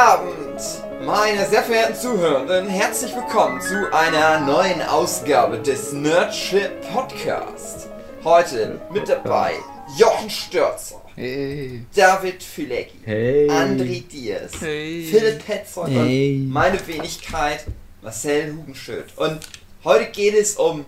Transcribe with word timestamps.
Abend, 0.00 0.58
meine 1.04 1.46
sehr 1.46 1.62
verehrten 1.62 1.94
Zuhörenden. 1.94 2.68
Herzlich 2.68 3.14
willkommen 3.14 3.60
zu 3.60 3.92
einer 3.92 4.40
neuen 4.40 4.80
Ausgabe 4.80 5.58
des 5.58 5.92
Nerdship 5.92 6.70
Podcast. 6.90 7.86
Heute 8.24 8.80
mit 8.94 9.10
dabei 9.10 9.52
Jochen 9.98 10.30
Störzer, 10.30 11.02
Hey. 11.16 11.84
David 11.94 12.42
Filecki, 12.42 12.96
Hey. 13.04 13.50
André 13.50 14.02
Diaz, 14.08 14.52
Hey. 14.60 15.04
Philipp 15.04 15.44
Petzold 15.44 15.90
Hey. 15.90 16.36
und 16.44 16.48
meine 16.48 16.86
Wenigkeit 16.86 17.66
Marcel 18.00 18.54
Hugenschütt. 18.56 19.18
Und 19.18 19.40
heute 19.84 20.06
geht 20.06 20.32
es 20.34 20.56
um 20.56 20.86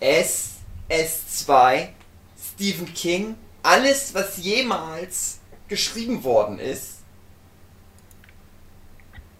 S, 0.00 0.56
S2, 0.90 1.88
Stephen 2.52 2.92
King, 2.92 3.36
alles, 3.62 4.12
was 4.12 4.36
jemals 4.36 5.38
geschrieben 5.66 6.24
worden 6.24 6.58
ist. 6.58 6.93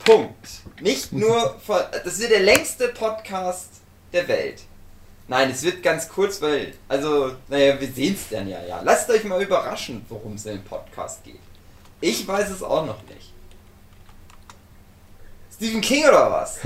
Punkt. 0.05 0.49
Nicht 0.81 1.13
nur 1.13 1.59
von, 1.65 1.81
das 2.05 2.19
wird 2.19 2.31
der 2.31 2.41
längste 2.41 2.89
Podcast 2.89 3.71
der 4.13 4.29
Welt. 4.29 4.63
Nein, 5.27 5.51
es 5.51 5.63
wird 5.63 5.83
ganz 5.83 6.09
kurz, 6.09 6.43
weil, 6.43 6.75
also, 6.89 7.33
naja, 7.49 7.81
wir 7.81 7.89
sehen 7.89 8.15
es 8.15 8.29
dann 8.29 8.47
ja, 8.47 8.63
ja. 8.69 8.81
Lasst 8.83 9.09
euch 9.09 9.25
mal 9.25 9.43
überraschen, 9.43 10.05
worum 10.09 10.35
es 10.35 10.45
in 10.45 10.57
dem 10.57 10.65
Podcast 10.65 11.25
geht. 11.25 11.41
Ich 12.01 12.29
weiß 12.29 12.51
es 12.51 12.63
auch 12.63 12.85
noch 12.85 13.03
nicht. 13.05 13.33
Stephen 15.55 15.81
King 15.81 16.05
oder 16.05 16.31
was? 16.31 16.61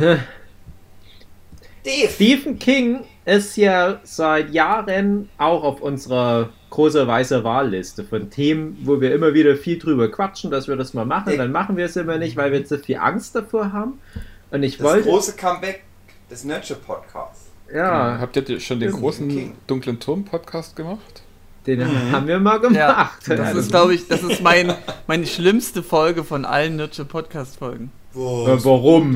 Dave! 1.84 2.12
Stephen 2.12 2.59
King 2.59 3.05
ist 3.25 3.56
ja 3.56 4.00
seit 4.02 4.50
Jahren 4.50 5.30
auch 5.39 5.62
auf 5.62 5.80
unserer 5.80 6.50
große 6.71 7.07
weiße 7.07 7.45
Wahlliste 7.45 8.05
von 8.05 8.31
Themen, 8.31 8.79
wo 8.85 9.01
wir 9.01 9.15
immer 9.15 9.35
wieder 9.35 9.57
viel 9.57 9.79
drüber 9.79 10.09
quatschen, 10.11 10.51
dass 10.51 10.69
wir 10.69 10.77
das 10.77 10.95
mal 10.95 11.05
machen. 11.06 11.37
Dann 11.39 11.53
machen 11.53 11.77
wir 11.77 11.87
es 11.87 11.97
immer 11.97 12.19
nicht, 12.19 12.37
weil 12.37 12.53
wir 12.53 12.65
zu 12.65 12.79
viel 12.79 12.97
Angst 12.97 13.34
davor 13.34 13.73
haben. 13.73 13.98
Und 14.51 14.62
ich 14.62 14.77
Das 14.79 14.87
wollte. 14.87 15.09
große 15.09 15.37
Comeback 15.37 15.84
des 16.31 16.45
Nurture 16.45 16.79
Podcasts. 16.79 17.47
Ja, 17.75 18.19
Habt 18.20 18.37
ihr 18.37 18.61
schon 18.61 18.81
den 18.81 18.91
King. 18.91 19.01
großen 19.01 19.53
dunklen 19.67 19.98
Turm-Podcast 20.01 20.75
gemacht? 20.77 21.23
den 21.67 21.81
Mhm. 21.81 22.12
haben 22.12 22.27
wir 22.27 22.39
mal 22.41 22.55
Ja, 22.73 22.92
gemacht. 22.92 23.19
das 23.27 23.41
Also, 23.41 23.59
ist, 23.61 23.70
glaube 23.70 23.95
ich, 23.95 24.09
das 24.09 24.23
ist 24.23 24.41
mein, 24.42 24.73
meine 25.07 25.27
schlimmste 25.27 25.83
Folge 25.83 26.25
von 26.25 26.47
allen 26.47 26.77
Nurture 26.77 27.07
Podcast-Folgen. 27.07 27.91
äh, 28.14 28.19
warum? 28.19 29.14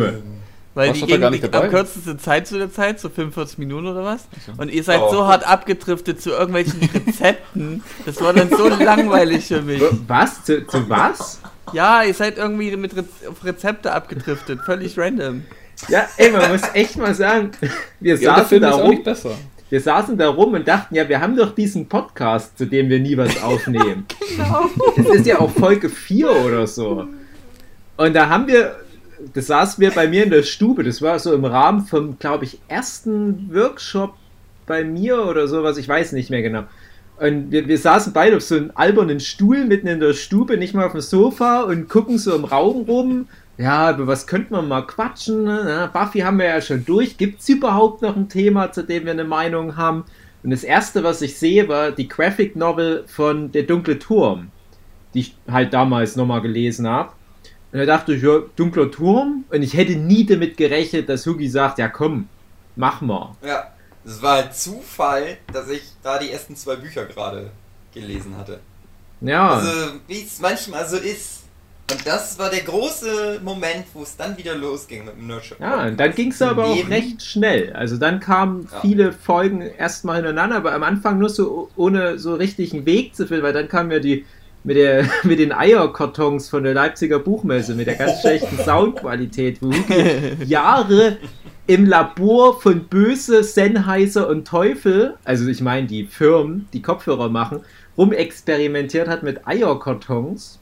Weil 0.75 0.89
Warst 0.89 1.03
die 1.03 1.07
gingen 1.07 1.31
nicht 1.31 1.55
am 1.55 1.69
kürzesten 1.69 2.19
Zeit 2.19 2.47
zu 2.47 2.57
der 2.57 2.73
Zeit, 2.73 2.99
so 2.99 3.11
45 3.11 3.59
Minuten 3.59 3.87
oder 3.89 4.05
was. 4.05 4.27
Und 4.57 4.71
ihr 4.73 4.83
seid 4.83 5.01
Oh. 5.03 5.11
so 5.13 5.27
hart 5.27 5.47
abgedriftet 5.47 6.23
zu 6.23 6.31
irgendwelchen 6.31 6.81
Rezepten. 7.07 7.83
Das 8.07 8.21
war 8.23 8.33
dann 8.33 8.49
so 8.49 8.69
langweilig 8.69 9.47
für 9.47 9.61
mich. 9.61 9.83
Was? 10.07 10.45
Zu, 10.45 10.67
zu 10.67 10.89
was? 10.89 11.41
Ja, 11.75 12.03
ihr 12.03 12.15
seid 12.15 12.39
irgendwie 12.39 12.75
mit 12.77 12.97
Rez 12.97 13.07
auf 13.29 13.45
Rezepte 13.45 13.93
abgedriftet. 13.93 14.61
Völlig 14.65 14.99
random. 14.99 15.43
Ja, 15.89 16.07
ey, 16.17 16.31
man 16.31 16.51
muss 16.53 16.63
echt 16.75 16.97
mal 16.97 17.15
sagen, 17.15 17.51
wir 18.01 18.15
Ja, 18.17 18.37
saßen 18.37 18.61
da 18.61 18.71
rum, 18.73 19.05
wir 19.69 19.81
saßen 19.81 20.17
da 20.19 20.29
rum 20.29 20.55
und 20.55 20.69
dachten, 20.69 20.95
ja, 20.95 21.09
wir 21.09 21.21
haben 21.21 21.37
doch 21.37 21.55
diesen 21.55 21.89
Podcast, 21.89 22.57
zu 22.59 22.67
dem 22.67 22.89
wir 22.89 22.99
nie 23.01 23.17
was 23.17 23.43
aufnehmen. 23.43 24.07
Genau. 24.37 24.67
Das 24.97 25.07
ist 25.17 25.27
ja 25.27 25.39
auch 25.41 25.51
Folge 25.51 25.89
4 25.91 26.31
oder 26.31 26.67
so. 26.67 27.07
Und 27.99 28.15
da 28.15 28.29
haben 28.29 28.47
wir, 28.47 28.77
das 29.35 29.47
saßen 29.47 29.81
wir 29.81 29.91
bei 29.91 30.09
mir 30.09 30.25
in 30.25 30.31
der 30.31 30.43
Stube, 30.43 30.85
das 30.85 31.03
war 31.03 31.19
so 31.19 31.33
im 31.33 31.45
Rahmen 31.45 31.83
vom, 31.83 32.19
glaube 32.19 32.45
ich, 32.45 32.59
ersten 32.69 33.55
Workshop 33.55 34.15
bei 34.67 34.85
mir 34.85 35.27
oder 35.27 35.49
sowas, 35.49 35.77
ich 35.77 35.89
weiß 35.89 36.13
nicht 36.13 36.31
mehr 36.31 36.43
genau. 36.43 36.65
Und 37.19 37.53
wir, 37.53 37.69
wir 37.69 37.79
saßen 37.79 38.13
beide 38.13 38.37
auf 38.37 38.43
so 38.43 38.57
einem 38.57 38.73
albernen 38.75 39.21
Stuhl 39.21 39.65
mitten 39.65 39.87
in 39.87 40.01
der 40.01 40.13
Stube, 40.13 40.57
nicht 40.57 40.75
mal 40.75 40.87
auf 40.87 40.93
dem 40.93 41.01
Sofa 41.01 41.63
und 41.63 41.89
gucken 41.89 42.19
so 42.19 42.35
im 42.35 42.45
Raum 42.45 42.83
rum. 42.83 43.29
Ja, 43.59 43.93
über 43.93 44.07
was 44.07 44.27
könnte 44.27 44.53
man 44.53 44.67
mal 44.67 44.87
quatschen? 44.87 45.45
Na, 45.45 45.87
Buffy 45.87 46.21
haben 46.21 46.39
wir 46.39 46.47
ja 46.47 46.61
schon 46.61 46.85
durch. 46.85 47.19
Gibt 47.19 47.41
es 47.41 47.49
überhaupt 47.49 48.03
noch 48.03 48.17
ein 48.17 48.29
Thema, 48.29 48.73
zu 48.73 48.83
dem 48.83 49.05
wir 49.05 49.13
eine 49.13 49.25
Meinung 49.25 49.77
haben? 49.77 50.05
Und 50.43 50.51
das 50.51 50.65
erste, 50.65 51.05
was 51.05 51.23
ich 51.23 51.39
sehe, 51.39 51.69
war 51.69 51.93
die 51.93 52.09
Graphic 52.09 52.57
Novel 52.57 53.05
von 53.07 53.53
Der 53.53 53.63
dunkle 53.65 53.99
Turm, 53.99 54.49
die 55.15 55.21
ich 55.21 55.37
halt 55.49 55.73
damals 55.73 56.17
nochmal 56.17 56.41
gelesen 56.41 56.89
habe. 56.89 57.13
Und 57.73 57.79
da 57.79 57.87
dachte 57.87 58.15
ich, 58.15 58.23
ja, 58.23 58.41
dunkler 58.57 58.91
Turm. 58.91 59.45
Und 59.51 59.63
ich 59.63 59.75
hätte 59.75 59.97
nie 59.97 60.27
damit 60.27 60.57
gerechnet, 60.57 61.09
dass 61.09 61.27
Hugi 61.27 61.49
sagt, 61.49 61.79
ja 61.79 61.89
komm, 61.89 62.29
mach 62.77 63.01
mal. 63.01 63.35
Ja, 63.45 63.73
es 64.05 64.21
war 64.21 64.37
halt 64.43 64.55
Zufall, 64.55 65.39
dass 65.53 65.69
ich 65.71 65.83
da 66.03 66.19
die 66.19 66.31
ersten 66.31 66.55
zwei 66.57 66.77
Bücher 66.77 67.07
gerade 67.07 67.51
gelesen 67.95 68.37
hatte. 68.37 68.61
Ja, 69.21 69.51
Also, 69.55 69.71
wie 70.09 70.23
es 70.23 70.41
manchmal 70.41 70.87
so 70.89 70.97
ist. 70.97 71.43
Und 71.91 72.07
das 72.07 72.39
war 72.39 72.49
der 72.49 72.63
große 72.63 73.41
Moment, 73.43 73.85
wo 73.93 74.03
es 74.03 74.17
dann 74.17 74.37
wieder 74.39 74.55
losging 74.55 75.05
mit 75.05 75.15
dem 75.17 75.27
Nurture 75.27 75.61
ja 75.61 75.87
und 75.89 75.99
dann 75.99 76.15
ging 76.15 76.31
es 76.31 76.41
aber 76.41 76.65
auch 76.65 76.89
recht 76.89 77.23
schnell. 77.23 77.73
Also 77.75 77.99
dann 77.99 78.19
kamen 78.21 78.69
Ja. 78.73 78.81
viele 78.81 79.13
Folgen 79.13 79.61
erstmal 79.61 80.17
hintereinander, 80.17 80.57
aber 80.57 80.73
am 80.73 80.85
Anfang 80.85 81.19
nur 81.19 81.29
so 81.29 81.71
ohne 81.77 82.19
so 82.19 82.35
richtigen 82.35 82.87
Weg 82.87 83.15
zu 83.15 83.27
finden, 83.27 83.43
weil 83.43 83.53
dann 83.53 83.69
kam 83.69 83.91
ja 83.91 83.99
die 83.99 84.25
mit, 84.65 84.77
der, 84.77 85.09
mit 85.23 85.39
den 85.39 85.53
Eierkartons 85.53 86.49
von 86.49 86.65
der 86.65 86.75
Leipziger 86.75 87.19
Buchmesse, 87.19 87.75
mit 87.75 87.87
der 87.87 87.97
ganz 87.97 88.21
schlechten 88.21 88.59
Soundqualität, 88.59 89.61
wo 89.61 89.73
Hugi 89.73 90.45
Jahre 90.45 91.19
im 91.67 91.87
Labor 91.87 92.61
von 92.61 92.85
Böse, 92.85 93.45
Sennheiser 93.45 94.29
und 94.29 94.47
Teufel, 94.47 95.15
also 95.25 95.47
ich 95.47 95.61
meine 95.61 95.87
die 95.87 96.05
Firmen, 96.05 96.69
die 96.73 96.83
Kopfhörer 96.83 97.29
machen, 97.29 97.61
rumexperimentiert 97.97 99.09
hat 99.09 99.23
mit 99.23 99.47
Eierkartons. 99.47 100.59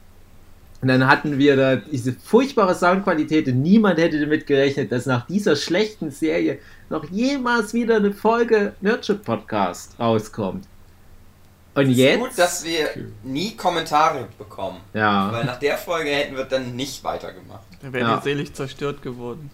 Und 0.81 0.87
dann 0.87 1.07
hatten 1.07 1.37
wir 1.37 1.55
da 1.55 1.75
diese 1.75 2.11
furchtbare 2.11 2.73
Soundqualität 2.73 3.47
und 3.47 3.61
niemand 3.61 3.99
hätte 3.99 4.19
damit 4.19 4.47
gerechnet, 4.47 4.91
dass 4.91 5.05
nach 5.05 5.27
dieser 5.27 5.55
schlechten 5.55 6.09
Serie 6.09 6.57
noch 6.89 7.05
jemals 7.11 7.75
wieder 7.75 7.97
eine 7.97 8.11
Folge 8.11 8.73
Nurture 8.81 9.19
Podcast 9.19 9.93
rauskommt. 9.99 10.65
Und 11.73 11.83
Es 11.85 11.89
ist 11.91 11.97
jetzt? 11.97 12.19
gut, 12.19 12.29
dass 12.37 12.65
wir 12.65 12.89
nie 13.23 13.55
Kommentare 13.55 14.27
bekommen. 14.37 14.77
ja. 14.93 15.31
Weil 15.31 15.45
nach 15.45 15.57
der 15.59 15.77
Folge 15.77 16.09
hätten 16.09 16.35
wir 16.35 16.43
dann 16.43 16.75
nicht 16.75 17.03
weitergemacht. 17.03 17.61
Da 17.81 17.93
wäre 17.93 18.07
Ja. 18.09 18.15
ihr 18.17 18.21
selig 18.21 18.53
zerstört 18.53 19.01
geworden. 19.01 19.49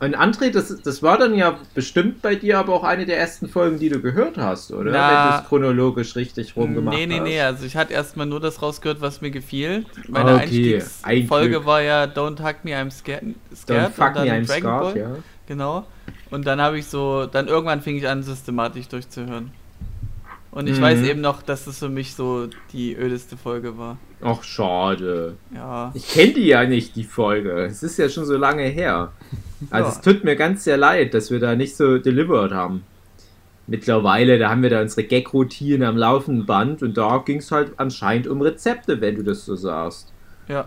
Und 0.00 0.16
André, 0.16 0.50
das, 0.52 0.80
das 0.82 1.02
war 1.02 1.18
dann 1.18 1.34
ja 1.34 1.58
bestimmt 1.74 2.22
bei 2.22 2.36
dir 2.36 2.58
aber 2.60 2.72
auch 2.72 2.84
eine 2.84 3.04
der 3.04 3.18
ersten 3.18 3.48
Folgen, 3.48 3.80
die 3.80 3.88
du 3.88 4.00
gehört 4.00 4.38
hast, 4.38 4.70
oder? 4.70 4.92
Na, 4.92 5.08
Wenn 5.26 5.32
du 5.32 5.38
es 5.42 5.48
chronologisch 5.48 6.14
richtig 6.14 6.54
rumgemacht 6.54 6.96
Nee, 6.96 7.06
nee, 7.06 7.16
hast. 7.18 7.24
nee, 7.24 7.40
also 7.40 7.64
ich 7.64 7.76
hatte 7.76 7.94
erstmal 7.94 8.26
nur 8.26 8.38
das 8.38 8.62
rausgehört, 8.62 9.00
was 9.00 9.20
mir 9.20 9.32
gefiel. 9.32 9.84
Meine 10.06 10.34
Okay, 10.36 10.76
ein 11.02 11.10
Einstiegsfolge 11.10 11.50
Glück. 11.50 11.66
war 11.66 11.82
ja 11.82 12.04
Don't 12.04 12.40
Hug 12.40 12.64
Me, 12.64 12.76
I'm 12.76 12.92
Scared, 12.92 13.22
Dann 13.22 13.56
scared 13.56 13.92
fuck 13.92 14.08
und 14.10 14.14
dann 14.14 14.26
me, 14.28 14.32
I'm 14.34 14.46
Dragon 14.46 14.80
Ball. 14.80 14.96
ja. 14.98 15.10
Genau. 15.48 15.84
Und 16.30 16.46
dann 16.46 16.60
habe 16.60 16.78
ich 16.78 16.86
so, 16.86 17.26
dann 17.26 17.48
irgendwann 17.48 17.82
fing 17.82 17.96
ich 17.96 18.06
an, 18.06 18.22
systematisch 18.22 18.86
durchzuhören. 18.86 19.50
Und 20.50 20.66
ich 20.66 20.78
Mhm. 20.78 20.82
weiß 20.82 21.02
eben 21.02 21.20
noch, 21.20 21.42
dass 21.42 21.66
das 21.66 21.78
für 21.78 21.88
mich 21.90 22.14
so 22.14 22.48
die 22.72 22.96
ödeste 22.96 23.36
Folge 23.36 23.76
war. 23.76 23.98
Ach, 24.22 24.42
schade. 24.42 25.36
Ja. 25.54 25.90
Ich 25.94 26.08
kenne 26.08 26.32
die 26.32 26.46
ja 26.46 26.64
nicht, 26.64 26.96
die 26.96 27.04
Folge. 27.04 27.64
Es 27.66 27.82
ist 27.82 27.98
ja 27.98 28.08
schon 28.08 28.24
so 28.24 28.36
lange 28.36 28.62
her. 28.64 29.12
Also 29.70 29.90
Ja. 29.90 29.94
es 29.94 30.00
tut 30.00 30.24
mir 30.24 30.36
ganz 30.36 30.64
sehr 30.64 30.76
leid, 30.78 31.12
dass 31.14 31.30
wir 31.30 31.38
da 31.38 31.54
nicht 31.54 31.76
so 31.76 31.98
delivered 31.98 32.52
haben. 32.52 32.84
Mittlerweile, 33.66 34.38
da 34.38 34.48
haben 34.48 34.62
wir 34.62 34.70
da 34.70 34.80
unsere 34.80 35.04
Gag-Routine 35.06 35.86
am 35.86 35.98
laufenden 35.98 36.46
Band 36.46 36.82
und 36.82 36.96
da 36.96 37.18
ging 37.18 37.38
es 37.38 37.52
halt 37.52 37.72
anscheinend 37.76 38.26
um 38.26 38.40
Rezepte, 38.40 39.00
wenn 39.02 39.16
du 39.16 39.22
das 39.22 39.44
so 39.44 39.54
sagst. 39.56 40.10
Ja, 40.48 40.64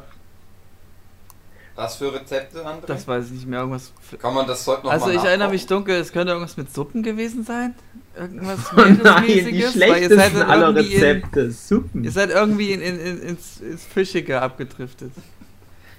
Was 1.76 1.96
für 1.96 2.14
Rezepte, 2.14 2.60
André? 2.64 2.86
das 2.86 3.08
weiß 3.08 3.26
ich 3.28 3.32
nicht 3.32 3.48
mehr. 3.48 3.62
Irgendwas. 3.62 3.92
Kann 4.20 4.36
man 4.36 4.46
das 4.46 4.68
heute 4.68 4.84
noch 4.84 4.92
Also 4.92 5.08
mal 5.08 5.16
ich 5.16 5.24
erinnere 5.24 5.50
mich 5.50 5.66
dunkel, 5.66 5.96
es 5.96 6.12
könnte 6.12 6.34
irgendwas 6.34 6.56
mit 6.58 6.72
Suppen 6.72 7.02
gewesen 7.02 7.44
sein. 7.44 7.74
Irgendwas 8.18 8.60
Oh 8.76 8.82
nein, 8.82 9.26
die 9.26 9.62
schlechtesten 9.62 10.42
aller 10.42 10.70
in, 10.70 10.78
Rezepte. 10.78 11.52
Suppen. 11.52 12.04
Ihr 12.04 12.12
seid 12.12 12.30
irgendwie 12.30 12.72
in, 12.72 12.82
in, 12.82 13.00
in, 13.00 13.22
ins, 13.22 13.62
ins 13.62 13.86
Fischige 13.86 14.42
abgedriftet. 14.42 15.12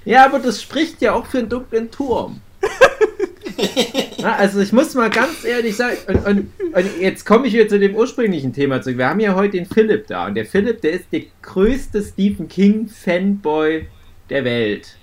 Ja, 0.04 0.26
aber 0.26 0.38
das 0.38 0.60
spricht 0.60 1.00
ja 1.00 1.12
auch 1.12 1.26
für 1.26 1.38
einen 1.38 1.48
dunklen 1.48 1.90
Turm. 1.90 2.40
ja, 4.18 4.34
also 4.36 4.60
ich 4.60 4.72
muss 4.72 4.94
mal 4.94 5.10
ganz 5.10 5.44
ehrlich 5.44 5.76
sagen, 5.76 5.96
und, 6.06 6.26
und, 6.26 6.50
und 6.74 7.00
jetzt 7.00 7.24
komme 7.24 7.46
ich 7.46 7.54
wieder 7.54 7.68
zu 7.68 7.78
dem 7.78 7.94
ursprünglichen 7.94 8.52
Thema 8.52 8.82
zurück. 8.82 8.98
Wir 8.98 9.08
haben 9.08 9.20
ja 9.20 9.34
heute 9.34 9.56
den 9.56 9.66
Philipp 9.66 10.06
da 10.08 10.26
und 10.26 10.34
der 10.34 10.46
Philipp, 10.46 10.80
der 10.82 10.92
ist 10.92 11.06
der 11.12 11.22
größte 11.42 12.02
Stephen 12.02 12.48
King 12.48 12.88
Fanboy 12.88 13.86
der 14.28 14.44
Welt. 14.44 14.96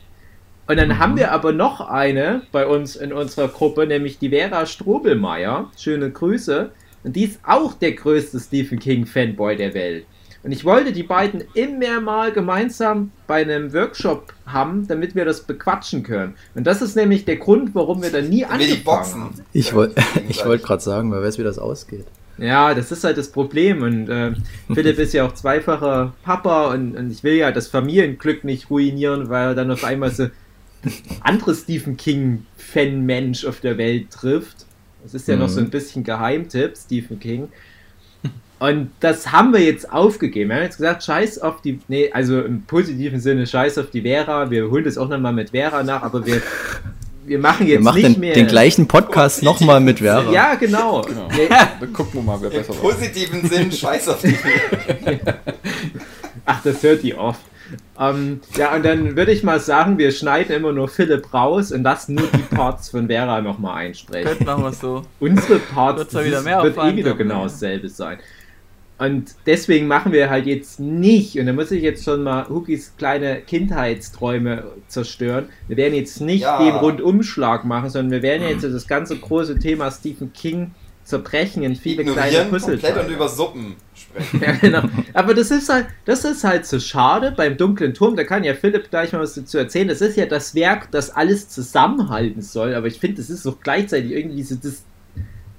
Und 0.68 0.78
dann 0.78 1.00
haben 1.00 1.18
wir 1.18 1.32
aber 1.32 1.52
noch 1.52 1.82
eine 1.82 2.44
bei 2.52 2.68
uns 2.68 2.96
in 2.96 3.12
unserer 3.12 3.48
Gruppe, 3.48 3.88
nämlich 3.88 4.20
die 4.20 4.30
Vera 4.30 4.68
Strobelmeier. 4.68 5.72
Schöne 5.78 6.12
Grüße. 6.12 6.72
Und 7.04 7.16
die 7.16 7.26
ist 7.26 7.40
auch 7.44 7.74
der 7.74 7.94
größte 7.94 8.40
Stephen 8.40 8.80
King 8.80 9.06
Fanboy 9.06 9.56
der 9.56 9.74
Welt. 9.74 10.06
Und 10.42 10.54
ich 10.54 10.64
wollte 10.64 10.94
die 10.94 11.04
beiden 11.04 11.44
immer 11.54 12.00
mal 12.00 12.32
gemeinsam 12.32 13.12
bei 13.28 13.42
einem 13.42 13.74
Workshop 13.74 14.34
haben, 14.46 14.88
damit 14.88 15.14
wir 15.14 15.26
das 15.26 15.42
bequatschen 15.42 16.04
können. 16.04 16.36
Und 16.56 16.66
das 16.66 16.82
ist 16.82 16.96
nämlich 16.96 17.26
der 17.26 17.36
Grund, 17.38 17.76
warum 17.76 18.02
wir 18.02 18.10
da 18.10 18.22
nie 18.22 18.46
angefangen 18.46 18.84
Boxen. 18.84 19.22
haben. 19.22 19.34
Ich 19.54 19.74
wollte 19.74 20.02
ich 20.30 20.46
wollt 20.46 20.64
gerade 20.64 20.82
sagen, 20.82 21.12
wer 21.12 21.22
weiß, 21.22 21.38
wie 21.40 21.44
das 21.44 21.60
ausgeht. 21.60 22.06
Ja, 22.38 22.74
das 22.74 22.90
ist 22.92 23.04
halt 23.04 23.18
das 23.18 23.30
Problem. 23.30 23.82
Und 23.84 24.08
äh, 24.08 24.32
Philipp 24.74 24.98
ist 25.00 25.14
ja 25.14 25.26
auch 25.26 25.34
zweifacher 25.34 26.14
Papa 26.24 26.72
und, 26.74 26.96
und 26.96 27.12
ich 27.12 27.24
will 27.24 27.36
ja 27.36 27.52
das 27.52 27.68
Familienglück 27.68 28.46
nicht 28.46 28.70
ruinieren, 28.70 29.30
weil 29.30 29.50
er 29.50 29.56
dann 29.56 29.72
auf 29.72 29.84
einmal 29.84 30.12
so 30.12 30.28
andere 31.22 31.54
Stephen 31.54 31.98
King-Fan-Mensch 31.98 33.44
auf 33.44 33.60
der 33.60 33.78
Welt 33.78 34.12
trifft. 34.12 34.66
Das 35.04 35.14
ist 35.14 35.28
ja 35.28 35.36
mhm. 35.36 35.42
noch 35.42 35.50
so 35.50 35.60
ein 35.60 35.70
bisschen 35.70 36.04
Geheimtipp, 36.04 36.74
Stephen 36.78 37.20
King. 37.20 37.50
Und 38.60 38.92
das 39.00 39.32
haben 39.32 39.54
wir 39.54 39.62
jetzt 39.62 39.92
aufgegeben. 39.92 40.50
Wir 40.50 40.58
haben 40.58 40.64
jetzt 40.64 40.78
gesagt, 40.78 41.04
scheiß 41.04 41.40
auf 41.40 41.62
die, 41.62 41.80
nee, 41.88 42.12
also 42.12 42.42
im 42.42 42.64
positiven 42.64 43.20
Sinne, 43.22 43.48
scheiß 43.48 43.78
auf 43.78 43.90
die 43.90 44.02
Vera. 44.02 44.52
Wir 44.52 44.70
holen 44.70 44.84
das 44.84 44.98
auch 44.98 45.08
nochmal 45.08 45.32
mit 45.32 45.52
Vera 45.52 45.82
nach, 45.82 46.04
aber 46.04 46.26
wir, 46.26 46.42
wir 47.26 47.40
machen 47.40 47.68
jetzt 47.68 47.78
wir 47.78 47.84
machen 47.84 48.02
nicht 48.02 48.16
den, 48.16 48.20
mehr. 48.20 48.34
den 48.34 48.48
gleichen 48.48 48.86
Podcast 48.86 49.44
nochmal 49.44 49.80
mit 49.80 50.00
Vera. 50.00 50.30
Ja, 50.32 50.56
genau. 50.56 51.02
genau. 51.04 51.30
Dann 51.80 51.94
gucken 51.94 52.16
wir 52.16 52.22
mal, 52.22 52.42
wer 52.42 52.50
besser 52.50 52.74
Im 52.74 52.80
positiven 52.80 53.48
Sinn, 53.48 53.72
scheiß 53.72 54.10
auf 54.10 54.22
die 54.22 54.36
Ach, 56.46 56.62
das 56.62 56.84
hört 56.84 57.02
die 57.04 57.16
oft. 57.16 57.40
Ähm, 58.00 58.42
ja, 58.56 58.76
und 58.76 58.84
dann 58.86 59.16
würde 59.16 59.32
ich 59.32 59.44
mal 59.44 59.60
sagen, 59.60 59.98
wir 59.98 60.12
schneiden 60.12 60.56
immer 60.56 60.72
nur 60.72 60.88
Philipp 60.88 61.34
raus 61.34 61.72
und 61.72 61.84
lassen 61.84 62.16
nur 62.16 62.28
die 62.28 62.56
Parts 62.56 62.90
von 62.90 63.08
Vera 63.08 63.42
nochmal 63.42 63.86
einsprechen. 63.86 64.28
Könnten 64.28 64.46
machen 64.46 64.64
wir 64.64 64.74
so. 64.74 65.04
Unsere 65.20 65.60
Parts 65.60 66.14
wird, 66.14 66.26
wieder 66.26 66.42
mehr 66.42 66.64
wird 66.64 66.78
eh 66.78 66.96
wieder 66.96 67.16
genau 67.16 67.44
dasselbe 67.44 67.90
sein. 67.90 68.20
Und 69.00 69.34
deswegen 69.46 69.88
machen 69.88 70.12
wir 70.12 70.30
halt 70.30 70.46
jetzt 70.46 70.82
nicht, 70.82 71.40
und 71.40 71.46
da 71.46 71.54
muss 71.54 71.72
ich 71.72 71.82
jetzt 71.82 72.04
schon 72.04 72.22
mal 72.22 72.50
Hookies 72.50 72.96
kleine 72.98 73.40
Kindheitsträume 73.40 74.66
zerstören. 74.88 75.48
Wir 75.70 75.78
werden 75.78 75.94
jetzt 75.94 76.20
nicht 76.20 76.42
ja. 76.42 76.62
den 76.62 76.76
Rundumschlag 76.76 77.64
machen, 77.64 77.90
sondern 77.90 78.12
wir 78.12 78.22
werden 78.22 78.46
jetzt 78.46 78.64
das 78.66 78.88
ganze 78.88 79.16
große 79.16 79.58
Thema 79.58 79.90
Stephen 79.90 80.34
King 80.34 80.72
zerbrechen 81.06 81.64
in 81.64 81.78
viele 81.78 82.04
kleine 82.04 82.46
Puzzle. 82.50 82.78
komplett 82.78 83.06
und 83.06 83.10
über 83.10 83.30
Suppen 83.30 83.78
sprechen. 84.10 84.42
ja, 84.46 84.52
genau. 84.54 84.82
Aber 85.14 85.34
das 85.34 85.52
ist 85.52 85.70
halt, 85.70 85.88
das 86.06 86.26
ist 86.26 86.44
halt 86.44 86.66
so 86.66 86.80
schade 86.80 87.34
beim 87.36 87.58
dunklen 87.58 87.94
Turm. 87.94 88.16
Da 88.16 88.24
kann 88.24 88.44
ja 88.44 88.54
Philipp 88.54 88.90
gleich 88.90 89.14
mal 89.14 89.22
was 89.22 89.36
dazu 89.36 89.58
erzählen. 89.58 89.88
Das 89.88 90.02
ist 90.02 90.18
ja 90.18 90.26
das 90.26 90.56
Werk, 90.56 90.92
das 90.92 91.10
alles 91.12 91.50
zusammenhalten 91.50 92.42
soll. 92.42 92.76
Aber 92.76 92.88
ich 92.88 93.00
finde, 93.00 93.18
das 93.18 93.30
ist 93.30 93.46
auch 93.48 93.60
gleichzeitig 93.62 94.12
irgendwie 94.12 94.44
so 94.44 94.56
das 94.56 94.84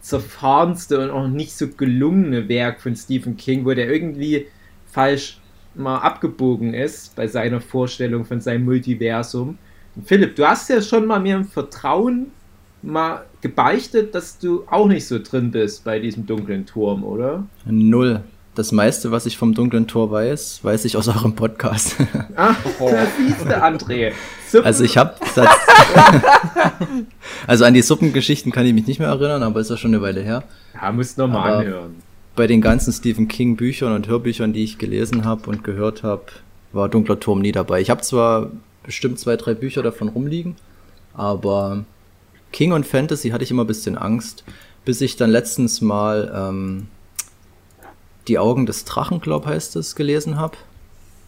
zerfahrenste 0.01 1.01
und 1.01 1.11
auch 1.11 1.29
nicht 1.29 1.53
so 1.53 1.69
gelungene 1.69 2.49
Werk 2.49 2.81
von 2.81 2.97
Stephen 2.97 3.37
King, 3.37 3.65
wo 3.65 3.75
der 3.75 3.91
irgendwie 3.91 4.47
falsch 4.87 5.39
mal 5.75 5.99
abgebogen 5.99 6.75
ist 6.75 7.15
bei 7.15 7.27
seiner 7.27 7.61
Vorstellung 7.61 8.25
von 8.25 8.41
seinem 8.41 8.65
Multiversum. 8.65 9.59
Philipp, 10.05 10.37
du 10.37 10.47
hast 10.47 10.69
ja 10.71 10.81
schon 10.81 11.07
mal 11.07 11.21
mir 11.21 11.37
im 11.37 11.45
Vertrauen 11.45 12.33
mal 12.83 13.25
gebeichtet, 13.41 14.15
dass 14.15 14.39
du 14.39 14.65
auch 14.69 14.87
nicht 14.87 15.07
so 15.07 15.19
drin 15.19 15.51
bist 15.51 15.85
bei 15.85 15.99
diesem 15.99 16.27
dunklen 16.27 16.67
Turm, 16.67 17.05
oder? 17.05 17.47
Null. 17.67 18.23
Das 18.61 18.73
meiste, 18.73 19.11
was 19.11 19.25
ich 19.25 19.39
vom 19.39 19.55
dunklen 19.55 19.87
Tor 19.87 20.11
weiß, 20.11 20.63
weiß 20.63 20.85
ich 20.85 20.99
aus 20.99 21.09
eurem 21.09 21.35
Podcast. 21.35 21.97
Ach, 22.37 22.59
oh. 22.79 22.91
da 22.91 23.07
siehst 23.17 23.47
du, 23.47 23.57
André. 23.57 24.13
Suppen. 24.47 24.63
Also 24.67 24.85
ich 24.85 24.99
habe 24.99 25.15
also 27.47 27.65
an 27.65 27.73
die 27.73 27.81
Suppengeschichten 27.81 28.53
kann 28.53 28.67
ich 28.67 28.75
mich 28.75 28.87
nicht 28.87 28.99
mehr 28.99 29.09
erinnern, 29.09 29.45
aber 29.45 29.61
ist 29.61 29.71
ja 29.71 29.79
schon 29.79 29.95
eine 29.95 30.03
Weile 30.03 30.21
her. 30.21 30.45
Ja, 30.75 30.93
musst 30.93 31.17
nochmal 31.17 31.55
anhören. 31.55 32.03
Bei 32.37 32.47
den 32.47 32.61
ganzen 32.61 32.93
Stephen 32.93 33.29
King 33.29 33.57
Büchern 33.57 33.95
und 33.95 34.09
Hörbüchern, 34.09 34.53
die 34.53 34.63
ich 34.63 34.77
gelesen 34.77 35.25
habe 35.25 35.49
und 35.49 35.65
gehört 35.65 36.03
habe, 36.03 36.25
war 36.73 36.91
Dunkler 36.91 37.19
Turm 37.19 37.41
nie 37.41 37.53
dabei. 37.53 37.81
Ich 37.81 37.89
habe 37.89 38.03
zwar 38.03 38.51
bestimmt 38.83 39.19
zwei, 39.19 39.39
drei 39.39 39.55
Bücher 39.55 39.83
davon 39.83 40.09
rumliegen, 40.09 40.57
aber 41.15 41.87
King 42.53 42.73
und 42.73 42.85
Fantasy 42.85 43.31
hatte 43.31 43.45
ich 43.45 43.51
immer 43.51 43.65
ein 43.65 43.69
bisschen 43.69 43.97
Angst, 43.97 44.45
bis 44.85 45.01
ich 45.01 45.17
dann 45.17 45.31
letztens 45.31 45.81
mal 45.81 46.31
ähm, 46.37 46.89
Die 48.31 48.39
Augen 48.39 48.65
des 48.65 48.87
Drachen, 48.87 49.21
glaub 49.21 49.45
heißt 49.45 49.77
es, 49.77 49.95
gelesen 49.95 50.39
habe 50.39 50.57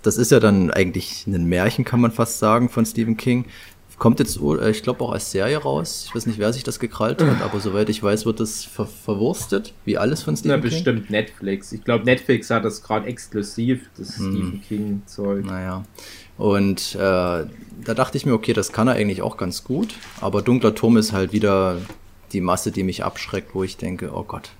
das 0.02 0.16
ist 0.16 0.32
ja 0.32 0.40
dann 0.40 0.70
eigentlich 0.70 1.26
ein 1.26 1.46
Märchen, 1.46 1.84
kann 1.84 2.00
man 2.00 2.10
fast 2.10 2.38
sagen, 2.38 2.69
von 2.69 2.84
Stephen 2.84 3.16
King. 3.16 3.46
Kommt 3.99 4.19
jetzt, 4.19 4.40
äh, 4.40 4.70
ich 4.70 4.82
glaube, 4.82 5.04
auch 5.04 5.12
als 5.12 5.31
Serie 5.31 5.58
raus. 5.58 6.06
Ich 6.08 6.14
weiß 6.14 6.26
nicht, 6.26 6.38
wer 6.38 6.52
sich 6.52 6.64
das 6.64 6.81
gekrallt 6.81 7.22
hat, 7.22 7.40
aber 7.40 7.60
soweit 7.60 7.88
ich 7.88 8.02
weiß, 8.02 8.26
wird 8.26 8.40
das 8.40 8.64
ver 8.64 8.87
verwurstet, 8.87 9.75
wie 9.84 9.96
alles 9.96 10.22
von 10.22 10.37
Stephen 10.37 10.56
Na, 10.56 10.60
King. 10.60 10.70
bestimmt 10.70 11.10
Netflix. 11.10 11.70
Ich 11.72 11.84
glaube, 11.84 12.04
Netflix 12.04 12.50
hat 12.50 12.64
das 12.64 12.82
gerade 12.82 13.06
exklusiv, 13.06 13.88
das 13.96 14.16
hm. 14.16 14.32
Stephen 14.32 14.62
King-Zeug. 14.62 15.44
Naja. 15.44 15.84
Und 16.37 16.96
äh, 16.96 16.99
da 16.99 17.46
dachte 17.94 18.16
ich 18.16 18.26
mir, 18.26 18.32
okay, 18.32 18.54
das 18.54 18.72
kann 18.72 18.88
er 18.88 18.94
eigentlich 18.94 19.22
auch 19.22 19.37
ganz 19.37 19.62
gut, 19.62 19.94
aber 20.20 20.43
Dunkler 20.43 20.75
Turm 20.75 20.96
ist 20.96 21.12
halt 21.12 21.32
wieder 21.32 21.76
die 22.32 22.40
Masse, 22.40 22.72
die 22.72 22.82
mich 22.82 23.04
abschreckt, 23.04 23.54
wo 23.54 23.62
ich 23.62 23.76
denke, 23.76 24.10
oh 24.12 24.25
Gott, 24.25 24.50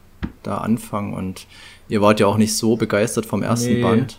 da 0.45 0.59
anfangen 0.59 1.15
und 1.15 1.47
ihr 1.93 2.01
wart 2.01 2.21
ja 2.21 2.27
auch 2.27 2.39
nicht 2.39 2.57
so 2.57 2.77
begeistert 2.77 3.27
vom 3.27 3.43
ersten 3.43 3.75
nee. 3.75 3.83
Band. 3.83 4.19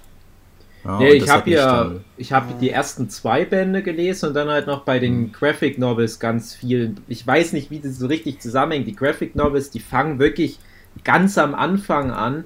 Ja, 0.85 0.99
nee, 0.99 1.13
ich 1.13 1.29
habe 1.29 1.49
ja, 1.49 1.91
ich 2.17 2.31
habe 2.31 2.53
die 2.61 2.69
ersten 2.69 3.09
zwei 3.09 3.45
Bände 3.45 3.81
gelesen 3.81 4.27
und 4.27 4.33
dann 4.35 4.49
halt 4.49 4.67
noch 4.67 4.81
bei 4.81 4.99
den 4.99 5.25
hm. 5.25 5.31
Graphic 5.31 5.79
Novels 5.79 6.19
ganz 6.19 6.53
viel. 6.53 6.95
Ich 7.07 7.25
weiß 7.25 7.53
nicht, 7.53 7.71
wie 7.71 7.79
das 7.79 7.97
so 7.97 8.05
richtig 8.05 8.41
zusammenhängt. 8.41 8.85
Die 8.85 8.95
Graphic 8.95 9.35
Novels, 9.35 9.71
die 9.71 9.79
fangen 9.79 10.19
wirklich 10.19 10.59
ganz 11.03 11.37
am 11.39 11.55
Anfang 11.55 12.11
an, 12.11 12.43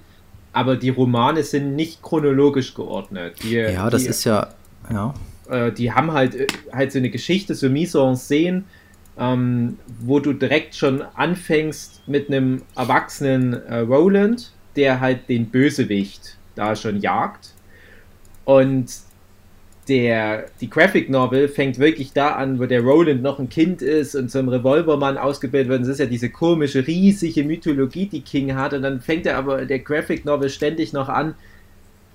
aber 0.53 0.77
die 0.77 0.89
Romane 0.89 1.43
sind 1.43 1.75
nicht 1.75 2.01
chronologisch 2.01 2.73
geordnet. 2.73 3.35
Die, 3.43 3.55
ja, 3.55 3.89
das 3.89 4.03
die, 4.03 4.09
ist 4.09 4.23
ja, 4.23 4.47
ja. 4.89 5.13
Äh, 5.49 5.73
die 5.73 5.91
haben 5.91 6.13
halt, 6.13 6.35
äh, 6.35 6.47
halt 6.71 6.93
so 6.93 6.99
eine 6.99 7.09
Geschichte, 7.09 7.53
so 7.53 7.69
mise 7.69 7.99
en 7.99 8.15
scène, 8.15 8.63
ähm, 9.19 9.77
wo 9.99 10.19
du 10.19 10.31
direkt 10.31 10.75
schon 10.75 11.01
anfängst 11.01 12.07
mit 12.07 12.29
einem 12.29 12.61
erwachsenen 12.75 13.53
äh, 13.53 13.79
Roland, 13.79 14.53
der 14.77 14.99
halt 14.99 15.27
den 15.27 15.47
Bösewicht 15.47 16.37
da 16.55 16.75
schon 16.75 17.01
jagt 17.01 17.53
und 18.45 18.89
der, 19.87 20.45
die 20.59 20.69
Graphic 20.69 21.09
Novel 21.09 21.47
fängt 21.47 21.79
wirklich 21.79 22.13
da 22.13 22.31
an, 22.31 22.59
wo 22.59 22.65
der 22.65 22.81
Roland 22.81 23.21
noch 23.21 23.39
ein 23.39 23.49
Kind 23.49 23.81
ist 23.81 24.15
und 24.15 24.29
zum 24.29 24.49
Revolvermann 24.49 25.17
ausgebildet 25.17 25.69
wird. 25.69 25.81
das 25.81 25.89
ist 25.89 25.99
ja 25.99 26.05
diese 26.05 26.29
komische, 26.29 26.85
riesige 26.85 27.43
Mythologie, 27.43 28.07
die 28.07 28.21
King 28.21 28.55
hat. 28.55 28.73
Und 28.73 28.81
dann 28.81 29.01
fängt 29.01 29.25
er 29.25 29.37
aber 29.37 29.65
der 29.65 29.79
Graphic 29.79 30.25
Novel 30.25 30.49
ständig 30.49 30.93
noch 30.93 31.09
an, 31.09 31.35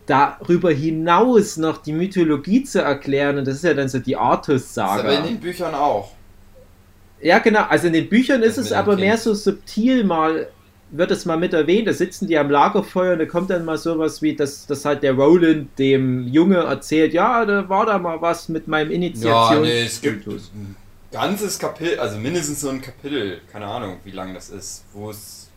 darüber 0.07 0.71
hinaus 0.71 1.57
noch 1.57 1.79
die 1.79 1.93
Mythologie 1.93 2.63
zu 2.65 2.83
erklären. 2.83 3.39
Und 3.39 3.47
das 3.47 3.57
ist 3.57 3.65
ja 3.65 3.75
dann 3.75 3.89
so 3.89 3.99
die 3.99 4.17
Artus-Saga. 4.17 5.01
Aber 5.01 5.19
in 5.19 5.25
den 5.25 5.41
Büchern 5.41 5.75
auch. 5.75 6.13
Ja, 7.21 7.39
genau. 7.39 7.65
Also 7.69 7.87
in 7.87 7.93
den 7.93 8.09
Büchern 8.09 8.41
das 8.41 8.59
ist 8.59 8.67
es 8.67 8.73
aber 8.73 8.97
mehr 8.97 9.17
so 9.17 9.33
subtil 9.33 10.05
mal 10.05 10.49
wird 10.93 11.11
es 11.11 11.25
mal 11.25 11.39
mit 11.39 11.55
erwähnt, 11.55 11.89
da 11.89 11.93
sitzen 11.93 12.29
die 12.29 12.39
am 12.39 12.51
Lagerfeuer 12.51 13.15
und 13.15 13.19
da 13.19 13.27
kommt 13.27 13.51
dann 13.51 13.65
mal 13.65 13.79
sowas 13.79 14.23
wie, 14.23 14.37
dass, 14.37 14.67
dass 14.67 14.85
halt 14.85 15.03
der 15.03 15.15
Roland 15.15 15.79
dem 15.79 16.29
Junge 16.29 16.59
erzählt, 16.59 17.15
ja, 17.15 17.45
da 17.45 17.69
war 17.69 17.87
da 17.87 17.99
mal 17.99 18.21
was 18.21 18.49
mit 18.49 18.69
meinem 18.69 18.91
Initiation. 18.91 19.65
Ja, 19.65 19.71
nee, 19.71 19.83
es 19.83 20.01
gibt 20.01 20.27
ein 20.27 20.77
ganzes 21.11 21.59
Kapitel, 21.59 21.99
also 21.99 22.19
mindestens 22.19 22.61
so 22.61 22.69
ein 22.69 22.81
Kapitel, 22.81 23.41
keine 23.51 23.67
Ahnung, 23.67 23.97
wie 24.05 24.11
lang 24.11 24.35
das 24.35 24.51
ist, 24.51 24.85
wo 24.93 25.11
es 25.11 25.49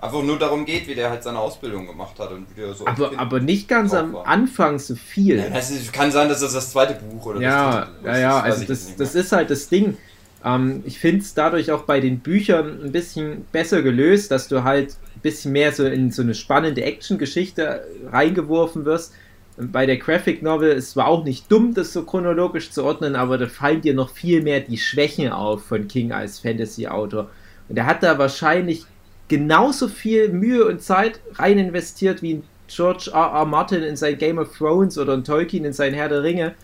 einfach 0.00 0.22
nur 0.22 0.38
darum 0.38 0.64
geht, 0.64 0.88
wie 0.88 0.94
der 0.94 1.10
halt 1.10 1.22
seine 1.22 1.38
Ausbildung 1.38 1.86
gemacht 1.86 2.18
hat 2.18 2.32
und 2.32 2.46
wie 2.50 2.60
der 2.60 2.72
so. 2.72 2.86
Aber, 2.86 3.12
aber 3.16 3.40
nicht 3.40 3.68
ganz 3.68 3.92
am 3.92 4.14
war. 4.14 4.26
Anfang 4.26 4.78
so 4.78 4.94
viel. 4.94 5.38
Ja, 5.38 5.50
das 5.50 5.70
ist, 5.70 5.92
kann 5.92 6.10
sein, 6.10 6.28
dass 6.28 6.40
das 6.40 6.54
das 6.54 6.70
zweite 6.72 6.94
Buch 6.94 7.26
oder 7.26 7.40
ja, 7.40 7.88
das 8.02 8.04
Ja, 8.04 8.18
ja, 8.18 8.40
also 8.40 8.64
das, 8.64 8.96
das 8.96 9.14
ist 9.14 9.32
halt 9.32 9.50
das 9.50 9.68
Ding 9.68 9.96
ähm, 10.44 10.82
ich 10.84 10.98
finde 10.98 11.22
es 11.22 11.34
dadurch 11.34 11.70
auch 11.70 11.84
bei 11.84 12.00
den 12.00 12.20
Büchern 12.20 12.80
ein 12.84 12.92
bisschen 12.92 13.44
besser 13.52 13.82
gelöst, 13.82 14.30
dass 14.30 14.48
du 14.48 14.64
halt 14.64 14.96
ein 15.16 15.20
bisschen 15.20 15.52
mehr 15.52 15.72
so 15.72 15.84
in 15.84 16.10
so 16.10 16.22
eine 16.22 16.34
spannende 16.34 16.82
Action-Geschichte 16.82 17.84
reingeworfen 18.10 18.84
wirst. 18.84 19.14
Bei 19.56 19.84
der 19.86 19.98
Graphic 19.98 20.42
Novel, 20.42 20.72
es 20.72 20.96
war 20.96 21.06
auch 21.06 21.24
nicht 21.24 21.52
dumm, 21.52 21.74
das 21.74 21.92
so 21.92 22.04
chronologisch 22.04 22.70
zu 22.70 22.84
ordnen, 22.84 23.14
aber 23.14 23.36
da 23.38 23.46
fallen 23.46 23.82
dir 23.82 23.94
noch 23.94 24.10
viel 24.10 24.42
mehr 24.42 24.60
die 24.60 24.78
Schwächen 24.78 25.30
auf 25.30 25.66
von 25.66 25.86
King 25.88 26.10
als 26.10 26.40
Fantasy-Autor. 26.40 27.30
Und 27.68 27.76
er 27.76 27.86
hat 27.86 28.02
da 28.02 28.18
wahrscheinlich 28.18 28.86
genauso 29.28 29.88
viel 29.88 30.30
Mühe 30.30 30.64
und 30.64 30.82
Zeit 30.82 31.20
rein 31.34 31.58
investiert 31.58 32.22
wie 32.22 32.42
George 32.66 33.10
R. 33.12 33.32
R. 33.34 33.44
Martin 33.44 33.82
in 33.82 33.96
sein 33.96 34.16
Game 34.16 34.38
of 34.38 34.56
Thrones 34.56 34.96
oder 34.96 35.12
ein 35.12 35.24
Tolkien 35.24 35.64
in 35.64 35.72
sein 35.74 35.92
Herr 35.92 36.08
der 36.08 36.22
Ringe 36.22 36.54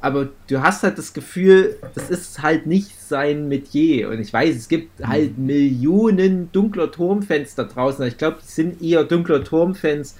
aber 0.00 0.28
du 0.48 0.62
hast 0.62 0.82
halt 0.82 0.98
das 0.98 1.14
Gefühl, 1.14 1.76
das 1.94 2.10
ist 2.10 2.42
halt 2.42 2.66
nicht 2.66 3.00
sein 3.00 3.48
Metier. 3.48 4.10
Und 4.10 4.20
ich 4.20 4.32
weiß, 4.32 4.54
es 4.54 4.68
gibt 4.68 5.04
halt 5.04 5.38
mhm. 5.38 5.46
Millionen 5.46 6.52
dunkler 6.52 6.90
Turmfans 6.90 7.54
da 7.54 7.64
draußen. 7.64 8.06
Ich 8.06 8.18
glaube, 8.18 8.38
die 8.42 8.50
sind 8.50 8.82
eher 8.82 9.04
dunkler 9.04 9.42
Turmfans, 9.42 10.16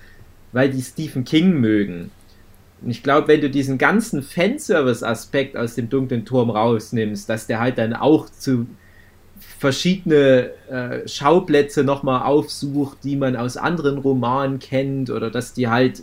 weil 0.52 0.70
die 0.70 0.82
Stephen 0.82 1.24
King 1.24 1.60
mögen. 1.60 2.10
Und 2.82 2.90
ich 2.90 3.02
glaube, 3.02 3.28
wenn 3.28 3.40
du 3.40 3.50
diesen 3.50 3.78
ganzen 3.78 4.22
Fanservice-Aspekt 4.22 5.56
aus 5.56 5.74
dem 5.74 5.88
dunklen 5.88 6.24
Turm 6.24 6.50
rausnimmst, 6.50 7.28
dass 7.28 7.46
der 7.46 7.60
halt 7.60 7.78
dann 7.78 7.94
auch 7.94 8.28
zu 8.30 8.66
verschiedene 9.58 10.50
äh, 10.68 11.06
Schauplätze 11.06 11.84
nochmal 11.84 12.22
aufsucht, 12.22 12.98
die 13.04 13.16
man 13.16 13.36
aus 13.36 13.56
anderen 13.56 13.98
Romanen 13.98 14.58
kennt, 14.58 15.10
oder 15.10 15.30
dass 15.30 15.52
die 15.52 15.68
halt 15.68 16.02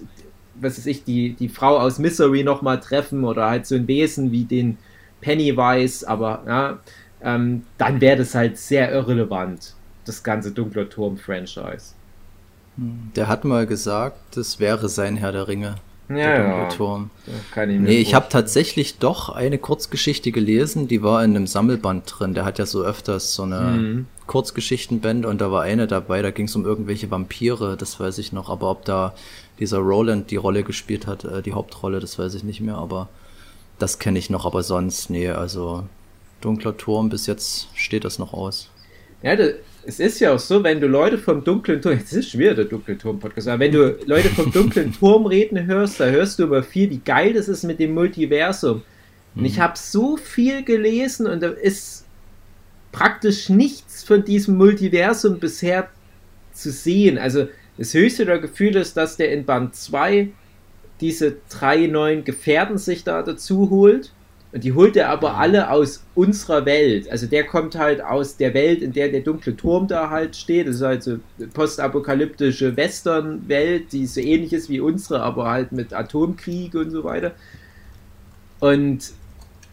was 0.64 0.78
weiß 0.78 0.86
ich, 0.88 1.04
die, 1.04 1.34
die 1.34 1.50
Frau 1.50 1.78
aus 1.80 2.00
Misery 2.00 2.44
nochmal 2.44 2.80
treffen 2.80 3.24
oder 3.24 3.50
halt 3.50 3.66
so 3.66 3.76
ein 3.76 3.88
Wesen 3.88 4.32
wie 4.32 4.46
den 4.46 4.78
Pennywise, 5.22 6.08
aber 6.08 6.44
ja, 6.48 6.80
ähm, 7.22 7.64
dann 7.78 8.02
wäre 8.02 8.18
das 8.18 8.36
halt 8.36 8.58
sehr 8.58 8.92
irrelevant, 8.92 9.76
das 10.06 10.24
ganze 10.24 10.52
Dunkler 10.52 10.90
Turm-Franchise. 10.90 11.94
Der 12.76 13.28
hat 13.28 13.46
mal 13.46 13.68
gesagt, 13.68 14.18
das 14.36 14.60
wäre 14.60 14.90
sein 14.90 15.16
Herr 15.16 15.32
der 15.32 15.48
Ringe. 15.48 15.76
Ja, 16.10 16.16
der 16.16 16.38
ja. 16.40 16.58
dunkle 16.60 16.78
Turm. 16.78 17.10
Kann 17.52 17.70
ich 17.70 17.80
Nee, 17.80 18.00
ich 18.00 18.14
habe 18.14 18.28
tatsächlich 18.30 18.98
doch 18.98 19.30
eine 19.30 19.58
Kurzgeschichte 19.58 20.32
gelesen, 20.32 20.88
die 20.88 21.02
war 21.02 21.24
in 21.24 21.36
einem 21.36 21.48
Sammelband 21.48 22.04
drin. 22.08 22.34
Der 22.34 22.46
hat 22.46 22.60
ja 22.60 22.66
so 22.66 22.84
öfters 22.84 23.34
so 23.34 23.44
eine 23.44 23.62
Mhm. 23.62 24.08
Kurzgeschichtenbände 24.28 25.28
und 25.28 25.40
da 25.40 25.52
war 25.52 25.64
eine 25.64 25.88
dabei, 25.88 26.22
da 26.22 26.32
ging 26.32 26.46
es 26.48 26.56
um 26.56 26.66
irgendwelche 26.66 27.10
Vampire, 27.12 27.78
das 27.78 28.00
weiß 28.00 28.18
ich 28.18 28.34
noch. 28.34 28.50
Aber 28.50 28.70
ob 28.70 28.86
da 28.86 29.14
dieser 29.60 29.80
Roland 29.80 30.32
die 30.32 30.36
Rolle 30.36 30.64
gespielt 30.64 31.08
hat, 31.08 31.26
äh, 31.26 31.42
die 31.42 31.54
Hauptrolle, 31.54 32.00
das 32.00 32.18
weiß 32.18 32.34
ich 32.36 32.44
nicht 32.44 32.62
mehr. 32.62 32.76
Aber 32.76 33.10
das 33.80 34.00
kenne 34.00 34.20
ich 34.20 34.30
noch. 34.30 34.46
Aber 34.46 34.64
sonst, 34.64 35.10
nee, 35.10 35.30
also 35.30 35.84
Dunkler 36.42 36.78
Turm, 36.78 37.10
bis 37.10 37.28
jetzt 37.28 37.68
steht 37.76 38.06
das 38.06 38.20
noch 38.20 38.34
aus. 38.34 38.70
Ja, 39.22 39.36
das, 39.36 39.54
es 39.86 40.00
ist 40.00 40.20
ja 40.20 40.34
auch 40.34 40.40
so, 40.40 40.64
wenn 40.64 40.82
du 40.82 40.88
Leute 40.88 41.18
vom 41.18 41.44
dunklen 41.44 41.82
Turm, 41.82 41.98
jetzt 41.98 42.14
ist 42.14 42.32
schwer 42.32 42.54
der 42.54 42.66
dunkle 42.66 42.98
Turm-Podcast, 42.98 43.48
aber 43.48 43.60
wenn 43.60 43.72
du 43.72 43.98
Leute 44.06 44.30
vom 44.30 44.52
dunklen 44.52 44.94
Turm 45.00 45.26
reden 45.26 45.66
hörst, 45.66 46.00
da 46.00 46.06
hörst 46.06 46.40
du 46.40 46.44
über 46.44 46.64
viel, 46.64 46.90
wie 46.90 47.00
geil 47.00 47.34
das 47.34 47.48
ist 47.48 47.64
mit 47.64 47.80
dem 47.80 47.94
Multiversum. 47.94 48.84
Und 49.36 49.46
ich 49.46 49.60
habe 49.60 49.78
so 49.78 50.16
viel 50.16 50.64
gelesen 50.64 51.26
und 51.26 51.42
da 51.42 51.50
ist 51.50 52.06
praktisch 52.92 53.50
nichts 53.50 54.04
von 54.04 54.24
diesem 54.24 54.58
Multiversum 54.58 55.40
bisher 55.40 55.90
zu 56.54 56.72
sehen. 56.72 57.18
Also 57.18 57.48
das 57.78 57.94
höchste 57.94 58.26
der 58.26 58.40
Gefühle 58.40 58.80
ist, 58.80 58.98
dass 58.98 59.18
der 59.18 59.32
in 59.32 59.46
Band 59.46 59.76
2 59.76 60.30
diese 61.02 61.38
drei 61.50 61.88
neuen 61.88 62.24
Gefährten 62.24 62.78
sich 62.78 63.04
da 63.04 63.24
dazu 63.24 63.70
holt. 63.70 64.14
Und 64.52 64.64
die 64.64 64.74
holt 64.74 64.96
er 64.96 65.10
aber 65.10 65.38
alle 65.38 65.72
aus 65.72 66.04
unserer 66.14 66.68
Welt. 66.68 67.10
Also 67.10 67.26
der 67.26 67.44
kommt 67.44 67.76
halt 67.76 68.02
aus 68.02 68.38
der 68.38 68.54
Welt, 68.54 68.84
in 68.84 68.94
der 68.94 69.10
der 69.10 69.22
dunkle 69.22 69.58
Turm 69.58 69.88
da 69.88 70.12
halt 70.12 70.36
steht. 70.36 70.68
Das 70.68 70.76
ist 70.76 70.84
halt 70.84 71.02
so 71.02 71.18
postapokalyptische 71.56 72.78
Western-Welt, 72.78 73.92
die 73.92 74.06
so 74.06 74.22
ähnlich 74.22 74.54
ist 74.54 74.70
wie 74.70 74.80
unsere, 74.80 75.24
aber 75.24 75.50
halt 75.50 75.72
mit 75.72 75.92
Atomkrieg 75.92 76.76
und 76.76 76.92
so 76.92 77.04
weiter. 77.04 77.32
Und 78.60 79.12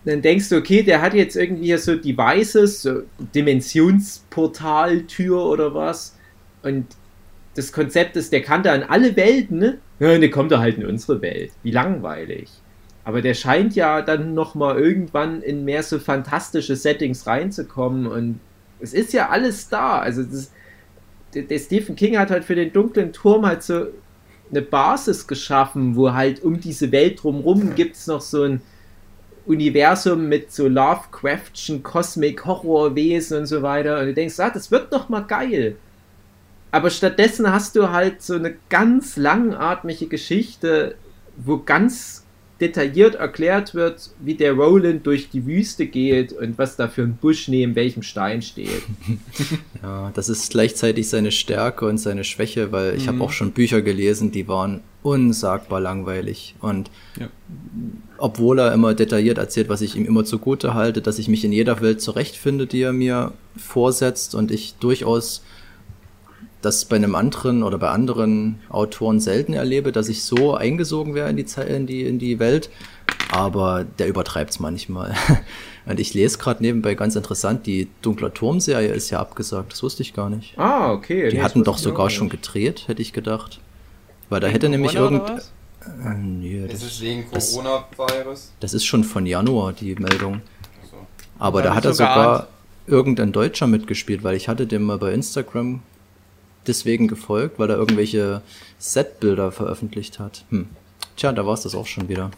dann 0.07 0.23
denkst 0.23 0.49
du, 0.49 0.57
okay, 0.57 0.83
der 0.83 1.03
hat 1.03 1.13
jetzt 1.13 1.37
irgendwie 1.37 1.77
so 1.77 1.97
Devices, 1.97 2.81
so 2.81 3.03
Dimensionsportaltür 3.35 5.45
oder 5.45 5.75
was. 5.75 6.17
Und 6.63 6.87
das 7.55 7.73
Konzept 7.73 8.17
ist, 8.17 8.33
der 8.33 8.43
kann 8.43 8.63
da 8.63 8.75
in 8.75 8.83
alle 8.83 9.17
Welten, 9.17 9.59
ne? 9.59 9.79
Ja, 9.99 10.17
der 10.17 10.31
kommt 10.31 10.53
da 10.53 10.61
halt 10.61 10.79
in 10.79 10.87
unsere 10.87 11.21
Welt. 11.21 11.51
Wie 11.63 11.71
langweilig. 11.71 12.49
Aber 13.05 13.23
der 13.23 13.35
scheint 13.35 13.75
ja 13.75 14.03
dann 14.03 14.35
nochmal 14.35 14.79
irgendwann 14.79 15.43
in 15.43 15.65
mehr 15.65 15.83
so 15.83 15.99
fantastische 15.99 16.77
Settings 16.77 17.27
reinzukommen 17.27 18.07
und 18.07 18.41
es 18.81 18.95
ist 18.95 19.13
ja 19.13 19.29
alles 19.29 19.69
da. 19.69 19.99
Also 19.99 20.23
das, 20.23 20.53
der, 21.35 21.59
Stephen 21.59 21.97
King 21.97 22.19
hat 22.19 22.31
halt 22.31 22.45
für 22.45 22.55
den 22.55 22.73
dunklen 22.73 23.13
Turm 23.13 23.47
halt 23.47 23.63
so 23.63 23.87
eine 24.51 24.63
Basis 24.63 25.27
geschaffen, 25.27 25.97
wo 25.97 26.13
halt 26.13 26.43
um 26.43 26.61
diese 26.61 26.93
Welt 26.93 27.23
drumherum 27.23 27.75
gibt 27.75 27.97
es 27.97 28.07
noch 28.07 28.21
so 28.21 28.45
ein 28.45 28.61
Universum 29.47 30.29
mit 30.29 30.53
so 30.53 30.69
Lovecraftschen 30.69 31.83
Cosmic 31.83 32.45
Horrorwesen 32.45 33.39
und 33.39 33.47
so 33.47 33.63
weiter. 33.63 34.01
Und 34.01 34.07
du 34.07 34.15
denkst, 34.15 34.39
ah, 34.39 34.51
das 34.51 34.71
wird 34.71 34.93
doch 34.93 35.09
mal 35.09 35.21
geil. 35.21 35.77
Aber 36.73 36.91
stattdessen 36.91 37.51
hast 37.53 37.75
du 37.77 37.91
halt 37.91 38.23
so 38.23 38.35
eine 38.35 38.55
ganz 38.69 39.17
langatmige 39.17 40.07
Geschichte, 40.07 40.95
wo 41.37 41.59
ganz 41.59 42.25
detailliert 42.61 43.15
erklärt 43.15 43.75
wird, 43.75 44.11
wie 44.21 44.35
der 44.35 44.53
Roland 44.53 45.07
durch 45.07 45.31
die 45.31 45.47
Wüste 45.47 45.87
geht 45.87 46.35
und 46.35 46.59
was 46.59 46.77
da 46.77 46.89
für 46.89 47.03
ein 47.03 47.17
Busch 47.17 47.49
neben 47.49 47.75
welchem 47.75 48.03
Stein 48.03 48.43
steht. 48.43 48.83
Ja, 49.83 50.11
das 50.13 50.29
ist 50.29 50.51
gleichzeitig 50.51 51.09
seine 51.09 51.33
Stärke 51.33 51.87
und 51.87 51.97
seine 51.97 52.23
Schwäche, 52.25 52.71
weil 52.71 52.97
ich 52.97 53.05
Mhm. 53.05 53.09
habe 53.09 53.21
auch 53.23 53.33
schon 53.33 53.53
Bücher 53.53 53.81
gelesen, 53.81 54.31
die 54.31 54.47
waren 54.47 54.83
unsagbar 55.03 55.81
langweilig. 55.81 56.55
Und 56.61 56.91
Ja. 57.19 57.29
obwohl 58.19 58.59
er 58.59 58.75
immer 58.75 58.93
detailliert 58.93 59.39
erzählt, 59.39 59.71
was 59.71 59.81
ich 59.81 59.97
ihm 59.97 60.05
immer 60.05 60.27
zugute 60.27 60.75
halte, 60.75 61.01
dass 61.01 61.19
ich 61.19 61.29
mich 61.29 61.47
in 61.47 61.53
jeder 61.53 61.81
Welt 61.81 62.03
zurechtfinde, 62.03 62.67
die 62.67 62.83
er 62.83 62.93
mir 62.93 63.33
vorsetzt 63.57 64.35
und 64.35 64.51
ich 64.51 64.75
durchaus 64.75 65.43
das 66.63 66.85
bei 66.85 66.97
einem 66.97 67.15
anderen 67.15 67.63
oder 67.63 67.79
bei 67.79 67.89
anderen 67.89 68.61
Autoren 68.69 69.21
selten 69.21 69.53
erlebe, 69.55 69.93
dass 69.93 70.09
ich 70.09 70.23
so 70.25 70.55
eingesogen 70.55 71.15
wäre 71.15 71.31
in 71.31 71.37
die, 71.37 71.47
Ze- 71.47 71.63
in 71.63 71.87
die, 71.87 72.03
in 72.03 72.19
die 72.19 72.39
Welt. 72.39 72.69
Aber 73.33 73.85
der 73.99 74.09
übertreibt 74.09 74.51
es 74.51 74.61
manchmal. 74.61 75.15
Und 75.87 75.99
ich 75.99 76.15
lese 76.15 76.39
gerade 76.39 76.63
nebenbei 76.63 76.95
ganz 76.95 77.17
interessant, 77.17 77.67
die 77.67 77.89
Dunkler 78.03 78.35
Turm-Serie 78.35 78.93
ist 78.93 79.09
ja 79.11 79.21
abgesagt. 79.21 79.73
Das 79.73 79.83
wusste 79.83 80.03
ich 80.03 80.13
gar 80.15 80.29
nicht. 80.29 80.59
Ah, 80.59 80.93
okay. 80.93 81.31
Die 81.31 81.37
Nee, 81.37 81.43
hatten 81.43 81.65
doch 81.65 81.79
sogar 81.79 82.11
schon 82.11 82.29
gedreht, 82.29 82.85
hätte 82.89 83.01
ich 83.03 83.13
gedacht. 83.13 83.61
Weil 84.29 84.41
da 84.41 84.49
hätte 84.49 84.69
nämlich 84.69 84.95
Corona 84.97 85.17
irgend. 85.17 85.31
oder 85.31 85.37
was? 85.37 85.53
Äh, 86.05 86.15
nee, 86.19 86.67
Das 86.71 86.83
ist 86.83 87.01
wegen 87.01 87.25
das- 87.33 87.53
Coronavirus. 87.55 88.53
das 88.61 88.75
ist 88.75 88.85
schon 88.85 89.03
von 89.05 89.25
Januar, 89.27 89.73
die 89.73 89.95
Meldung. 89.95 90.43
So. 90.91 90.97
Aber 91.39 91.63
da 91.63 91.75
hat 91.75 91.85
er 91.87 91.95
sogar 91.95 92.49
irgendein 92.87 93.33
Deutscher 93.33 93.67
mitgespielt, 93.67 94.23
weil 94.23 94.37
ich 94.37 94.49
hatte 94.49 94.67
dem 94.67 94.83
mal 94.83 94.99
bei 94.99 95.13
Instagram 95.13 95.81
deswegen 96.67 97.09
gefolgt, 97.09 97.59
weil 97.59 97.71
er 97.71 97.77
irgendwelche 97.77 98.43
Setbilder 98.79 99.53
veröffentlicht 99.53 100.19
hat. 100.19 100.45
Hm. 100.51 100.69
Tja, 101.17 101.33
da 101.33 101.47
war 101.47 101.55
es 101.55 101.63
das 101.63 101.75
auch 101.75 101.87
schon 101.87 102.09
wieder. 102.09 102.31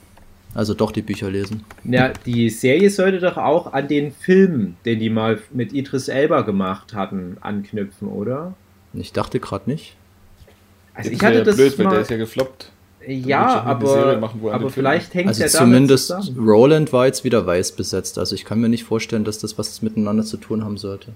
Also 0.55 0.75
doch 0.75 0.93
die 0.93 1.03
Bücher 1.03 1.31
lesen. 1.31 1.65
Ja, 1.85 2.11
die 2.27 2.51
Serie 2.51 2.91
sollte 2.91 3.21
doch 3.21 3.39
auch 3.39 3.73
an 3.73 3.89
den 3.89 4.13
Film, 4.13 4.77
den 4.85 4.99
die 4.99 5.09
mal 5.09 5.41
mit 5.51 5.73
Idris 5.73 6.09
Elba 6.09 6.43
gemacht 6.43 6.95
hatten, 6.95 7.39
anknüpfen, 7.41 8.09
oder? 8.09 8.55
Ich 8.93 9.13
dachte 9.13 9.41
gerade 9.41 9.71
nicht. 9.71 9.97
Also 10.95 11.11
ich 11.11 11.23
hatte 11.23 11.39
ja 11.39 11.45
das 11.45 11.57
blöd, 11.57 11.79
weil 11.79 11.85
mal, 11.87 11.91
der 11.93 12.01
ist 12.03 12.11
ja 12.11 12.19
gefloppt. 12.19 12.71
ja, 13.07 13.57
Dann 13.57 13.67
aber, 13.67 14.19
machen, 14.19 14.41
er 14.45 14.53
aber 14.53 14.69
vielleicht 14.69 15.15
hängt 15.15 15.29
Also 15.29 15.43
ja 15.43 15.49
damit 15.49 15.59
zumindest 15.59 16.09
zusammen. 16.09 16.47
Roland 16.47 16.93
war 16.93 17.07
jetzt 17.07 17.25
wieder 17.25 17.47
weiß 17.47 17.73
besetzt. 17.73 18.19
Also 18.19 18.35
ich 18.35 18.45
kann 18.45 18.61
mir 18.61 18.69
nicht 18.69 18.85
vorstellen, 18.85 19.25
dass 19.25 19.39
das 19.39 19.57
was 19.57 19.81
miteinander 19.81 20.25
zu 20.25 20.37
tun 20.37 20.65
haben 20.65 20.77
sollte. 20.77 21.13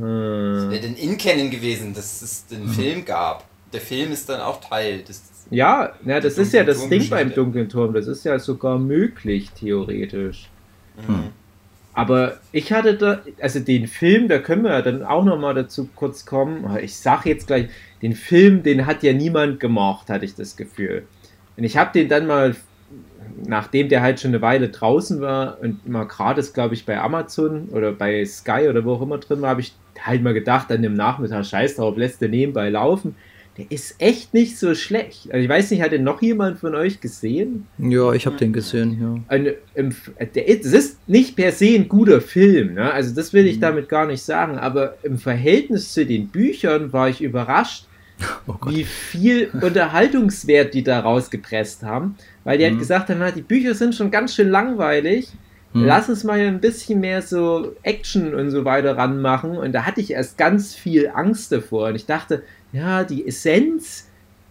Das 0.00 0.64
Hm. 0.64 0.70
wäre 0.70 0.80
denn 0.80 0.96
in 0.96 1.18
Canon 1.18 1.50
gewesen, 1.50 1.94
dass 1.94 2.22
es 2.22 2.46
den 2.46 2.64
Mhm. 2.64 2.70
Film 2.70 3.04
gab. 3.04 3.44
Der 3.72 3.80
Film 3.80 4.12
ist 4.12 4.28
dann 4.28 4.40
auch 4.40 4.60
Teil 4.60 5.02
des. 5.02 5.22
Ja, 5.50 5.92
na, 6.02 6.20
das 6.20 6.38
ist 6.38 6.52
ja 6.52 6.64
das 6.64 6.88
Ding 6.88 7.08
beim 7.08 7.34
dunklen 7.34 7.68
Turm. 7.68 7.92
Das 7.92 8.06
ist 8.06 8.24
ja 8.24 8.38
sogar 8.38 8.78
möglich, 8.78 9.50
theoretisch. 9.50 10.48
Mhm. 11.06 11.30
Aber 11.92 12.38
ich 12.52 12.72
hatte 12.72 12.94
da, 12.94 13.20
also 13.40 13.58
den 13.60 13.86
Film, 13.88 14.28
da 14.28 14.38
können 14.38 14.62
wir 14.62 14.70
ja 14.70 14.82
dann 14.82 15.02
auch 15.04 15.24
nochmal 15.24 15.54
dazu 15.54 15.88
kurz 15.96 16.24
kommen. 16.24 16.78
Ich 16.82 16.96
sag 16.96 17.26
jetzt 17.26 17.48
gleich, 17.48 17.68
den 18.00 18.14
Film, 18.14 18.62
den 18.62 18.86
hat 18.86 19.02
ja 19.02 19.12
niemand 19.12 19.58
gemocht, 19.60 20.08
hatte 20.08 20.24
ich 20.24 20.34
das 20.36 20.56
Gefühl. 20.56 21.02
Und 21.56 21.64
ich 21.64 21.76
habe 21.76 21.90
den 21.92 22.08
dann 22.08 22.26
mal, 22.28 22.54
nachdem 23.44 23.88
der 23.88 24.02
halt 24.02 24.20
schon 24.20 24.30
eine 24.30 24.40
Weile 24.40 24.68
draußen 24.68 25.20
war 25.20 25.58
und 25.60 25.86
mal 25.88 26.04
gratis, 26.06 26.52
glaube 26.52 26.74
ich, 26.74 26.86
bei 26.86 26.98
Amazon 27.00 27.68
oder 27.70 27.90
bei 27.92 28.24
Sky 28.24 28.68
oder 28.68 28.84
wo 28.84 28.92
auch 28.94 29.02
immer 29.02 29.18
drin 29.18 29.42
war, 29.42 29.50
habe 29.50 29.60
ich 29.60 29.74
halt 30.06 30.22
mal 30.22 30.34
gedacht, 30.34 30.70
an 30.72 30.82
dem 30.82 30.94
Nachmittag, 30.94 31.44
scheiß 31.44 31.76
drauf, 31.76 31.96
lässt 31.96 32.20
den 32.20 32.30
nebenbei 32.32 32.70
laufen. 32.70 33.14
Der 33.58 33.66
ist 33.70 33.96
echt 33.98 34.32
nicht 34.32 34.58
so 34.58 34.74
schlecht. 34.74 35.26
Also 35.32 35.42
ich 35.42 35.48
weiß 35.48 35.70
nicht, 35.70 35.82
hat 35.82 35.92
den 35.92 36.04
noch 36.04 36.22
jemand 36.22 36.58
von 36.60 36.74
euch 36.74 37.00
gesehen? 37.00 37.66
Ja, 37.78 38.12
ich 38.12 38.24
habe 38.26 38.36
den 38.36 38.52
gesehen, 38.52 38.98
ja. 39.00 39.34
ein, 39.34 39.52
im, 39.74 39.94
der, 40.34 40.48
ist- 40.48 40.64
es 40.66 40.72
ist 40.72 41.08
nicht 41.08 41.34
per 41.36 41.50
se 41.52 41.66
ein 41.74 41.88
guter 41.88 42.20
Film, 42.20 42.74
ne? 42.74 42.90
also 42.92 43.14
das 43.14 43.32
will 43.32 43.46
ich 43.46 43.56
Mhm. 43.56 43.60
damit 43.60 43.88
gar 43.88 44.06
nicht 44.06 44.22
sagen, 44.22 44.56
aber 44.56 44.94
im 45.02 45.18
Verhältnis 45.18 45.92
zu 45.92 46.06
den 46.06 46.28
Büchern 46.28 46.92
war 46.92 47.08
ich 47.08 47.20
überrascht, 47.20 47.86
Oh 48.46 48.54
wie 48.66 48.84
viel 48.84 49.50
Unterhaltungswert 49.60 50.72
die 50.74 50.84
da 50.84 51.00
rausgepresst 51.00 51.82
haben, 51.82 52.16
weil 52.44 52.58
die 52.58 52.64
halt 52.64 52.74
Mhm. 52.74 52.78
gesagt 52.78 53.08
haben, 53.10 53.18
na, 53.18 53.30
die 53.30 53.42
Bücher 53.42 53.74
sind 53.74 53.94
schon 53.94 54.10
ganz 54.10 54.34
schön 54.34 54.48
langweilig, 54.48 55.28
Hm. 55.72 55.84
lass 55.84 56.08
uns 56.08 56.24
mal 56.24 56.40
ein 56.40 56.60
bisschen 56.60 57.00
mehr 57.00 57.22
so 57.22 57.76
Action 57.82 58.34
und 58.34 58.50
so 58.50 58.64
weiter 58.64 58.96
ranmachen 58.96 59.56
und 59.56 59.72
da 59.72 59.86
hatte 59.86 60.00
ich 60.00 60.12
erst 60.12 60.36
ganz 60.36 60.74
viel 60.74 61.10
Angst 61.14 61.52
davor 61.52 61.88
und 61.88 61.94
ich 61.94 62.06
dachte, 62.06 62.42
ja, 62.72 63.04
die 63.04 63.26
Essenz 63.26 64.08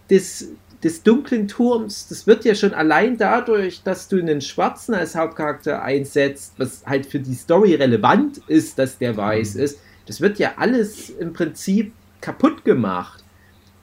des, 0.08 0.48
des 0.82 1.02
dunklen 1.02 1.46
Turms, 1.46 2.08
das 2.08 2.26
wird 2.26 2.44
ja 2.44 2.54
schon 2.54 2.72
allein 2.72 3.18
dadurch, 3.18 3.82
dass 3.82 4.08
du 4.08 4.18
einen 4.18 4.40
Schwarzen 4.40 4.94
als 4.94 5.14
Hauptcharakter 5.14 5.82
einsetzt, 5.82 6.54
was 6.56 6.84
halt 6.86 7.04
für 7.04 7.20
die 7.20 7.34
Story 7.34 7.74
relevant 7.74 8.40
ist, 8.48 8.78
dass 8.78 8.98
der 8.98 9.16
weiß 9.16 9.56
ist, 9.56 9.78
das 10.06 10.20
wird 10.20 10.38
ja 10.38 10.54
alles 10.56 11.10
im 11.10 11.32
Prinzip 11.32 11.92
kaputt 12.20 12.64
gemacht. 12.64 13.22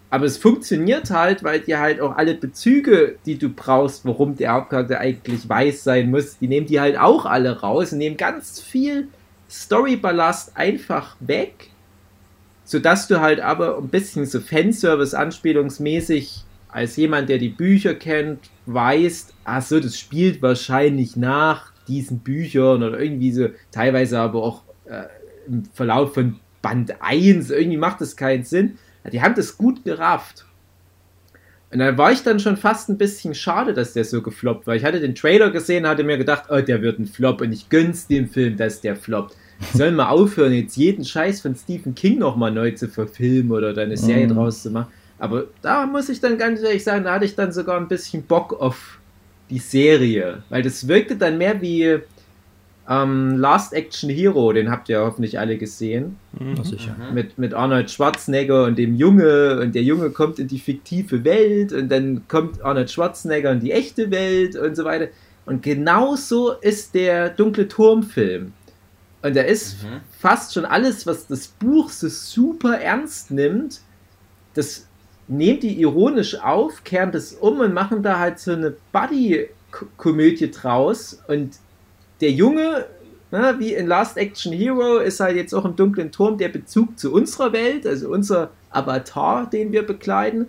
Aber 0.09 0.25
es 0.25 0.37
funktioniert 0.37 1.11
halt, 1.11 1.43
weil 1.43 1.59
dir 1.59 1.79
halt 1.79 1.99
auch 1.99 2.15
alle 2.15 2.35
Bezüge, 2.35 3.17
die 3.25 3.37
du 3.37 3.49
brauchst, 3.49 4.05
warum 4.05 4.37
der 4.37 4.53
Hauptcharakter 4.53 4.99
eigentlich 4.99 5.49
weiß 5.49 5.83
sein 5.83 6.09
muss, 6.09 6.37
die 6.37 6.47
nehmen 6.47 6.67
die 6.67 6.79
halt 6.79 6.97
auch 6.97 7.25
alle 7.25 7.59
raus 7.59 7.91
und 7.91 7.97
nehmen 7.97 8.15
ganz 8.15 8.61
viel 8.61 9.09
Storyballast 9.49 10.55
einfach 10.55 11.17
weg, 11.19 11.71
sodass 12.63 13.07
du 13.07 13.19
halt 13.19 13.41
aber 13.41 13.77
ein 13.77 13.89
bisschen 13.89 14.25
so 14.25 14.39
Fanservice-anspielungsmäßig 14.39 16.45
als 16.69 16.95
jemand, 16.95 17.29
der 17.29 17.37
die 17.37 17.49
Bücher 17.49 17.93
kennt, 17.93 18.39
weißt, 18.65 19.33
ach 19.45 19.61
so, 19.61 19.79
das 19.79 19.97
spielt 19.97 20.41
wahrscheinlich 20.41 21.15
nach 21.15 21.71
diesen 21.87 22.19
Büchern 22.19 22.83
oder 22.83 22.99
irgendwie 22.99 23.31
so, 23.31 23.47
teilweise 23.71 24.19
aber 24.19 24.43
auch 24.43 24.63
äh, 24.85 25.03
im 25.47 25.63
Verlauf 25.73 26.13
von 26.13 26.39
Band 26.61 27.01
1, 27.01 27.49
irgendwie 27.49 27.77
macht 27.77 28.01
das 28.01 28.15
keinen 28.15 28.43
Sinn. 28.43 28.77
Die 29.11 29.21
haben 29.21 29.35
das 29.35 29.57
gut 29.57 29.83
gerafft. 29.83 30.45
Und 31.69 31.79
dann 31.79 31.97
war 31.97 32.13
ich 32.13 32.23
dann 32.23 32.39
schon 32.39 32.55
fast 32.55 32.87
ein 32.89 32.97
bisschen 32.97 33.35
schade, 33.35 33.73
dass 33.73 33.91
der 33.93 34.05
so 34.05 34.21
gefloppt 34.21 34.67
war. 34.67 34.75
Ich 34.75 34.85
hatte 34.85 35.01
den 35.01 35.15
Trailer 35.15 35.49
gesehen, 35.51 35.85
hatte 35.85 36.03
mir 36.03 36.17
gedacht, 36.17 36.45
oh, 36.49 36.61
der 36.61 36.81
wird 36.81 36.97
ein 36.99 37.07
Flop 37.07 37.41
und 37.41 37.51
ich 37.51 37.67
gönn's 37.69 38.07
dem 38.07 38.29
Film, 38.29 38.55
dass 38.55 38.79
der 38.79 38.95
floppt. 38.95 39.35
Die 39.73 39.77
sollen 39.77 39.95
mal 39.95 40.07
aufhören, 40.07 40.53
jetzt 40.53 40.77
jeden 40.77 41.03
Scheiß 41.03 41.41
von 41.41 41.55
Stephen 41.55 41.93
King 41.93 42.19
nochmal 42.19 42.51
neu 42.51 42.71
zu 42.71 42.87
verfilmen 42.87 43.51
oder 43.51 43.73
da 43.73 43.81
eine 43.81 43.97
Serie 43.97 44.27
Mhm. 44.27 44.35
draus 44.35 44.61
zu 44.63 44.71
machen. 44.71 44.87
Aber 45.19 45.45
da 45.61 45.85
muss 45.85 46.07
ich 46.09 46.21
dann 46.21 46.37
ganz 46.37 46.61
ehrlich 46.61 46.83
sagen, 46.83 47.03
da 47.03 47.13
hatte 47.15 47.25
ich 47.25 47.35
dann 47.35 47.51
sogar 47.51 47.77
ein 47.77 47.87
bisschen 47.87 48.23
Bock 48.23 48.53
auf 48.61 48.99
die 49.49 49.57
Serie. 49.59 50.43
Weil 50.49 50.61
das 50.61 50.87
wirkte 50.87 51.17
dann 51.17 51.37
mehr 51.37 51.59
wie 51.59 51.99
ähm, 52.89 53.37
Last 53.37 53.73
Action 53.73 54.09
Hero, 54.09 54.53
den 54.53 54.69
habt 54.71 54.87
ihr 54.89 54.99
hoffentlich 55.01 55.37
alle 55.39 55.57
gesehen. 55.57 56.17
Na 56.39 56.63
sicher. 56.63 56.95
Mhm. 56.97 57.13
Mit, 57.13 57.37
mit 57.37 57.53
Arnold 57.53 57.91
Schwarzenegger 57.91 58.63
und 58.65 58.77
dem 58.77 58.95
Junge 58.95 59.59
und 59.61 59.75
der 59.75 59.83
Junge 59.83 60.09
kommt 60.11 60.39
in 60.39 60.47
die 60.47 60.59
fiktive 60.59 61.23
Welt 61.25 61.73
und 61.73 61.89
dann 61.89 62.23
kommt 62.27 62.61
Arnold 62.63 62.89
Schwarzenegger 62.89 63.51
in 63.51 63.59
die 63.59 63.71
echte 63.71 64.09
Welt 64.11 64.55
und 64.55 64.75
so 64.75 64.85
weiter. 64.85 65.07
Und 65.45 65.63
genauso 65.63 66.53
ist 66.53 66.93
der 66.95 67.29
Dunkle 67.29 67.67
Turm-Film. 67.67 68.53
Und 69.21 69.35
da 69.35 69.41
ist 69.41 69.83
Mhm. 69.83 70.01
fast 70.19 70.53
schon 70.53 70.65
alles, 70.65 71.05
was 71.07 71.27
das 71.27 71.47
Buch 71.47 71.89
so 71.89 72.07
super 72.07 72.77
ernst 72.79 73.31
nimmt, 73.31 73.81
das 74.53 74.87
nehmen 75.27 75.59
die 75.59 75.79
ironisch 75.81 76.39
auf, 76.39 76.83
kehren 76.85 77.11
das 77.11 77.33
um 77.33 77.59
und 77.59 77.73
machen 77.73 78.01
da 78.03 78.19
halt 78.19 78.39
so 78.39 78.53
eine 78.53 78.75
Buddy-Komödie 78.93 80.51
draus. 80.51 81.19
Und 81.27 81.55
der 82.21 82.31
Junge, 82.31 82.85
ne, 83.31 83.55
wie 83.59 83.73
in 83.73 83.87
Last 83.87 84.17
Action 84.17 84.53
Hero, 84.53 84.97
ist 84.97 85.19
halt 85.19 85.35
jetzt 85.35 85.53
auch 85.53 85.65
im 85.65 85.75
dunklen 85.75 86.11
Turm 86.11 86.37
der 86.37 86.49
Bezug 86.49 86.97
zu 86.97 87.13
unserer 87.13 87.53
Welt, 87.53 87.85
also 87.85 88.09
unser 88.09 88.51
Avatar, 88.69 89.49
den 89.49 89.71
wir 89.71 89.85
bekleiden. 89.85 90.47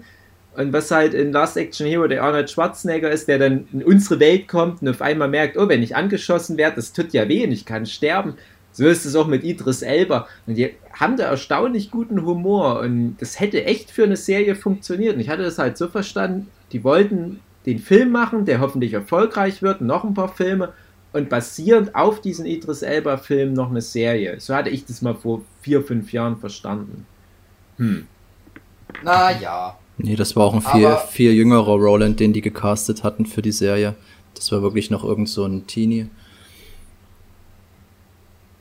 Und 0.57 0.73
was 0.73 0.91
halt 0.91 1.15
in 1.15 1.31
Last 1.31 1.57
Action 1.57 1.87
Hero 1.87 2.09
der 2.09 2.23
Arnold 2.25 2.51
Schwarzenegger 2.51 3.11
ist, 3.11 3.29
der 3.29 3.39
dann 3.39 3.69
in 3.73 3.83
unsere 3.83 4.19
Welt 4.19 4.49
kommt 4.49 4.83
und 4.83 4.89
auf 4.89 5.03
einmal 5.03 5.29
merkt, 5.29 5.57
oh, 5.57 5.69
wenn 5.69 5.85
ich 5.85 5.95
angeschossen 5.95 6.57
werde, 6.57 6.77
das 6.77 6.93
tut 6.93 7.13
ja 7.13 7.29
weh 7.29 7.45
und 7.45 7.53
ich 7.53 7.65
kann 7.65 7.87
sterben. 7.87 8.35
So 8.73 8.87
ist 8.87 9.05
es 9.05 9.15
auch 9.15 9.29
mit 9.29 9.45
Idris 9.45 9.83
Elba. 9.83 10.27
Und 10.47 10.57
die 10.57 10.75
haben 10.93 11.17
da 11.17 11.25
erstaunlich 11.25 11.91
guten 11.91 12.25
Humor. 12.25 12.81
Und 12.81 13.17
das 13.21 13.39
hätte 13.39 13.65
echt 13.65 13.91
für 13.91 14.05
eine 14.05 14.17
Serie 14.17 14.57
funktioniert. 14.57 15.15
Und 15.15 15.21
ich 15.21 15.29
hatte 15.29 15.43
das 15.43 15.59
halt 15.59 15.79
so 15.79 15.89
verstanden, 15.89 16.49
die 16.73 16.83
wollten 16.83 17.41
den 17.67 17.79
Film 17.79 18.11
machen, 18.11 18.45
der 18.45 18.61
hoffentlich 18.61 18.95
erfolgreich 18.95 19.63
wird, 19.63 19.81
noch 19.81 20.05
ein 20.05 20.15
paar 20.15 20.35
Filme 20.35 20.73
und 21.19 21.29
basierend 21.29 21.95
auf 21.95 22.21
diesen 22.21 22.47
Idris 22.47 22.83
Elba-Film 22.83 23.53
noch 23.53 23.71
eine 23.71 23.81
Serie. 23.83 24.41
So 24.41 24.55
hatte 24.55 24.71
ich 24.71 24.85
das 24.87 25.03
mal 25.03 25.15
vor 25.15 25.43
vier, 25.63 25.83
fünf 25.83 26.13
Jahren 26.13 26.39
verstanden. 26.39 27.07
Hm. 27.77 28.07
Na 29.05 29.31
ja. 29.39 29.77
Nee, 29.99 30.17
das 30.17 30.35
war 30.37 30.45
auch 30.45 30.55
ein 30.55 30.63
viel, 30.63 30.87
Aber- 30.87 30.99
viel 31.01 31.33
jüngerer 31.33 31.75
Roland, 31.75 32.21
den 32.21 32.33
die 32.33 32.41
gecastet 32.41 33.05
hatten 33.05 33.27
für 33.27 33.43
die 33.43 33.53
Serie. 33.53 33.95
Das 34.35 34.51
war 34.53 34.63
wirklich 34.63 34.91
noch 34.91 35.05
irgend 35.05 35.29
so 35.29 35.45
ein 35.45 35.67
Teenie. 35.67 36.09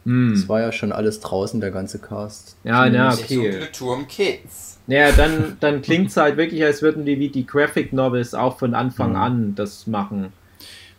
Hm. 0.06 0.32
Das 0.34 0.48
war 0.48 0.62
ja 0.62 0.72
schon 0.72 0.92
alles 0.92 1.20
draußen, 1.20 1.60
der 1.60 1.72
ganze 1.72 2.00
Cast. 2.00 2.56
Ja, 2.64 2.90
na, 2.90 3.14
Der 3.14 3.14
okay. 3.14 3.60
Turm 3.74 4.08
Kids. 4.08 4.80
Naja, 4.88 5.12
dann, 5.12 5.58
dann 5.60 5.82
klingt 5.82 6.10
es 6.10 6.18
halt 6.18 6.38
wirklich, 6.38 6.64
als 6.64 6.82
würden 6.82 7.06
die 7.06 7.20
wie 7.20 7.30
die 7.30 7.46
Graphic 7.46 7.92
Novels 7.92 8.34
auch 8.34 8.58
von 8.58 8.74
Anfang 8.74 9.12
Mhm. 9.12 9.16
an 9.18 9.56
das 9.56 9.86
machen. 9.86 10.32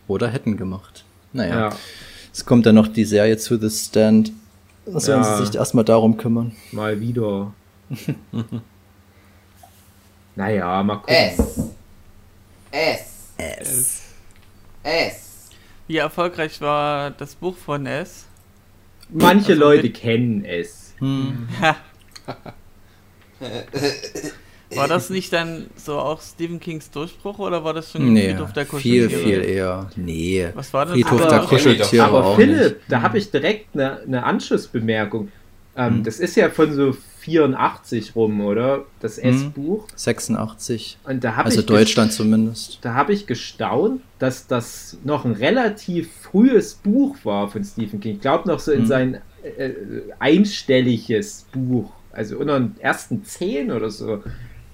Oder 0.07 0.27
hätten 0.27 0.57
gemacht. 0.57 1.05
Naja, 1.33 1.69
Ja, 1.69 1.75
es 2.33 2.45
kommt 2.45 2.65
dann 2.65 2.75
noch 2.75 2.87
die 2.87 3.05
Serie 3.05 3.37
zu 3.37 3.57
The 3.57 3.69
Stand. 3.69 4.31
Da 4.85 4.99
sollen 4.99 5.23
Ja. 5.23 5.37
sie 5.37 5.45
sich 5.45 5.55
erstmal 5.55 5.85
darum 5.85 6.17
kümmern. 6.17 6.55
mal 6.71 6.99
wieder. 6.99 7.53
naja, 10.35 10.83
mal 10.83 10.95
gucken. 10.97 11.13
S. 11.15 11.59
S. 12.71 13.33
S. 13.37 14.01
S. 14.83 15.49
Wie 15.87 15.97
erfolgreich 15.97 16.59
war 16.61 17.11
das 17.11 17.35
Buch 17.35 17.57
von 17.57 17.85
S? 17.85 18.25
Manche 19.09 19.49
Also 19.53 19.59
Leute 19.63 19.89
kennen 19.91 20.45
es. 20.45 20.93
Hm. 20.99 21.47
War 24.75 24.87
das 24.87 25.09
nicht 25.09 25.33
dann 25.33 25.67
so 25.75 25.97
auch 25.97 26.21
Stephen 26.21 26.59
Kings 26.59 26.91
Durchbruch 26.91 27.39
oder 27.39 27.63
war 27.63 27.73
das 27.73 27.91
schon 27.91 28.13
Nee, 28.13 28.29
Friedhof 28.33 28.53
der 28.53 28.65
viel, 28.67 29.07
Kuscheltiere? 29.07 29.09
viel 29.41 29.43
eher. 29.49 29.89
Nee. 29.95 30.47
Was 30.53 30.71
war 30.73 30.85
denn 30.85 30.93
Friedhof 30.95 31.21
Aber- 31.21 31.29
der 31.29 31.39
Kuscheltiere 31.39 32.05
Aber 32.05 32.25
auch 32.25 32.35
Philipp, 32.35 32.57
nicht. 32.61 32.75
da 32.87 33.01
habe 33.01 33.17
ich 33.17 33.31
direkt 33.31 33.67
eine, 33.73 33.99
eine 34.01 34.23
Anschlussbemerkung. 34.23 35.29
Ähm, 35.75 35.95
Hm. 35.95 36.03
Das 36.03 36.19
ist 36.19 36.35
ja 36.35 36.49
von 36.49 36.73
so 36.73 36.95
84 37.21 38.15
rum, 38.15 38.41
oder? 38.41 38.85
Das 38.99 39.17
Hm. 39.17 39.29
S-Buch. 39.35 39.87
86. 39.95 40.97
Und 41.03 41.23
da 41.23 41.33
Also 41.35 41.59
ich 41.61 41.65
Deutschland 41.65 42.11
zumindest. 42.13 42.79
da 42.81 42.93
habe 42.93 43.13
ich 43.13 43.25
gestaunt, 43.27 44.01
dass 44.19 44.45
das 44.47 44.97
noch 45.03 45.25
ein 45.25 45.31
relativ 45.33 46.09
frühes 46.21 46.75
Buch 46.75 47.15
war 47.23 47.47
von 47.49 47.63
Stephen 47.63 47.99
King. 47.99 48.15
Ich 48.15 48.21
glaube 48.21 48.47
noch 48.47 48.59
so 48.59 48.71
in 48.71 48.81
Mhm. 48.81 48.87
sein 48.87 49.21
äh, 49.41 49.67
äh, 49.67 49.75
einstelliges 50.19 51.45
Buch, 51.53 51.91
also 52.11 52.37
unter 52.37 52.59
den 52.59 52.75
ersten 52.79 53.23
zehn 53.23 53.71
oder 53.71 53.89
so. 53.89 54.21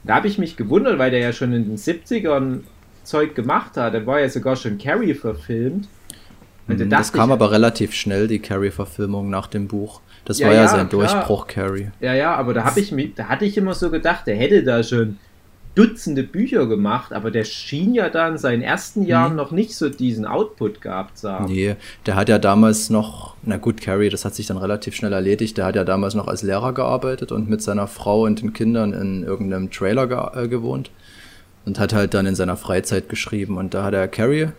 Da 0.06 0.16
habe 0.16 0.28
ich 0.28 0.38
mich 0.38 0.58
gewundert, 0.58 1.00
weil 1.00 1.12
der 1.12 1.20
ja 1.20 1.34
schon 1.34 1.54
in 1.54 1.66
den 1.66 1.78
70ern 1.78 2.62
Zeug 3.04 3.36
gemacht 3.36 3.78
hat. 3.78 3.94
Da 3.94 4.06
war 4.06 4.20
ja 4.20 4.30
sogar 4.30 4.56
schon 4.56 4.78
Carrie 4.78 5.14
verfilmt. 5.14 5.88
Und 6.68 6.80
da 6.80 6.84
Hm, 6.84 6.90
Das 6.90 7.14
kam 7.14 7.32
aber 7.32 7.52
relativ 7.52 7.94
schnell, 7.94 8.28
die 8.28 8.40
Carrie-Verfilmung 8.40 9.30
nach 9.30 9.48
dem 9.48 9.68
Buch. 9.68 10.02
Das 10.26 10.40
Ja, 10.40 10.48
war 10.48 10.54
ja, 10.54 10.62
ja, 10.64 10.68
sein 10.68 10.90
klar. 10.90 11.02
Durchbruch, 11.02 11.48
Carrie. 11.48 11.90
Ja, 12.00 12.14
ja, 12.14 12.36
aber 12.36 12.54
da 12.54 12.64
ich 12.80 12.94
da 13.16 13.26
hatte 13.26 13.46
ich 13.46 13.58
immer 13.58 13.74
so 13.74 13.92
gedacht, 13.92 14.26
der 14.28 14.36
hätte 14.36 14.64
da 14.64 14.82
schon 14.84 15.18
Dutzende 15.76 16.24
Bücher 16.24 16.68
gemacht, 16.68 17.12
aber 17.12 17.32
der 17.32 17.44
schien 17.44 17.94
ja 17.94 18.10
da 18.10 18.30
in 18.30 18.38
seinen 18.38 18.62
ersten 18.62 19.04
Jahren 19.04 19.36
noch 19.36 19.52
nicht 19.52 19.76
so 19.76 19.90
diesen 19.90 20.26
Output 20.26 20.82
gehabt 20.82 21.18
zu 21.18 21.30
haben. 21.30 21.46
Nee, 21.46 21.76
der 22.06 22.16
hat 22.16 22.30
ja 22.30 22.40
damals 22.40 22.90
noch, 22.90 23.36
na 23.44 23.58
gut, 23.58 23.82
Carrie, 23.82 24.10
das 24.10 24.24
hat 24.24 24.36
sich 24.36 24.48
dann 24.48 24.58
relativ 24.58 24.96
schnell 24.96 25.12
erledigt. 25.12 25.58
Der 25.58 25.66
hat 25.66 25.76
ja 25.76 25.84
damals 25.84 26.16
noch 26.16 26.30
als 26.30 26.44
Lehrer 26.44 26.72
gearbeitet 26.74 27.34
und 27.34 27.50
mit 27.50 27.62
seiner 27.62 27.88
Frau 27.88 28.24
und 28.24 28.42
den 28.42 28.54
Kindern 28.54 28.94
in 28.94 29.24
irgendeinem 29.24 29.70
Trailer 29.70 30.08
ge 30.08 30.46
äh, 30.46 30.48
gewohnt. 30.48 30.92
Und 31.66 31.78
hat 31.78 31.94
halt 31.94 32.14
dann 32.14 32.26
in 32.26 32.36
seiner 32.36 32.58
Freizeit 32.58 33.10
geschrieben. 33.10 33.58
Und 33.58 33.74
da 33.74 33.84
hat 33.84 33.94
er 33.94 34.08
Carrie 34.08 34.50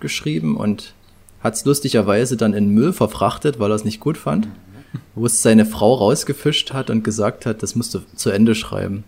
geschrieben 0.00 0.56
und 0.56 0.92
hat 1.40 1.54
es 1.54 1.64
lustigerweise 1.64 2.36
dann 2.36 2.52
in 2.52 2.74
Müll 2.74 2.92
verfrachtet, 2.92 3.58
weil 3.58 3.70
er 3.70 3.76
es 3.76 3.84
nicht 3.84 4.00
gut 4.00 4.18
fand. 4.18 4.48
Wo 5.14 5.26
es 5.26 5.42
seine 5.42 5.64
Frau 5.64 5.94
rausgefischt 5.94 6.72
hat 6.72 6.90
und 6.90 7.02
gesagt 7.02 7.46
hat, 7.46 7.62
das 7.62 7.76
musst 7.76 7.94
du 7.94 8.00
zu 8.14 8.30
Ende 8.30 8.54
schreiben. 8.54 9.04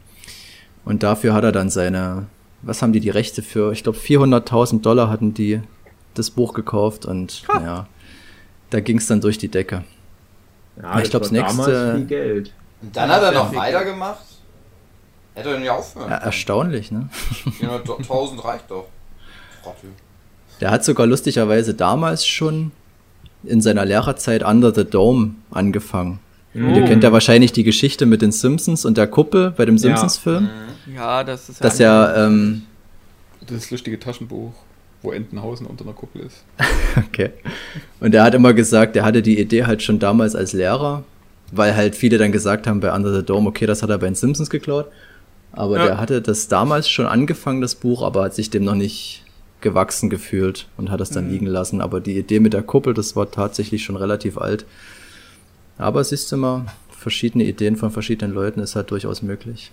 Und 0.89 1.03
dafür 1.03 1.35
hat 1.35 1.45
er 1.45 1.53
dann 1.53 1.69
seine, 1.71 2.27
was 2.63 2.81
haben 2.83 2.93
die 2.93 3.01
die 3.01 3.11
Rechte 3.11 3.43
für? 3.43 3.73
Ich 3.73 3.83
glaube 3.83 3.99
400.000 3.99 4.81
Dollar 4.81 5.11
hatten 5.11 5.35
die 5.35 5.61
das 6.15 6.31
Buch 6.31 6.55
gekauft 6.55 7.05
und 7.07 7.43
ja, 7.49 7.87
da 8.71 8.81
ging 8.81 8.99
es 8.99 9.07
dann 9.07 9.21
durch 9.21 9.39
die 9.39 9.49
Decke. 9.49 9.85
Ja, 10.83 10.97
Ich 11.01 11.03
das 11.03 11.11
glaub, 11.11 11.23
war 11.23 11.29
das 11.29 11.31
nächste- 11.33 11.73
damals 11.73 11.97
viel 11.99 12.07
Geld. 12.07 12.53
Und 12.83 12.97
dann 12.97 13.11
hat 13.11 13.23
er 13.23 13.33
noch 13.33 13.53
Ja. 13.53 13.59
weitergemacht. 13.59 14.21
Hätte 15.35 15.51
er 15.51 15.55
denn 15.57 15.65
ja 15.65 15.73
aufhören 15.75 16.11
Ja, 16.11 16.17
erstaunlich, 16.17 16.91
ne? 16.91 17.09
400.000 17.61 18.45
reicht 18.45 18.71
doch. 18.71 18.87
Trottel. 19.63 19.91
Der 20.61 20.71
hat 20.71 20.85
sogar 20.85 21.07
lustigerweise 21.07 21.75
damals 21.75 22.27
schon 22.27 22.73
in 23.45 23.61
seiner 23.61 23.85
Lehrerzeit 23.85 24.43
Under 24.43 24.75
the 24.75 24.85
Dome 24.85 25.35
angefangen. 25.51 26.19
Und 26.55 26.75
ihr 26.75 26.85
kennt 26.87 27.05
ja 27.05 27.13
wahrscheinlich 27.13 27.53
die 27.53 27.63
Geschichte 27.63 28.05
mit 28.07 28.21
den 28.23 28.33
Simpsons 28.33 28.85
und 28.85 28.97
der 28.97 29.07
Kuppel 29.07 29.53
bei 29.53 29.65
dem 29.65 29.79
Simpsons-Film. 29.79 30.47
Ja, 30.47 30.51
das 30.97 31.49
ist 31.49 31.63
Dass 31.63 31.79
ja, 31.79 32.27
ähm, 32.27 32.63
Das 33.47 33.71
lustige 33.71 33.99
Taschenbuch, 33.99 34.53
wo 35.03 35.13
Entenhausen 35.13 35.67
unter 35.67 35.85
einer 35.85 35.95
Kuppel 35.95 36.23
ist. 36.23 36.45
Okay. 37.09 37.31
Und 38.01 38.15
er 38.15 38.25
hat 38.25 38.35
immer 38.35 38.53
gesagt, 38.55 38.97
er 38.97 39.05
hatte 39.05 39.23
die 39.23 39.39
Idee 39.39 39.65
halt 39.65 39.83
schon 39.83 39.99
damals 40.01 40.35
als 40.35 40.53
Lehrer, 40.53 41.05
weil 41.53 41.77
halt 41.77 41.95
viele 41.95 42.19
dann 42.19 42.33
gesagt 42.33 42.67
haben 42.67 42.81
bei 42.81 42.93
Under 42.93 43.15
the 43.15 43.25
Dome, 43.25 43.49
okay, 43.49 43.67
das 43.67 43.83
hat 43.83 43.91
er 43.91 43.99
bei 43.99 44.07
den 44.07 44.15
Simpsons 44.17 44.51
geklaut. 44.51 44.87
Aber 45.53 45.77
Ja. 45.79 45.87
der 45.87 45.99
hatte 46.01 46.21
das 46.21 46.49
damals 46.49 46.89
schon 46.89 47.07
angefangen, 47.07 47.61
das 47.61 47.75
Buch, 47.77 48.03
aber 48.03 48.25
hat 48.25 48.35
sich 48.35 48.51
dem 48.51 48.65
noch 48.65 48.75
nicht 48.75 49.25
gewachsen 49.61 50.11
gefühlt 50.11 50.67
und 50.77 50.91
hat 50.91 51.01
es 51.01 51.11
dann 51.11 51.31
liegen 51.31 51.47
lassen. 51.47 51.81
Aber 51.81 52.01
die 52.01 52.17
Idee 52.19 52.41
mit 52.41 52.53
der 52.53 52.63
Kuppel, 52.63 52.95
das 52.95 53.15
war 53.17 53.31
tatsächlich 53.31 53.85
schon 53.85 53.97
relativ 53.97 54.39
alt. 54.39 54.65
Aber 55.79 56.03
siehst 56.03 56.31
du 56.33 56.37
mal, 56.37 56.67
verschiedene 56.91 57.45
Ideen 57.45 57.77
von 57.77 57.91
verschiedenen 57.91 58.35
Leuten 58.35 58.61
ist 58.61 58.75
halt 58.77 58.91
durchaus 58.91 59.23
möglich. 59.23 59.71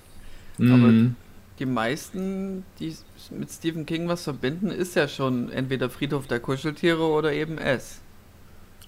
Mhm. 0.57 1.15
Die 1.59 1.65
meisten, 1.65 2.65
die 2.79 2.95
mit 3.31 3.49
Stephen 3.49 3.85
King 3.85 4.07
was 4.09 4.23
verbinden, 4.23 4.69
ist 4.71 4.95
ja 4.95 5.07
schon 5.07 5.49
entweder 5.51 5.89
Friedhof 5.89 6.27
der 6.27 6.39
Kuscheltiere 6.39 7.03
oder 7.03 7.31
eben 7.31 7.57
S. 7.57 7.99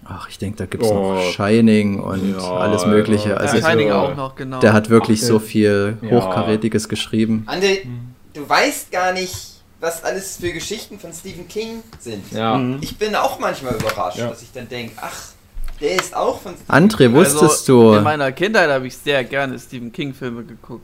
Ach, 0.05 0.29
ich 0.29 0.37
denke, 0.37 0.57
da 0.57 0.65
gibt's 0.65 0.87
Oh. 0.89 1.13
noch 1.15 1.21
Shining 1.31 1.99
und 2.01 2.33
Ja, 2.33 2.51
alles 2.57 2.85
Mögliche. 2.85 3.31
Alter. 3.37 3.41
Also 3.41 3.57
ja, 3.57 3.69
Shining 3.71 3.91
auch 3.91 4.15
noch, 4.15 4.35
genau. 4.35 4.59
der 4.59 4.73
hat 4.73 4.89
wirklich 4.89 5.21
Ach, 5.23 5.27
so 5.27 5.39
viel 5.39 5.97
Ja. 6.01 6.09
Hochkarätiges 6.11 6.87
geschrieben. 6.89 7.43
Andi, 7.47 7.87
du 8.33 8.47
weißt 8.47 8.91
gar 8.91 9.13
nicht, 9.13 9.61
was 9.79 10.03
alles 10.03 10.37
für 10.37 10.51
Geschichten 10.51 10.99
von 10.99 11.13
Stephen 11.13 11.47
King 11.47 11.83
sind. 11.99 12.31
Ja. 12.31 12.57
Mhm. 12.57 12.77
Ich 12.81 12.97
bin 12.97 13.15
auch 13.15 13.39
manchmal 13.39 13.75
überrascht, 13.75 14.17
Ja. 14.19 14.27
dass 14.29 14.41
ich 14.41 14.51
dann 14.51 14.67
denke, 14.69 14.93
ach, 14.97 15.29
der 15.81 15.95
ist 15.95 16.15
auch 16.15 16.41
von 16.41 16.53
Stephen 16.55 16.75
André, 16.89 16.97
King. 16.97 17.13
wusstest 17.13 17.43
also, 17.43 17.91
du? 17.93 17.97
In 17.97 18.03
meiner 18.03 18.31
Kindheit 18.33 18.69
habe 18.69 18.87
ich 18.87 18.97
sehr 18.97 19.23
gerne 19.23 19.57
Stephen 19.57 19.91
King 19.91 20.13
Filme 20.13 20.43
geguckt. 20.43 20.83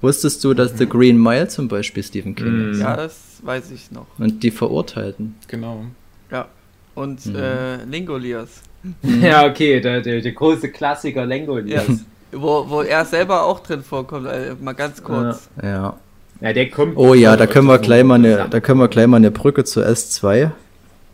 Wusstest 0.00 0.44
du, 0.44 0.54
dass 0.54 0.76
The 0.78 0.86
Green 0.88 1.20
Mile 1.20 1.48
zum 1.48 1.66
Beispiel 1.68 2.02
Stephen 2.02 2.34
King 2.34 2.66
Mhm. 2.66 2.70
ist? 2.72 2.80
Ja, 2.80 2.96
das 2.96 3.16
weiß 3.42 3.70
ich 3.72 3.90
noch. 3.90 4.06
Und 4.18 4.42
die 4.42 4.50
Verurteilten. 4.50 5.34
Genau. 5.48 5.84
Ja. 6.30 6.46
Und 6.94 7.24
Mhm. 7.26 7.36
äh, 7.36 7.84
Lingoliers. 7.84 8.62
Ja, 9.02 9.44
okay, 9.46 9.80
der, 9.80 10.00
der, 10.00 10.20
der 10.20 10.32
große 10.32 10.68
Klassiker 10.70 11.26
Lengoliers. 11.26 11.86
Ja. 11.88 11.94
Wo, 12.30 12.64
wo 12.68 12.82
er 12.82 13.04
selber 13.04 13.42
auch 13.44 13.60
drin 13.60 13.82
vorkommt, 13.82 14.26
äh, 14.28 14.54
mal 14.60 14.74
ganz 14.74 15.02
kurz. 15.02 15.48
Ja. 15.62 15.96
Ja, 16.40 16.52
der 16.52 16.70
kommt. 16.70 16.96
Oh 16.96 17.14
ja, 17.14 17.36
da 17.36 17.46
können 17.48 17.66
wir 17.66 17.78
gleich 17.78 18.04
mal 18.04 18.14
eine, 18.14 18.46
da 18.48 18.60
können 18.60 18.78
wir 18.78 18.86
gleich 18.88 19.06
mal 19.08 19.16
eine 19.16 19.32
Brücke 19.32 19.64
zu 19.64 19.80
S2 19.82 20.50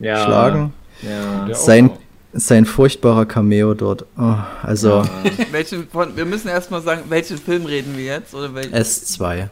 ja, 0.01 0.25
schlagen. 0.25 0.75
Ja. 1.01 1.55
Sein. 1.55 1.91
Sein 2.35 2.65
furchtbarer 2.65 3.27
Cameo 3.27 3.75
dort. 3.75 4.07
Oh, 4.19 4.37
also 4.63 5.03
Welchen 5.53 5.89
von, 5.89 6.17
wir 6.17 6.25
müssen 6.25 6.49
erstmal 6.49 6.83
sagen, 6.83 7.03
welchen 7.09 7.39
Film 7.39 7.65
reden 7.67 7.97
wir 7.97 8.05
jetzt? 8.05 8.35
Oder 8.35 8.55
welchen? 8.55 8.75
S2. 8.75 9.49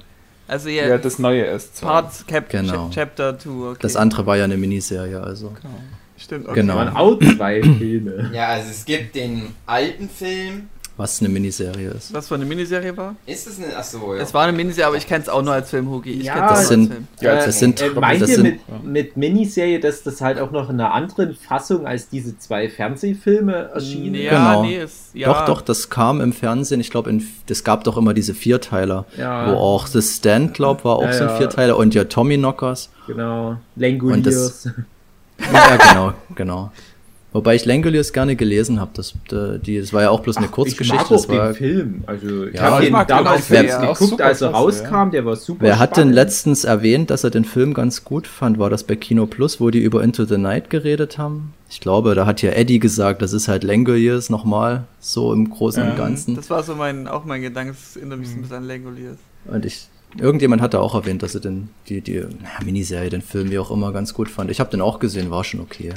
also 0.48 0.68
Ja, 0.68 0.84
hier 0.84 0.98
das 0.98 1.18
neue 1.18 1.44
S2. 1.54 1.80
Parts 1.80 2.26
Cap 2.26 2.48
Genau. 2.50 2.88
Ch 2.90 2.94
Chapter 2.94 3.38
2, 3.38 3.50
okay. 3.50 3.78
Das 3.82 3.96
andere 3.96 4.26
war 4.26 4.36
ja 4.36 4.44
eine 4.44 4.56
Miniserie, 4.56 5.20
also. 5.20 5.48
Genau. 5.50 5.74
Stimmt, 6.16 6.46
okay. 6.46 6.60
Genau. 6.60 6.76
Waren 6.76 6.96
auch 6.96 7.18
zwei 7.18 7.62
Filme. 7.78 8.30
Ja, 8.32 8.48
also 8.48 8.70
es 8.70 8.84
gibt 8.84 9.14
den 9.14 9.54
alten 9.66 10.08
Film. 10.08 10.68
Was 10.98 11.20
eine 11.20 11.30
Miniserie 11.30 11.88
ist. 11.88 12.12
Was 12.12 12.28
für 12.28 12.34
eine 12.34 12.44
Miniserie 12.44 12.94
war? 12.96 13.16
Ist 13.26 13.46
es 13.46 13.58
eine. 13.58 13.74
Achso, 13.74 14.14
ja. 14.14 14.20
Es 14.22 14.34
war 14.34 14.42
eine 14.44 14.52
Miniserie, 14.56 14.86
aber 14.88 14.96
ich 14.98 15.06
kenne 15.06 15.22
es 15.22 15.28
auch 15.30 15.40
nur 15.42 15.54
als 15.54 15.70
Film, 15.70 15.88
Hugi. 15.90 16.10
Ich 16.12 16.24
Ja, 16.24 16.34
kenn's 16.34 16.48
das 16.50 16.58
nur 16.60 16.68
sind- 16.68 16.80
als 16.82 16.90
Film. 16.92 17.06
Ja, 17.22 17.32
Äh, 17.32 17.46
das 17.46 17.58
sind- 17.58 17.80
äh, 17.80 17.90
meint 17.90 18.28
ihr 18.28 18.38
mit, 18.38 18.54
ja. 18.68 18.78
mit 18.84 19.16
Miniserie, 19.16 19.80
dass 19.80 20.02
das 20.02 20.20
halt 20.20 20.38
auch 20.38 20.50
noch 20.50 20.68
in 20.68 20.78
einer 20.78 20.92
anderen 20.92 21.34
Fassung 21.34 21.86
als 21.86 22.08
diese 22.10 22.38
zwei 22.38 22.68
Fernsehfilme 22.68 23.70
erschienen? 23.74 24.16
Ja, 24.16 24.30
Genau. 24.52 24.62
nee, 24.64 24.82
ist, 24.82 25.14
ja. 25.14 25.28
Doch, 25.32 25.46
doch, 25.46 25.60
das 25.62 25.88
kam 25.88 26.20
im 26.20 26.34
Fernsehen. 26.34 26.80
Ich 26.80 26.90
glaube, 26.90 27.12
das 27.46 27.64
gab 27.64 27.84
doch 27.84 27.96
immer 27.96 28.12
diese 28.12 28.34
Vierteiler. 28.34 29.06
Ja. 29.16 29.50
Wo 29.50 29.56
auch 29.56 29.86
The 29.86 30.02
Stand, 30.02 30.52
glaub, 30.54 30.84
war 30.84 30.96
auch 30.96 31.04
Ja, 31.04 31.12
so 31.14 31.24
ein 31.24 31.30
ja. 31.30 31.36
Vierteiler. 31.38 31.76
Und 31.78 31.94
ja, 31.94 32.04
Tommy 32.04 32.36
Knockers. 32.36 32.90
Genau. 33.06 33.56
Langoliers. 33.76 34.68
Ja, 35.52 35.76
genau, 35.76 36.12
genau. 36.34 36.70
Wobei 37.32 37.54
ich 37.54 37.64
Langoliers 37.64 38.12
gerne 38.12 38.36
gelesen 38.36 38.78
habe. 38.78 38.90
Das, 38.94 39.14
die- 39.64 39.80
das 39.80 39.92
war 39.92 40.02
ja 40.02 40.10
auch 40.10 40.20
bloß 40.20 40.36
eine 40.36 40.46
Ich 40.46 40.52
Kurzgeschichte. 40.52 40.94
mag 40.96 41.06
auch 41.06 41.10
Das 41.12 41.28
war, 41.28 41.46
den 41.48 41.54
Film. 41.54 42.04
Also, 42.06 42.44
ich 42.44 42.54
Ja, 42.54 42.62
habe 42.62 42.84
ich 42.84 42.90
den 42.92 43.06
damals 43.06 43.50
Auch 43.50 43.98
geguckt, 43.98 44.20
als 44.20 44.42
er 44.42 44.50
rauskam. 44.50 45.10
Der 45.12 45.24
war 45.24 45.36
super 45.36 45.62
wer 45.64 45.78
hat 45.78 45.96
denn 45.96 46.12
letztens 46.12 46.64
erwähnt, 46.64 47.08
dass 47.10 47.24
er 47.24 47.30
den 47.30 47.44
Film 47.46 47.72
ganz 47.72 48.04
gut 48.04 48.26
fand? 48.26 48.58
War 48.58 48.68
das 48.68 48.84
bei 48.84 48.96
Kino 48.96 49.24
Plus, 49.26 49.60
wo 49.60 49.70
die 49.70 49.80
über 49.80 50.02
Into 50.04 50.24
the 50.26 50.36
Night 50.36 50.68
geredet 50.68 51.16
haben? 51.16 51.54
Ich 51.70 51.80
glaube, 51.80 52.14
da 52.14 52.26
hat 52.26 52.42
ja 52.42 52.50
Eddie 52.50 52.78
gesagt, 52.78 53.22
das 53.22 53.32
ist 53.32 53.48
halt 53.48 53.64
Langoliers 53.64 54.28
nochmal, 54.28 54.84
so 55.00 55.32
im 55.32 55.48
Großen 55.48 55.82
und 55.82 55.88
Ja. 55.90 55.94
Ganzen. 55.94 56.36
Das 56.36 56.50
war 56.50 56.62
so 56.62 56.74
mein, 56.74 57.08
auch 57.08 57.24
mein 57.24 57.40
Gedanke, 57.40 57.72
das 57.72 57.96
erinnert 57.96 58.18
mich 58.18 58.28
so 58.28 58.34
ein 58.34 58.42
bisschen 58.42 58.56
an 58.58 58.64
Langoliers. 58.64 59.16
Und 59.46 59.64
ich, 59.64 59.86
irgendjemand 60.18 60.60
hatte 60.60 60.80
auch 60.80 60.94
erwähnt, 60.94 61.22
dass 61.22 61.34
er 61.34 61.40
den, 61.40 61.70
die, 61.88 62.02
die 62.02 62.16
naja, 62.20 62.28
Miniserie, 62.62 63.08
den 63.08 63.22
Film, 63.22 63.50
wie 63.50 63.58
auch 63.58 63.70
immer, 63.70 63.90
ganz 63.92 64.12
gut 64.12 64.28
fand. 64.28 64.50
Ich 64.50 64.60
habe 64.60 64.70
den 64.70 64.82
auch 64.82 64.98
gesehen, 64.98 65.30
war 65.30 65.44
schon 65.44 65.60
okay. 65.60 65.92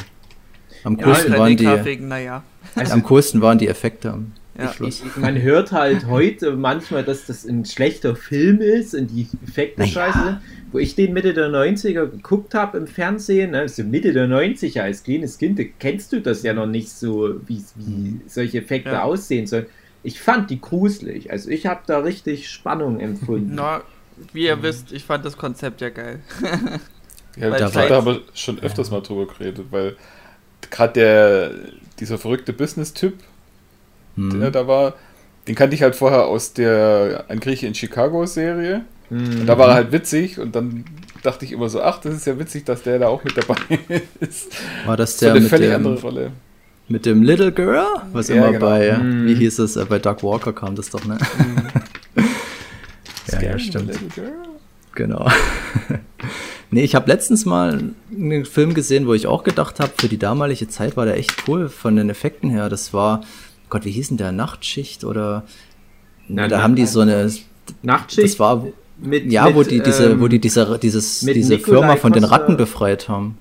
Am 0.86 0.98
Ja, 0.98 1.06
coolsten 1.06 1.34
waren 1.38 1.58
die, 1.58 1.66
wegen, 1.86 2.08
naja. 2.08 2.44
Also, 2.76 2.94
am 2.94 3.04
coolsten 3.04 3.42
waren 3.42 3.58
die 3.58 3.68
Effekte 3.68 4.14
am 4.14 4.32
Ja. 4.58 4.72
Schluss. 4.72 5.02
ich, 5.06 5.18
man 5.18 5.42
hört 5.42 5.72
halt 5.72 6.08
heute 6.08 6.56
manchmal, 6.56 7.04
dass 7.04 7.26
das 7.26 7.44
ein 7.46 7.66
schlechter 7.66 8.16
Film 8.16 8.62
ist 8.62 8.94
und 8.96 9.08
die 9.08 9.28
Effekte 9.48 9.82
Naja. 9.82 9.92
scheiße. 9.92 10.42
Wo 10.72 10.80
ich 10.80 10.96
den 10.96 11.14
Mitte 11.14 11.34
der 11.34 11.50
90er 11.50 12.06
geguckt 12.08 12.54
habe 12.54 12.78
im 12.78 12.88
Fernsehen, 12.88 13.52
ne, 13.52 13.60
also 13.62 13.84
Mitte 13.84 14.12
der 14.14 14.28
90er 14.28 14.82
als 14.82 15.04
kleines 15.04 15.38
Kind, 15.38 15.60
kennst 15.80 16.12
du 16.12 16.22
das 16.22 16.44
ja 16.44 16.54
noch 16.54 16.66
nicht 16.68 16.90
so, 16.90 17.36
wie, 17.48 17.64
wie 17.76 18.20
solche 18.28 18.58
Effekte 18.60 18.92
Ja. 18.92 19.04
aussehen 19.04 19.48
sollen. 19.48 19.66
Ich 20.04 20.20
fand 20.20 20.50
die 20.50 20.60
gruselig. 20.62 21.32
Also 21.32 21.50
ich 21.50 21.66
habe 21.66 21.82
da 21.88 22.00
richtig 22.00 22.50
Spannung 22.50 23.00
empfunden. 23.00 23.52
Na, 23.56 23.82
wie 24.34 24.46
ihr 24.46 24.62
wisst, 24.64 24.92
ich 24.92 25.04
fand 25.06 25.24
das 25.26 25.38
Konzept 25.38 25.82
ja 25.82 25.90
geil. 25.90 26.20
Ja, 27.38 27.52
Weil 27.52 27.60
da 27.60 27.68
vielleicht- 27.70 27.90
da 27.92 27.96
haben 27.96 28.06
wir 28.06 28.22
schon 28.34 28.60
öfters 28.60 28.92
mal 28.92 29.02
drüber 29.02 29.28
geredet, 29.28 29.66
weil 29.72 29.96
gerade 30.72 30.94
der, 30.94 31.52
dieser 32.00 32.18
verrückte 32.18 32.54
Business-Typ, 32.54 33.14
Hm. 34.18 34.40
der 34.40 34.52
da 34.52 34.68
war, 34.68 34.94
den 35.48 35.56
kannte 35.56 35.76
ich 35.76 35.82
halt 35.84 35.96
vorher 35.96 36.26
aus 36.26 36.54
der 36.54 37.26
Ein 37.28 37.40
Grieche 37.40 37.68
in 37.68 37.76
Chicago-Serie. 37.76 38.82
Mhm. 39.10 39.42
Und 39.42 39.46
da 39.46 39.58
war 39.58 39.68
er 39.70 39.74
halt 39.76 39.92
witzig 39.92 40.40
und 40.40 40.56
dann 40.56 40.86
dachte 41.22 41.46
ich 41.46 41.52
immer 41.52 41.70
so, 41.70 41.82
ach, 41.82 42.00
das 42.02 42.16
ist 42.16 42.26
ja 42.26 42.40
witzig, 42.40 42.66
dass 42.66 42.82
der 42.84 42.98
da 42.98 43.08
auch 43.08 43.24
mit 43.24 43.38
dabei 43.38 43.56
ist. 44.20 44.48
War 44.86 44.98
das 44.98 45.20
So 45.20 45.26
der 45.28 45.34
eine 45.34 45.42
mit 45.42 45.50
völlig 45.50 45.68
dem, 45.70 45.76
andere 45.76 46.02
Rolle. 46.02 46.32
mit 46.88 47.06
dem 47.06 47.22
Little 47.22 47.52
Girl? 47.52 47.86
Was 48.14 48.30
Ja, 48.30 48.36
immer 48.38 48.52
genau. 48.54 48.66
bei, 48.66 48.94
Mhm. 48.98 49.28
wie 49.28 49.36
hieß 49.36 49.60
es, 49.60 49.76
äh, 49.76 49.86
bei 49.86 50.00
Doug 50.00 50.18
Walker 50.24 50.54
kam 50.54 50.76
das 50.76 50.90
doch, 50.90 51.04
ne? 51.06 51.18
ja, 53.32 53.42
ja, 53.42 53.60
stimmt. 53.60 53.88
Little 53.88 54.08
Girl. 54.16 54.34
Genau. 54.96 55.30
nee, 56.72 56.84
ich 56.84 56.96
habe 56.96 57.10
letztens 57.10 57.46
mal 57.46 57.92
einen 58.16 58.46
Film 58.46 58.74
gesehen, 58.74 59.08
wo 59.08 59.14
ich 59.14 59.28
auch 59.28 59.44
gedacht 59.44 59.80
habe, 59.80 59.92
für 59.98 60.08
die 60.08 60.18
damalige 60.18 60.68
Zeit 60.68 60.98
war 60.98 61.06
der 61.06 61.18
echt 61.18 61.48
cool 61.48 61.70
von 61.70 61.96
den 61.96 62.10
Effekten 62.10 62.50
her. 62.50 62.70
Das 62.70 62.94
war, 62.94 63.22
Gott, 63.70 63.86
wie 63.86 63.92
hieß 63.92 64.10
denn 64.10 64.18
der? 64.18 64.32
Nachtschicht 64.32 65.04
oder? 65.04 65.44
Na, 66.28 66.44
Na, 66.44 66.48
da 66.48 66.58
na, 66.58 66.64
haben 66.64 66.76
die 66.76 66.86
so 66.86 67.02
eine, 67.02 67.32
Nachtschicht 67.84 68.24
das 68.34 68.40
war, 68.40 68.66
mit, 69.00 69.32
ja, 69.32 69.46
mit, 69.46 69.56
wo 69.56 69.64
die 69.64 69.82
diese, 69.82 70.12
ähm, 70.12 70.22
wo 70.22 70.28
die 70.28 70.40
diese, 70.40 70.80
dieses, 70.82 71.22
mit 71.24 71.36
diese 71.36 71.56
Nikolai 71.56 71.80
Firma 71.80 71.96
von 71.98 72.14
den 72.14 72.24
Costa- 72.24 72.36
Ratten 72.36 72.58
befreit 72.58 73.10
haben. 73.10 73.38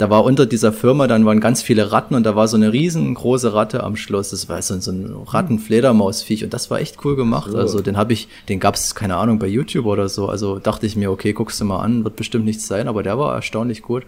Da 0.00 0.08
war 0.08 0.24
unter 0.24 0.46
dieser 0.46 0.72
Firma, 0.72 1.06
dann 1.06 1.26
waren 1.26 1.40
ganz 1.40 1.60
viele 1.60 1.92
Ratten 1.92 2.14
und 2.14 2.24
da 2.24 2.34
war 2.34 2.48
so 2.48 2.56
eine 2.56 2.72
riesengroße 2.72 3.52
Ratte 3.52 3.84
am 3.84 3.96
Schluss. 3.96 4.30
Das 4.30 4.48
war 4.48 4.62
so, 4.62 4.80
so 4.80 4.92
ein 4.92 5.14
Rattenfledermausviech 5.26 6.42
und 6.42 6.54
das 6.54 6.70
war 6.70 6.80
echt 6.80 7.04
cool 7.04 7.16
gemacht. 7.16 7.50
So. 7.50 7.58
Also 7.58 7.82
den 7.82 7.98
habe 7.98 8.14
ich, 8.14 8.26
den 8.48 8.60
gab 8.60 8.76
es, 8.76 8.94
keine 8.94 9.16
Ahnung, 9.16 9.38
bei 9.38 9.46
YouTube 9.46 9.84
oder 9.84 10.08
so. 10.08 10.30
Also 10.30 10.58
dachte 10.58 10.86
ich 10.86 10.96
mir, 10.96 11.10
okay, 11.10 11.34
guckst 11.34 11.60
du 11.60 11.66
mal 11.66 11.80
an, 11.80 12.02
wird 12.02 12.16
bestimmt 12.16 12.46
nichts 12.46 12.66
sein, 12.66 12.88
aber 12.88 13.02
der 13.02 13.18
war 13.18 13.34
erstaunlich 13.34 13.82
gut. 13.82 14.04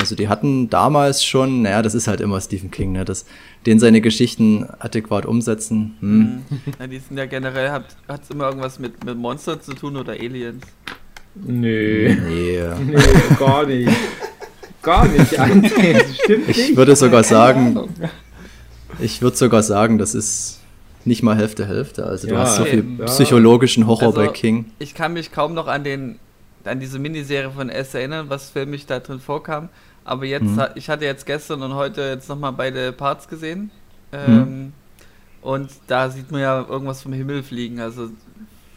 Also 0.00 0.14
die 0.16 0.28
hatten 0.28 0.70
damals 0.70 1.22
schon, 1.22 1.60
naja, 1.60 1.82
das 1.82 1.94
ist 1.94 2.08
halt 2.08 2.22
immer 2.22 2.40
Stephen 2.40 2.70
King, 2.70 2.92
ne? 2.92 3.04
Das, 3.04 3.26
den 3.66 3.78
seine 3.78 4.00
Geschichten 4.00 4.66
adäquat 4.78 5.26
umsetzen. 5.26 5.94
Hm. 6.00 6.42
Ja, 6.80 6.86
die 6.86 6.98
sind 7.00 7.18
ja 7.18 7.26
generell, 7.26 7.70
hat 7.70 7.84
es 8.08 8.30
immer 8.30 8.46
irgendwas 8.46 8.78
mit, 8.78 9.04
mit 9.04 9.18
Monstern 9.18 9.60
zu 9.60 9.74
tun 9.74 9.98
oder 9.98 10.14
Aliens. 10.14 10.64
Nö. 11.34 12.14
Nee. 12.14 12.60
Nee, 12.86 13.36
gar 13.38 13.66
nicht. 13.66 13.90
Gar 14.84 15.06
nicht. 15.06 15.32
Das 15.38 16.16
stimmt 16.16 16.48
nicht. 16.48 16.58
Ich 16.58 16.76
würde 16.76 16.94
sogar 16.96 17.24
sagen, 17.24 17.88
ich 19.00 19.20
würde 19.22 19.36
sogar 19.36 19.62
sagen, 19.62 19.98
das 19.98 20.14
ist 20.14 20.60
nicht 21.04 21.22
mal 21.22 21.36
Hälfte 21.36 21.66
Hälfte. 21.66 22.04
Also 22.06 22.28
du 22.28 22.34
Ja, 22.34 22.40
hast 22.40 22.56
so 22.56 22.64
viel 22.64 22.84
ja. 22.98 23.04
psychologischen 23.06 23.86
Horror 23.86 24.08
Also- 24.08 24.16
bei 24.20 24.28
King. 24.28 24.66
Ich 24.78 24.94
kann 24.94 25.12
mich 25.14 25.32
kaum 25.32 25.54
noch 25.54 25.66
an 25.66 25.84
den 25.84 26.18
an 26.64 26.80
diese 26.80 26.98
Miniserie 26.98 27.50
von 27.50 27.68
S 27.68 27.92
erinnern, 27.92 28.30
was 28.30 28.48
filmisch 28.48 28.86
da 28.86 28.98
drin 28.98 29.20
vorkam. 29.20 29.68
Aber 30.06 30.24
jetzt, 30.24 30.44
Mhm. 30.44 30.62
ich 30.76 30.88
hatte 30.88 31.04
jetzt 31.04 31.26
gestern 31.26 31.60
und 31.62 31.74
heute 31.74 32.00
jetzt 32.00 32.26
nochmal 32.30 32.52
beide 32.52 32.90
Parts 32.92 33.28
gesehen. 33.28 33.70
Ähm, 34.12 34.72
Und 35.42 35.68
da 35.88 36.08
sieht 36.08 36.30
man 36.32 36.40
ja 36.40 36.64
irgendwas 36.66 37.02
vom 37.02 37.12
Himmel 37.12 37.42
fliegen. 37.42 37.78
Also 37.80 38.08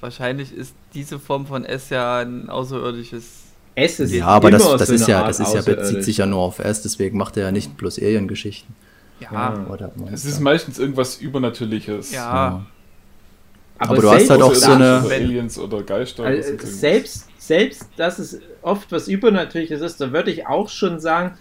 wahrscheinlich 0.01 0.53
ist 0.53 0.73
diese 0.93 1.17
Form 1.17 1.45
von 1.47 1.63
S 1.63 1.89
ja 1.89 2.17
ein 2.19 2.49
außerirdisches. 2.49 3.46
Es 3.79 3.99
ist 3.99 4.11
Ja, 4.11 4.25
aber 4.25 4.49
das, 4.49 4.63
immer 4.65 4.75
das 4.77 4.87
so 4.87 4.93
ist 4.95 5.07
ja, 5.07 5.19
Art 5.19 5.29
das 5.29 5.39
ist 5.39 5.53
ja 5.53 5.61
bezieht 5.61 6.03
sich 6.03 6.17
ja 6.17 6.25
nur 6.25 6.39
auf 6.39 6.57
S, 6.57 6.81
deswegen 6.81 7.15
macht 7.15 7.37
er 7.37 7.43
ja 7.43 7.51
nicht 7.51 7.77
bloß 7.77 7.99
Alien-Geschichten. 7.99 8.73
Ja, 9.19 9.29
Ja. 9.31 9.67
Oder 9.71 9.91
Es 10.11 10.25
ist 10.25 10.39
meistens 10.39 10.79
irgendwas 10.79 11.17
Übernatürliches. 11.17 12.11
Ja. 12.11 12.25
Aber, 13.77 13.91
Aber 13.91 14.01
du 14.01 14.09
hast 14.09 14.29
halt 14.31 14.41
auch 14.41 14.55
so 14.55 14.71
eine- 14.71 15.03
Oder 15.05 15.13
Aliens 15.15 15.59
oder 15.59 15.83
Geister. 15.83 16.23
oder 16.23 16.31
Also 16.31 16.49
irgendwas. 16.49 16.79
selbst, 16.79 17.27
selbst, 17.37 17.85
dass 17.97 18.17
es 18.17 18.39
oft 18.63 18.91
was 18.91 19.07
Übernatürliches 19.07 19.81
ist, 19.81 20.01
da 20.01 20.11
würde 20.11 20.31
ich 20.31 20.47
auch 20.47 20.69
schon 20.69 20.99
sagen, 20.99 21.37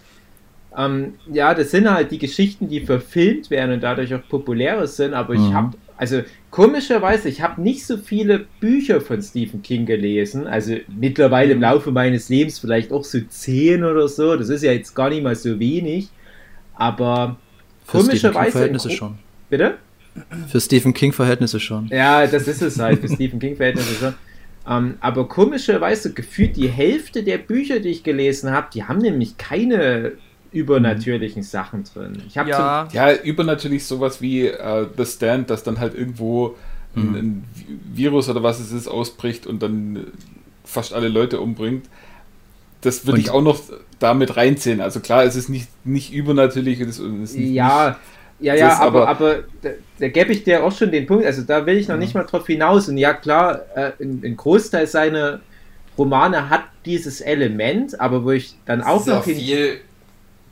ähm, 0.77 1.15
ja, 1.33 1.55
das 1.55 1.71
sind 1.71 1.89
halt 1.89 2.11
die 2.11 2.19
Geschichten, 2.19 2.67
die 2.69 2.81
verfilmt 2.81 3.49
werden 3.49 3.71
und 3.73 3.81
dadurch 3.81 4.13
auch 4.13 4.21
populärer 4.29 4.85
sind, 4.85 5.15
aber 5.15 5.33
ich 5.33 5.39
Mhm. 5.39 5.53
habe, 5.55 5.77
also 5.97 6.21
komischerweise, 6.51 7.27
ich 7.29 7.41
habe 7.41 7.61
nicht 7.61 7.85
so 7.85 7.97
viele 7.97 8.45
Bücher 8.59 9.01
von 9.01 9.21
Stephen 9.21 9.61
King 9.61 9.85
gelesen, 9.85 10.47
also 10.47 10.75
mittlerweile 10.87 11.53
im 11.53 11.61
Laufe 11.61 11.91
meines 11.91 12.29
Lebens 12.29 12.59
vielleicht 12.59 12.91
auch 12.91 13.03
so 13.03 13.19
zehn 13.27 13.83
oder 13.83 14.07
so, 14.07 14.35
das 14.35 14.49
ist 14.49 14.63
ja 14.63 14.71
jetzt 14.71 14.93
gar 14.95 15.09
nicht 15.09 15.23
mal 15.23 15.35
so 15.35 15.59
wenig, 15.59 16.09
aber 16.75 17.37
Für 17.83 17.97
Stephen 17.99 18.07
komischerweise, 18.33 18.69
Gro- 18.71 18.89
schon. 18.89 19.17
bitte? 19.49 19.75
Für 20.47 20.59
Stephen 20.59 20.93
King-Verhältnisse 20.93 21.59
schon. 21.59 21.87
Ja, 21.89 22.25
das 22.25 22.47
ist 22.47 22.61
es 22.61 22.79
halt 22.79 23.01
für 23.01 23.07
Stephen 23.09 23.39
King-Verhältnisse 23.39 23.93
schon. 23.95 24.13
Ähm, 24.69 24.95
aber 24.99 25.27
komischerweise 25.27 26.11
gefühlt 26.13 26.57
die 26.57 26.67
Hälfte 26.67 27.23
der 27.23 27.37
Bücher, 27.37 27.79
die 27.79 27.89
ich 27.89 28.03
gelesen 28.03 28.51
habe, 28.51 28.67
die 28.73 28.83
haben 28.83 28.97
nämlich 28.99 29.37
keine 29.37 30.13
übernatürlichen 30.51 31.43
Sachen 31.43 31.83
drin. 31.83 32.21
Ich 32.27 32.37
habe 32.37 32.49
ja, 32.49 32.87
Ja, 32.91 33.13
übernatürlich 33.13 33.85
sowas 33.85 34.21
wie 34.21 34.47
äh, 34.47 34.85
The 34.97 35.05
Stand, 35.05 35.49
dass 35.49 35.63
dann 35.63 35.79
halt 35.79 35.95
irgendwo 35.95 36.55
ein, 36.95 37.09
Mhm. 37.09 37.15
ein 37.15 37.43
Virus 37.93 38.27
oder 38.29 38.43
was 38.43 38.59
es 38.59 38.71
ist 38.71 38.87
ausbricht 38.87 39.45
und 39.47 39.61
dann 39.61 40.07
fast 40.63 40.93
alle 40.93 41.07
Leute 41.09 41.39
umbringt. 41.39 41.85
Das 42.81 43.05
würde 43.05 43.17
Und- 43.17 43.25
ich 43.25 43.29
auch 43.31 43.41
noch 43.41 43.59
damit 43.99 44.37
reinziehen. 44.37 44.81
Also 44.81 44.99
klar, 44.99 45.23
es 45.23 45.35
ist 45.35 45.49
nicht, 45.49 45.67
nicht 45.85 46.13
übernatürlich. 46.13 46.79
Es 46.79 46.99
ist, 46.99 46.99
es 46.99 47.31
ist 47.31 47.37
ja, 47.37 47.97
Ja, 48.39 48.53
ja, 48.53 48.67
Das 48.69 48.79
aber, 48.81 49.07
aber- 49.07 49.25
aber 49.31 49.43
da, 49.63 49.69
da 49.99 50.07
gebe 50.09 50.31
ich 50.31 50.43
dir 50.43 50.63
auch 50.63 50.71
schon 50.71 50.91
den 50.91 51.07
Punkt, 51.07 51.25
also 51.25 51.41
da 51.41 51.65
will 51.65 51.75
ich 51.75 51.87
noch 51.87 51.97
nicht 51.97 52.13
mal 52.13 52.21
drauf 52.23 52.45
hinaus. 52.45 52.87
Und 52.87 52.97
ja, 52.97 53.13
klar, 53.15 53.61
äh, 53.75 53.91
ein, 53.99 54.21
ein 54.23 54.37
Großteil 54.37 54.85
seiner 54.85 55.39
Romane 55.97 56.47
hat 56.51 56.61
dieses 56.85 57.19
Element, 57.21 57.99
aber 57.99 58.23
wo 58.23 58.29
ich 58.29 58.53
dann 58.67 58.83
auch 58.83 59.03
noch 59.07 59.25
hin, 59.25 59.37
viel 59.37 59.77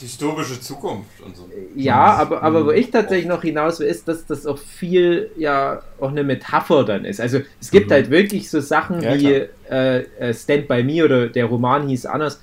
dystopische 0.02 0.60
Zukunft 0.60 1.22
und 1.26 1.36
so. 1.38 1.50
Ja, 1.76 2.16
aber, 2.16 2.44
aber 2.44 2.66
wo 2.66 2.72
ich 2.72 2.92
tatsächlich 2.92 3.28
noch 3.28 3.42
hinaus 3.44 3.80
will, 3.80 3.88
ist, 3.88 4.08
dass 4.08 4.26
das 4.26 4.46
auch 4.46 4.58
viel 4.58 5.32
ja 5.38 5.82
auch 6.00 6.10
eine 6.10 6.24
Metapher 6.24 6.84
dann 6.84 7.06
ist. 7.06 7.22
Also 7.22 7.40
es 7.62 7.72
gibt 7.72 7.92
halt 7.92 8.10
wirklich 8.10 8.50
so 8.50 8.60
Sachen 8.60 9.02
Ja, 9.02 9.14
wie 9.16 9.44
äh, 9.70 10.00
äh, 10.20 10.34
Stand 10.34 10.68
by 10.68 10.84
Me 10.84 11.04
oder 11.04 11.28
der 11.28 11.46
Roman 11.46 11.88
hieß 11.88 12.06
anders 12.08 12.42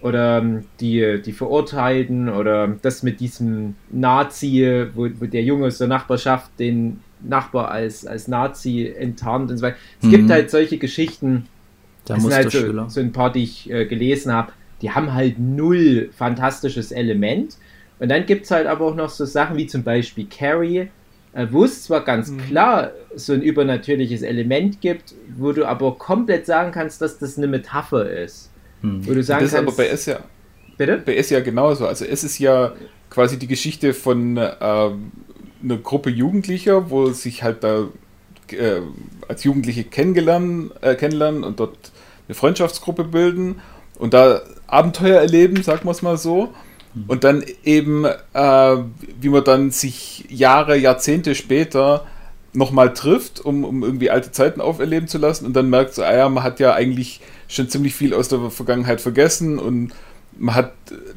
oder 0.00 0.38
ähm, 0.38 0.64
die, 0.80 1.20
die 1.22 1.32
Verurteilten 1.32 2.28
oder 2.28 2.68
das 2.82 3.02
mit 3.02 3.20
diesem 3.20 3.74
Nazi, 3.90 4.86
wo, 4.94 5.08
wo 5.18 5.26
der 5.26 5.42
Junge 5.42 5.66
aus 5.66 5.78
der 5.78 5.88
Nachbarschaft 5.88 6.50
den 6.58 7.00
Nachbar 7.20 7.70
als, 7.70 8.06
als 8.06 8.26
Nazi 8.28 8.92
enttarnt 8.96 9.50
und 9.50 9.56
so 9.58 9.62
weiter. 9.62 9.76
Es 10.00 10.08
Mhm. 10.08 10.10
gibt 10.10 10.30
halt 10.30 10.50
solche 10.50 10.78
Geschichten, 10.78 11.46
Der 12.08 12.16
das 12.16 12.24
sind 12.24 12.32
halt 12.34 12.50
so, 12.50 12.88
so 12.88 13.00
ein 13.00 13.12
paar, 13.12 13.32
die 13.32 13.44
ich 13.44 13.70
äh, 13.70 13.86
gelesen 13.86 14.32
habe, 14.32 14.52
die 14.82 14.90
haben 14.90 15.14
halt 15.14 15.38
null 15.38 16.10
fantastisches 16.16 16.92
Element. 16.92 17.56
Und 17.98 18.08
dann 18.08 18.26
gibt 18.26 18.44
es 18.44 18.50
halt 18.50 18.66
aber 18.66 18.86
auch 18.86 18.94
noch 18.96 19.10
so 19.10 19.24
Sachen 19.24 19.56
wie 19.56 19.66
zum 19.66 19.84
Beispiel 19.84 20.26
Carrie, 20.26 20.88
äh, 21.32 21.46
wo 21.50 21.64
es 21.64 21.84
zwar 21.84 22.04
ganz 22.04 22.32
klar 22.48 22.90
so 23.14 23.32
ein 23.32 23.42
übernatürliches 23.42 24.22
Element 24.22 24.80
gibt, 24.80 25.14
wo 25.36 25.52
du 25.52 25.64
aber 25.64 25.94
komplett 25.94 26.46
sagen 26.46 26.72
kannst, 26.72 27.00
dass 27.00 27.18
das 27.18 27.38
eine 27.38 27.46
Metapher 27.46 28.10
ist. 28.10 28.50
Hm. 28.80 29.06
Wo 29.06 29.14
du 29.14 29.22
sagen 29.22 29.44
Das 29.44 29.52
ist 29.52 29.54
aber 29.54 29.66
kannst, 29.66 29.78
bei 29.78 29.86
S 29.86 30.06
ja, 30.06 30.18
bitte? 30.76 31.02
bei 31.04 31.16
S 31.16 31.30
ja 31.30 31.40
genauso. 31.40 31.86
Also 31.86 32.04
es 32.04 32.24
ist 32.24 32.38
ja 32.38 32.72
quasi 33.08 33.38
die 33.38 33.46
Geschichte 33.46 33.94
von 33.94 34.36
ähm, 34.36 35.12
einer 35.62 35.76
Gruppe 35.76 36.10
Jugendlicher, 36.10 36.90
wo 36.90 37.10
sich 37.10 37.44
halt 37.44 37.62
da 37.62 37.88
äh, 38.50 38.80
als 39.28 39.44
Jugendliche 39.44 39.84
kennengelernt, 39.84 40.72
äh, 40.80 40.96
kennenlernen 40.96 41.44
und 41.44 41.60
dort 41.60 41.92
eine 42.26 42.34
Freundschaftsgruppe 42.34 43.04
bilden 43.04 43.60
und 43.98 44.14
da 44.14 44.42
Abenteuer 44.72 45.20
erleben, 45.20 45.62
sagen 45.62 45.84
wir 45.84 45.90
es 45.90 46.02
mal 46.02 46.16
so. 46.16 46.52
Und 47.06 47.24
dann 47.24 47.42
eben, 47.64 48.04
äh, 48.04 48.76
wie 49.20 49.28
man 49.30 49.44
dann 49.44 49.70
sich 49.70 50.26
Jahre, 50.28 50.76
Jahrzehnte 50.76 51.34
später 51.34 52.04
nochmal 52.52 52.92
trifft, 52.92 53.40
um, 53.40 53.64
um 53.64 53.82
irgendwie 53.82 54.10
alte 54.10 54.30
Zeiten 54.30 54.60
auferleben 54.60 55.08
zu 55.08 55.16
lassen 55.16 55.46
und 55.46 55.54
dann 55.54 55.70
merkt 55.70 55.94
so, 55.94 56.02
ah 56.02 56.14
ja, 56.14 56.28
man 56.28 56.42
hat 56.42 56.60
ja 56.60 56.74
eigentlich 56.74 57.20
schon 57.48 57.70
ziemlich 57.70 57.94
viel 57.94 58.12
aus 58.12 58.28
der 58.28 58.50
Vergangenheit 58.50 59.00
vergessen 59.00 59.58
und 59.58 59.92
man 60.38 60.54
hat 60.54 60.72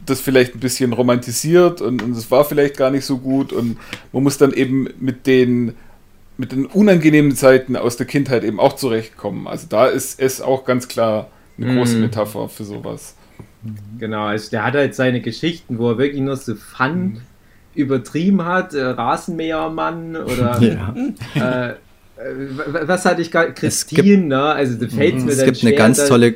das 0.05 0.21
vielleicht 0.21 0.55
ein 0.55 0.61
bisschen 0.61 0.93
romantisiert 0.93 1.81
und, 1.81 2.01
und 2.01 2.15
es 2.15 2.31
war 2.31 2.45
vielleicht 2.45 2.77
gar 2.77 2.89
nicht 2.89 3.05
so 3.05 3.17
gut 3.17 3.51
und 3.51 3.77
man 4.13 4.23
muss 4.23 4.37
dann 4.37 4.53
eben 4.53 4.87
mit 4.99 5.27
den 5.27 5.75
mit 6.37 6.51
den 6.51 6.65
unangenehmen 6.65 7.33
Zeiten 7.35 7.75
aus 7.77 7.95
der 7.97 8.05
Kindheit 8.05 8.43
eben 8.43 8.59
auch 8.59 8.73
zurechtkommen. 8.73 9.47
Also 9.47 9.67
da 9.69 9.87
ist 9.87 10.19
es 10.19 10.41
auch 10.41 10.65
ganz 10.65 10.87
klar 10.87 11.27
eine 11.57 11.73
große 11.73 11.95
Mhm. 11.95 12.01
Metapher 12.01 12.49
für 12.49 12.65
sowas. 12.65 13.15
Genau, 13.99 14.25
also 14.25 14.49
der 14.51 14.63
hat 14.63 14.73
halt 14.75 14.95
seine 14.95 15.21
Geschichten, 15.21 15.77
wo 15.79 15.91
er 15.91 15.97
wirklich 15.97 16.21
nur 16.21 16.35
so 16.37 16.55
Fun 16.55 17.21
übertrieben 17.73 18.45
hat, 18.45 18.73
äh, 18.73 18.81
Rasenmähermann 18.83 20.15
oder 20.15 20.59
Ja. 21.35 21.69
äh, 21.69 21.69
äh, 21.71 21.75
was 22.87 23.05
hatte 23.05 23.21
ich 23.21 23.31
gerade? 23.31 23.53
Christine, 23.53 24.27
ne? 24.27 24.43
Also 24.43 24.75
da 24.79 24.87
fällt 24.87 25.15
mir 25.15 25.31
Es 25.31 25.37
gibt 25.43 25.61
eine 25.61 25.69
schwer, 25.71 25.71
ganz 25.73 25.97
da 25.97 26.07
tolle, 26.07 26.35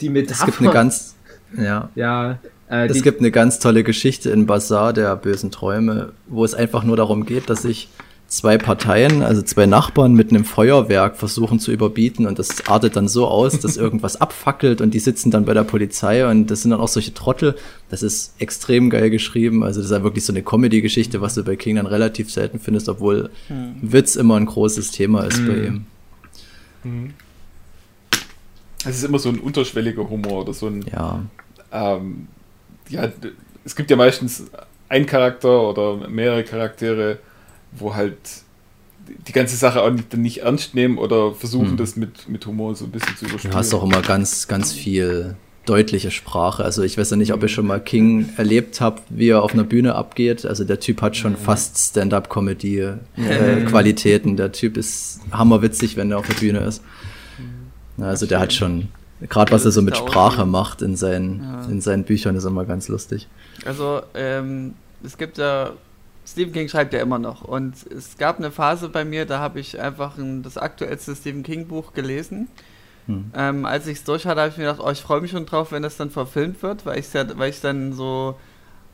die 0.00 0.08
Metapher. 0.08 0.40
es 0.40 0.46
gibt 0.46 0.60
eine 0.60 0.70
ganz, 0.70 1.14
ja, 1.56 1.88
ja, 1.94 2.38
äh, 2.68 2.88
es 2.88 3.02
gibt 3.02 3.20
eine 3.20 3.30
ganz 3.30 3.58
tolle 3.60 3.84
Geschichte 3.84 4.30
in 4.30 4.46
Bazaar 4.46 4.92
der 4.92 5.14
bösen 5.16 5.50
Träume, 5.50 6.12
wo 6.26 6.44
es 6.44 6.54
einfach 6.54 6.82
nur 6.82 6.96
darum 6.96 7.26
geht, 7.26 7.48
dass 7.48 7.62
sich 7.62 7.88
zwei 8.34 8.58
Parteien, 8.58 9.22
also 9.22 9.42
zwei 9.42 9.66
Nachbarn 9.66 10.14
mit 10.14 10.30
einem 10.30 10.44
Feuerwerk 10.44 11.16
versuchen 11.16 11.60
zu 11.60 11.70
überbieten 11.70 12.26
und 12.26 12.38
das 12.40 12.66
artet 12.66 12.96
dann 12.96 13.06
so 13.06 13.28
aus, 13.28 13.60
dass 13.60 13.76
irgendwas 13.78 14.20
abfackelt 14.20 14.80
und 14.80 14.92
die 14.92 14.98
sitzen 14.98 15.30
dann 15.30 15.44
bei 15.44 15.54
der 15.54 15.62
Polizei 15.62 16.28
und 16.28 16.48
das 16.50 16.62
sind 16.62 16.72
dann 16.72 16.80
auch 16.80 16.88
solche 16.88 17.14
Trottel. 17.14 17.54
Das 17.90 18.02
ist 18.02 18.34
extrem 18.40 18.90
geil 18.90 19.10
geschrieben. 19.10 19.62
Also 19.62 19.80
das 19.80 19.90
ist 19.90 19.96
ja 19.96 20.02
wirklich 20.02 20.24
so 20.24 20.32
eine 20.32 20.42
Comedy-Geschichte, 20.42 21.20
was 21.20 21.34
du 21.34 21.44
bei 21.44 21.54
King 21.54 21.76
dann 21.76 21.86
relativ 21.86 22.32
selten 22.32 22.58
findest, 22.58 22.88
obwohl 22.88 23.30
Witz 23.80 24.16
immer 24.16 24.36
ein 24.36 24.46
großes 24.46 24.90
Thema 24.90 25.22
ist 25.22 25.46
bei 25.46 25.66
ihm. 25.66 25.86
Es 28.84 28.96
ist 28.96 29.04
immer 29.04 29.20
so 29.20 29.28
ein 29.28 29.38
unterschwelliger 29.38 30.10
Humor 30.10 30.42
oder 30.42 30.52
so 30.52 30.66
ein 30.66 30.84
Ja. 30.92 31.22
ähm, 31.72 32.26
ja, 32.88 33.08
es 33.64 33.76
gibt 33.76 33.90
ja 33.90 33.96
meistens 33.96 34.44
ein 34.88 35.06
Charakter 35.06 35.70
oder 35.70 36.08
mehrere 36.08 36.42
Charaktere, 36.42 37.18
wo 37.78 37.94
halt 37.94 38.16
die 39.28 39.32
ganze 39.32 39.56
Sache 39.56 39.82
auch 39.82 39.90
nicht, 39.90 40.16
nicht 40.16 40.38
ernst 40.42 40.74
nehmen 40.74 40.96
oder 40.98 41.34
versuchen, 41.34 41.70
Hm. 41.70 41.76
das 41.76 41.96
mit, 41.96 42.28
mit 42.28 42.46
Humor 42.46 42.74
so 42.74 42.86
ein 42.86 42.90
bisschen 42.90 43.16
zu 43.16 43.24
Du 43.26 43.30
überspielen. 43.32 43.54
hast 43.56 43.74
auch 43.74 43.82
immer 43.84 44.00
ganz, 44.02 44.48
ganz 44.48 44.72
viel 44.72 45.36
deutliche 45.66 46.10
Sprache. 46.10 46.62
Also 46.64 46.82
ich 46.82 46.96
weiß 46.98 47.10
ja 47.10 47.16
nicht, 47.16 47.32
ob 47.32 47.42
ihr 47.42 47.48
schon 47.48 47.66
mal 47.66 47.80
King 47.80 48.28
erlebt 48.36 48.80
habt, 48.82 49.02
wie 49.08 49.28
er 49.28 49.42
auf 49.42 49.52
einer 49.54 49.64
Bühne 49.64 49.94
abgeht. 49.94 50.44
Also 50.46 50.64
der 50.64 50.78
Typ 50.80 51.00
hat 51.02 51.16
schon 51.16 51.36
fast 51.36 51.78
Stand-up-Comedy-Qualitäten. 53.16 54.36
der 54.36 54.52
Typ 54.52 54.76
ist 54.76 55.20
hammerwitzig, 55.32 55.96
wenn 55.96 56.10
er 56.10 56.18
auf 56.18 56.26
der 56.26 56.34
Bühne 56.34 56.60
ist. 56.60 56.82
Also 57.98 58.26
der 58.26 58.40
hat 58.40 58.52
schon, 58.52 58.88
gerade 59.28 59.52
was 59.52 59.64
er 59.64 59.70
so 59.70 59.80
mit 59.82 59.96
Sprache 59.96 60.44
macht 60.46 60.82
in 60.82 60.96
seinen, 60.96 61.44
in 61.70 61.80
seinen 61.80 62.04
Büchern, 62.04 62.36
ist 62.36 62.44
immer 62.44 62.64
ganz 62.64 62.88
lustig. 62.88 63.28
Also, 63.64 64.02
ähm, 64.14 64.74
es 65.04 65.16
gibt 65.16 65.38
ja, 65.38 65.70
Stephen 66.26 66.52
King 66.52 66.68
schreibt 66.68 66.94
ja 66.94 67.00
immer 67.00 67.18
noch. 67.18 67.42
Und 67.42 67.74
es 67.90 68.16
gab 68.16 68.38
eine 68.38 68.50
Phase 68.50 68.88
bei 68.88 69.04
mir, 69.04 69.26
da 69.26 69.38
habe 69.38 69.60
ich 69.60 69.80
einfach 69.80 70.16
ein, 70.16 70.42
das 70.42 70.56
aktuellste 70.56 71.14
Stephen 71.14 71.42
King 71.42 71.66
Buch 71.66 71.92
gelesen. 71.92 72.48
Hm. 73.06 73.30
Ähm, 73.36 73.64
als 73.66 73.86
ich 73.86 73.98
es 73.98 74.04
durch 74.04 74.26
hatte, 74.26 74.40
habe 74.40 74.50
ich 74.50 74.56
mir 74.56 74.64
gedacht, 74.64 74.80
oh, 74.82 74.90
ich 74.90 75.00
freue 75.00 75.20
mich 75.20 75.32
schon 75.32 75.46
drauf, 75.46 75.72
wenn 75.72 75.82
das 75.82 75.96
dann 75.96 76.10
verfilmt 76.10 76.62
wird, 76.62 76.86
weil 76.86 76.98
ich 76.98 77.12
ja, 77.12 77.26
weil 77.38 77.50
ich 77.50 77.60
dann 77.60 77.92
so 77.92 78.36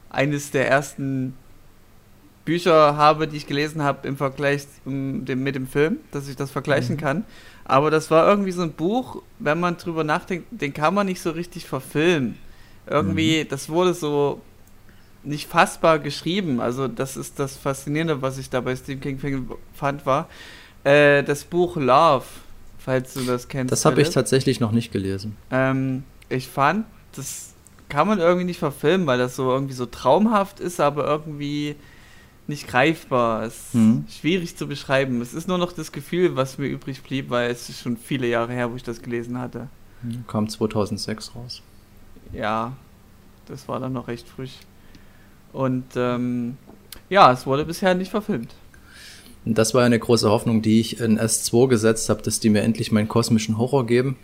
eines 0.08 0.50
der 0.50 0.68
ersten 0.68 1.34
Bücher 2.44 2.96
habe, 2.96 3.28
die 3.28 3.36
ich 3.36 3.46
gelesen 3.46 3.82
habe 3.82 4.08
im 4.08 4.16
Vergleich 4.16 4.66
um, 4.84 5.24
dem, 5.24 5.44
mit 5.44 5.54
dem 5.54 5.68
Film, 5.68 5.98
dass 6.10 6.28
ich 6.28 6.34
das 6.34 6.50
vergleichen 6.50 6.96
kann. 6.96 7.24
Aber 7.64 7.92
das 7.92 8.10
war 8.10 8.26
irgendwie 8.26 8.50
so 8.50 8.62
ein 8.62 8.72
Buch, 8.72 9.22
wenn 9.38 9.60
man 9.60 9.76
drüber 9.76 10.02
nachdenkt, 10.02 10.48
den 10.50 10.74
kann 10.74 10.94
man 10.94 11.06
nicht 11.06 11.20
so 11.20 11.30
richtig 11.30 11.66
verfilmen. 11.66 12.36
Irgendwie, 12.88 13.44
das 13.44 13.68
wurde 13.68 13.94
so 13.94 14.40
nicht 15.22 15.48
fassbar 15.48 15.98
geschrieben. 15.98 16.60
Also 16.60 16.88
das 16.88 17.16
ist 17.16 17.38
das 17.38 17.56
Faszinierende, 17.56 18.22
was 18.22 18.38
ich 18.38 18.48
da 18.50 18.60
bei 18.60 18.74
Stephen 18.76 19.18
King 19.18 19.48
fand, 19.74 20.06
war 20.06 20.28
äh, 20.84 21.22
das 21.22 21.44
Buch 21.44 21.76
Love, 21.76 22.24
falls 22.78 23.14
du 23.14 23.20
das 23.24 23.48
kennst. 23.48 23.70
Das 23.72 23.84
habe 23.84 24.00
ich 24.02 24.10
tatsächlich 24.10 24.60
noch 24.60 24.72
nicht 24.72 24.92
gelesen. 24.92 25.36
Ähm, 25.50 26.04
ich 26.28 26.48
fand, 26.48 26.86
das 27.14 27.54
kann 27.88 28.06
man 28.08 28.18
irgendwie 28.18 28.44
nicht 28.44 28.58
verfilmen, 28.58 29.06
weil 29.06 29.18
das 29.18 29.36
so 29.36 29.50
irgendwie 29.50 29.74
so 29.74 29.84
traumhaft 29.86 30.60
ist, 30.60 30.80
aber 30.80 31.04
irgendwie 31.06 31.74
nicht 32.46 32.66
greifbar. 32.66 33.42
Es 33.44 33.56
ist 33.56 33.74
Mhm. 33.74 34.04
schwierig 34.08 34.56
zu 34.56 34.66
beschreiben. 34.66 35.20
Es 35.20 35.34
ist 35.34 35.48
nur 35.48 35.58
noch 35.58 35.72
das 35.72 35.92
Gefühl, 35.92 36.34
was 36.36 36.56
mir 36.58 36.66
übrig 36.66 37.02
blieb, 37.02 37.30
weil 37.30 37.50
es 37.50 37.68
ist 37.68 37.80
schon 37.82 37.96
viele 37.96 38.26
Jahre 38.26 38.52
her, 38.52 38.70
wo 38.72 38.76
ich 38.76 38.82
das 38.82 39.02
gelesen 39.02 39.38
hatte. 39.38 39.68
Kam 40.26 40.48
2006 40.48 41.34
raus. 41.34 41.62
Ja, 42.32 42.72
das 43.46 43.68
war 43.68 43.78
dann 43.80 43.92
noch 43.92 44.08
recht 44.08 44.26
frisch. 44.28 44.52
Und 45.52 45.84
ähm, 45.96 46.56
ja, 47.08 47.32
es 47.32 47.46
wurde 47.46 47.64
bisher 47.64 47.94
nicht 47.94 48.10
verfilmt. 48.10 48.54
Und 49.44 49.56
das 49.56 49.74
war 49.74 49.84
eine 49.84 49.98
große 49.98 50.30
Hoffnung, 50.30 50.62
die 50.62 50.80
ich 50.80 51.00
in 51.00 51.18
S2 51.18 51.68
gesetzt 51.68 52.08
habe, 52.08 52.22
dass 52.22 52.40
die 52.40 52.50
mir 52.50 52.62
endlich 52.62 52.92
meinen 52.92 53.08
kosmischen 53.08 53.58
Horror 53.58 53.86
geben. 53.86 54.16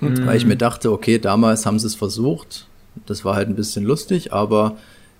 Weil 0.00 0.36
ich 0.36 0.46
mir 0.46 0.56
dachte, 0.56 0.92
okay, 0.92 1.18
damals 1.18 1.66
haben 1.66 1.78
sie 1.78 1.86
es 1.86 1.94
versucht. 1.94 2.66
Das 3.06 3.24
war 3.24 3.36
halt 3.36 3.48
ein 3.48 3.56
bisschen 3.56 3.84
lustig, 3.84 4.32
aber 4.32 4.76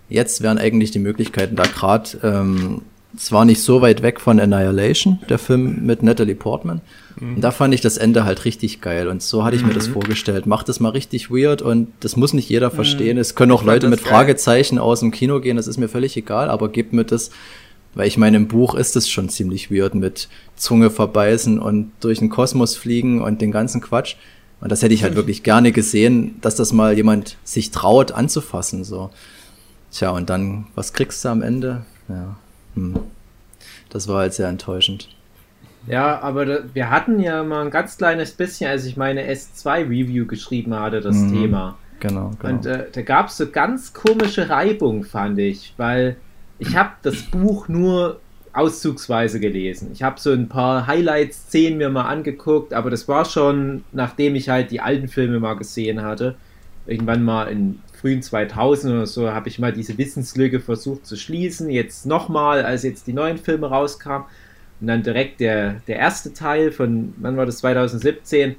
jetzt 0.08 0.42
wären 0.42 0.58
eigentlich 0.58 0.90
die 0.90 0.98
Möglichkeiten 0.98 1.56
da 1.56 1.64
gerade 1.64 2.18
ähm, 2.22 2.82
zwar 3.16 3.44
nicht 3.44 3.62
so 3.62 3.80
weit 3.80 4.02
weg 4.02 4.20
von 4.20 4.40
Annihilation, 4.40 5.18
der 5.28 5.38
Film 5.38 5.84
mit 5.86 6.02
Natalie 6.02 6.34
Portman. 6.34 6.80
Und 7.20 7.40
da 7.42 7.52
fand 7.52 7.72
ich 7.72 7.80
das 7.80 7.96
Ende 7.96 8.24
halt 8.24 8.44
richtig 8.44 8.80
geil. 8.80 9.06
Und 9.06 9.22
so 9.22 9.44
hatte 9.44 9.54
ich 9.54 9.64
mir 9.64 9.72
das 9.72 9.86
vorgestellt. 9.86 10.46
Macht 10.46 10.68
das 10.68 10.80
mal 10.80 10.90
richtig 10.90 11.30
weird 11.30 11.62
und 11.62 11.88
das 12.00 12.16
muss 12.16 12.32
nicht 12.32 12.48
jeder 12.48 12.72
verstehen. 12.72 13.18
Es 13.18 13.36
können 13.36 13.52
auch 13.52 13.60
Ich 13.62 13.66
Leute 13.66 13.88
mit 13.88 14.02
geil. 14.02 14.12
Fragezeichen 14.12 14.78
aus 14.78 15.00
dem 15.00 15.12
Kino 15.12 15.40
gehen, 15.40 15.56
das 15.56 15.68
ist 15.68 15.78
mir 15.78 15.88
völlig 15.88 16.16
egal, 16.16 16.50
aber 16.50 16.68
gebt 16.68 16.92
mir 16.92 17.04
das 17.04 17.30
weil 17.94 18.08
ich 18.08 18.18
meine, 18.18 18.36
im 18.36 18.48
Buch 18.48 18.74
ist 18.74 18.96
es 18.96 19.08
schon 19.08 19.28
ziemlich 19.28 19.70
weird 19.70 19.94
mit 19.94 20.28
Zunge 20.56 20.90
verbeißen 20.90 21.58
und 21.58 21.92
durch 22.00 22.18
den 22.18 22.28
Kosmos 22.28 22.76
fliegen 22.76 23.22
und 23.22 23.40
den 23.40 23.52
ganzen 23.52 23.80
Quatsch. 23.80 24.16
Und 24.60 24.72
das 24.72 24.82
hätte 24.82 24.94
ich 24.94 25.02
halt 25.02 25.14
wirklich 25.14 25.42
gerne 25.42 25.72
gesehen, 25.72 26.36
dass 26.40 26.56
das 26.56 26.72
mal 26.72 26.96
jemand 26.96 27.36
sich 27.44 27.70
traut 27.70 28.12
anzufassen, 28.12 28.84
so. 28.84 29.10
Tja, 29.92 30.10
und 30.10 30.28
dann, 30.28 30.66
was 30.74 30.92
kriegst 30.92 31.24
du 31.24 31.28
am 31.28 31.42
Ende? 31.42 31.84
Ja. 32.08 32.36
Hm. 32.74 32.94
Das 33.90 34.08
war 34.08 34.18
halt 34.18 34.34
sehr 34.34 34.48
enttäuschend. 34.48 35.08
Ja, 35.86 36.20
aber 36.20 36.46
da, 36.46 36.58
wir 36.72 36.90
hatten 36.90 37.20
ja 37.20 37.42
mal 37.44 37.62
ein 37.64 37.70
ganz 37.70 37.98
kleines 37.98 38.32
bisschen, 38.32 38.70
als 38.70 38.86
ich 38.86 38.96
meine 38.96 39.30
S2-Review 39.30 40.26
geschrieben 40.26 40.74
hatte, 40.74 41.00
das 41.00 41.14
Mhm. 41.16 41.32
Thema. 41.32 41.78
Genau, 42.00 42.30
genau. 42.38 42.54
Und 42.54 42.66
äh, 42.66 42.86
da 42.90 43.02
gab 43.02 43.28
es 43.28 43.36
so 43.36 43.48
ganz 43.50 43.92
komische 43.92 44.48
Reibung, 44.48 45.04
fand 45.04 45.38
ich, 45.38 45.74
weil 45.76 46.16
ich 46.58 46.76
habe 46.76 46.90
das 47.02 47.22
Buch 47.22 47.68
nur 47.68 48.20
auszugsweise 48.52 49.40
gelesen. 49.40 49.90
Ich 49.92 50.02
habe 50.02 50.20
so 50.20 50.32
ein 50.32 50.48
paar 50.48 50.86
Highlight-Szenen 50.86 51.76
mir 51.78 51.90
mal 51.90 52.04
angeguckt, 52.04 52.72
aber 52.72 52.88
das 52.90 53.08
war 53.08 53.24
schon, 53.24 53.84
nachdem 53.92 54.34
ich 54.36 54.48
halt 54.48 54.70
die 54.70 54.80
alten 54.80 55.08
Filme 55.08 55.40
mal 55.40 55.54
gesehen 55.54 56.02
hatte. 56.02 56.36
Irgendwann 56.86 57.22
mal 57.24 57.44
in 57.48 57.80
frühen 58.04 58.20
2000 58.20 58.92
oder 58.92 59.06
so 59.06 59.30
habe 59.30 59.48
ich 59.48 59.58
mal 59.58 59.72
diese 59.72 59.96
Wissenslücke 59.96 60.60
versucht 60.60 61.06
zu 61.06 61.16
schließen. 61.16 61.70
Jetzt 61.70 62.04
nochmal, 62.04 62.62
als 62.62 62.82
jetzt 62.82 63.06
die 63.06 63.14
neuen 63.14 63.38
Filme 63.38 63.68
rauskamen. 63.68 64.26
Und 64.82 64.88
dann 64.88 65.02
direkt 65.02 65.40
der, 65.40 65.80
der 65.88 65.96
erste 65.96 66.34
Teil 66.34 66.70
von, 66.70 67.14
wann 67.16 67.38
war 67.38 67.46
das, 67.46 67.58
2017? 67.58 68.56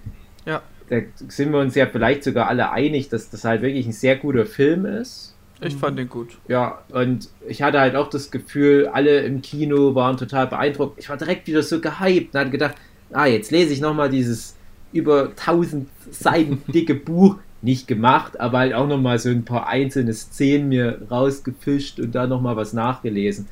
Ja. 0.48 0.64
Da 0.90 0.98
sind 1.28 1.52
wir 1.52 1.60
uns 1.60 1.76
ja 1.76 1.86
vielleicht 1.86 2.24
sogar 2.24 2.48
alle 2.48 2.72
einig, 2.72 3.10
dass 3.10 3.30
das 3.30 3.44
halt 3.44 3.62
wirklich 3.62 3.86
ein 3.86 3.92
sehr 3.92 4.16
guter 4.16 4.48
Film 4.48 4.88
ist. 4.88 5.36
Ich 5.62 5.76
fand 5.76 6.00
den 6.00 6.10
gut. 6.10 6.40
Ja, 6.48 6.84
und 6.90 7.30
ich 7.48 7.62
hatte 7.62 7.80
halt 7.80 7.96
auch 7.96 8.10
das 8.10 8.32
Gefühl, 8.32 8.88
alle 8.88 9.20
im 9.20 9.44
Kino 9.44 9.94
waren 9.94 10.18
total 10.18 10.48
beeindruckt. 10.48 10.98
Ich 10.98 11.08
war 11.08 11.18
direkt 11.18 11.46
wieder 11.46 11.62
so 11.62 11.80
gehypt 11.80 12.34
und 12.34 12.40
hatte 12.40 12.50
gedacht, 12.50 12.76
ah, 13.12 13.28
jetzt 13.28 13.52
lese 13.52 13.74
ich 13.74 13.80
nochmal 13.80 14.10
dieses 14.10 14.56
über 14.92 15.30
1000 15.30 15.88
Seiten 16.10 16.64
dicke 16.68 16.96
Buch. 16.96 17.38
Nicht 17.66 17.88
gemacht, 17.88 18.40
aber 18.40 18.60
halt 18.60 18.74
auch 18.76 18.88
nochmal 18.88 19.18
so 19.18 19.30
ein 19.30 19.44
paar 19.44 19.68
einzelne 19.68 20.14
Szenen 20.14 20.70
mir 20.70 21.02
rausgefischt 21.10 22.00
und 22.00 22.14
da 22.14 22.28
nochmal 22.28 22.56
was 22.56 22.74
nachgelesen. 22.74 23.48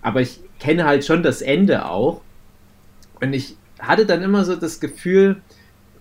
Aber 0.00 0.22
ich 0.22 0.40
kenne 0.58 0.84
halt 0.86 1.04
schon 1.04 1.22
das 1.22 1.42
Ende 1.42 1.84
auch. 1.84 2.22
Und 3.20 3.34
ich 3.34 3.56
hatte 3.78 4.06
dann 4.06 4.22
immer 4.22 4.44
so 4.44 4.56
das 4.56 4.80
Gefühl, 4.80 5.42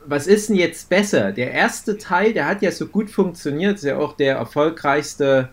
was 0.06 0.27
ist 0.27 0.47
denn 0.47 0.56
jetzt 0.56 0.88
besser? 0.89 1.34
Der 1.34 1.51
erste 1.51 1.97
Teil, 1.97 2.32
der 2.32 2.47
hat 2.47 2.62
ja 2.62 2.71
so 2.71 2.86
gut 2.88 3.10
funktioniert, 3.10 3.75
ist 3.75 3.84
ja 3.84 3.97
auch 3.97 4.13
der 4.15 4.38
erfolgreichste, 4.38 5.49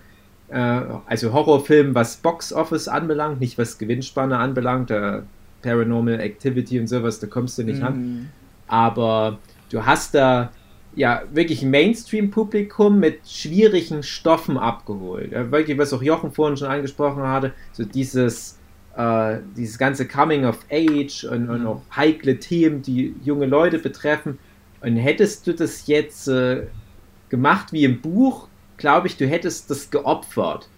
äh, 0.49 0.81
also 1.07 1.33
Horrorfilm, 1.33 1.95
was 1.97 2.17
Box 2.17 2.53
Office 2.53 2.87
anbelangt, 2.87 3.41
nicht 3.41 3.59
was 3.59 3.77
Gewinnspanne 3.79 4.39
anbelangt, 4.39 4.93
äh, 4.93 5.23
Paranormal 5.63 6.21
Activity 6.21 6.79
und 6.79 6.87
sowas, 6.87 7.19
da 7.19 7.27
kommst 7.27 7.59
du 7.59 7.65
nicht 7.65 7.81
Mhm. 7.81 7.87
an. 7.87 8.31
Aber 8.69 9.39
du 9.71 9.85
hast 9.85 10.15
da 10.15 10.53
ja 10.97 11.23
wirklich 11.33 11.63
Mainstream-Publikum 11.63 12.99
mit 12.99 13.21
schwierigen 13.27 14.03
Stoffen 14.03 14.57
abgeholt. 14.59 15.33
Ja, 15.33 15.51
wirklich, 15.51 15.79
was 15.79 15.93
auch 15.93 16.03
Jochen 16.03 16.33
vorhin 16.33 16.57
schon 16.57 16.69
angesprochen 16.69 17.23
hatte, 17.23 17.53
so 17.73 17.85
dieses, 17.85 18.59
äh, 18.97 19.39
dieses 19.57 19.79
ganze 19.79 20.07
Coming 20.07 20.45
of 20.45 20.59
Age 20.71 21.25
und, 21.25 21.49
und 21.51 21.67
auch 21.67 21.83
heikle 21.95 22.39
Themen, 22.39 22.83
die 22.83 23.15
junge 23.25 23.47
Leute 23.47 23.79
betreffen. 23.79 24.39
Und 24.81 24.97
hättest 24.97 25.47
du 25.47 25.55
das 25.55 25.87
jetzt 25.87 26.29
äh, 26.29 26.67
gemacht 27.29 27.73
wie 27.73 27.85
im 27.85 28.01
Buch, 28.01 28.49
glaube 28.77 29.07
ich, 29.07 29.17
du 29.17 29.27
hättest 29.27 29.71
das 29.71 29.91
geopfert. 29.91 30.69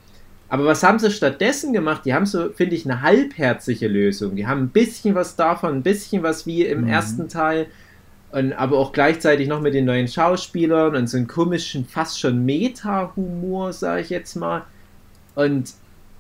Aber 0.49 0.65
was 0.65 0.85
haben 0.85 1.01
sie 1.01 1.11
stattdessen 1.11 1.73
gemacht? 1.73 2.03
Die 2.05 2.15
haben 2.15 2.25
so, 2.25 2.51
finde 2.51 2.77
ich, 2.77 2.85
eine 2.85 3.03
halbherzige 3.03 3.89
Lösung. 3.89 4.37
Die 4.37 4.47
haben 4.47 4.63
ein 4.63 4.69
bisschen 4.69 5.17
was 5.17 5.35
davon, 5.35 5.75
ein 5.75 5.83
bisschen 5.83 6.23
was 6.23 6.47
wie 6.47 6.65
im 6.65 6.83
Mhm. 6.83 6.89
ersten 6.89 7.29
Teil, 7.29 7.67
und, 8.33 8.53
aber 8.53 8.79
auch 8.79 8.93
gleichzeitig 8.93 9.49
noch 9.49 9.61
mit 9.61 9.75
den 9.75 9.85
neuen 9.85 10.09
Schauspielern 10.09 10.97
und 10.97 11.07
so 11.07 11.17
einen 11.17 11.27
komischen, 11.27 11.85
fast 11.85 12.21
schon 12.21 12.45
Meta-Humor, 12.45 13.73
sage 13.73 14.03
ich 14.03 14.11
jetzt 14.11 14.35
mal. 14.37 14.65
Und 15.35 15.75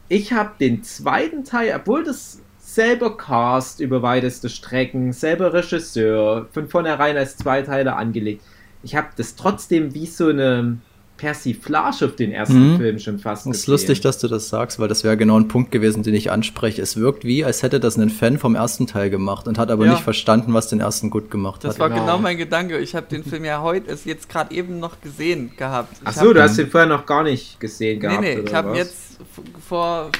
ich 0.08 0.32
habe 0.32 0.52
den 0.60 0.82
zweiten 0.82 1.44
Teil, 1.44 1.74
obwohl 1.74 2.04
das 2.04 2.40
selber 2.58 3.16
Cast 3.16 3.80
über 3.80 4.02
weiteste 4.02 4.48
Strecken, 4.48 5.12
selber 5.12 5.52
Regisseur, 5.52 6.48
von 6.52 6.68
vornherein 6.68 7.16
als 7.16 7.36
Zweiteiler 7.36 7.96
angelegt. 7.96 8.42
Ich 8.82 8.94
habe 8.94 9.08
das 9.16 9.34
trotzdem 9.36 9.94
wie 9.94 10.06
so 10.06 10.28
eine 10.28 10.78
Persiflage 11.16 12.04
auf 12.04 12.14
den 12.16 12.30
ersten 12.32 12.74
Mhm. 12.74 12.76
Film 12.76 12.98
schon 12.98 13.18
fast 13.18 13.46
Es 13.46 13.58
ist 13.60 13.66
lustig, 13.66 14.00
dass 14.02 14.18
du 14.18 14.28
das 14.28 14.48
sagst, 14.48 14.78
weil 14.78 14.88
das 14.88 15.02
wäre 15.04 15.16
genau 15.16 15.38
ein 15.38 15.48
Punkt 15.48 15.72
gewesen, 15.72 16.02
den 16.02 16.14
ich 16.14 16.30
anspreche. 16.30 16.82
Es 16.82 16.96
wirkt 16.96 17.24
wie, 17.24 17.44
als 17.44 17.62
hätte 17.62 17.80
das 17.80 17.96
ein 17.96 18.10
Fan 18.10 18.38
vom 18.38 18.54
ersten 18.54 18.86
Teil 18.86 19.08
gemacht 19.10 19.48
und 19.48 19.58
hat 19.58 19.70
aber 19.70 19.86
Ja. 19.86 19.92
nicht 19.92 20.02
verstanden, 20.02 20.52
was 20.54 20.68
den 20.68 20.80
ersten 20.80 21.10
gut 21.10 21.30
gemacht 21.30 21.64
Das 21.64 21.74
hat. 21.74 21.80
war 21.80 21.88
Genau. 21.88 22.00
genau 22.02 22.18
mein 22.18 22.36
Gedanke. 22.36 22.78
Ich 22.78 22.94
habe 22.94 23.06
den 23.06 23.24
Film 23.24 23.44
ja 23.44 23.62
heute, 23.62 23.90
ist 23.90 24.04
jetzt 24.06 24.28
gerade 24.28 24.54
eben 24.54 24.78
noch 24.78 25.00
gesehen 25.00 25.52
gehabt. 25.56 25.92
Ich 25.94 26.00
Ach 26.06 26.12
so, 26.12 26.32
du 26.32 26.42
hast 26.42 26.58
den 26.58 26.68
vorher 26.70 26.88
noch 26.88 27.06
gar 27.06 27.22
nicht 27.22 27.58
gesehen 27.60 27.98
gehabt. 28.00 28.20
Nee, 28.20 28.34
nee, 28.34 28.40
oder 28.40 28.48
ich 28.48 28.54
habe 28.54 28.76
jetzt 28.76 29.18
vor, 29.66 30.10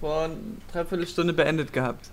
vor 0.00 0.24
einer 0.24 0.34
Dreiviertelstunde 0.72 1.32
beendet 1.32 1.72
gehabt. 1.72 2.10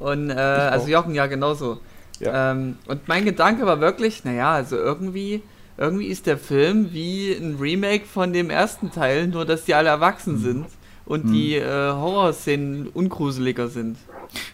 Und, 0.00 0.30
äh, 0.30 0.32
also 0.34 0.88
Jochen 0.88 1.14
ja 1.14 1.26
genauso. 1.26 1.78
Ja. 2.20 2.52
Ähm, 2.52 2.76
und 2.86 3.06
mein 3.08 3.24
Gedanke 3.24 3.66
war 3.66 3.80
wirklich, 3.80 4.24
naja, 4.24 4.52
also 4.52 4.76
irgendwie, 4.76 5.42
irgendwie 5.76 6.06
ist 6.06 6.26
der 6.26 6.38
Film 6.38 6.92
wie 6.92 7.32
ein 7.32 7.56
Remake 7.60 8.04
von 8.06 8.32
dem 8.32 8.50
ersten 8.50 8.90
Teil, 8.90 9.26
nur 9.26 9.44
dass 9.44 9.64
die 9.64 9.74
alle 9.74 9.88
erwachsen 9.88 10.38
sind 10.38 10.66
und 11.04 11.30
die 11.32 11.56
äh, 11.56 11.92
Horrorszenen 11.92 12.88
ungruseliger 12.88 13.68
sind. 13.68 13.96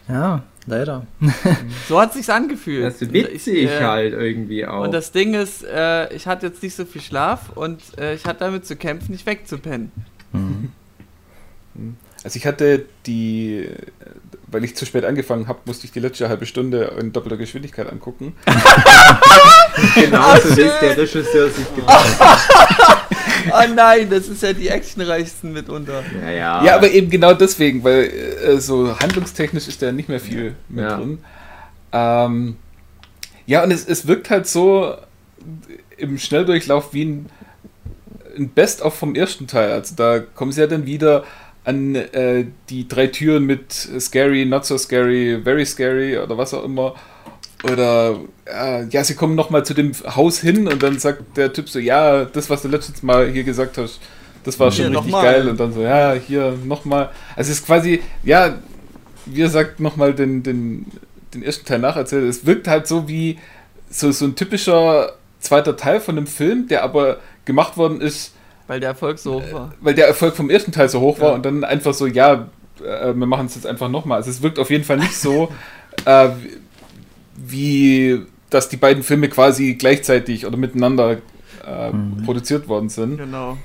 Ja, 0.09 0.43
leider. 0.67 1.07
So 1.89 2.01
hat 2.01 2.13
sich's 2.15 2.31
angefühlt. 2.31 2.85
Das 2.85 3.03
ist 3.03 3.13
witzig 3.13 3.65
Ich, 3.65 3.71
äh, 3.71 3.81
halt 3.85 4.13
irgendwie 4.13 4.67
auch. 4.67 4.85
Und 4.85 4.93
das 4.93 5.13
Ding 5.13 5.35
ist, 5.35 5.65
äh, 5.65 6.13
ich 6.15 6.27
hatte 6.27 6.47
jetzt 6.47 6.63
nicht 6.63 6.75
so 6.75 6.85
viel 6.85 7.01
Schlaf 7.01 7.51
und 7.55 7.81
äh, 7.99 8.15
ich 8.15 8.25
hatte 8.25 8.41
damit 8.41 8.67
zu 8.67 8.77
kämpfen, 8.77 9.13
nicht 9.13 9.27
wegzupennen. 9.27 9.93
Also 12.25 12.37
ich 12.37 12.47
hatte 12.47 12.85
die, 13.07 13.69
weil 14.49 14.65
ich 14.65 14.75
zu 14.77 14.85
spät 14.87 15.05
angefangen 15.05 15.47
habe, 15.47 15.61
musste 15.67 15.85
ich 15.87 15.93
die 15.93 16.01
letzte 16.01 16.29
halbe 16.29 16.47
Stunde 16.47 16.93
in 17.01 17.13
doppelter 17.13 17.37
Geschwindigkeit 17.37 17.91
angucken. 17.91 18.35
Genauso 19.95 20.57
wie 20.57 20.63
es 20.63 20.81
der 20.81 20.97
Regisseur 20.97 21.51
sich 21.51 21.67
gedacht 21.77 22.19
hat. 22.21 23.07
Oh 23.53 23.73
nein, 23.75 24.11
das 24.11 24.29
ist 24.29 24.43
ja 24.43 24.53
die 24.53 24.69
actionreichsten 24.69 25.53
mitunter. 25.53 26.03
Ja, 26.23 26.31
ja. 26.31 26.65
Ja, 26.65 26.75
aber 26.77 26.91
eben 26.91 27.09
genau 27.09 27.35
deswegen, 27.35 27.85
weil 27.85 28.05
äh, 28.05 28.59
so 28.61 28.99
handlungstechnisch 28.99 29.69
ist 29.69 29.81
da 29.81 29.93
nicht 29.93 30.09
mehr 30.09 30.21
viel 30.21 30.55
mit 30.69 30.85
Ja. 30.85 30.97
drin. 30.97 31.19
Ähm, 31.93 32.57
ja, 33.47 33.63
und 33.63 33.71
es, 33.71 33.87
es 33.87 34.07
wirkt 34.07 34.29
halt 34.31 34.47
so 34.47 34.95
im 35.97 36.19
Schnelldurchlauf 36.19 36.93
wie 36.93 37.05
ein, 37.05 37.27
ein 38.37 38.49
Best-of 38.51 38.95
vom 38.95 39.15
ersten 39.15 39.47
Teil. 39.47 39.71
Also 39.73 39.95
da 39.95 40.19
kommen 40.19 40.53
sie 40.53 40.61
ja 40.61 40.67
dann 40.67 40.85
wieder 40.85 41.25
an 41.69 41.95
äh, 41.95 42.47
die 42.71 42.89
drei 42.89 43.09
Türen 43.09 43.45
mit 43.45 43.73
Scary, 43.73 44.47
Not 44.47 44.65
So 44.65 44.79
Scary, 44.79 45.39
Very 45.45 45.67
Scary 45.67 46.17
oder 46.17 46.39
was 46.39 46.55
auch 46.55 46.65
immer. 46.65 46.95
Oder 47.63 48.21
äh, 48.47 48.87
ja, 48.87 49.05
sie 49.05 49.15
kommen 49.15 49.35
nochmal 49.35 49.67
zu 49.67 49.75
dem 49.75 49.93
Haus 50.17 50.41
hin 50.41 50.67
und 50.67 50.83
dann 50.83 50.99
sagt 50.99 51.37
der 51.37 51.53
Typ 51.53 51.69
so, 51.69 51.79
ja, 51.79 52.25
das, 52.25 52.49
was 52.49 52.63
du 52.63 52.69
letztes 52.69 53.03
Mal 53.03 53.29
hier 53.31 53.45
gesagt 53.45 53.77
hast, 53.77 54.01
das 54.45 54.59
war 54.59 54.71
schon 54.71 54.87
Hier, 54.87 54.97
richtig 54.97 55.13
nochmal. 55.13 55.25
geil. 55.25 55.49
Und 55.49 55.61
dann 55.61 55.75
so, 55.75 55.83
ja, 55.83 56.15
hier 56.15 56.57
nochmal. 56.65 57.11
Also 57.37 57.53
es 57.53 57.59
ist 57.59 57.67
quasi, 57.67 58.01
ja, 58.23 58.57
wie 59.27 59.43
er 59.43 59.51
sagt, 59.51 59.79
nochmal 59.79 60.15
den, 60.15 60.43
den, 60.43 60.87
den 61.35 61.43
ersten 61.43 61.67
Teil 61.67 61.81
nacherzählt. 61.81 62.25
Es 62.25 62.47
wirkt 62.47 62.67
halt 62.67 62.87
so 62.87 63.09
wie 63.09 63.39
so, 63.91 64.11
so 64.11 64.25
ein 64.25 64.37
typischer 64.37 65.13
zweiter 65.41 65.77
Teil 65.77 66.01
von 66.01 66.17
einem 66.17 66.27
Film, 66.27 66.67
der 66.69 66.83
aber 66.83 67.19
gemacht 67.45 67.77
worden 67.77 68.01
ist, 68.01 68.33
Weil 68.69 68.79
der 68.81 68.91
Erfolg 68.91 69.19
so 69.19 69.35
hoch 69.43 69.53
war. 69.53 69.75
weil 69.81 69.95
der 69.95 70.07
Erfolg 70.07 70.37
vom 70.37 70.49
ersten 70.51 70.71
Teil 70.71 70.89
so 70.89 71.01
hoch 71.01 71.19
war 71.21 71.31
Ja. 71.31 71.35
und 71.35 71.45
dann 71.45 71.65
einfach 71.65 71.93
so, 71.95 72.07
ja, 72.07 72.47
äh, 72.85 73.13
wir 73.15 73.27
machen 73.27 73.47
es 73.47 73.57
jetzt 73.57 73.67
einfach 73.67 73.89
nochmal. 73.89 74.19
Also 74.19 74.31
es 74.31 74.41
wirkt 74.43 74.59
auf 74.61 74.71
jeden 74.71 74.85
Fall 74.85 74.99
nicht 74.99 75.17
so, 75.17 75.51
äh, 76.05 76.29
wie- 77.37 78.23
dass 78.51 78.69
die 78.71 78.77
beiden 78.79 79.03
Filme 79.03 79.29
quasi 79.29 79.75
gleichzeitig 79.75 80.47
oder 80.47 80.57
miteinander 80.57 81.19
äh, 81.67 81.93
produziert 82.25 82.67
worden 82.69 82.89
sind. 82.89 83.19
Genau. 83.19 83.59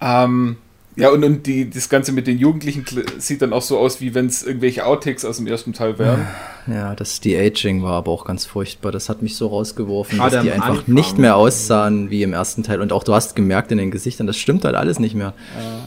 Ähm, 0.00 0.56
ja, 0.96 1.10
und, 1.10 1.22
und 1.24 1.46
die, 1.46 1.70
das 1.70 1.88
Ganze 1.88 2.12
mit 2.12 2.26
den 2.26 2.38
Jugendlichen 2.38 2.84
sieht 3.18 3.42
dann 3.42 3.52
auch 3.52 3.62
so 3.62 3.78
aus, 3.78 4.00
wie 4.00 4.14
wenn 4.14 4.26
es 4.26 4.42
irgendwelche 4.42 4.84
Outtakes 4.84 5.24
aus 5.24 5.36
dem 5.36 5.46
ersten 5.46 5.72
Teil 5.72 5.98
wären. 5.98 6.26
Ja, 6.66 6.94
das 6.94 7.20
De-Aging 7.20 7.82
war 7.82 7.92
aber 7.92 8.10
auch 8.10 8.24
ganz 8.24 8.44
furchtbar. 8.44 8.92
Das 8.92 9.08
hat 9.08 9.22
mich 9.22 9.36
so 9.36 9.46
rausgeworfen, 9.46 10.18
Gerade 10.18 10.36
dass 10.36 10.44
die 10.44 10.52
einfach 10.52 10.80
Anfang. 10.80 10.94
nicht 10.94 11.16
mehr 11.16 11.36
aussahen 11.36 12.10
wie 12.10 12.22
im 12.22 12.32
ersten 12.32 12.62
Teil. 12.62 12.80
Und 12.80 12.92
auch 12.92 13.04
du 13.04 13.14
hast 13.14 13.34
gemerkt 13.34 13.72
in 13.72 13.78
den 13.78 13.90
Gesichtern, 13.90 14.26
das 14.26 14.36
stimmt 14.36 14.64
halt 14.64 14.74
alles 14.74 14.98
nicht 14.98 15.14
mehr. 15.14 15.32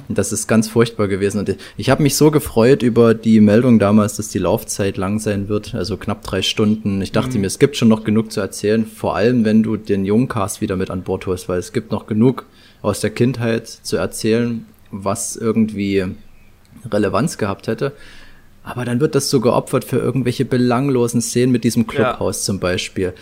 Und 0.07 0.17
das 0.17 0.31
ist 0.31 0.47
ganz 0.47 0.67
furchtbar 0.67 1.07
gewesen. 1.07 1.39
Und 1.39 1.55
ich 1.77 1.89
habe 1.89 2.01
mich 2.01 2.15
so 2.15 2.31
gefreut 2.31 2.81
über 2.81 3.13
die 3.13 3.39
Meldung 3.39 3.79
damals, 3.79 4.15
dass 4.15 4.29
die 4.29 4.39
Laufzeit 4.39 4.97
lang 4.97 5.19
sein 5.19 5.47
wird, 5.47 5.75
also 5.75 5.97
knapp 5.97 6.23
drei 6.23 6.41
Stunden. 6.41 7.01
Ich 7.01 7.11
dachte 7.11 7.37
mir, 7.37 7.47
es 7.47 7.59
gibt 7.59 7.77
schon 7.77 7.89
noch 7.89 8.03
genug 8.03 8.31
zu 8.31 8.39
erzählen, 8.39 8.85
vor 8.85 9.15
allem 9.15 9.45
wenn 9.45 9.63
du 9.63 9.77
den 9.77 10.05
Jungcast 10.05 10.61
wieder 10.61 10.75
mit 10.75 10.89
an 10.89 11.03
Bord 11.03 11.27
holst, 11.27 11.49
weil 11.49 11.59
es 11.59 11.71
gibt 11.71 11.91
noch 11.91 12.07
genug 12.07 12.45
aus 12.81 12.99
der 12.99 13.11
Kindheit 13.11 13.67
zu 13.67 13.95
erzählen, 13.95 14.65
was 14.93 15.35
irgendwie 15.35 16.05
Relevanz 16.91 17.37
gehabt 17.37 17.67
hätte. 17.67 17.93
Aber 18.65 18.85
dann 18.85 19.01
wird 19.01 19.13
das 19.13 19.29
so 19.29 19.41
geopfert 19.41 19.83
für 19.83 19.97
irgendwelche 19.97 20.45
belanglosen 20.45 21.21
Szenen 21.21 21.51
mit 21.51 21.65
diesem 21.65 21.85
Clubhaus 21.85 22.45
zum 22.45 22.59
Beispiel. 22.59 23.13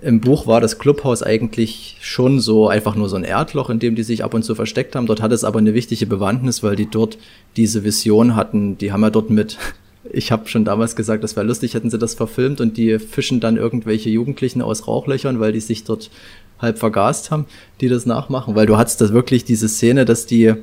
Im 0.00 0.20
Buch 0.20 0.46
war 0.46 0.60
das 0.60 0.78
Clubhaus 0.78 1.24
eigentlich 1.24 1.98
schon 2.00 2.38
so 2.38 2.68
einfach 2.68 2.94
nur 2.94 3.08
so 3.08 3.16
ein 3.16 3.24
Erdloch, 3.24 3.68
in 3.68 3.80
dem 3.80 3.96
die 3.96 4.04
sich 4.04 4.22
ab 4.22 4.32
und 4.32 4.44
zu 4.44 4.54
versteckt 4.54 4.94
haben. 4.94 5.06
Dort 5.06 5.22
hat 5.22 5.32
es 5.32 5.42
aber 5.42 5.58
eine 5.58 5.74
wichtige 5.74 6.06
Bewandtnis, 6.06 6.62
weil 6.62 6.76
die 6.76 6.88
dort 6.88 7.18
diese 7.56 7.82
Vision 7.82 8.36
hatten. 8.36 8.78
Die 8.78 8.92
haben 8.92 9.02
ja 9.02 9.10
dort 9.10 9.28
mit, 9.28 9.58
ich 10.12 10.30
habe 10.30 10.48
schon 10.48 10.64
damals 10.64 10.94
gesagt, 10.94 11.24
das 11.24 11.34
wäre 11.34 11.46
lustig, 11.46 11.74
hätten 11.74 11.90
sie 11.90 11.98
das 11.98 12.14
verfilmt 12.14 12.60
und 12.60 12.76
die 12.76 13.00
fischen 13.00 13.40
dann 13.40 13.56
irgendwelche 13.56 14.10
Jugendlichen 14.10 14.62
aus 14.62 14.86
Rauchlöchern, 14.86 15.40
weil 15.40 15.50
die 15.50 15.60
sich 15.60 15.82
dort 15.82 16.10
halb 16.60 16.78
vergast 16.78 17.32
haben, 17.32 17.46
die 17.80 17.88
das 17.88 18.06
nachmachen. 18.06 18.54
Weil 18.54 18.66
du 18.66 18.76
hattest 18.76 19.00
das 19.00 19.12
wirklich 19.12 19.44
diese 19.44 19.68
Szene, 19.68 20.04
dass 20.04 20.26
die 20.26 20.54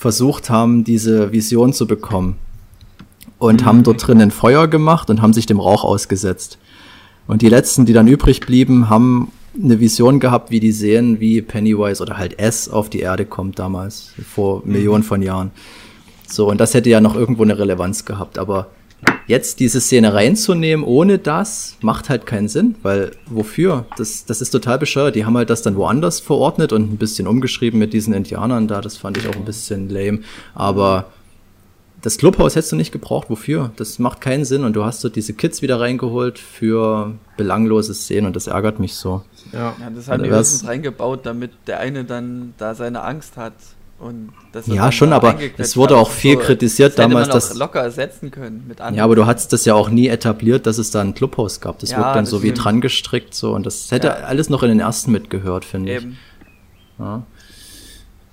versucht 0.00 0.48
haben, 0.48 0.82
diese 0.82 1.30
Vision 1.30 1.74
zu 1.74 1.86
bekommen. 1.86 2.38
Und 3.38 3.66
haben 3.66 3.82
dort 3.82 4.06
drin 4.06 4.20
ein 4.20 4.30
Feuer 4.30 4.66
gemacht 4.66 5.10
und 5.10 5.20
haben 5.20 5.34
sich 5.34 5.44
dem 5.44 5.60
Rauch 5.60 5.84
ausgesetzt. 5.84 6.58
Und 7.26 7.42
die 7.42 7.50
letzten, 7.50 7.84
die 7.84 7.92
dann 7.92 8.08
übrig 8.08 8.40
blieben, 8.40 8.88
haben 8.88 9.30
eine 9.62 9.78
Vision 9.78 10.18
gehabt, 10.18 10.50
wie 10.50 10.58
die 10.58 10.72
sehen, 10.72 11.20
wie 11.20 11.42
Pennywise 11.42 12.02
oder 12.02 12.16
halt 12.16 12.38
S 12.38 12.70
auf 12.70 12.88
die 12.88 13.00
Erde 13.00 13.26
kommt 13.26 13.58
damals, 13.58 14.14
vor 14.26 14.62
Millionen 14.64 15.02
von 15.02 15.20
Jahren. 15.20 15.50
So, 16.26 16.48
und 16.48 16.60
das 16.62 16.72
hätte 16.72 16.88
ja 16.88 17.02
noch 17.02 17.14
irgendwo 17.14 17.42
eine 17.42 17.58
Relevanz 17.58 18.06
gehabt. 18.06 18.38
Aber 18.38 18.68
jetzt 19.26 19.60
diese 19.60 19.80
Szene 19.80 20.14
reinzunehmen, 20.14 20.84
ohne 20.84 21.18
das, 21.18 21.76
macht 21.80 22.08
halt 22.08 22.26
keinen 22.26 22.48
Sinn, 22.48 22.74
weil 22.82 23.12
wofür? 23.26 23.86
Das, 23.96 24.24
das 24.24 24.40
ist 24.40 24.50
total 24.50 24.78
bescheuert. 24.78 25.14
Die 25.14 25.24
haben 25.24 25.36
halt 25.36 25.50
das 25.50 25.62
dann 25.62 25.76
woanders 25.76 26.20
verordnet 26.20 26.72
und 26.72 26.92
ein 26.92 26.96
bisschen 26.96 27.26
umgeschrieben 27.26 27.78
mit 27.78 27.92
diesen 27.92 28.14
Indianern 28.14 28.68
da. 28.68 28.80
Das 28.80 28.96
fand 28.96 29.16
ich 29.18 29.28
auch 29.28 29.36
ein 29.36 29.44
bisschen 29.44 29.88
lame. 29.88 30.20
Aber 30.54 31.06
das 32.02 32.18
Clubhaus 32.18 32.56
hättest 32.56 32.72
du 32.72 32.76
nicht 32.76 32.92
gebraucht. 32.92 33.30
Wofür? 33.30 33.72
Das 33.76 33.98
macht 33.98 34.20
keinen 34.20 34.44
Sinn. 34.44 34.64
Und 34.64 34.74
du 34.74 34.84
hast 34.84 35.00
so 35.00 35.08
diese 35.08 35.34
Kids 35.34 35.62
wieder 35.62 35.80
reingeholt 35.80 36.38
für 36.38 37.14
belanglose 37.36 37.94
Szenen 37.94 38.26
und 38.26 38.36
das 38.36 38.46
ärgert 38.46 38.80
mich 38.80 38.94
so. 38.94 39.22
Ja. 39.52 39.74
Ja, 39.80 39.90
das 39.94 40.08
haben 40.08 40.20
Also 40.20 40.24
die 40.24 40.30
höchstens 40.30 40.66
reingebaut, 40.66 41.26
damit 41.26 41.52
der 41.66 41.80
eine 41.80 42.04
dann 42.04 42.54
da 42.58 42.74
seine 42.74 43.02
Angst 43.02 43.36
hat. 43.36 43.54
Ja, 44.66 44.90
schon, 44.90 45.12
aber 45.12 45.36
es 45.58 45.76
wurde 45.76 45.96
auch 45.96 46.10
viel 46.10 46.36
kritisiert 46.36 46.92
das 46.92 47.04
hätte 47.04 47.10
damals, 47.10 47.28
man 47.28 47.36
auch 47.36 47.40
dass- 47.40 47.54
locker 47.54 47.80
ersetzen 47.80 48.30
können 48.30 48.64
mit 48.66 48.80
anderen. 48.80 48.96
Ja, 48.96 49.04
aber 49.04 49.14
du 49.14 49.26
hattest 49.26 49.52
das 49.52 49.64
ja 49.66 49.74
auch 49.74 49.90
nie 49.90 50.08
etabliert, 50.08 50.66
dass 50.66 50.78
es 50.78 50.90
da 50.90 51.00
ein 51.02 51.14
Clubhaus 51.14 51.60
gab. 51.60 51.78
Das 51.80 51.90
Ja, 51.90 51.98
wird 51.98 52.06
dann 52.16 52.24
das 52.24 52.30
so 52.30 52.42
wie 52.42 52.52
dran 52.52 52.80
gestrickt 52.80 53.34
so 53.34 53.52
und 53.52 53.66
das 53.66 53.90
hätte 53.90 54.06
Ja. 54.08 54.12
alles 54.14 54.48
noch 54.48 54.62
in 54.62 54.70
den 54.70 54.80
ersten 54.80 55.12
mitgehört, 55.12 55.64
finde 55.66 55.96
ich. 55.96 56.06
Ja. 56.98 57.22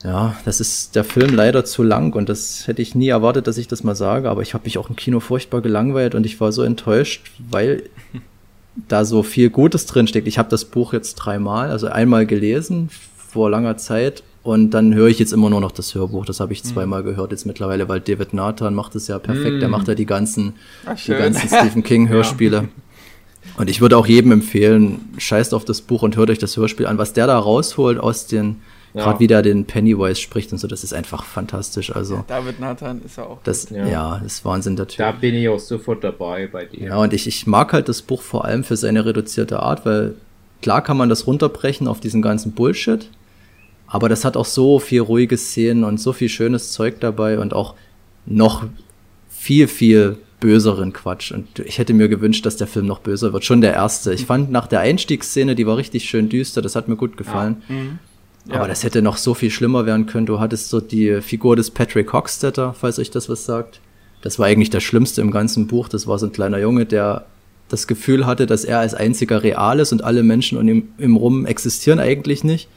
ja, 0.03 0.35
das 0.45 0.59
ist 0.59 0.95
der 0.95 1.03
Film 1.03 1.33
leider 1.35 1.65
zu 1.65 1.83
lang 1.83 2.13
und 2.15 2.29
das 2.29 2.67
hätte 2.67 2.81
ich 2.81 2.95
nie 2.95 3.09
erwartet, 3.09 3.47
dass 3.47 3.57
ich 3.57 3.67
das 3.67 3.83
mal 3.83 3.95
sage, 3.95 4.29
aber 4.29 4.41
ich 4.41 4.53
habe 4.53 4.63
mich 4.65 4.77
auch 4.77 4.89
im 4.89 4.95
Kino 4.95 5.19
furchtbar 5.19 5.61
gelangweilt 5.61 6.15
und 6.15 6.25
ich 6.25 6.39
war 6.39 6.51
so 6.51 6.63
enttäuscht, 6.63 7.31
weil 7.49 7.83
da 8.87 9.05
so 9.05 9.23
viel 9.23 9.49
Gutes 9.49 9.85
drin 9.85 10.07
steckt. 10.07 10.27
Ich 10.27 10.37
habe 10.37 10.49
das 10.49 10.65
Buch 10.65 10.93
jetzt 10.93 11.15
dreimal, 11.15 11.71
also 11.71 11.87
einmal 11.87 12.25
gelesen 12.25 12.89
vor 13.17 13.49
langer 13.49 13.77
Zeit 13.77 14.23
und 14.43 14.71
dann 14.71 14.93
höre 14.93 15.07
ich 15.07 15.19
jetzt 15.19 15.33
immer 15.33 15.49
nur 15.49 15.59
noch 15.61 15.71
das 15.71 15.93
Hörbuch. 15.95 16.25
Das 16.25 16.39
habe 16.39 16.53
ich 16.53 16.63
zweimal 16.63 17.03
gehört 17.03 17.31
jetzt 17.31 17.45
mittlerweile, 17.45 17.89
weil 17.89 17.99
David 17.99 18.33
Nathan 18.33 18.73
macht 18.73 18.95
es 18.95 19.07
ja 19.07 19.19
perfekt. 19.19 19.61
Der 19.61 19.67
macht 19.69 19.87
ja 19.87 19.95
die 19.95 20.05
ganzen, 20.05 20.53
Ach, 20.85 20.95
die 20.95 21.11
ganzen 21.11 21.47
Stephen 21.49 21.83
King 21.83 22.07
Hörspiele. 22.09 22.69
Und 23.57 23.69
ich 23.69 23.81
würde 23.81 23.97
auch 23.97 24.07
jedem 24.07 24.31
empfehlen, 24.31 24.99
scheißt 25.17 25.53
auf 25.53 25.65
das 25.65 25.81
Buch 25.81 26.03
und 26.03 26.15
hört 26.15 26.29
euch 26.29 26.37
das 26.37 26.55
Hörspiel 26.57 26.85
an. 26.85 26.97
Was 26.97 27.13
der 27.13 27.27
da 27.27 27.37
rausholt 27.39 27.97
aus 27.99 28.27
den, 28.27 28.57
Ja. 28.93 29.03
gerade 29.03 29.19
wie 29.19 29.27
der 29.27 29.41
den 29.41 29.65
Pennywise 29.65 30.19
spricht 30.21 30.51
und 30.51 30.57
so, 30.59 30.67
das 30.67 30.83
ist 30.83 30.93
einfach 30.93 31.23
fantastisch. 31.25 31.93
Also 31.95 32.23
David 32.27 32.59
Nathan 32.59 33.01
ist 33.03 33.17
ja 33.17 33.23
auch. 33.23 33.39
das, 33.43 33.69
Ja. 33.69 33.85
ja, 33.87 34.19
das 34.23 34.33
ist 34.35 34.45
Wahnsinn, 34.45 34.75
der 34.75 34.87
Typ. 34.87 34.97
Da 34.99 35.11
bin 35.11 35.33
ich 35.35 35.49
auch 35.49 35.59
sofort 35.59 36.03
dabei 36.03 36.47
bei 36.47 36.65
dir. 36.65 36.87
Ja, 36.89 36.97
und 36.97 37.13
ich, 37.13 37.25
ich 37.27 37.47
mag 37.47 37.73
halt 37.73 37.89
das 37.89 38.01
Buch 38.01 38.21
vor 38.21 38.45
allem 38.45 38.63
für 38.63 38.75
seine 38.77 39.05
reduzierte 39.05 39.59
Art, 39.61 39.85
weil 39.85 40.15
klar 40.61 40.81
kann 40.83 40.97
man 40.97 41.09
das 41.09 41.25
runterbrechen 41.27 41.87
auf 41.87 41.99
diesen 41.99 42.21
ganzen 42.21 42.51
Bullshit, 42.51 43.09
aber 43.87 44.09
das 44.09 44.25
hat 44.25 44.37
auch 44.37 44.45
so 44.45 44.79
viel 44.79 45.01
ruhige 45.01 45.37
Szenen 45.37 45.83
und 45.83 45.99
so 45.99 46.13
viel 46.13 46.29
schönes 46.29 46.71
Zeug 46.71 46.99
dabei 46.99 47.39
und 47.39 47.53
auch 47.53 47.75
noch 48.25 48.65
viel, 49.29 49.67
viel 49.67 50.17
böseren 50.39 50.93
Quatsch. 50.93 51.31
Und 51.31 51.59
ich 51.59 51.79
hätte 51.79 51.93
mir 51.93 52.09
gewünscht, 52.09 52.45
dass 52.45 52.57
der 52.57 52.67
Film 52.67 52.85
noch 52.85 52.99
böser 52.99 53.33
wird. 53.33 53.45
Schon 53.45 53.61
der 53.61 53.73
erste. 53.73 54.13
Ich 54.13 54.25
fand 54.25 54.51
nach 54.51 54.67
der 54.67 54.81
Einstiegsszene, 54.81 55.55
die 55.55 55.65
war 55.65 55.77
richtig 55.77 56.05
schön 56.05 56.29
düster, 56.29 56.61
das 56.61 56.75
hat 56.75 56.87
mir 56.87 56.95
gut 56.95 57.17
gefallen. 57.17 57.63
Ja. 57.69 58.55
Aber 58.55 58.67
das 58.67 58.83
hätte 58.83 59.01
noch 59.01 59.17
so 59.17 59.33
viel 59.33 59.51
schlimmer 59.51 59.85
werden 59.85 60.05
können. 60.05 60.25
Du 60.25 60.39
hattest 60.39 60.69
so 60.69 60.79
die 60.79 61.21
Figur 61.21 61.55
des 61.55 61.71
Patrick 61.71 62.13
Hockstetter, 62.13 62.73
falls 62.73 62.99
euch 62.99 63.11
das 63.11 63.29
was 63.29 63.45
sagt. 63.45 63.81
Das 64.21 64.39
war 64.39 64.47
eigentlich 64.47 64.69
der 64.69 64.79
Schlimmste 64.79 65.21
im 65.21 65.31
ganzen 65.31 65.67
Buch. 65.67 65.89
Das 65.89 66.07
war 66.07 66.17
so 66.19 66.27
ein 66.27 66.31
kleiner 66.31 66.59
Junge, 66.59 66.85
der 66.85 67.25
das 67.67 67.87
Gefühl 67.87 68.25
hatte, 68.25 68.45
dass 68.45 68.63
er 68.63 68.79
als 68.79 68.93
einziger 68.93 69.43
real 69.43 69.79
ist 69.79 69.91
und 69.91 70.03
alle 70.03 70.23
Menschen 70.23 70.57
um 70.57 70.67
ihn 70.67 70.89
im 70.97 71.17
Rum 71.17 71.45
existieren 71.45 71.99
eigentlich 71.99 72.43
nicht. 72.43 72.69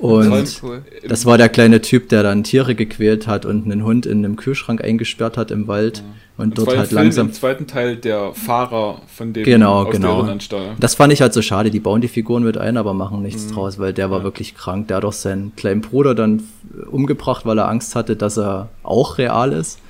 Und 0.00 0.30
Das 0.30 0.62
war 0.62 0.70
cool. 0.70 0.82
das 1.06 1.26
war 1.26 1.36
der 1.38 1.48
kleine 1.48 1.80
Typ, 1.82 2.08
der 2.08 2.22
dann 2.22 2.42
Tiere 2.42 2.74
gequält 2.74 3.26
hat 3.26 3.44
und 3.44 3.64
einen 3.66 3.84
Hund 3.84 4.06
in 4.06 4.24
einem 4.24 4.36
Kühlschrank 4.36 4.82
eingesperrt 4.82 5.36
hat 5.36 5.50
im 5.50 5.68
Wald 5.68 6.02
und 6.38 6.56
Das 6.56 6.64
dort 6.64 6.78
halt 6.78 6.88
Film 6.88 7.02
langsam 7.02 7.26
im 7.26 7.32
zweiten 7.34 7.66
Teil 7.66 7.96
der 7.96 8.32
Fahrer 8.32 9.02
von 9.06 9.32
dem 9.34 9.44
Genau, 9.44 9.82
aus 9.84 9.92
genau. 9.92 10.22
der. 10.22 10.74
Das 10.80 10.94
fand 10.94 11.12
ich 11.12 11.20
halt 11.20 11.34
so 11.34 11.42
schade. 11.42 11.70
Die 11.70 11.80
bauen 11.80 12.00
die 12.00 12.08
Figuren 12.08 12.42
mit 12.44 12.56
ein, 12.56 12.78
aber 12.78 12.94
machen 12.94 13.20
nichts 13.20 13.46
Mhm. 13.48 13.52
draus, 13.52 13.78
weil 13.78 13.92
der 13.92 14.10
war 14.10 14.22
wirklich 14.22 14.54
krank. 14.54 14.88
Der 14.88 14.96
hat 14.98 15.04
auch 15.04 15.12
seinen 15.12 15.54
kleinen 15.54 15.82
Bruder 15.82 16.14
dann 16.14 16.44
umgebracht, 16.90 17.44
weil 17.44 17.58
er 17.58 17.68
Angst 17.68 17.94
hatte, 17.94 18.16
dass 18.16 18.38
er 18.38 18.70
auch 18.82 19.18
real 19.18 19.52
ist. 19.52 19.80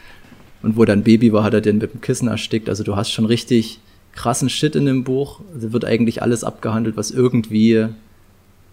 Und 0.63 0.77
wo 0.77 0.85
dann 0.85 1.05
Baby 1.05 1.33
war, 1.33 1.45
hat 1.45 1.55
er 1.55 1.61
den 1.61 1.79
mit 1.79 1.93
dem 1.95 2.01
Kissen 2.01 2.27
erstickt. 2.29 2.69
Also 2.69 2.83
du 2.83 2.97
hast 2.97 3.13
schon 3.13 3.25
richtig 3.27 3.79
krassen 4.17 4.49
Shit 4.51 4.75
in 4.75 4.87
dem 4.87 5.05
Buch. 5.05 5.41
Also 5.55 5.73
wird 5.73 5.85
eigentlich 5.85 6.21
alles 6.21 6.43
abgehandelt, 6.43 6.97
was 6.97 7.13
irgendwie 7.13 7.87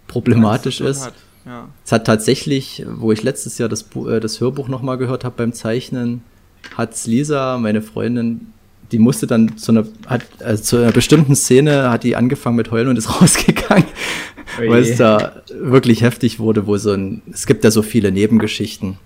problematisch 0.07 0.81
ist. 0.81 1.05
hat. 1.05 1.13
Ja. 1.47 1.69
Es 1.85 1.91
hat 1.91 2.05
tatsächlich, 2.05 2.85
wo 2.87 3.11
ich 3.11 3.23
letztes 3.23 3.57
Jahr 3.57 3.69
das, 3.69 3.85
äh, 3.95 4.19
das 4.19 4.41
Hörbuch 4.41 4.67
nochmal 4.67 4.97
gehört 4.97 5.23
habe 5.23 5.35
beim 5.37 5.53
Zeichnen, 5.53 6.21
hat's 6.75 7.07
Lisa, 7.07 7.57
meine 7.57 7.81
Freundin, 7.81 8.47
die 8.91 8.99
musste 8.99 9.27
dann 9.27 9.57
zu 9.57 9.71
einer, 9.71 9.85
hat, 10.07 10.23
also 10.43 10.63
zu 10.63 10.77
einer 10.77 10.91
bestimmten 10.91 11.35
Szene, 11.35 11.89
hat 11.89 12.03
die 12.03 12.15
angefangen 12.15 12.57
mit 12.57 12.71
Heulen 12.71 12.89
und 12.89 12.97
ist 12.97 13.21
rausgegangen, 13.21 13.85
Oje. 14.59 14.69
weil 14.69 14.81
es 14.81 14.97
da 14.97 15.41
wirklich 15.49 16.01
heftig 16.01 16.39
wurde, 16.39 16.67
wo 16.67 16.77
so 16.77 16.91
ein, 16.91 17.21
es 17.31 17.47
gibt 17.47 17.63
ja 17.63 17.71
so 17.71 17.81
viele 17.81 18.11
Nebengeschichten, 18.11 18.97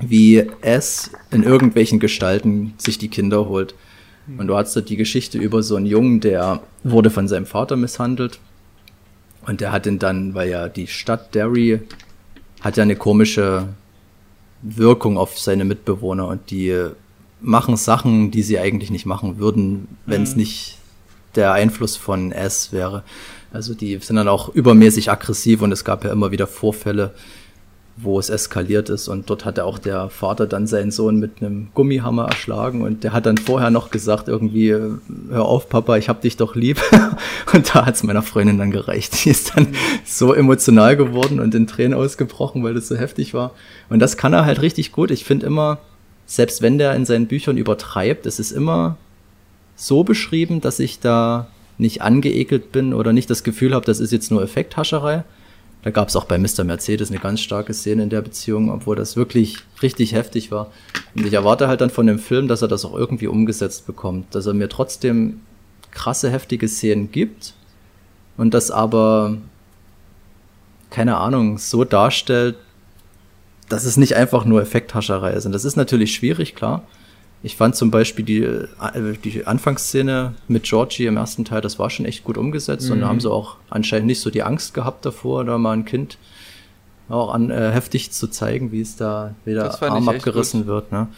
wie 0.00 0.44
es 0.60 1.10
in 1.30 1.42
irgendwelchen 1.42 2.00
Gestalten 2.00 2.74
sich 2.78 2.98
die 2.98 3.08
Kinder 3.08 3.48
holt. 3.48 3.74
Und 4.36 4.46
du 4.46 4.56
hast 4.56 4.76
da 4.76 4.82
die 4.82 4.96
Geschichte 4.96 5.38
über 5.38 5.62
so 5.62 5.76
einen 5.76 5.86
Jungen, 5.86 6.20
der 6.20 6.60
wurde 6.84 7.08
von 7.08 7.28
seinem 7.28 7.46
Vater 7.46 7.76
misshandelt. 7.76 8.38
Und 9.48 9.62
der 9.62 9.72
hat 9.72 9.86
ihn 9.86 9.98
dann, 9.98 10.34
weil 10.34 10.50
ja 10.50 10.68
die 10.68 10.86
Stadt 10.86 11.34
Derry 11.34 11.80
hat 12.60 12.76
ja 12.76 12.82
eine 12.82 12.96
komische 12.96 13.68
Wirkung 14.60 15.16
auf 15.16 15.38
seine 15.38 15.64
Mitbewohner 15.64 16.28
und 16.28 16.50
die 16.50 16.88
machen 17.40 17.78
Sachen, 17.78 18.30
die 18.30 18.42
sie 18.42 18.58
eigentlich 18.58 18.90
nicht 18.90 19.06
machen 19.06 19.38
würden, 19.38 19.88
wenn 20.04 20.22
es 20.22 20.36
nicht 20.36 20.76
der 21.34 21.52
Einfluss 21.52 21.96
von 21.96 22.30
S 22.30 22.72
wäre. 22.72 23.04
Also 23.50 23.72
die 23.72 23.96
sind 23.96 24.16
dann 24.16 24.28
auch 24.28 24.50
übermäßig 24.50 25.10
aggressiv 25.10 25.62
und 25.62 25.72
es 25.72 25.82
gab 25.82 26.04
ja 26.04 26.12
immer 26.12 26.30
wieder 26.30 26.46
Vorfälle, 26.46 27.14
wo 28.00 28.18
es 28.18 28.30
eskaliert 28.30 28.90
ist 28.90 29.08
und 29.08 29.28
dort 29.28 29.44
hatte 29.44 29.64
auch 29.64 29.78
der 29.78 30.08
Vater 30.08 30.46
dann 30.46 30.66
seinen 30.66 30.90
Sohn 30.90 31.18
mit 31.18 31.40
einem 31.40 31.68
Gummihammer 31.74 32.26
erschlagen 32.26 32.82
und 32.82 33.02
der 33.02 33.12
hat 33.12 33.26
dann 33.26 33.38
vorher 33.38 33.70
noch 33.70 33.90
gesagt 33.90 34.28
irgendwie, 34.28 34.70
hör 34.70 35.44
auf 35.44 35.68
Papa, 35.68 35.96
ich 35.96 36.08
hab 36.08 36.20
dich 36.20 36.36
doch 36.36 36.54
lieb 36.54 36.80
und 37.52 37.74
da 37.74 37.86
hat's 37.86 38.04
meiner 38.04 38.22
Freundin 38.22 38.58
dann 38.58 38.70
gereicht. 38.70 39.24
Die 39.24 39.30
ist 39.30 39.56
dann 39.56 39.68
so 40.04 40.32
emotional 40.32 40.96
geworden 40.96 41.40
und 41.40 41.54
in 41.54 41.66
Tränen 41.66 41.94
ausgebrochen, 41.94 42.62
weil 42.62 42.74
das 42.74 42.88
so 42.88 42.96
heftig 42.96 43.34
war 43.34 43.52
und 43.88 43.98
das 43.98 44.16
kann 44.16 44.32
er 44.32 44.44
halt 44.44 44.62
richtig 44.62 44.92
gut. 44.92 45.10
Ich 45.10 45.24
finde 45.24 45.46
immer, 45.46 45.78
selbst 46.26 46.62
wenn 46.62 46.78
der 46.78 46.94
in 46.94 47.04
seinen 47.04 47.26
Büchern 47.26 47.56
übertreibt, 47.56 48.26
es 48.26 48.38
ist 48.38 48.52
immer 48.52 48.96
so 49.74 50.04
beschrieben, 50.04 50.60
dass 50.60 50.78
ich 50.78 51.00
da 51.00 51.48
nicht 51.78 52.02
angeekelt 52.02 52.70
bin 52.70 52.92
oder 52.92 53.12
nicht 53.12 53.30
das 53.30 53.44
Gefühl 53.44 53.74
habe, 53.74 53.86
das 53.86 54.00
ist 54.00 54.12
jetzt 54.12 54.30
nur 54.30 54.42
Effekthascherei. 54.42 55.24
Da 55.82 55.90
gab 55.90 56.08
es 56.08 56.16
auch 56.16 56.24
bei 56.24 56.38
Mr. 56.38 56.64
Mercedes 56.64 57.10
eine 57.10 57.20
ganz 57.20 57.40
starke 57.40 57.72
Szene 57.72 58.02
in 58.02 58.10
der 58.10 58.22
Beziehung, 58.22 58.70
obwohl 58.70 58.96
das 58.96 59.16
wirklich 59.16 59.58
richtig 59.80 60.12
heftig 60.12 60.50
war. 60.50 60.72
Und 61.14 61.26
ich 61.26 61.32
erwarte 61.32 61.68
halt 61.68 61.80
dann 61.80 61.90
von 61.90 62.06
dem 62.06 62.18
Film, 62.18 62.48
dass 62.48 62.62
er 62.62 62.68
das 62.68 62.84
auch 62.84 62.94
irgendwie 62.94 63.28
umgesetzt 63.28 63.86
bekommt, 63.86 64.34
dass 64.34 64.46
er 64.46 64.54
mir 64.54 64.68
trotzdem 64.68 65.40
krasse, 65.90 66.30
heftige 66.30 66.68
Szenen 66.68 67.12
gibt 67.12 67.54
und 68.36 68.54
das 68.54 68.70
aber, 68.70 69.36
keine 70.90 71.16
Ahnung, 71.16 71.58
so 71.58 71.84
darstellt, 71.84 72.56
dass 73.68 73.84
es 73.84 73.96
nicht 73.96 74.16
einfach 74.16 74.44
nur 74.44 74.62
Effekthascherei 74.62 75.32
ist. 75.32 75.46
Und 75.46 75.52
das 75.52 75.64
ist 75.64 75.76
natürlich 75.76 76.14
schwierig, 76.14 76.54
klar. 76.54 76.82
Ich 77.42 77.56
fand 77.56 77.76
zum 77.76 77.90
Beispiel 77.90 78.24
die, 78.24 78.42
äh, 78.42 78.66
die 79.22 79.46
Anfangsszene 79.46 80.34
mit 80.48 80.64
Georgie 80.64 81.06
im 81.06 81.16
ersten 81.16 81.44
Teil, 81.44 81.60
das 81.60 81.78
war 81.78 81.88
schon 81.88 82.04
echt 82.04 82.24
gut 82.24 82.36
umgesetzt 82.36 82.90
und 82.90 83.00
da 83.00 83.08
haben 83.08 83.20
sie 83.20 83.30
auch 83.30 83.56
anscheinend 83.70 84.06
nicht 84.06 84.20
so 84.20 84.30
die 84.30 84.42
Angst 84.42 84.74
gehabt 84.74 85.06
davor, 85.06 85.44
da 85.44 85.56
mal 85.56 85.72
ein 85.72 85.84
Kind 85.84 86.18
auch 87.08 87.32
an, 87.32 87.50
äh, 87.50 87.70
heftig 87.70 88.10
zu 88.10 88.28
zeigen, 88.28 88.72
wie 88.72 88.80
es 88.80 88.96
da 88.96 89.34
wieder 89.44 89.82
Arm 89.82 90.08
abgerissen 90.08 90.66
wird. 90.66 90.92
Ne? 90.92 91.08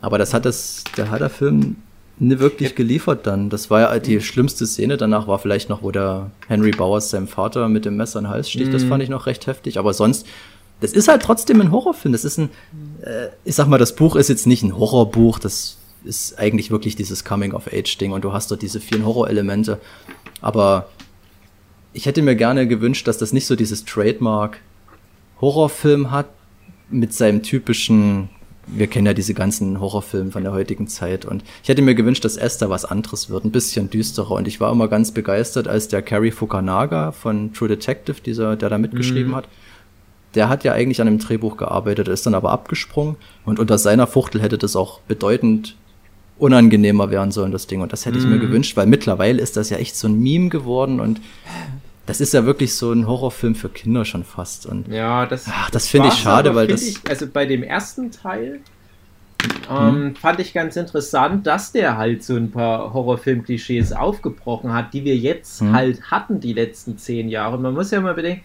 Aber 0.00 0.18
das 0.18 0.34
hat 0.34 0.44
das, 0.44 0.84
der 0.96 1.10
hat 1.10 1.20
der 1.20 1.30
Film 1.30 1.76
nie 2.18 2.38
wirklich 2.38 2.74
geliefert 2.74 3.26
dann. 3.26 3.48
Das 3.48 3.70
war 3.70 3.80
ja 3.80 3.98
die 3.98 4.20
schlimmste 4.20 4.66
Szene. 4.66 4.96
Danach 4.96 5.26
war 5.26 5.38
vielleicht 5.38 5.68
noch, 5.70 5.82
wo 5.82 5.90
der 5.90 6.30
Henry 6.48 6.70
Bowers 6.70 7.10
seinem 7.10 7.28
Vater 7.28 7.68
mit 7.68 7.84
dem 7.84 7.96
Messer 7.96 8.18
in 8.18 8.26
den 8.26 8.30
Hals 8.30 8.50
sticht. 8.50 8.74
Das 8.74 8.84
fand 8.84 9.02
ich 9.02 9.08
noch 9.08 9.26
recht 9.26 9.46
heftig. 9.46 9.78
Aber 9.78 9.94
sonst, 9.94 10.26
das 10.80 10.92
ist 10.92 11.08
halt 11.08 11.22
trotzdem 11.22 11.60
ein 11.60 11.70
Horrorfilm. 11.72 12.12
Das 12.12 12.24
ist 12.24 12.38
ein, 12.38 12.50
äh, 13.02 13.28
ich 13.44 13.54
sag 13.54 13.66
mal, 13.68 13.78
das 13.78 13.94
Buch 13.96 14.16
ist 14.16 14.28
jetzt 14.28 14.46
nicht 14.46 14.62
ein 14.62 14.76
Horrorbuch. 14.76 15.38
Das 15.38 15.76
ist 16.04 16.38
eigentlich 16.38 16.70
wirklich 16.70 16.96
dieses 16.96 17.24
Coming-of-Age-Ding 17.24 18.12
und 18.12 18.24
du 18.24 18.32
hast 18.32 18.50
dort 18.50 18.62
diese 18.62 18.80
vielen 18.80 19.04
Horrorelemente. 19.04 19.78
Aber 20.40 20.88
ich 21.92 22.06
hätte 22.06 22.22
mir 22.22 22.36
gerne 22.36 22.66
gewünscht, 22.66 23.06
dass 23.08 23.18
das 23.18 23.32
nicht 23.32 23.46
so 23.46 23.56
dieses 23.56 23.84
Trademark 23.84 24.58
Horrorfilm 25.40 26.10
hat, 26.10 26.26
mit 26.92 27.14
seinem 27.14 27.42
typischen, 27.44 28.30
wir 28.66 28.88
kennen 28.88 29.06
ja 29.06 29.14
diese 29.14 29.32
ganzen 29.32 29.78
Horrorfilme 29.80 30.32
von 30.32 30.42
der 30.42 30.52
heutigen 30.52 30.88
Zeit 30.88 31.24
und 31.24 31.44
ich 31.62 31.68
hätte 31.68 31.82
mir 31.82 31.94
gewünscht, 31.94 32.24
dass 32.24 32.36
Esther 32.36 32.68
was 32.68 32.84
anderes 32.84 33.30
wird, 33.30 33.44
ein 33.44 33.52
bisschen 33.52 33.90
düsterer 33.90 34.32
und 34.32 34.48
ich 34.48 34.60
war 34.60 34.72
immer 34.72 34.88
ganz 34.88 35.12
begeistert, 35.12 35.68
als 35.68 35.86
der 35.86 36.02
Cary 36.02 36.32
Fukunaga 36.32 37.12
von 37.12 37.52
True 37.52 37.68
Detective, 37.68 38.16
dieser, 38.26 38.56
der 38.56 38.70
da 38.70 38.78
mitgeschrieben 38.78 39.30
Mhm. 39.30 39.36
hat, 39.36 39.48
der 40.34 40.48
hat 40.48 40.64
ja 40.64 40.72
eigentlich 40.72 41.00
an 41.00 41.08
einem 41.08 41.18
Drehbuch 41.18 41.56
gearbeitet, 41.56 42.08
ist 42.08 42.26
dann 42.26 42.34
aber 42.34 42.50
abgesprungen 42.52 43.16
und 43.44 43.58
unter 43.58 43.78
seiner 43.78 44.06
Fuchtel 44.06 44.40
hätte 44.40 44.58
das 44.58 44.76
auch 44.76 45.00
bedeutend 45.00 45.76
unangenehmer 46.38 47.10
werden 47.10 47.32
sollen, 47.32 47.52
das 47.52 47.66
Ding. 47.66 47.82
Und 47.82 47.92
das 47.92 48.06
hätte 48.06 48.16
ich 48.18 48.24
mir 48.26 48.36
Mhm. 48.36 48.40
gewünscht, 48.40 48.76
weil 48.76 48.86
mittlerweile 48.86 49.42
ist 49.42 49.56
das 49.56 49.68
ja 49.70 49.76
echt 49.76 49.96
so 49.96 50.08
ein 50.08 50.18
Meme 50.20 50.48
geworden 50.48 51.00
und 51.00 51.20
das 52.06 52.20
ist 52.20 52.32
ja 52.32 52.44
wirklich 52.46 52.74
so 52.74 52.92
ein 52.92 53.06
Horrorfilm 53.06 53.54
für 53.54 53.68
Kinder 53.68 54.04
schon 54.04 54.24
fast. 54.24 54.66
Und 54.66 54.88
Ja, 54.88 55.26
das, 55.26 55.44
ach, 55.48 55.70
das 55.70 55.86
finde 55.86 56.08
ich 56.08 56.14
schade, 56.14 56.54
weil 56.54 56.66
das. 56.66 56.82
Ich, 56.82 56.98
also 57.08 57.26
bei 57.26 57.44
dem 57.46 57.62
ersten 57.62 58.10
Teil 58.10 58.60
ähm, 59.70 60.14
fand 60.16 60.40
ich 60.40 60.52
ganz 60.52 60.76
interessant, 60.76 61.46
dass 61.46 61.72
der 61.72 61.96
halt 61.96 62.22
so 62.24 62.36
ein 62.36 62.50
paar 62.50 62.92
Horrorfilm-Klischees 62.92 63.92
aufgebrochen 63.92 64.72
hat, 64.74 64.92
die 64.92 65.04
wir 65.04 65.16
jetzt 65.16 65.62
Mhm. 65.62 65.72
halt 65.72 66.02
hatten 66.10 66.40
die 66.40 66.52
letzten 66.52 66.98
zehn 66.98 67.28
Jahre. 67.28 67.58
Man 67.58 67.74
muss 67.74 67.90
ja 67.90 68.00
mal 68.00 68.14
bedenken. 68.14 68.42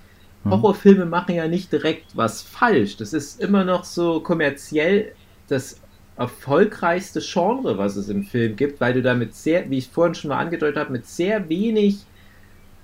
Horrorfilme 0.50 1.06
machen 1.06 1.36
ja 1.36 1.48
nicht 1.48 1.72
direkt 1.72 2.16
was 2.16 2.42
falsch. 2.42 2.98
Das 2.98 3.14
ist 3.14 3.42
immer 3.42 3.64
noch 3.64 3.84
so 3.84 4.20
kommerziell 4.20 5.14
das 5.48 5.82
erfolgreichste 6.18 7.20
Genre, 7.22 7.78
was 7.78 7.96
es 7.96 8.10
im 8.10 8.24
Film 8.24 8.56
gibt, 8.56 8.80
weil 8.80 8.94
du 8.94 9.02
damit 9.02 9.36
sehr, 9.36 9.70
wie 9.70 9.80
ich 9.80 9.90
vorhin 9.90 10.16
schon 10.16 10.30
mal 10.30 10.40
angedeutet 10.40 10.78
habe, 10.78 10.92
mit 10.92 11.06
sehr 11.06 11.50
wenig 11.50 12.06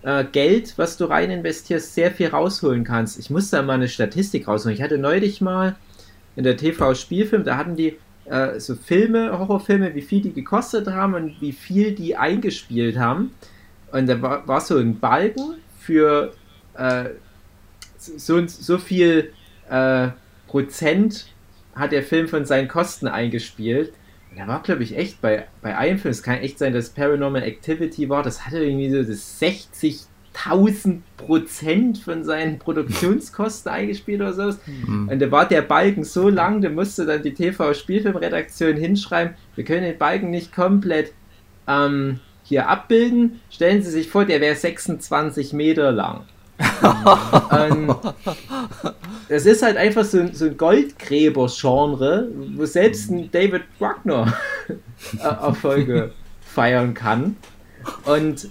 äh, 0.03 0.25
Geld, 0.25 0.73
was 0.77 0.97
du 0.97 1.05
rein 1.05 1.31
investierst, 1.31 1.93
sehr 1.93 2.11
viel 2.11 2.27
rausholen 2.27 2.83
kannst. 2.83 3.19
Ich 3.19 3.29
muss 3.29 3.49
da 3.49 3.61
mal 3.61 3.73
eine 3.73 3.87
Statistik 3.87 4.47
rausholen. 4.47 4.75
Ich 4.75 4.81
hatte 4.81 4.97
neulich 4.97 5.39
mal 5.39 5.75
in 6.35 6.43
der 6.43 6.57
TV-Spielfilm, 6.57 7.43
da 7.43 7.57
hatten 7.57 7.75
die 7.75 7.97
äh, 8.25 8.59
so 8.59 8.75
Filme, 8.75 9.37
Horrorfilme, 9.37 9.95
wie 9.95 10.01
viel 10.01 10.21
die 10.21 10.33
gekostet 10.33 10.87
haben 10.87 11.13
und 11.13 11.39
wie 11.41 11.51
viel 11.51 11.93
die 11.93 12.17
eingespielt 12.17 12.97
haben. 12.97 13.31
Und 13.91 14.07
da 14.07 14.21
war, 14.21 14.47
war 14.47 14.61
so 14.61 14.77
ein 14.77 14.99
Balken 14.99 15.55
für 15.79 16.33
äh, 16.75 17.09
so, 18.01 18.45
so 18.47 18.77
viel 18.77 19.33
äh, 19.69 20.09
Prozent 20.47 21.27
hat 21.75 21.91
der 21.91 22.03
Film 22.03 22.27
von 22.27 22.45
seinen 22.45 22.67
Kosten 22.67 23.07
eingespielt. 23.07 23.93
Und 24.31 24.39
da 24.39 24.47
war, 24.47 24.61
glaube 24.63 24.83
ich, 24.83 24.97
echt 24.97 25.21
bei, 25.21 25.47
bei 25.61 25.77
einem 25.77 25.99
Film, 25.99 26.11
es 26.11 26.23
kann 26.23 26.39
echt 26.39 26.57
sein, 26.57 26.73
dass 26.73 26.89
Paranormal 26.89 27.43
Activity 27.43 28.09
war, 28.09 28.23
das 28.23 28.45
hatte 28.45 28.63
irgendwie 28.63 28.89
so 28.89 29.03
das 29.03 29.41
60.000 29.41 31.01
Prozent 31.17 31.97
von 31.97 32.23
seinen 32.23 32.57
Produktionskosten 32.59 33.71
eingespielt 33.71 34.21
oder 34.21 34.33
so. 34.33 34.57
Hm. 34.65 35.09
Und 35.09 35.19
da 35.19 35.31
war 35.31 35.47
der 35.47 35.61
Balken 35.61 36.03
so 36.03 36.29
lang, 36.29 36.61
da 36.61 36.69
musste 36.69 37.05
dann 37.05 37.23
die 37.23 37.33
TV-Spielfilmredaktion 37.33 38.77
hinschreiben, 38.77 39.35
wir 39.55 39.65
können 39.65 39.83
den 39.83 39.97
Balken 39.97 40.29
nicht 40.29 40.53
komplett 40.53 41.13
ähm, 41.67 42.19
hier 42.43 42.69
abbilden. 42.69 43.41
Stellen 43.49 43.81
Sie 43.81 43.91
sich 43.91 44.09
vor, 44.09 44.25
der 44.25 44.41
wäre 44.41 44.55
26 44.55 45.53
Meter 45.53 45.91
lang. 45.91 46.25
Ähm, 47.51 47.95
das 49.29 49.45
ist 49.45 49.63
halt 49.63 49.77
einfach 49.77 50.03
so, 50.05 50.19
ein- 50.19 50.33
so 50.33 50.45
ein 50.45 50.57
Goldgräber-Genre, 50.57 52.27
wo 52.55 52.65
selbst 52.65 53.09
ein 53.11 53.29
David 53.31 53.63
äh, 53.79 54.25
Erfolge 55.19 56.11
feiern 56.41 56.93
kann. 56.93 57.35
Und 58.05 58.49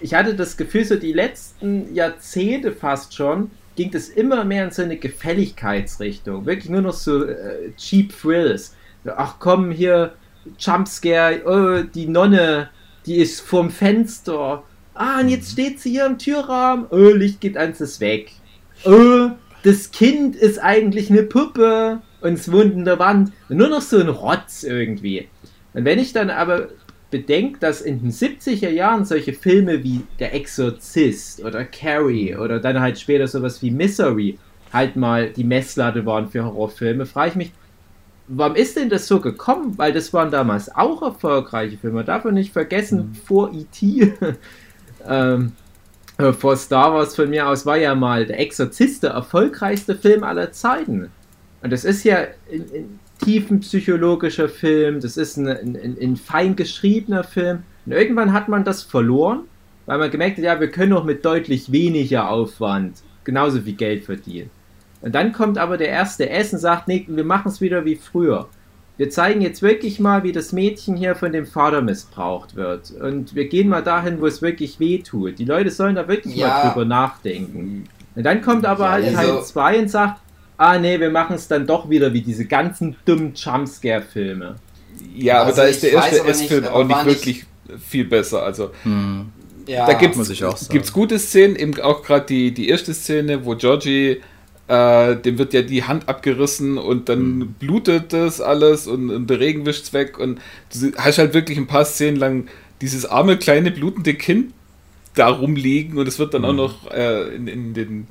ich 0.00 0.14
hatte 0.14 0.34
das 0.34 0.56
Gefühl, 0.56 0.84
so 0.84 0.96
die 0.96 1.12
letzten 1.12 1.94
Jahrzehnte 1.94 2.72
fast 2.72 3.14
schon, 3.14 3.50
ging 3.76 3.90
das 3.90 4.08
immer 4.08 4.44
mehr 4.44 4.64
in 4.64 4.70
so 4.70 4.82
eine 4.82 4.96
Gefälligkeitsrichtung. 4.96 6.46
Wirklich 6.46 6.70
nur 6.70 6.82
noch 6.82 6.92
so 6.92 7.24
äh, 7.24 7.72
Cheap 7.76 8.12
Thrills. 8.20 8.74
Ach 9.16 9.36
komm, 9.38 9.70
hier 9.70 10.12
Jumpscare, 10.58 11.40
oh, 11.46 11.82
die 11.94 12.06
Nonne, 12.06 12.68
die 13.06 13.16
ist 13.16 13.40
vorm 13.40 13.70
Fenster. 13.70 14.62
Ah, 14.94 15.20
und 15.20 15.28
jetzt 15.28 15.52
steht 15.52 15.80
sie 15.80 15.90
hier 15.90 16.06
im 16.06 16.18
Türrahmen. 16.18 16.86
Oh, 16.90 17.10
Licht 17.10 17.40
geht 17.40 17.56
ans, 17.56 17.80
ist 17.80 18.00
weg. 18.00 18.32
Oh, 18.84 19.30
das 19.64 19.90
Kind 19.90 20.36
ist 20.36 20.58
eigentlich 20.58 21.10
eine 21.10 21.24
Puppe 21.24 22.00
und 22.20 22.34
es 22.34 22.50
wohnt 22.50 22.74
in 22.74 22.84
der 22.84 22.98
Wand. 22.98 23.32
Und 23.48 23.56
nur 23.56 23.68
noch 23.68 23.80
so 23.80 23.98
ein 23.98 24.08
Rotz 24.08 24.62
irgendwie. 24.62 25.28
Und 25.72 25.84
wenn 25.84 25.98
ich 25.98 26.12
dann 26.12 26.30
aber 26.30 26.68
bedenke, 27.10 27.58
dass 27.58 27.80
in 27.80 28.00
den 28.00 28.12
70er 28.12 28.70
Jahren 28.70 29.04
solche 29.04 29.32
Filme 29.32 29.82
wie 29.82 30.02
Der 30.18 30.34
Exorzist 30.34 31.44
oder 31.44 31.64
Carrie 31.64 32.36
oder 32.36 32.60
dann 32.60 32.80
halt 32.80 32.98
später 32.98 33.26
sowas 33.26 33.62
wie 33.62 33.70
Misery 33.70 34.38
halt 34.72 34.96
mal 34.96 35.30
die 35.30 35.44
Messlatte 35.44 36.04
waren 36.06 36.28
für 36.28 36.44
Horrorfilme, 36.44 37.06
frage 37.06 37.30
ich 37.30 37.36
mich, 37.36 37.52
warum 38.26 38.56
ist 38.56 38.76
denn 38.76 38.88
das 38.88 39.06
so 39.06 39.20
gekommen? 39.20 39.78
Weil 39.78 39.92
das 39.92 40.12
waren 40.12 40.30
damals 40.30 40.74
auch 40.74 41.02
erfolgreiche 41.02 41.78
Filme. 41.78 41.96
Man 41.96 42.06
darf 42.06 42.24
man 42.24 42.34
nicht 42.34 42.52
vergessen, 42.52 43.14
vor 43.26 43.52
E.T., 43.52 44.12
ähm, 45.08 45.52
äh, 46.18 46.32
vor 46.32 46.56
Star 46.56 46.92
Wars 46.94 47.16
von 47.16 47.30
mir 47.30 47.48
aus 47.48 47.66
war 47.66 47.76
ja 47.76 47.94
mal 47.94 48.26
der 48.26 48.38
Exorzist 48.38 49.02
der 49.02 49.10
erfolgreichste 49.10 49.96
Film 49.96 50.24
aller 50.24 50.52
Zeiten. 50.52 51.10
Und 51.62 51.72
das 51.72 51.84
ist 51.84 52.04
ja 52.04 52.18
ein, 52.52 52.64
ein 52.74 53.00
tiefenpsychologischer 53.24 54.48
Film, 54.48 55.00
das 55.00 55.16
ist 55.16 55.36
ein, 55.36 55.48
ein, 55.48 55.96
ein 56.00 56.16
fein 56.16 56.56
geschriebener 56.56 57.24
Film. 57.24 57.62
Und 57.86 57.92
irgendwann 57.92 58.32
hat 58.32 58.48
man 58.48 58.64
das 58.64 58.82
verloren, 58.82 59.40
weil 59.86 59.98
man 59.98 60.10
gemerkt 60.10 60.38
hat, 60.38 60.44
ja, 60.44 60.60
wir 60.60 60.70
können 60.70 60.92
auch 60.92 61.04
mit 61.04 61.24
deutlich 61.24 61.72
weniger 61.72 62.30
Aufwand 62.30 62.98
genauso 63.24 63.60
viel 63.60 63.74
Geld 63.74 64.04
verdienen. 64.04 64.50
Und 65.00 65.14
dann 65.14 65.32
kommt 65.32 65.58
aber 65.58 65.76
der 65.76 65.88
erste 65.88 66.30
S 66.30 66.52
und 66.52 66.60
sagt, 66.60 66.88
nee, 66.88 67.04
wir 67.08 67.24
machen 67.24 67.48
es 67.48 67.60
wieder 67.60 67.84
wie 67.84 67.96
früher. 67.96 68.48
Wir 68.96 69.10
zeigen 69.10 69.40
jetzt 69.40 69.60
wirklich 69.60 69.98
mal, 69.98 70.22
wie 70.22 70.30
das 70.32 70.52
Mädchen 70.52 70.96
hier 70.96 71.16
von 71.16 71.32
dem 71.32 71.46
Vater 71.46 71.82
missbraucht 71.82 72.54
wird. 72.54 72.92
Und 72.92 73.34
wir 73.34 73.48
gehen 73.48 73.68
mal 73.68 73.82
dahin, 73.82 74.20
wo 74.20 74.26
es 74.26 74.40
wirklich 74.40 74.78
weh 74.78 74.98
tut. 74.98 75.38
Die 75.38 75.44
Leute 75.44 75.70
sollen 75.70 75.96
da 75.96 76.06
wirklich 76.06 76.36
Ja. 76.36 76.48
mal 76.48 76.68
drüber 76.70 76.84
nachdenken. 76.84 77.84
Und 78.14 78.22
dann 78.24 78.40
kommt 78.42 78.64
aber 78.64 78.84
Ja, 78.84 78.90
halt 78.92 79.16
also- 79.16 79.32
Teil 79.34 79.44
2 79.44 79.78
und 79.80 79.90
sagt, 79.90 80.20
ah 80.56 80.78
nee, 80.78 81.00
wir 81.00 81.10
machen 81.10 81.34
es 81.34 81.48
dann 81.48 81.66
doch 81.66 81.90
wieder 81.90 82.12
wie 82.12 82.20
diese 82.22 82.44
ganzen 82.44 82.94
dummen 83.04 83.32
Jumpscare-Filme. 83.34 84.54
Ja, 85.16 85.38
aber 85.40 85.46
Also 85.46 85.62
da 85.62 85.64
ich 85.68 85.74
ist 85.74 85.82
der 85.82 85.92
erste 85.92 86.20
aber 86.20 86.28
S-Film 86.30 86.64
aber 86.64 86.74
auch 86.76 86.84
nicht 86.84 87.04
wirklich 87.06 87.46
viel 87.80 88.04
besser. 88.04 88.42
Also 88.44 88.70
Hm. 88.84 89.26
Ja, 89.66 89.86
da 89.86 89.98
sagen. 89.98 90.66
gibt's 90.70 90.92
gute 90.92 91.18
Szenen, 91.18 91.56
eben 91.56 91.80
auch 91.80 92.02
gerade 92.02 92.26
die, 92.26 92.52
die 92.52 92.68
erste 92.68 92.92
Szene, 92.94 93.44
wo 93.46 93.56
Georgie, 93.56 94.20
äh, 94.68 95.16
dem 95.16 95.38
wird 95.38 95.52
ja 95.52 95.62
die 95.62 95.84
Hand 95.84 96.08
abgerissen 96.08 96.78
und 96.78 97.08
dann 97.08 97.38
Mhm. 97.38 97.54
blutet 97.58 98.12
das 98.12 98.40
alles 98.40 98.86
und, 98.86 99.10
und 99.10 99.28
der 99.28 99.40
Regen 99.40 99.66
wischt's 99.66 99.92
weg 99.92 100.18
und 100.18 100.40
du 100.72 100.92
hast 100.96 101.18
halt 101.18 101.34
wirklich 101.34 101.58
ein 101.58 101.66
paar 101.66 101.84
Szenen 101.84 102.16
lang 102.16 102.46
dieses 102.80 103.04
arme, 103.06 103.36
kleine, 103.36 103.70
blutende 103.70 104.14
Kind 104.14 104.52
da 105.14 105.28
rumliegen 105.28 105.98
und 105.98 106.08
es 106.08 106.18
wird 106.18 106.34
dann 106.34 106.42
Mhm. 106.42 106.48
auch 106.48 106.52
noch 106.54 106.90
äh, 106.92 107.34
in, 107.34 107.46
in 107.46 107.74
den 107.74 108.06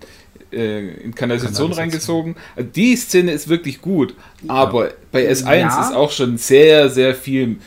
äh, 0.51 0.89
in 1.04 1.16
Kanalisation 1.16 1.74
reingezogen. 1.74 2.36
Also 2.56 2.70
die 2.76 2.95
Szene 2.95 3.32
ist 3.32 3.47
wirklich 3.49 3.82
gut, 3.82 4.14
aber 4.47 4.91
bei 5.12 5.28
S1 5.30 5.58
Ja. 5.60 5.82
ist 5.82 5.95
auch 5.95 6.12
schon 6.12 6.38
sehr, 6.38 6.89
sehr 6.89 7.16
viel 7.16 7.58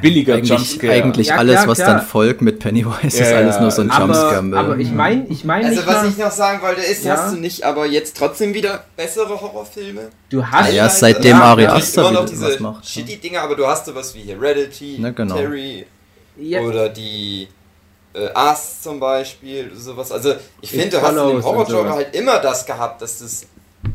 billiger 0.00 0.34
Eigentlich, 0.34 0.48
Jumpscare. 0.50 0.92
eigentlich 0.92 1.26
Ja, 1.28 1.36
alles, 1.36 1.54
klar, 1.56 1.68
was 1.68 1.78
klar. 1.78 1.94
dann 1.96 2.06
folgt 2.06 2.40
mit 2.42 2.58
Pennywise, 2.60 3.06
ist 3.06 3.18
Ja, 3.20 3.36
alles 3.36 3.58
nur 3.60 3.70
so 3.70 3.82
ein 3.82 3.88
ja. 3.88 3.98
Jumpscare. 4.00 4.36
Aber, 4.38 4.58
aber 4.58 4.76
ich 4.78 4.90
meine, 4.92 5.26
ich 5.28 5.44
meine 5.44 5.64
Also 5.66 5.76
nicht 5.80 5.86
was 5.88 6.02
mal, 6.02 6.08
ich 6.10 6.16
noch 6.18 6.30
sagen 6.30 6.62
wollte, 6.62 6.80
ist, 6.82 7.04
Ja. 7.04 7.16
hast 7.16 7.34
du 7.34 7.38
nicht 7.40 7.64
aber 7.64 7.86
jetzt 7.86 8.16
trotzdem 8.16 8.54
wieder 8.54 8.84
bessere 8.96 9.28
Horrorfilme? 9.40 10.10
du 10.30 10.44
hast 10.46 10.68
Ja, 10.72 10.82
Teilweise- 10.86 10.98
seitdem 11.00 11.36
Ja, 11.38 11.42
Ari 11.42 11.66
Aster 11.66 12.00
immer 12.02 12.10
noch 12.12 12.20
wieder 12.22 12.30
diese 12.30 12.46
was 12.46 12.60
macht, 12.60 12.86
shitty 12.88 13.16
Dinger, 13.16 13.42
aber 13.42 13.56
du 13.56 13.66
hast 13.66 13.86
sowas 13.86 14.14
wie 14.14 14.20
Heredity, 14.22 14.96
Na, 15.00 15.10
genau. 15.10 15.34
Terry 15.36 15.86
ja, 16.36 16.60
oder 16.60 16.88
die 16.88 17.48
äh, 18.14 18.28
Us 18.38 18.82
zum 18.82 19.00
Beispiel, 19.00 19.70
sowas. 19.74 20.12
Also 20.12 20.34
ich 20.60 20.70
finde, 20.70 20.90
du 20.90 21.02
hast 21.02 21.16
in 21.16 21.28
dem 21.28 21.42
Horror-Genre 21.44 21.90
halt 21.92 22.14
immer 22.14 22.38
das 22.38 22.64
gehabt, 22.66 23.00
dass 23.02 23.18
du 23.18 23.24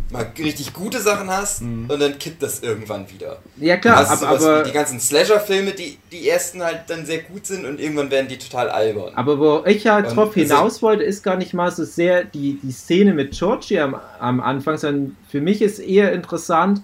mal 0.09 0.25
richtig 0.39 0.71
gute 0.73 0.99
Sachen 1.01 1.29
hast 1.29 1.61
Mhm. 1.61 1.89
und 1.89 2.01
dann 2.01 2.17
kippt 2.17 2.41
das 2.41 2.61
irgendwann 2.61 3.05
wieder. 3.11 3.39
ja 3.57 3.75
klar, 3.77 3.97
hast 3.97 4.09
aber, 4.23 4.37
sowas 4.39 4.45
aber, 4.45 4.63
die 4.63 4.71
ganzen 4.71 4.99
Slasher-Filme, 4.99 5.71
die 5.71 5.97
die 6.11 6.29
ersten 6.29 6.63
halt 6.63 6.81
dann 6.87 7.05
sehr 7.05 7.19
gut 7.19 7.45
sind 7.45 7.65
und 7.65 7.79
irgendwann 7.79 8.09
werden 8.09 8.27
die 8.29 8.37
total 8.37 8.69
albern. 8.69 9.11
aber 9.15 9.37
wo 9.39 9.63
ich 9.65 9.83
ja 9.83 9.97
Und 9.97 10.15
drauf 10.15 10.33
hinaus 10.33 10.81
wollte, 10.81 11.03
ist 11.03 11.23
gar 11.23 11.35
nicht 11.35 11.53
mal 11.53 11.71
so 11.71 11.83
sehr 11.83 12.23
die, 12.23 12.57
die 12.63 12.71
Szene 12.71 13.13
mit 13.13 13.31
Georgie 13.37 13.79
am, 13.79 13.95
am 14.19 14.39
Anfang, 14.39 14.77
sondern 14.77 15.15
für 15.29 15.41
mich 15.41 15.61
ist 15.61 15.79
eher 15.79 16.13
interessant, 16.13 16.81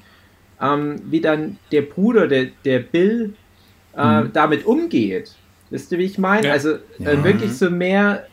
ähm, 0.61 1.01
wie 1.05 1.21
dann 1.21 1.57
der 1.71 1.83
Bruder, 1.83 2.27
der, 2.27 2.47
der 2.65 2.79
Bill, 2.79 3.35
äh, 3.95 4.23
damit 4.33 4.65
umgeht. 4.65 5.31
Wisst 5.69 5.91
ihr, 5.91 5.97
wie 5.97 6.03
ich 6.05 6.17
meine? 6.17 6.47
Ja. 6.47 6.53
Also 6.53 6.71
äh, 6.73 6.79
Ja. 6.99 7.23
wirklich 7.23 7.53
so 7.57 7.69
mehr, 7.69 8.25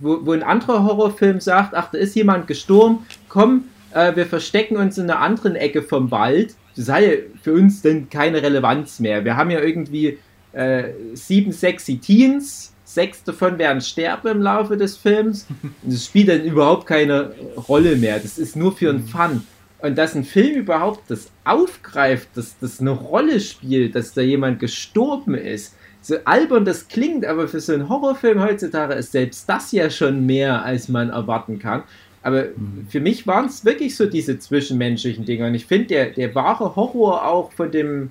wo, 0.00 0.18
wo 0.26 0.32
ein 0.32 0.42
anderer 0.42 0.84
Horrorfilm 0.84 1.40
sagt, 1.40 1.74
ach, 1.74 1.90
da 1.90 1.98
ist 1.98 2.14
jemand 2.14 2.46
gestorben, 2.46 3.06
komm, 3.28 3.64
äh, 3.94 4.14
wir 4.16 4.26
verstecken 4.26 4.76
uns 4.76 4.98
in 4.98 5.10
einer 5.10 5.20
anderen 5.20 5.54
Ecke 5.54 5.82
vom 5.82 6.10
Wald. 6.10 6.54
Das 6.76 6.88
hat 6.88 7.02
ja 7.02 7.12
für 7.42 7.54
uns 7.54 7.82
dann 7.82 8.10
keine 8.10 8.42
Relevanz 8.42 9.00
mehr. 9.00 9.24
Wir 9.24 9.36
haben 9.36 9.50
ja 9.50 9.60
irgendwie 9.60 10.18
äh, 10.52 10.90
sieben 11.14 11.52
sexy 11.52 11.98
Teens, 11.98 12.74
sechs 12.84 13.22
davon 13.22 13.58
werden 13.58 13.80
sterben 13.80 14.28
im 14.28 14.42
Laufe 14.42 14.76
des 14.76 14.96
Films. 14.96 15.46
Und 15.62 15.92
das 15.92 16.04
spielt 16.04 16.28
dann 16.28 16.44
überhaupt 16.44 16.86
keine 16.86 17.32
Rolle 17.68 17.96
mehr. 17.96 18.18
Das 18.18 18.38
ist 18.38 18.56
nur 18.56 18.76
für 18.76 18.90
einen 18.90 19.06
Fun. 19.06 19.46
Und 19.78 19.98
dass 19.98 20.14
ein 20.14 20.24
Film 20.24 20.56
überhaupt 20.56 21.10
das 21.10 21.30
aufgreift, 21.44 22.28
dass 22.34 22.58
das 22.58 22.80
eine 22.80 22.90
Rolle 22.90 23.38
spielt, 23.38 23.94
dass 23.94 24.14
da 24.14 24.22
jemand 24.22 24.58
gestorben 24.58 25.34
ist. 25.34 25.76
So 26.00 26.16
albern 26.24 26.64
das 26.64 26.88
klingt, 26.88 27.24
aber 27.24 27.48
für 27.48 27.60
so 27.60 27.72
einen 27.72 27.88
Horrorfilm 27.88 28.42
heutzutage 28.42 28.94
ist 28.94 29.12
selbst 29.12 29.48
das 29.48 29.72
ja 29.72 29.88
schon 29.88 30.26
mehr, 30.26 30.64
als 30.64 30.88
man 30.88 31.10
erwarten 31.10 31.58
kann. 31.58 31.82
Aber 32.24 32.44
mhm. 32.56 32.86
für 32.88 33.00
mich 33.00 33.26
waren 33.26 33.46
es 33.46 33.66
wirklich 33.66 33.94
so 33.94 34.06
diese 34.06 34.38
zwischenmenschlichen 34.38 35.26
Dinge. 35.26 35.46
Und 35.46 35.54
ich 35.54 35.66
finde, 35.66 35.88
der, 35.88 36.06
der 36.06 36.34
wahre 36.34 36.74
Horror 36.74 37.28
auch 37.28 37.52
von 37.52 37.70
dem, 37.70 38.10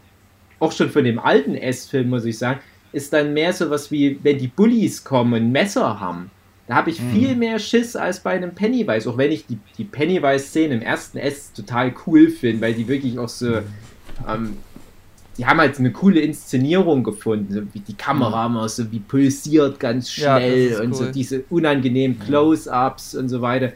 auch 0.60 0.72
schon 0.72 0.92
von 0.92 1.04
dem 1.04 1.18
alten 1.18 1.56
S-Film, 1.56 2.10
muss 2.10 2.24
ich 2.24 2.38
sagen, 2.38 2.60
ist 2.92 3.12
dann 3.12 3.34
mehr 3.34 3.52
so 3.54 3.72
was 3.72 3.90
wie, 3.90 4.20
wenn 4.22 4.38
die 4.38 4.48
Bullies 4.48 5.04
kommen 5.04 5.34
und 5.34 5.52
Messer 5.52 6.00
haben. 6.00 6.30
Da 6.68 6.76
habe 6.76 6.92
ich 6.92 7.02
mhm. 7.02 7.12
viel 7.12 7.36
mehr 7.36 7.58
Schiss 7.58 7.96
als 7.96 8.20
bei 8.20 8.32
einem 8.32 8.54
Pennywise, 8.54 9.10
auch 9.10 9.18
wenn 9.18 9.32
ich 9.32 9.48
die, 9.48 9.58
die 9.80 9.84
Pennywise-Szene 9.84 10.76
im 10.76 10.82
ersten 10.84 11.18
S 11.18 11.52
total 11.52 11.92
cool 12.06 12.30
finde, 12.30 12.62
weil 12.62 12.76
die 12.76 12.88
wirklich 12.88 13.18
auch 13.18 13.30
so, 13.30 13.48
mhm. 13.48 13.64
ähm, 14.30 14.58
die 15.40 15.48
haben 15.48 15.60
halt 15.60 15.80
eine 15.80 15.92
coole 15.92 16.20
Inszenierung 16.20 17.04
gefunden, 17.04 17.52
so 17.52 17.62
wie 17.74 17.80
die 17.80 17.96
Kamera 17.96 18.48
mhm. 18.48 18.56
immer 18.56 18.70
so 18.70 18.92
wie 18.92 19.00
pulsiert 19.00 19.80
ganz 19.80 20.12
schnell 20.12 20.74
ja, 20.74 20.82
und 20.82 20.92
cool. 20.92 20.98
so 20.98 21.06
diese 21.12 21.44
unangenehmen 21.50 22.20
Close-Ups 22.20 23.16
und 23.16 23.28
so 23.28 23.42
weiter. 23.42 23.74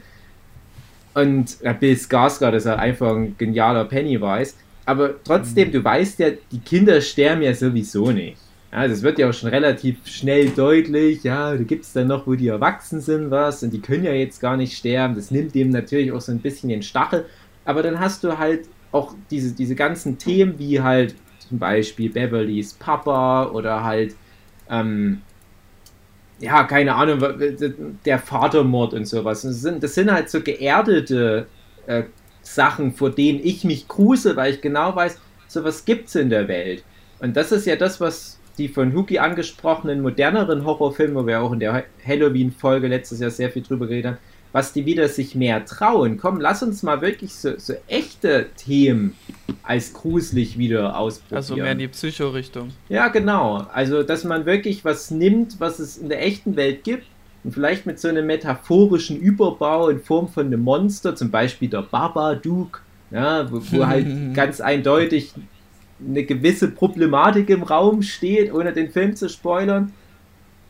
Und 1.18 1.60
ja, 1.62 1.72
Bill 1.72 1.96
Skarsgård 1.96 2.54
ist 2.54 2.66
halt 2.66 2.78
einfach 2.78 3.16
ein 3.16 3.34
genialer 3.36 3.84
Pennywise. 3.86 4.54
Aber 4.86 5.14
trotzdem, 5.24 5.68
mhm. 5.68 5.72
du 5.72 5.84
weißt 5.84 6.20
ja, 6.20 6.30
die 6.52 6.60
Kinder 6.60 7.00
sterben 7.00 7.42
ja 7.42 7.52
sowieso 7.52 8.12
nicht. 8.12 8.38
Ja, 8.70 8.86
das 8.86 9.02
wird 9.02 9.18
ja 9.18 9.28
auch 9.28 9.32
schon 9.32 9.48
relativ 9.48 10.06
schnell 10.06 10.50
deutlich. 10.50 11.24
Ja, 11.24 11.56
da 11.56 11.62
gibt 11.62 11.84
es 11.84 11.92
dann 11.92 12.06
noch, 12.06 12.26
wo 12.28 12.34
die 12.34 12.48
erwachsen 12.48 13.00
sind, 13.00 13.32
was. 13.32 13.64
Und 13.64 13.72
die 13.72 13.80
können 13.80 14.04
ja 14.04 14.12
jetzt 14.12 14.40
gar 14.40 14.56
nicht 14.56 14.76
sterben. 14.76 15.16
Das 15.16 15.32
nimmt 15.32 15.54
dem 15.56 15.70
natürlich 15.70 16.12
auch 16.12 16.20
so 16.20 16.30
ein 16.30 16.38
bisschen 16.38 16.68
den 16.68 16.82
Stachel. 16.82 17.26
Aber 17.64 17.82
dann 17.82 17.98
hast 17.98 18.22
du 18.22 18.38
halt 18.38 18.68
auch 18.92 19.14
diese, 19.30 19.54
diese 19.54 19.74
ganzen 19.74 20.18
Themen, 20.18 20.58
wie 20.58 20.80
halt 20.80 21.16
zum 21.48 21.58
Beispiel 21.58 22.10
Beverlys 22.10 22.74
Papa 22.74 23.46
oder 23.46 23.82
halt 23.82 24.14
ähm, 24.70 25.22
ja, 26.40 26.64
keine 26.64 26.94
Ahnung, 26.94 27.20
der 28.04 28.18
Vatermord 28.18 28.94
und 28.94 29.06
sowas. 29.06 29.42
Das 29.42 29.60
sind, 29.60 29.82
das 29.82 29.94
sind 29.94 30.10
halt 30.12 30.30
so 30.30 30.40
geerdete 30.40 31.46
äh, 31.86 32.04
Sachen, 32.42 32.92
vor 32.92 33.10
denen 33.10 33.40
ich 33.42 33.64
mich 33.64 33.88
gruse, 33.88 34.36
weil 34.36 34.54
ich 34.54 34.60
genau 34.60 34.94
weiß, 34.94 35.18
sowas 35.48 35.84
gibt 35.84 36.08
es 36.08 36.14
in 36.14 36.30
der 36.30 36.48
Welt. 36.48 36.84
Und 37.20 37.36
das 37.36 37.52
ist 37.52 37.66
ja 37.66 37.76
das, 37.76 38.00
was 38.00 38.38
die 38.56 38.68
von 38.68 38.92
Huki 38.92 39.18
angesprochenen 39.18 40.00
moderneren 40.00 40.64
Horrorfilme, 40.64 41.22
wo 41.22 41.26
wir 41.26 41.40
auch 41.40 41.52
in 41.52 41.60
der 41.60 41.84
Halloween-Folge 42.06 42.88
letztes 42.88 43.20
Jahr 43.20 43.30
sehr 43.30 43.50
viel 43.50 43.62
drüber 43.62 43.86
geredet 43.86 44.12
haben, 44.12 44.18
was 44.52 44.72
die 44.72 44.86
wieder 44.86 45.08
sich 45.08 45.34
mehr 45.34 45.64
trauen. 45.64 46.16
Komm, 46.16 46.40
lass 46.40 46.62
uns 46.62 46.82
mal 46.82 47.00
wirklich 47.00 47.34
so, 47.34 47.58
so 47.58 47.74
echte 47.86 48.46
Themen 48.56 49.14
als 49.62 49.92
gruselig 49.92 50.56
wieder 50.56 50.98
ausprobieren. 50.98 51.36
Also 51.36 51.56
mehr 51.56 51.72
in 51.72 51.78
die 51.78 51.88
Psycho-Richtung. 51.88 52.70
Ja, 52.88 53.08
genau. 53.08 53.66
Also, 53.72 54.02
dass 54.02 54.24
man 54.24 54.46
wirklich 54.46 54.84
was 54.84 55.10
nimmt, 55.10 55.60
was 55.60 55.78
es 55.78 55.98
in 55.98 56.08
der 56.08 56.24
echten 56.24 56.56
Welt 56.56 56.84
gibt 56.84 57.06
und 57.44 57.52
vielleicht 57.52 57.86
mit 57.86 58.00
so 58.00 58.08
einem 58.08 58.26
metaphorischen 58.26 59.18
Überbau 59.18 59.88
in 59.88 60.00
Form 60.00 60.28
von 60.28 60.46
einem 60.46 60.62
Monster, 60.62 61.14
zum 61.14 61.30
Beispiel 61.30 61.68
der 61.68 61.82
Babadook, 61.82 62.82
ja, 63.10 63.50
wo, 63.50 63.60
wo 63.70 63.86
halt 63.86 64.06
ganz 64.34 64.60
eindeutig 64.60 65.32
eine 66.06 66.24
gewisse 66.24 66.70
Problematik 66.70 67.50
im 67.50 67.62
Raum 67.62 68.02
steht, 68.02 68.52
ohne 68.52 68.72
den 68.72 68.90
Film 68.90 69.16
zu 69.16 69.28
spoilern. 69.28 69.92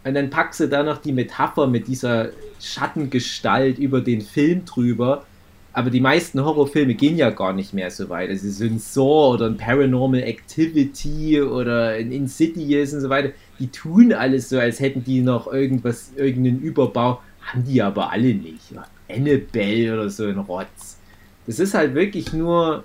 Und 0.04 0.14
dann 0.14 0.30
packst 0.30 0.60
du 0.60 0.68
da 0.68 0.82
noch 0.82 0.98
die 0.98 1.12
Metapher 1.12 1.66
mit 1.66 1.88
dieser 1.88 2.30
Schattengestalt 2.60 3.78
über 3.78 4.00
den 4.00 4.20
Film 4.20 4.64
drüber. 4.64 5.24
Aber 5.72 5.90
die 5.90 6.00
meisten 6.00 6.42
Horrorfilme 6.44 6.94
gehen 6.94 7.16
ja 7.16 7.30
gar 7.30 7.52
nicht 7.52 7.72
mehr 7.72 7.90
so 7.90 8.08
weit. 8.08 8.30
Also 8.30 8.48
so 8.50 8.64
ein 8.64 8.78
Saw 8.78 9.34
oder 9.34 9.46
ein 9.46 9.56
Paranormal 9.56 10.22
Activity 10.22 11.40
oder 11.40 11.90
ein 11.90 12.10
Insidious 12.10 12.94
und 12.94 13.00
so 13.00 13.10
weiter, 13.10 13.30
die 13.58 13.68
tun 13.68 14.12
alles 14.12 14.48
so, 14.48 14.58
als 14.58 14.80
hätten 14.80 15.04
die 15.04 15.20
noch 15.20 15.52
irgendwas, 15.52 16.12
irgendeinen 16.16 16.60
Überbau. 16.60 17.20
Haben 17.42 17.64
die 17.64 17.80
aber 17.82 18.10
alle 18.10 18.34
nicht. 18.34 18.74
Annabelle 19.08 19.94
oder 19.94 20.10
so 20.10 20.24
ein 20.24 20.38
Rotz. 20.38 20.98
Das 21.46 21.58
ist 21.58 21.74
halt 21.74 21.94
wirklich 21.94 22.32
nur 22.32 22.84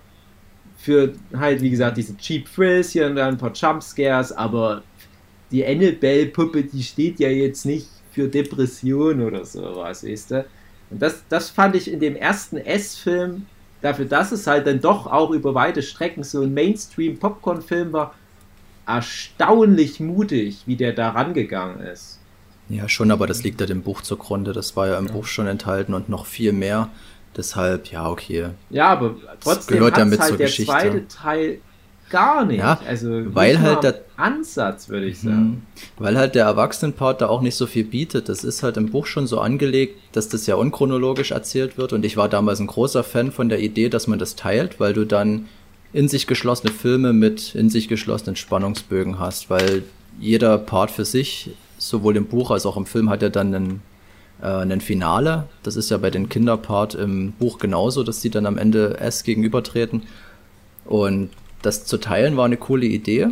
für 0.78 1.14
halt, 1.38 1.62
wie 1.62 1.70
gesagt, 1.70 1.98
diese 1.98 2.16
Cheap 2.18 2.48
Thrills 2.54 2.92
hier 2.92 3.08
und 3.08 3.16
da 3.16 3.28
ein 3.28 3.38
paar 3.38 3.54
Jumpscares, 3.54 4.32
aber 4.32 4.84
die 5.54 5.66
Annabelle-Puppe, 5.66 6.64
die 6.64 6.84
steht 6.84 7.20
ja 7.20 7.30
jetzt 7.30 7.66
nicht 7.66 7.88
für 8.12 8.28
Depression 8.28 9.22
oder 9.22 9.46
sowas, 9.46 10.04
weißt 10.04 10.32
du? 10.32 10.46
Und 10.90 11.02
das, 11.02 11.24
das 11.30 11.50
fand 11.50 11.76
ich 11.76 11.90
in 11.90 12.00
dem 12.00 12.16
ersten 12.16 12.58
S-Film, 12.58 13.46
dafür, 13.82 14.06
dass 14.06 14.32
es 14.32 14.48
halt 14.48 14.66
dann 14.66 14.82
doch 14.82 15.08
auch 15.08 15.30
über 15.32 15.54
weite 15.54 15.82
Strecken 15.82 16.24
so 16.24 16.42
ein 16.42 16.54
Mainstream-Popcorn-Film 16.54 17.94
war, 17.94 18.16
erstaunlich 18.88 20.00
mutig, 20.00 20.64
wie 20.66 20.76
der 20.76 20.94
da 20.94 21.10
rangegangen 21.10 21.82
ist. 21.82 22.20
Ja, 22.70 22.90
schon, 22.90 23.12
aber 23.12 23.28
das 23.28 23.44
liegt 23.44 23.62
ja 23.62 23.68
dem 23.68 23.84
Buch 23.84 24.02
zugrunde. 24.02 24.54
Das 24.54 24.76
war 24.76 24.88
ja 24.88 24.98
im 24.98 25.08
ja. 25.08 25.14
Buch 25.14 25.26
schon 25.26 25.48
enthalten 25.48 25.94
und 25.94 26.10
noch 26.10 26.26
viel 26.26 26.52
mehr. 26.54 26.90
Deshalb, 27.36 27.92
ja, 27.92 28.10
okay. 28.10 28.50
Ja, 28.70 28.88
aber 28.88 29.16
trotzdem 29.42 29.78
gehört 29.78 29.98
ja 29.98 30.06
mit 30.06 30.20
halt 30.20 30.30
zur 30.30 30.38
der 30.38 30.48
Geschichte. 30.48 30.72
zweite 30.72 31.08
Teil 31.08 31.60
gar 32.14 32.46
nicht. 32.46 32.60
Ja, 32.60 32.80
also 32.88 33.10
weil 33.36 33.60
halt 33.60 33.84
der 33.84 34.02
Ansatz, 34.18 34.88
würde 34.88 35.08
ich 35.08 35.20
sagen. 35.20 35.36
Mhm. 35.36 35.62
Weil 35.98 36.16
halt 36.16 36.36
der 36.36 36.46
Erwachsenenpart 36.46 37.22
da 37.22 37.28
auch 37.28 37.42
nicht 37.42 37.56
so 37.56 37.66
viel 37.66 37.84
bietet. 37.84 38.30
Das 38.30 38.44
ist 38.44 38.62
halt 38.62 38.78
im 38.78 38.92
Buch 38.92 39.08
schon 39.08 39.26
so 39.26 39.40
angelegt, 39.40 40.00
dass 40.12 40.30
das 40.30 40.46
ja 40.46 40.56
unchronologisch 40.56 41.32
erzählt 41.32 41.78
wird. 41.78 41.92
Und 41.92 42.06
ich 42.06 42.16
war 42.16 42.30
damals 42.30 42.60
ein 42.60 42.68
großer 42.68 43.04
Fan 43.04 43.32
von 43.32 43.50
der 43.50 43.60
Idee, 43.62 43.90
dass 43.90 44.08
man 44.08 44.20
das 44.20 44.36
teilt, 44.36 44.80
weil 44.80 44.94
du 44.94 45.06
dann 45.06 45.48
in 45.92 46.08
sich 46.08 46.28
geschlossene 46.28 46.72
Filme 46.72 47.14
mit 47.14 47.56
in 47.56 47.72
sich 47.72 47.88
geschlossenen 47.88 48.36
Spannungsbögen 48.36 49.18
hast, 49.20 49.50
weil 49.50 49.84
jeder 50.20 50.60
Part 50.60 50.92
für 50.92 51.06
sich, 51.06 51.50
sowohl 51.80 52.16
im 52.16 52.28
Buch 52.28 52.52
als 52.52 52.68
auch 52.68 52.78
im 52.78 52.86
Film, 52.86 53.10
hat 53.10 53.24
ja 53.24 53.30
dann 53.30 53.56
einen, 53.56 53.82
äh, 54.40 54.46
einen 54.46 54.82
Finale. 54.82 55.48
Das 55.64 55.76
ist 55.76 55.90
ja 55.90 55.98
bei 55.98 56.12
den 56.12 56.30
Kinderpart 56.30 56.94
im 56.94 57.32
Buch 57.34 57.58
genauso, 57.58 58.04
dass 58.04 58.22
die 58.22 58.30
dann 58.30 58.46
am 58.46 58.60
Ende 58.60 59.00
S 59.00 59.24
gegenübertreten. 59.24 60.04
Und 60.86 61.30
das 61.64 61.86
zu 61.86 61.98
teilen 61.98 62.38
war 62.38 62.46
eine 62.46 62.58
coole 62.58 62.86
Idee 62.86 63.30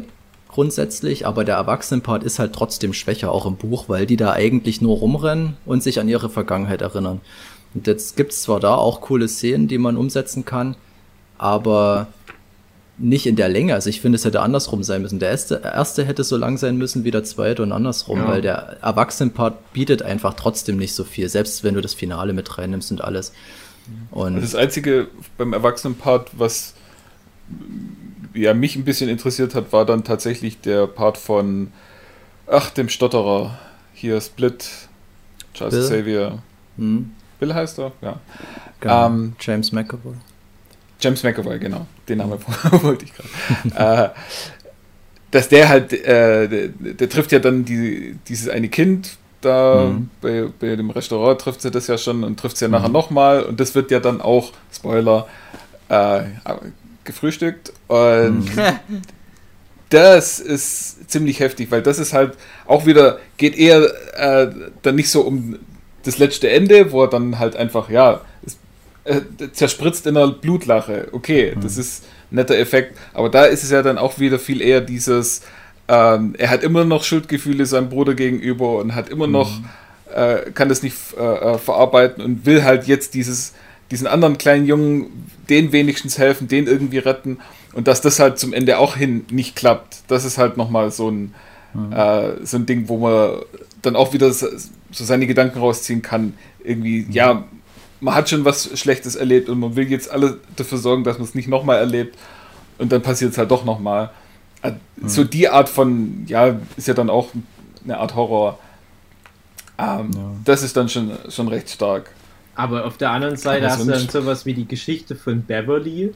grundsätzlich, 0.52 1.26
aber 1.26 1.44
der 1.44 1.56
Erwachsenenpart 1.56 2.24
ist 2.24 2.40
halt 2.40 2.54
trotzdem 2.54 2.94
schwächer, 2.94 3.32
auch 3.32 3.46
im 3.46 3.56
Buch, 3.56 3.86
weil 3.88 4.06
die 4.06 4.18
da 4.18 4.34
eigentlich 4.34 4.82
nur 4.82 4.98
rumrennen 4.98 5.56
und 5.66 5.82
sich 5.82 6.00
an 6.00 6.10
ihre 6.10 6.30
Vergangenheit 6.30 6.82
erinnern. 6.82 7.22
Und 7.74 7.88
jetzt 7.88 8.18
gibt 8.18 8.34
es 8.34 8.42
zwar 8.42 8.60
da 8.60 8.76
auch 8.76 9.02
coole 9.02 9.28
Szenen, 9.28 9.68
die 9.68 9.78
man 9.78 9.96
umsetzen 9.96 10.44
kann, 10.44 10.76
aber 11.38 12.08
nicht 12.98 13.26
in 13.26 13.38
der 13.38 13.50
Länge. 13.50 13.74
Also 13.74 13.90
ich 13.90 14.02
finde, 14.02 14.18
es 14.18 14.26
hätte 14.26 14.42
andersrum 14.42 14.84
sein 14.84 15.02
müssen. 15.02 15.20
Der 15.20 15.30
erste, 15.30 15.62
erste 15.64 16.04
hätte 16.04 16.24
so 16.24 16.38
lang 16.38 16.58
sein 16.58 16.78
müssen 16.78 17.04
wie 17.06 17.12
der 17.12 17.24
zweite 17.24 17.64
und 17.64 17.72
andersrum, 17.72 18.20
ja. 18.20 18.28
weil 18.28 18.42
der 18.42 18.78
Erwachsenenpart 18.82 19.74
bietet 19.74 20.02
einfach 20.02 20.34
trotzdem 20.34 20.78
nicht 20.78 20.94
so 20.94 21.04
viel, 21.04 21.30
selbst 21.30 21.64
wenn 21.64 21.76
du 21.76 21.82
das 21.82 21.94
Finale 21.94 22.34
mit 22.34 22.58
reinnimmst 22.58 22.92
und 22.92 23.02
alles. 23.02 23.32
Und 24.12 24.40
das 24.42 24.54
Einzige 24.54 25.08
beim 25.38 25.54
Erwachsenenpart, 25.54 26.30
was 26.34 26.74
ja, 28.34 28.54
mich 28.54 28.76
ein 28.76 28.84
bisschen 28.84 29.10
interessiert 29.10 29.56
hat, 29.56 29.72
war 29.74 29.86
dann 29.86 30.04
tatsächlich 30.04 30.62
der 30.62 30.88
Part 30.88 31.18
von, 31.18 31.72
ach, 32.48 32.70
dem 32.72 32.90
Stotterer. 32.90 33.58
Hier 33.94 34.20
Split, 34.20 34.68
Charles 35.54 35.76
Bill? 35.76 35.84
Xavier. 35.84 36.40
Hm. 36.78 37.12
Bill 37.40 37.54
heißt 37.54 37.80
er, 37.80 37.92
ja. 38.02 38.20
Genau. 38.80 39.08
Ähm, 39.08 39.36
James 39.40 39.72
McAvoy. 39.72 40.16
James 41.00 41.24
McAvoy, 41.24 41.60
genau. 41.60 41.86
Den 42.08 42.20
Namen 42.20 42.40
wollte 42.72 43.06
ich 43.06 43.14
gerade. 43.14 44.06
äh, 44.06 44.10
dass 45.32 45.50
der 45.50 45.70
halt, 45.70 45.94
äh, 45.94 46.48
der, 46.48 46.68
der, 46.70 47.10
trifft 47.10 47.32
ja 47.32 47.40
dann 47.40 47.66
die, 47.66 48.18
dieses 48.28 48.50
eine 48.50 48.70
Kind 48.70 49.18
da 49.40 49.86
mhm. 49.86 50.10
bei, 50.22 50.48
bei 50.60 50.76
dem 50.76 50.90
Restaurant, 50.90 51.42
trifft 51.42 51.62
sie 51.62 51.72
das 51.72 51.88
ja 51.88 51.98
schon 51.98 52.24
und 52.24 52.40
trifft 52.40 52.58
sie 52.58 52.66
ja 52.66 52.70
mhm. 52.70 52.74
nachher 52.74 52.90
nochmal 52.90 53.44
und 53.44 53.60
das 53.60 53.74
wird 53.74 53.92
ja 53.92 54.00
dann 54.00 54.22
auch, 54.22 54.52
Spoiler, 54.72 55.28
äh, 55.90 56.24
gefrühstückt 57.04 57.74
und 57.88 58.56
mhm. 58.56 59.02
das 59.90 60.40
ist 60.40 61.10
ziemlich 61.12 61.40
heftig, 61.40 61.70
weil 61.70 61.82
das 61.82 62.00
ist 62.00 62.14
halt 62.14 62.34
auch 62.66 62.86
wieder, 62.86 63.20
geht 63.38 63.58
eher 63.58 63.92
äh, 64.16 64.50
dann 64.82 64.96
nicht 64.96 65.10
so 65.10 65.22
um 65.22 65.60
das 66.04 66.18
letzte 66.18 66.50
Ende, 66.50 66.92
wo 66.92 67.04
er 67.04 67.10
dann 67.10 67.40
halt 67.40 67.56
einfach, 67.56 67.90
ja, 67.90 68.22
es, 68.46 68.58
äh, 69.04 69.22
zerspritzt 69.52 70.08
in 70.08 70.18
einer 70.18 70.32
Blutlache. 70.32 71.10
Okay, 71.12 71.54
mhm. 71.56 71.62
das 71.62 71.78
ist 71.78 72.06
ein 72.32 72.36
netter 72.36 72.58
Effekt, 72.58 72.98
aber 73.14 73.30
da 73.30 73.46
ist 73.46 73.64
es 73.64 73.72
ja 73.72 73.82
dann 73.82 73.98
auch 73.98 74.18
wieder 74.18 74.40
viel 74.40 74.62
eher 74.62 74.82
dieses, 74.82 75.42
ähm, 75.88 76.36
er 76.38 76.50
hat 76.50 76.64
immer 76.64 76.86
noch 76.86 77.04
Schuldgefühle 77.04 77.66
seinem 77.66 77.90
Bruder 77.90 78.14
gegenüber 78.14 78.78
und 78.78 78.96
hat 78.96 79.10
immer 79.10 79.28
mhm. 79.28 79.34
noch, 79.34 79.52
äh, 80.14 80.52
kann 80.52 80.70
das 80.70 80.84
nicht 80.84 80.96
äh, 81.18 81.22
äh, 81.22 81.58
verarbeiten 81.58 82.24
und 82.24 82.46
will 82.46 82.64
halt 82.64 82.88
jetzt 82.88 83.14
dieses 83.14 83.54
diesen 83.92 84.08
anderen 84.08 84.38
kleinen 84.38 84.66
Jungen, 84.66 85.28
den 85.50 85.72
wenigstens 85.72 86.18
helfen, 86.18 86.48
den 86.48 86.66
irgendwie 86.66 86.98
retten 86.98 87.40
und 87.74 87.88
dass 87.88 88.02
das 88.02 88.20
halt 88.20 88.40
zum 88.40 88.54
Ende 88.54 88.78
auch 88.80 88.96
hin 88.96 89.26
nicht 89.30 89.56
klappt. 89.56 90.04
Das 90.08 90.26
ist 90.26 90.38
halt 90.38 90.58
nochmal 90.58 90.92
so 90.92 91.10
ein, 91.10 91.34
mhm. 91.74 91.94
äh, 91.94 92.46
so 92.46 92.58
ein 92.58 92.66
Ding, 92.66 92.88
wo 92.88 92.98
man 92.98 93.42
dann 93.82 93.96
auch 93.96 94.14
wieder 94.14 94.32
so, 94.32 94.48
seine 94.92 95.28
Gedanken 95.28 95.60
rausziehen 95.60 96.02
kann. 96.02 96.34
Irgendwie, 96.64 97.04
mhm. 97.04 97.12
ja, 97.12 97.44
man 98.00 98.16
hat 98.16 98.30
schon 98.30 98.46
was 98.46 98.78
Schlechtes 98.80 99.16
erlebt 99.16 99.50
und 99.50 99.60
man 99.60 99.76
will 99.76 99.90
jetzt 99.90 100.10
alle 100.10 100.40
dafür 100.56 100.78
sorgen, 100.78 101.04
dass 101.04 101.18
man 101.18 101.28
es 101.28 101.36
nicht 101.36 101.48
nochmal 101.48 101.78
erlebt 101.78 102.18
und 102.78 102.92
dann 102.92 103.02
passiert 103.02 103.32
es 103.32 103.38
halt 103.38 103.52
doch 103.52 103.66
nochmal. 103.66 104.12
Äh, 104.62 104.74
so 105.06 105.24
die 105.24 105.50
Art 105.50 105.70
von, 105.70 106.26
ja, 106.28 106.60
ist 106.78 106.88
ja 106.88 106.94
dann 106.94 107.10
auch 107.10 107.30
eine 107.84 107.98
Art 107.98 108.16
Horror. 108.16 108.60
Ähm, 109.78 110.12
Ja. 110.14 110.32
Das 110.46 110.64
ist 110.64 110.78
dann 110.78 110.90
schon, 110.90 111.12
schon 111.30 111.48
recht 111.48 111.70
stark. 111.70 112.12
Aber 112.56 112.86
auf 112.86 112.98
der 112.98 113.12
anderen 113.12 113.38
Seite 113.38 113.70
hast 113.70 113.82
du 113.86 113.90
dann 113.92 114.08
sowas 114.10 114.46
wie 114.46 114.54
die 114.54 114.68
Geschichte 114.68 115.16
von 115.16 115.44
Beverly. 115.44 116.12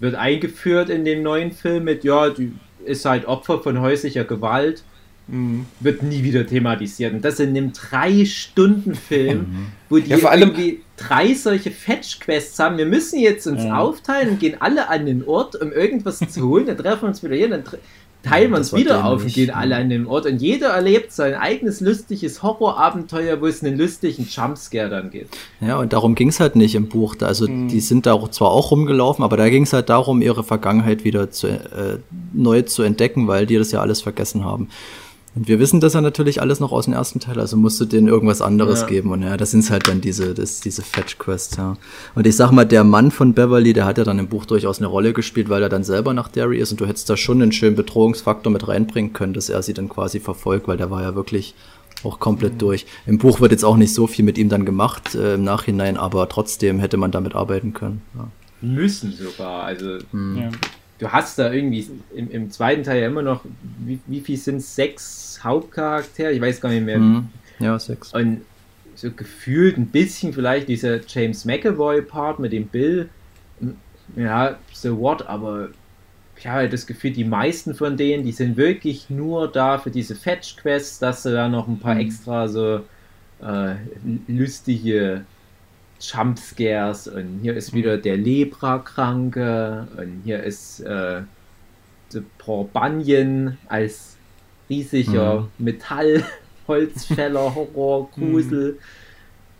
Wird 0.00 0.14
eingeführt 0.14 0.88
in 0.90 1.04
dem 1.04 1.22
neuen 1.22 1.52
Film 1.52 1.84
mit, 1.84 2.04
ja, 2.04 2.30
die 2.30 2.52
ist 2.84 3.04
halt 3.04 3.26
Opfer 3.26 3.60
von 3.60 3.80
häuslicher 3.80 4.24
Gewalt. 4.24 4.82
Mhm. 5.26 5.64
Wird 5.80 6.02
nie 6.02 6.22
wieder 6.22 6.46
thematisiert. 6.46 7.14
Und 7.14 7.24
das 7.24 7.40
in 7.40 7.50
einem 7.50 7.72
drei 7.72 8.26
Stunden 8.26 8.94
Film, 8.94 9.68
wo 9.88 9.98
die 9.98 10.10
Ja, 10.10 10.18
vor 10.18 10.30
allem- 10.30 10.50
irgendwie 10.50 10.82
drei 10.98 11.32
solche 11.32 11.70
Fetch-Quests 11.70 12.58
haben. 12.58 12.76
Wir 12.76 12.84
müssen 12.86 13.18
jetzt 13.18 13.46
uns 13.46 13.64
Ja. 13.64 13.78
aufteilen 13.78 14.30
und 14.30 14.40
gehen 14.40 14.56
alle 14.60 14.88
an 14.90 15.06
den 15.06 15.24
Ort, 15.24 15.56
um 15.60 15.72
irgendwas 15.72 16.18
zu 16.18 16.46
holen. 16.46 16.66
Dann 16.66 16.76
treffen 16.76 17.02
wir 17.02 17.08
uns 17.08 17.22
wieder 17.22 17.36
hier, 17.36 17.48
dann 17.48 17.64
teilen 18.24 18.50
wir 18.50 18.58
uns 18.58 18.72
wieder 18.74 19.04
auf 19.04 19.22
und 19.22 19.32
gehen 19.32 19.50
alle 19.50 19.76
an 19.76 19.88
den 19.90 20.06
Ort. 20.06 20.26
Und 20.26 20.40
jeder 20.42 20.68
erlebt 20.68 21.12
sein 21.12 21.34
eigenes 21.34 21.80
lustiges 21.80 22.42
Horrorabenteuer, 22.42 23.40
wo 23.40 23.46
es 23.46 23.62
einen 23.62 23.78
lustigen 23.78 24.26
Jumpscare 24.28 24.88
dann 24.88 25.10
gibt. 25.10 25.36
Ja, 25.60 25.78
und 25.78 25.92
darum 25.92 26.14
ging 26.14 26.28
es 26.28 26.40
halt 26.40 26.56
nicht 26.56 26.74
im 26.74 26.88
Buch. 26.88 27.14
Also 27.20 27.46
Mhm. 27.46 27.68
die 27.68 27.80
sind 27.80 28.06
da 28.06 28.14
auch 28.14 28.28
zwar 28.28 28.50
auch 28.50 28.70
rumgelaufen, 28.70 29.24
aber 29.24 29.36
da 29.36 29.48
ging 29.48 29.62
es 29.64 29.72
halt 29.72 29.88
darum, 29.88 30.22
ihre 30.22 30.42
Vergangenheit 30.44 31.04
wieder 31.04 31.30
zu, 31.30 31.48
äh, 31.48 31.98
neu 32.32 32.62
zu 32.62 32.82
entdecken, 32.82 33.28
weil 33.28 33.46
die 33.46 33.56
das 33.56 33.70
ja 33.72 33.80
alles 33.80 34.00
vergessen 34.02 34.44
haben. 34.44 34.68
Und 35.34 35.48
wir 35.48 35.58
wissen 35.58 35.80
das 35.80 35.94
ja 35.94 36.00
natürlich 36.00 36.40
alles 36.40 36.60
noch 36.60 36.70
aus 36.70 36.84
dem 36.84 36.94
ersten 36.94 37.18
Teil, 37.18 37.40
also 37.40 37.56
musst 37.56 37.80
du 37.80 37.84
denen 37.86 38.06
irgendwas 38.06 38.40
anderes 38.40 38.82
Ja. 38.82 38.86
geben. 38.86 39.10
Und 39.10 39.22
ja, 39.22 39.36
das 39.36 39.50
sind 39.50 39.68
halt 39.68 39.88
dann 39.88 40.00
diese, 40.00 40.32
das, 40.32 40.60
diese 40.60 40.82
Fetch-Quests, 40.82 41.56
ja. 41.56 41.76
Und 42.14 42.26
ich 42.26 42.36
sag 42.36 42.52
mal, 42.52 42.64
der 42.64 42.84
Mann 42.84 43.10
von 43.10 43.34
Beverly, 43.34 43.72
der 43.72 43.84
hat 43.84 43.98
ja 43.98 44.04
dann 44.04 44.20
im 44.20 44.28
Buch 44.28 44.44
durchaus 44.46 44.78
eine 44.78 44.86
Rolle 44.86 45.12
gespielt, 45.12 45.48
weil 45.48 45.62
er 45.62 45.68
dann 45.68 45.82
selber 45.82 46.14
nach 46.14 46.28
Derry 46.28 46.58
ist 46.58 46.70
und 46.70 46.80
du 46.80 46.86
hättest 46.86 47.10
da 47.10 47.16
schon 47.16 47.42
einen 47.42 47.50
schönen 47.52 47.74
Bedrohungsfaktor 47.74 48.52
mit 48.52 48.68
reinbringen 48.68 49.12
können, 49.12 49.34
dass 49.34 49.48
er 49.48 49.62
sie 49.62 49.74
dann 49.74 49.88
quasi 49.88 50.20
verfolgt, 50.20 50.68
weil 50.68 50.76
der 50.76 50.90
war 50.90 51.02
ja 51.02 51.16
wirklich 51.16 51.54
auch 52.04 52.20
komplett 52.20 52.60
durch. 52.62 52.86
Im 53.06 53.18
Buch 53.18 53.40
wird 53.40 53.50
jetzt 53.50 53.64
auch 53.64 53.76
nicht 53.76 53.92
so 53.94 54.06
viel 54.06 54.24
mit 54.24 54.38
ihm 54.38 54.48
dann 54.48 54.64
gemacht 54.64 55.14
äh, 55.14 55.34
im 55.34 55.42
Nachhinein, 55.44 55.96
aber 55.96 56.28
trotzdem 56.28 56.78
hätte 56.78 56.96
man 56.96 57.10
damit 57.10 57.34
arbeiten 57.34 57.72
können. 57.72 58.02
Ja. 58.14 58.28
Müssen 58.60 59.12
sogar. 59.12 59.64
Also 59.64 59.96
Ja. 60.12 60.50
Du 61.04 61.12
hast 61.12 61.38
da 61.38 61.52
irgendwie 61.52 61.86
im, 62.14 62.30
im 62.30 62.50
zweiten 62.50 62.82
Teil 62.82 63.02
ja 63.02 63.08
immer 63.08 63.22
noch, 63.22 63.44
wie, 63.84 64.00
wie 64.06 64.20
viel 64.20 64.38
sind 64.38 64.56
es? 64.56 64.74
Sechs 64.74 65.40
Hauptcharaktere? 65.42 66.32
Ich 66.32 66.40
weiß 66.40 66.60
gar 66.60 66.70
nicht 66.70 66.84
mehr. 66.84 66.98
Mhm. 66.98 67.28
Ja, 67.58 67.78
sechs. 67.78 68.12
Und 68.14 68.40
so 68.94 69.10
gefühlt 69.10 69.76
ein 69.76 69.86
bisschen 69.86 70.32
vielleicht 70.32 70.68
dieser 70.68 71.00
James 71.06 71.44
McAvoy-Part 71.44 72.38
mit 72.38 72.52
dem 72.52 72.66
Bill. 72.68 73.10
Ja, 74.16 74.58
so 74.72 74.98
what, 74.98 75.26
aber 75.26 75.68
ich 76.36 76.46
habe 76.46 76.58
halt 76.58 76.72
das 76.72 76.86
Gefühl, 76.86 77.12
die 77.12 77.24
meisten 77.24 77.74
von 77.74 77.96
denen, 77.96 78.24
die 78.24 78.32
sind 78.32 78.56
wirklich 78.56 79.10
nur 79.10 79.50
da 79.50 79.78
für 79.78 79.90
diese 79.90 80.14
Fetch-Quests, 80.14 80.98
dass 81.00 81.22
sie 81.22 81.32
da 81.32 81.48
noch 81.48 81.68
ein 81.68 81.78
paar 81.78 81.98
extra 81.98 82.48
so 82.48 82.80
äh, 83.42 83.74
lustige 84.26 85.24
Jumpscares 86.12 87.08
und 87.08 87.40
hier 87.42 87.54
ist 87.54 87.72
wieder 87.72 87.98
der 87.98 88.16
Lepra-Kranke 88.16 89.88
und 89.96 90.22
hier 90.24 90.42
ist 90.42 90.80
äh, 90.80 91.22
der 92.12 92.22
Paul 92.38 92.68
Bunyan 92.72 93.58
als 93.68 94.16
riesiger 94.68 95.48
Metallholzfäller, 95.58 97.54
Horror, 97.54 98.10
Grusel. 98.10 98.78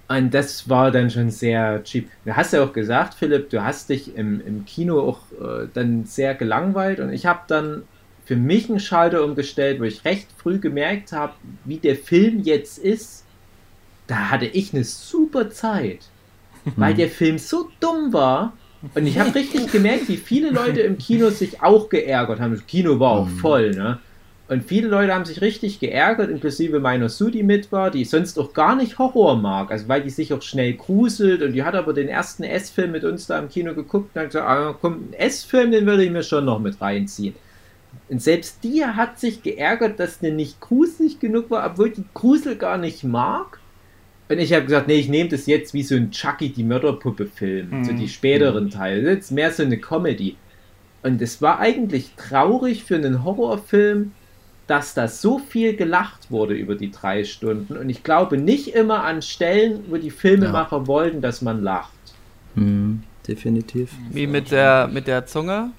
Und 0.06 0.34
das 0.34 0.68
war 0.68 0.90
dann 0.90 1.08
schon 1.08 1.30
sehr 1.30 1.82
cheap. 1.82 2.10
Du 2.26 2.36
hast 2.36 2.52
ja 2.52 2.62
auch 2.62 2.74
gesagt, 2.74 3.14
Philipp, 3.14 3.48
du 3.48 3.64
hast 3.64 3.88
dich 3.88 4.14
im, 4.14 4.46
im 4.46 4.66
Kino 4.66 5.00
auch 5.00 5.20
äh, 5.32 5.66
dann 5.72 6.04
sehr 6.04 6.34
gelangweilt 6.34 7.00
und 7.00 7.10
ich 7.10 7.24
habe 7.24 7.40
dann 7.48 7.84
für 8.26 8.36
mich 8.36 8.68
einen 8.68 8.80
Schalter 8.80 9.24
umgestellt, 9.24 9.80
wo 9.80 9.84
ich 9.84 10.04
recht 10.04 10.28
früh 10.36 10.58
gemerkt 10.58 11.12
habe, 11.12 11.34
wie 11.64 11.78
der 11.78 11.96
Film 11.96 12.40
jetzt 12.40 12.78
ist. 12.78 13.24
Da 14.06 14.30
hatte 14.30 14.46
ich 14.46 14.74
eine 14.74 14.84
super 14.84 15.50
Zeit, 15.50 16.00
weil 16.76 16.94
der 16.94 17.08
Film 17.08 17.38
so 17.38 17.70
dumm 17.80 18.12
war. 18.12 18.54
Und 18.94 19.06
ich 19.06 19.18
habe 19.18 19.34
richtig 19.34 19.72
gemerkt, 19.72 20.08
wie 20.08 20.16
viele 20.16 20.50
Leute 20.50 20.80
im 20.80 20.98
Kino 20.98 21.30
sich 21.30 21.62
auch 21.62 21.88
geärgert 21.88 22.40
haben. 22.40 22.52
Das 22.52 22.66
Kino 22.66 23.00
war 23.00 23.12
auch 23.12 23.28
voll, 23.28 23.70
ne? 23.70 23.98
Und 24.46 24.62
viele 24.62 24.88
Leute 24.88 25.14
haben 25.14 25.24
sich 25.24 25.40
richtig 25.40 25.80
geärgert, 25.80 26.28
inklusive 26.28 26.78
meiner 26.78 27.08
Sue, 27.08 27.30
die 27.30 27.42
mit 27.42 27.72
war, 27.72 27.90
die 27.90 28.04
sonst 28.04 28.38
auch 28.38 28.52
gar 28.52 28.76
nicht 28.76 28.98
Horror 28.98 29.36
mag, 29.36 29.70
also 29.70 29.88
weil 29.88 30.02
die 30.02 30.10
sich 30.10 30.34
auch 30.34 30.42
schnell 30.42 30.74
gruselt 30.74 31.40
und 31.40 31.54
die 31.54 31.62
hat 31.62 31.74
aber 31.74 31.94
den 31.94 32.08
ersten 32.08 32.42
S-Film 32.44 32.92
mit 32.92 33.04
uns 33.04 33.26
da 33.26 33.38
im 33.38 33.48
Kino 33.48 33.72
geguckt 33.72 34.14
und 34.14 34.20
hat 34.20 34.28
gesagt, 34.28 34.46
ah, 34.46 34.76
komm, 34.78 34.94
einen 34.94 35.12
S-Film, 35.14 35.70
den 35.70 35.86
würde 35.86 36.04
ich 36.04 36.10
mir 36.10 36.22
schon 36.22 36.44
noch 36.44 36.60
mit 36.60 36.78
reinziehen. 36.78 37.34
Und 38.10 38.20
selbst 38.20 38.62
die 38.64 38.84
hat 38.84 39.18
sich 39.18 39.42
geärgert, 39.42 39.98
dass 39.98 40.18
der 40.18 40.32
nicht 40.32 40.60
gruselig 40.60 41.20
genug 41.20 41.50
war, 41.50 41.64
obwohl 41.64 41.90
die 41.90 42.04
Grusel 42.12 42.56
gar 42.56 42.76
nicht 42.76 43.02
mag. 43.02 43.60
Und 44.28 44.38
ich 44.38 44.52
habe 44.52 44.64
gesagt, 44.64 44.88
nee, 44.88 44.96
ich 44.96 45.08
nehme 45.08 45.28
das 45.28 45.46
jetzt 45.46 45.74
wie 45.74 45.82
so 45.82 45.94
ein 45.94 46.10
Chucky, 46.10 46.48
die 46.48 46.64
Mörderpuppe-Film, 46.64 47.84
so 47.84 47.92
die 47.92 48.08
späteren 48.08 48.70
Teile. 48.70 49.02
Das 49.02 49.10
ist 49.10 49.16
jetzt 49.16 49.30
mehr 49.32 49.52
so 49.52 49.62
eine 49.62 49.78
Comedy. 49.78 50.36
Und 51.02 51.20
es 51.20 51.42
war 51.42 51.60
eigentlich 51.60 52.12
traurig 52.16 52.84
für 52.84 52.94
einen 52.94 53.22
Horrorfilm, 53.22 54.12
dass 54.66 54.94
da 54.94 55.08
so 55.08 55.38
viel 55.38 55.76
gelacht 55.76 56.30
wurde 56.30 56.54
über 56.54 56.74
die 56.74 56.90
drei 56.90 57.24
Stunden. 57.24 57.76
Und 57.76 57.90
ich 57.90 58.02
glaube 58.02 58.38
nicht 58.38 58.68
immer 58.68 59.04
an 59.04 59.20
Stellen, 59.20 59.84
wo 59.88 59.98
die 59.98 60.10
Filmemacher 60.10 60.86
wollten, 60.86 61.20
dass 61.20 61.42
man 61.42 61.62
lacht. 61.62 61.92
Mhm, 62.54 63.02
definitiv. 63.28 63.90
Wie 64.10 64.26
mit 64.26 64.50
der, 64.50 64.88
mit 64.90 65.06
der 65.06 65.26
Zunge, 65.26 65.70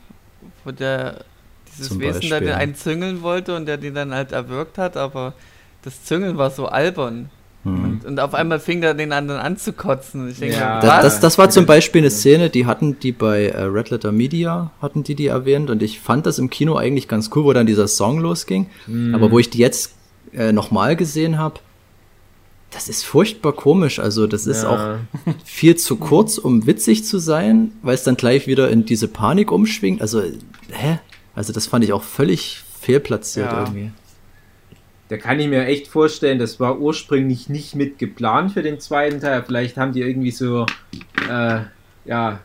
wo 0.63 0.71
der 0.71 1.25
dieses 1.67 1.89
Zum 1.89 1.99
Wesen 1.99 2.21
da 2.21 2.35
Beispiel. 2.35 2.47
den 2.47 2.55
einen 2.55 2.75
züngeln 2.75 3.21
wollte 3.23 3.55
und 3.55 3.65
der 3.65 3.77
den 3.77 3.95
dann 3.95 4.13
halt 4.13 4.31
erwürgt 4.31 4.77
hat, 4.77 4.97
aber 4.97 5.33
das 5.81 6.03
Züngeln 6.03 6.37
war 6.37 6.51
so 6.51 6.67
albern. 6.67 7.29
Mhm. 7.65 7.83
Und, 7.83 8.05
und 8.05 8.19
auf 8.19 8.33
einmal 8.33 8.59
fing 8.61 8.81
er 8.83 8.93
den 8.93 9.11
anderen 9.11 9.41
an 9.41 9.57
zu 9.57 9.73
kotzen. 9.73 10.21
Und 10.21 10.29
ich 10.29 10.39
denke, 10.39 10.55
Ja. 10.55 10.79
Da, 10.79 10.87
was? 10.87 11.01
das, 11.03 11.19
das 11.19 11.37
war 11.37 11.49
zum 11.49 11.65
Beispiel 11.65 12.01
eine 12.01 12.11
Szene, 12.11 12.49
die 12.49 12.65
hatten 12.65 12.97
die 12.99 13.11
bei 13.11 13.47
äh, 13.47 13.63
Red 13.63 13.89
Letter 13.89 14.11
Media, 14.13 14.71
hatten 14.81 15.03
die 15.03 15.15
die 15.15 15.27
erwähnt 15.27 15.69
und 15.69 15.83
ich 15.83 15.99
fand 15.99 16.25
das 16.25 16.39
im 16.39 16.49
Kino 16.49 16.75
eigentlich 16.77 17.07
ganz 17.07 17.29
cool, 17.35 17.43
wo 17.43 17.51
dann 17.53 17.65
dieser 17.65 17.87
Song 17.87 18.19
losging. 18.19 18.67
Aber 19.13 19.31
wo 19.31 19.39
ich 19.39 19.49
die 19.49 19.57
jetzt 19.57 19.93
äh, 20.33 20.51
nochmal 20.53 20.95
gesehen 20.95 21.37
habe, 21.37 21.59
das 22.71 22.87
ist 22.89 23.03
furchtbar 23.05 23.53
komisch. 23.53 23.99
Also 23.99 24.27
das 24.27 24.45
ist 24.47 24.65
auch 24.65 24.77
Ja. 24.77 24.99
viel 25.43 25.75
zu 25.75 25.95
kurz, 25.95 26.37
um 26.37 26.67
witzig 26.67 27.05
zu 27.05 27.19
sein, 27.19 27.71
weil 27.81 27.95
es 27.95 28.03
dann 28.03 28.15
gleich 28.17 28.47
wieder 28.47 28.69
in 28.69 28.85
diese 28.85 29.07
Panik 29.07 29.51
umschwingt. 29.51 30.01
Also, 30.01 30.21
hä? 30.71 30.99
Also 31.35 31.51
das 31.53 31.67
fand 31.67 31.83
ich 31.85 31.93
auch 31.93 32.03
völlig 32.03 32.63
fehlplatziert 32.81 33.51
Ja. 33.51 33.61
irgendwie. 33.63 33.91
Da 35.09 35.17
kann 35.17 35.39
ich 35.39 35.47
mir 35.47 35.65
echt 35.67 35.87
vorstellen, 35.87 36.39
das 36.39 36.59
war 36.59 36.79
ursprünglich 36.79 37.47
nicht 37.49 37.75
mit 37.75 37.99
geplant 37.99 38.51
für 38.53 38.63
den 38.63 38.79
zweiten 38.79 39.19
Teil. 39.21 39.43
Vielleicht 39.45 39.77
haben 39.77 39.93
die 39.93 40.01
irgendwie 40.01 40.31
so, 40.31 40.65
äh, 41.29 41.59
ja, 42.05 42.39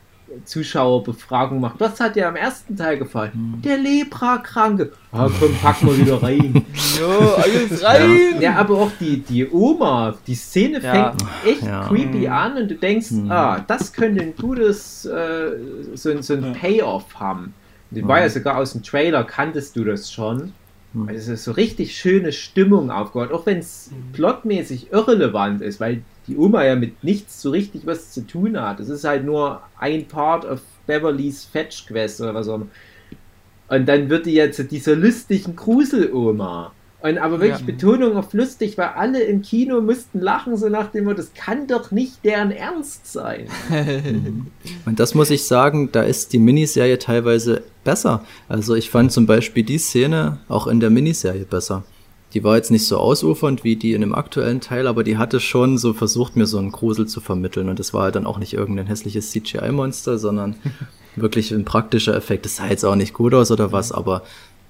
Zuschauerbefragung 0.45 1.57
gemacht. 1.59 1.75
Was 1.79 1.99
hat 2.01 2.17
dir 2.17 2.29
am 2.29 2.37
ersten 2.37 2.77
Teil 2.77 2.99
gefallen? 2.99 3.61
Der 3.65 3.79
Lepra-Kranke. 3.79 4.93
Ah, 5.11 5.29
komm, 5.41 5.55
pack 5.63 5.83
mal 5.83 5.97
wieder 5.97 6.23
rein. 6.23 6.65
Jo, 7.01 7.09
alles 7.35 7.83
rein! 7.83 8.41
ja, 8.41 8.57
aber 8.57 8.77
auch 8.79 8.91
die, 9.01 9.21
die 9.23 9.49
Oma, 9.49 10.15
die 10.27 10.35
Szene 10.35 10.81
Ja. 10.83 10.93
fängt 11.17 11.25
echt 11.47 11.63
Ja. 11.63 11.89
creepy 11.89 12.29
an 12.29 12.57
und 12.59 12.69
du 12.71 12.75
denkst, 12.75 13.09
ah, 13.29 13.61
das 13.67 13.93
könnte 13.93 14.23
ein 14.23 14.35
gutes, 14.37 15.05
äh, 15.07 15.51
so, 15.95 16.11
ein- 16.11 16.23
so 16.23 16.35
ein 16.35 16.53
Payoff 16.53 17.07
haben. 17.19 17.55
Die 17.91 18.07
war 18.07 18.21
ja 18.21 18.29
sogar 18.29 18.57
aus 18.59 18.73
dem 18.73 18.83
Trailer, 18.83 19.25
kanntest 19.25 19.75
du 19.77 19.85
das 19.85 20.13
schon. 20.13 20.53
Weil 20.93 21.15
es 21.15 21.29
ist 21.29 21.45
so 21.45 21.53
richtig 21.53 21.97
schöne 21.97 22.33
Stimmung 22.33 22.91
aufgebaut, 22.91 23.33
auch 23.33 23.47
wenn 23.47 23.59
es 23.59 23.91
plotmäßig 24.13 24.93
irrelevant 24.93 25.63
ist, 25.63 25.79
weil 25.79 26.03
die 26.27 26.37
Oma 26.37 26.65
ja 26.65 26.75
mit 26.75 27.05
nichts 27.05 27.41
so 27.41 27.51
richtig 27.51 27.87
was 27.87 28.11
zu 28.11 28.27
tun 28.27 28.61
hat. 28.61 28.81
Es 28.81 28.89
ist 28.89 29.05
halt 29.05 29.25
nur 29.25 29.63
ein 29.79 30.09
Part 30.09 30.45
of 30.45 30.61
Beverly's 30.87 31.45
Fetch 31.45 31.87
Quest 31.87 32.21
oder 32.21 32.35
was 32.35 32.49
auch 32.49 32.57
immer. 32.57 32.67
Und 33.69 33.87
dann 33.87 34.11
wird 34.11 34.27
die 34.27 34.33
ja 34.33 34.51
zu 34.51 34.65
dieser 34.65 34.97
lustigen 34.97 35.55
Grusel-Oma. 35.55 36.73
Und 37.03 37.19
aber 37.19 37.41
wirklich 37.41 37.61
Ja. 37.61 37.67
Betonung 37.67 38.17
auf 38.17 38.33
lustig, 38.35 38.77
weil 38.77 38.89
alle 38.89 39.23
im 39.23 39.41
Kino 39.41 39.81
mussten 39.81 40.21
lachen, 40.21 40.57
so 40.57 40.69
nach 40.69 40.91
dem 40.91 41.05
Motto, 41.05 41.17
das 41.19 41.33
kann 41.35 41.67
doch 41.67 41.91
nicht 41.91 42.25
deren 42.25 42.51
Ernst 42.51 43.11
sein. 43.11 43.47
Und 44.85 45.01
das 45.01 45.15
muss 45.15 45.31
ich 45.31 45.45
sagen, 45.45 45.91
da 45.93 46.03
ist 46.03 46.33
die 46.33 46.39
Miniserie 46.39 46.99
teilweise 46.99 47.63
besser. 47.85 48.25
Also 48.49 48.75
ich 48.75 48.91
fand 48.91 49.13
zum 49.13 49.27
Beispiel 49.27 49.63
die 49.63 49.79
Szene 49.79 50.39
auch 50.49 50.67
in 50.67 50.81
der 50.81 50.91
Miniserie 50.91 51.45
besser. 51.45 51.85
Die 52.35 52.45
war 52.45 52.57
jetzt 52.57 52.71
nicht 52.71 52.87
so 52.87 52.99
ausufernd 52.99 53.65
wie 53.65 53.77
die 53.77 53.93
in 53.93 54.03
dem 54.03 54.15
aktuellen 54.15 54.61
Teil, 54.61 54.87
aber 54.87 55.03
die 55.03 55.19
hatte 55.19 55.41
schon 55.41 55.79
so 55.79 55.93
versucht, 55.95 56.37
mir 56.37 56.47
so 56.47 56.59
einen 56.59 56.71
Grusel 56.71 57.07
zu 57.07 57.21
vermitteln. 57.21 57.69
Und 57.69 57.79
das 57.79 57.93
war 57.93 58.05
halt 58.05 58.15
dann 58.15 58.27
auch 58.27 58.39
nicht 58.39 58.53
irgendein 58.53 58.87
hässliches 58.87 59.31
CGI-Monster, 59.31 60.19
sondern 60.19 60.57
wirklich 61.17 61.51
ein 61.51 61.65
praktischer 61.65 62.15
Effekt. 62.15 62.45
Das 62.45 62.57
sah 62.57 62.69
jetzt 62.69 62.85
auch 62.85 62.95
nicht 62.95 63.15
gut 63.15 63.35
aus 63.35 63.51
oder 63.51 63.73
was, 63.73 63.91
aber 63.91 64.23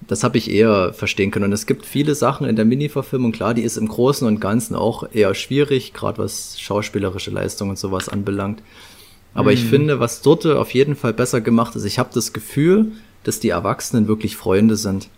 Das 0.09 0.25
habe 0.25 0.39
ich 0.39 0.51
eher 0.51 0.93
verstehen 0.93 1.31
können. 1.31 1.47
Und 1.47 1.53
es 1.53 1.67
gibt 1.67 1.87
viele 1.87 2.15
Sachen 2.15 2.47
in 2.47 2.57
der 2.57 2.65
Mini-Verfilmung, 2.65 3.33
klar, 3.33 3.55
die 3.55 3.63
ist 3.63 3.77
im 3.77 3.89
Großen 3.89 4.27
und 4.27 4.41
Ganzen 4.41 4.75
auch 4.75 5.05
eher 5.13 5.35
schwierig, 5.35 5.93
gerade 5.93 6.19
was 6.19 6.61
schauspielerische 6.61 7.31
Leistung 7.31 7.71
und 7.71 7.79
sowas 7.79 8.09
anbelangt. 8.09 8.63
Aber 9.35 9.53
ich 9.53 9.65
finde, 9.65 10.01
was 10.01 10.23
dort 10.23 10.45
auf 10.47 10.75
jeden 10.75 10.97
Fall 10.97 11.13
besser 11.13 11.41
gemacht 11.41 11.77
ist, 11.77 11.85
ich 11.85 11.99
habe 11.99 12.11
das 12.13 12.33
Gefühl, 12.33 12.93
dass 13.23 13.39
die 13.39 13.51
Erwachsenen 13.51 14.09
wirklich 14.09 14.37
Freunde 14.37 14.77
sind. 14.77 15.09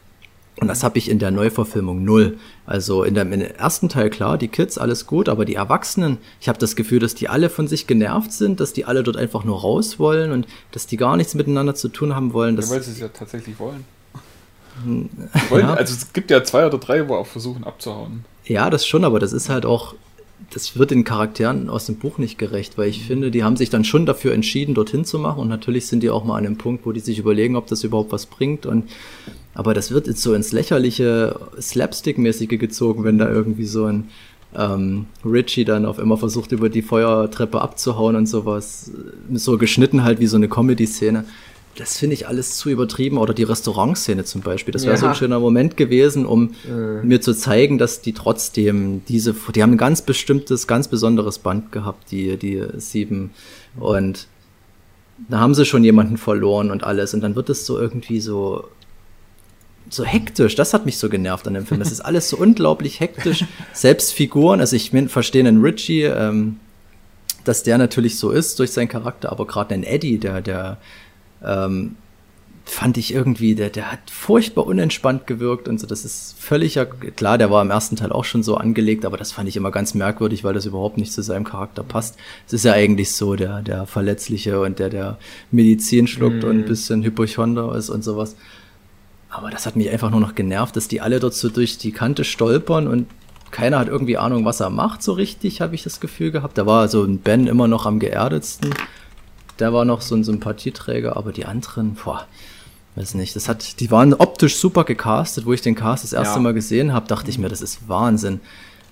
Und 0.61 0.69
das 0.69 0.85
habe 0.85 0.99
ich 0.99 1.09
in 1.11 1.19
der 1.19 1.31
Neuverfilmung 1.31 2.05
null. 2.05 2.37
Also 2.67 3.05
in 3.05 3.15
dem, 3.15 3.33
in 3.33 3.41
dem 3.41 3.51
ersten 3.53 3.89
Teil 3.89 4.11
klar, 4.11 4.37
die 4.37 4.49
Kids, 4.49 4.77
alles 4.77 5.07
gut, 5.07 5.31
aber 5.31 5.47
die 5.47 5.55
Erwachsenen, 5.55 6.19
ich 6.41 6.49
habe 6.49 6.59
das 6.59 6.77
Gefühl, 6.77 6.99
dass 6.99 7.15
die 7.15 7.29
alle 7.29 7.49
von 7.49 7.69
sich 7.69 7.87
genervt 7.87 8.33
sind, 8.33 8.61
dass 8.61 8.75
die 8.75 8.85
alle 8.85 9.03
dort 9.03 9.17
einfach 9.17 9.45
nur 9.45 9.61
raus 9.61 9.99
wollen 9.99 10.31
und 10.31 10.47
dass 10.71 10.87
die 10.87 10.99
gar 10.99 11.17
nichts 11.17 11.35
miteinander 11.35 11.75
zu 11.75 11.89
tun 11.89 12.15
haben 12.15 12.35
wollen. 12.35 12.55
Ja, 12.57 12.61
Das, 12.61 12.71
weil 12.71 12.83
sie 12.83 12.93
es 12.93 13.01
ja 13.01 13.09
tatsächlich 13.09 13.59
wollen. 13.59 13.85
Wollen 15.49 15.67
Ja. 15.67 15.75
Also 15.75 15.95
es 15.95 16.13
gibt 16.13 16.31
ja 16.31 16.43
zwei 16.45 16.67
oder 16.67 16.79
drei, 16.79 17.09
wo 17.09 17.15
auch 17.15 17.27
versuchen 17.27 17.65
abzuhauen. 17.65 18.25
Ja, 18.45 18.71
das 18.71 18.87
schon, 18.87 19.05
aber 19.05 19.21
das 19.21 19.33
ist 19.33 19.49
halt 19.49 19.67
auch, 19.67 19.95
das 20.51 20.77
wird 20.77 20.91
den 20.91 21.05
Charakteren 21.05 21.71
aus 21.71 21.87
dem 21.87 21.97
Buch 21.97 22.19
nicht 22.19 22.39
gerecht, 22.39 22.77
weil 22.77 22.89
ich 22.89 23.07
finde, 23.07 23.31
die 23.31 23.45
haben 23.45 23.57
sich 23.57 23.71
dann 23.71 23.85
schon 23.85 24.07
dafür 24.07 24.35
entschieden, 24.35 24.75
dorthin 24.75 25.05
zu 25.05 25.19
machen 25.19 25.41
und 25.41 25.49
natürlich 25.49 25.87
sind 25.87 26.03
die 26.03 26.11
auch 26.11 26.25
mal 26.25 26.37
an 26.37 26.47
einem 26.47 26.59
Punkt, 26.59 26.85
wo 26.85 26.93
die 26.93 27.01
sich 27.01 27.19
überlegen, 27.19 27.57
ob 27.57 27.67
das 27.69 27.85
überhaupt 27.85 28.13
was 28.13 28.27
bringt 28.27 28.67
und 28.67 28.91
aber 29.55 29.75
das 29.75 29.91
wird 29.91 30.07
jetzt 30.07 30.23
so 30.23 30.35
ins 30.35 30.53
lächerliche 30.53 31.39
Slapstick-mäßige 31.61 32.59
gezogen, 32.59 33.05
wenn 33.05 33.19
da 33.19 33.31
irgendwie 33.31 33.67
so 33.67 33.85
ein 33.85 34.09
ähm, 34.57 35.07
Richie 35.25 35.65
dann 35.65 35.87
auf 35.87 35.99
immer 35.99 36.17
versucht, 36.17 36.53
über 36.53 36.69
die 36.69 36.83
Feuertreppe 36.83 37.61
abzuhauen 37.61 38.17
und 38.17 38.27
sowas. 38.27 38.91
So 39.33 39.59
geschnitten 39.59 40.05
halt 40.05 40.21
wie 40.21 40.27
so 40.27 40.37
eine 40.37 40.49
Comedy-Szene. 40.49 41.25
Das 41.77 41.97
finde 41.99 42.15
ich 42.15 42.29
alles 42.29 42.57
zu 42.57 42.69
übertrieben. 42.69 43.17
Oder 43.19 43.33
die 43.35 43.45
Restaurantszene 43.45 44.25
zum 44.25 44.43
Beispiel. 44.43 44.73
Das 44.73 44.85
wäre 44.85 44.97
so 44.97 45.07
Ja. 45.07 45.13
ein 45.13 45.17
schöner 45.17 45.41
Moment 45.41 45.77
gewesen, 45.77 46.27
um 46.27 46.51
mir 47.03 47.21
zu 47.21 47.33
zeigen, 47.35 47.79
dass 47.79 48.03
die 48.03 48.13
trotzdem 48.13 49.03
diese, 49.09 49.35
die 49.55 49.63
haben 49.63 49.73
ein 49.73 49.79
ganz 49.79 50.03
bestimmtes, 50.03 50.67
ganz 50.67 50.89
besonderes 50.89 51.39
Band 51.39 51.73
gehabt, 51.73 52.11
die, 52.11 52.37
die 52.37 52.63
sieben. 52.77 53.31
Und 53.79 54.27
da 55.29 55.39
haben 55.41 55.55
sie 55.55 55.65
schon 55.65 55.85
jemanden 55.85 56.17
verloren 56.19 56.71
und 56.71 56.85
alles. 56.85 57.15
Und 57.15 57.21
dann 57.23 57.37
wird 57.37 57.49
es 57.49 57.65
so 57.65 57.79
irgendwie 57.79 58.21
so, 58.21 58.65
so 59.89 60.05
hektisch. 60.05 60.55
Das 60.55 60.75
hat 60.75 60.85
mich 60.87 60.99
so 60.99 61.09
genervt 61.09 61.47
an 61.47 61.55
dem 61.55 61.67
Film. 61.67 61.81
Das 61.81 61.93
ist 61.93 62.01
alles 62.01 62.29
so 62.29 62.37
unglaublich 62.37 63.01
hektisch. 63.01 63.45
Selbst 63.73 64.13
Figuren, 64.13 64.61
also 64.61 64.77
ich 64.77 64.91
verstehe 65.09 65.47
einen 65.47 65.63
Richie, 65.63 66.03
ähm, 66.03 66.59
dass 67.45 67.63
der 67.63 67.79
natürlich 67.79 68.19
so 68.19 68.31
ist 68.31 68.59
durch 68.59 68.71
seinen 68.71 68.89
Charakter, 68.89 69.33
aber 69.33 69.47
gerade 69.47 69.75
einen 69.75 69.83
Eddie, 69.85 70.19
der, 70.19 70.41
der 70.41 70.79
ähm, 71.45 71.97
fand 72.65 72.97
ich 72.97 73.13
irgendwie, 73.13 73.55
der, 73.55 73.71
der 73.71 73.91
hat 73.91 74.11
furchtbar 74.11 74.67
unentspannt 74.67 75.27
gewirkt 75.27 75.69
und 75.69 75.81
so. 75.81 75.87
Das 75.87 76.05
ist 76.05 76.37
völlig, 76.39 76.79
klar, 77.17 77.37
der 77.37 77.51
war 77.51 77.61
im 77.63 77.71
ersten 77.71 77.97
Teil 77.97 78.13
auch 78.13 78.25
schon 78.25 78.43
so 78.43 78.57
angelegt, 78.57 79.05
aber 79.05 79.17
das 79.17 79.33
fand 79.33 79.49
ich 79.49 79.57
immer 79.57 79.71
ganz 79.71 79.95
merkwürdig, 79.95 80.45
weil 80.45 80.55
das 80.55 80.67
überhaupt 80.67 80.97
nicht 80.97 81.13
zu 81.13 81.23
seinem 81.23 81.45
Charakter 81.45 81.83
passt. 81.83 82.17
Es 82.47 82.53
ist 82.53 82.65
ja 82.65 82.73
eigentlich 82.73 83.13
so, 83.13 83.35
der, 83.35 83.63
der 83.63 83.87
Verletzliche 83.87 84.61
und 84.61 84.79
der, 84.79 84.91
der 84.91 85.19
Medizin 85.51 86.07
schluckt 86.07 86.45
und 86.45 86.61
ein 86.61 86.65
bisschen 86.65 87.03
Hypochonder 87.03 87.75
ist 87.75 87.91
und 87.91 88.05
sowas. 88.05 88.37
Aber 89.29 89.51
das 89.51 89.67
hat 89.67 89.77
mich 89.77 89.91
einfach 89.91 90.11
nur 90.11 90.21
noch 90.21 90.35
genervt, 90.35 90.77
dass 90.77 90.89
die 90.89 91.01
alle 91.01 91.19
dort 91.19 91.35
so 91.35 91.49
durch 91.49 91.79
die 91.79 91.91
Kante 91.91 92.23
stolpern 92.23 92.87
und 92.87 93.07
keiner 93.51 93.79
hat 93.79 93.89
irgendwie 93.89 94.17
Ahnung, 94.17 94.45
was 94.45 94.61
er 94.61 94.71
macht, 94.71 95.03
so 95.03 95.13
richtig, 95.13 95.61
habe 95.61 95.75
ich 95.75 95.83
das 95.83 96.01
Gefühl 96.01 96.31
gehabt. 96.31 96.57
Da 96.57 96.65
war 96.65 96.89
so 96.89 97.03
ein 97.03 97.19
Ben 97.19 97.47
immer 97.47 97.69
noch 97.69 97.87
am 97.87 97.99
geerdetsten. 97.99 98.75
Der 99.63 99.73
war 99.73 99.85
noch 99.85 100.01
so 100.01 100.17
ein 100.17 100.25
Sympathieträger, 100.25 101.17
aber 101.17 101.31
die 101.31 101.47
anderen, 101.47 101.95
boah, 101.95 102.27
weiß 102.97 103.15
nicht. 103.15 103.37
Das 103.37 103.49
hat, 103.49 103.79
die 103.79 103.93
waren 103.93 104.13
optisch 104.13 104.57
super 104.57 104.83
gecastet. 104.83 105.47
Wo 105.47 105.53
ich 105.53 105.61
den 105.63 105.77
Cast 105.77 106.03
das 106.03 106.13
erste 106.13 106.35
Ja. 106.39 106.43
Mal 106.43 106.53
gesehen 106.53 106.93
habe, 106.93 107.07
dachte 107.07 107.31
ich 107.31 107.39
mir, 107.39 107.49
das 107.49 107.63
ist 107.63 107.89
Wahnsinn. 107.89 108.41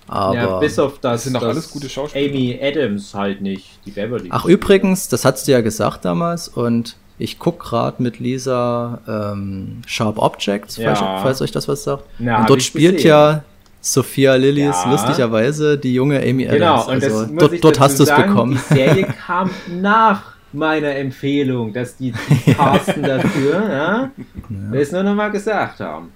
Aber 0.07 0.33
ja, 0.35 0.59
bis 0.59 0.79
auf 0.79 0.93
das, 0.99 1.11
Das 1.11 1.23
sind 1.25 1.33
doch 1.33 1.43
alles 1.43 1.69
gute 1.69 1.89
Schauspieler. 1.89 2.29
Amy 2.29 2.57
Adams 2.61 3.13
halt 3.13 3.41
nicht, 3.41 3.79
die 3.85 3.91
Beverly. 3.91 4.29
Ach, 4.31 4.45
übrigens, 4.45 5.09
das 5.09 5.25
hast 5.25 5.45
du 5.47 5.51
ja 5.51 5.59
gesagt 5.59 6.05
damals 6.05 6.47
und 6.47 6.95
ich 7.19 7.37
guck 7.37 7.59
gerade 7.59 8.01
mit 8.01 8.19
Lisa 8.19 8.99
ähm, 9.07 9.81
Sharp 9.85 10.17
Objects, 10.19 10.77
Ja. 10.77 10.95
falls, 10.95 11.21
falls 11.21 11.41
euch 11.41 11.51
das 11.51 11.67
was 11.67 11.83
sagt. 11.83 12.05
Na, 12.17 12.39
und 12.41 12.49
dort 12.49 12.63
spielt 12.63 12.95
gesehen. 12.95 13.09
ja 13.09 13.43
Sophia 13.81 14.35
Lillis 14.35 14.75
Ja. 14.85 14.91
lustigerweise 14.91 15.77
die 15.77 15.93
junge 15.93 16.19
Amy 16.21 16.45
Genau, 16.45 16.81
Adams. 16.83 16.87
und 16.87 17.03
das 17.03 17.13
also 17.13 17.31
muss 17.33 17.39
dort, 17.41 17.53
ich 17.53 17.61
dort 17.61 17.79
hast 17.79 17.99
du 17.99 18.03
es 18.03 18.09
sagen, 18.09 18.29
bekommen. 18.29 18.59
Die 18.69 18.73
Serie 18.73 19.07
kam 19.27 19.49
nach 19.81 20.21
meiner 20.53 20.95
Empfehlung, 20.95 21.73
dass 21.73 21.97
die, 21.97 22.11
casten 22.57 23.03
dafür, 23.03 23.69
ja? 23.69 24.11
Will 24.49 24.81
es 24.81 24.91
nur 24.91 25.03
noch 25.03 25.15
mal 25.15 25.29
gesagt 25.29 25.79
haben. 25.79 26.11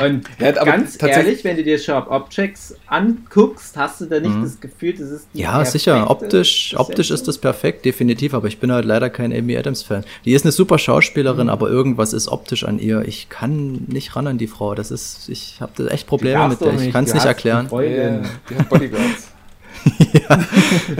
Und 0.00 0.22
Ja, 0.38 0.48
aber 0.56 0.64
ganz 0.64 0.96
tatsächlich- 0.96 1.26
ehrlich, 1.26 1.44
wenn 1.44 1.56
du 1.56 1.62
dir 1.62 1.78
Sharp 1.78 2.10
Objects 2.10 2.74
anguckst, 2.86 3.76
hast 3.76 4.00
du 4.00 4.06
da 4.06 4.18
nicht 4.20 4.34
das 4.42 4.58
Gefühl, 4.58 4.92
das 4.94 5.10
ist 5.10 5.28
die 5.34 5.38
Mhm. 5.38 5.42
Ja, 5.44 5.50
perfekte 5.50 5.72
sicher. 5.78 6.10
Optisch, 6.10 6.74
optisch 6.78 7.10
ist 7.10 7.28
das 7.28 7.36
perfekt, 7.38 7.84
definitiv. 7.84 8.32
Aber 8.32 8.48
ich 8.48 8.58
bin 8.58 8.72
halt 8.72 8.86
leider 8.86 9.10
kein 9.10 9.34
Amy 9.34 9.54
Adams-Fan. 9.56 10.04
Die 10.24 10.32
ist 10.32 10.44
eine 10.46 10.52
super 10.52 10.76
Mhm. 10.76 10.80
Schauspielerin, 10.80 11.48
aber 11.50 11.68
irgendwas 11.68 12.14
ist 12.14 12.28
optisch 12.28 12.64
an 12.64 12.78
ihr. 12.78 13.02
Ich 13.06 13.28
kann 13.28 13.84
nicht 13.88 14.16
ran 14.16 14.26
an 14.26 14.38
die 14.38 14.46
Frau. 14.46 14.74
Das 14.74 14.90
ist, 14.90 15.28
ich 15.28 15.60
habe 15.60 15.72
da 15.76 15.88
echt 15.88 16.06
Probleme 16.06 16.48
mit 16.48 16.60
der. 16.60 16.72
Ich 16.72 16.80
nicht, 16.80 16.92
kann 16.92 17.04
es 17.04 17.12
nicht 17.12 17.26
erklären. 17.26 17.68
Freundin. 17.68 18.22
Ja, 18.24 18.30
die 18.48 18.54
hat 18.56 18.68
Bodyguards. 18.70 19.28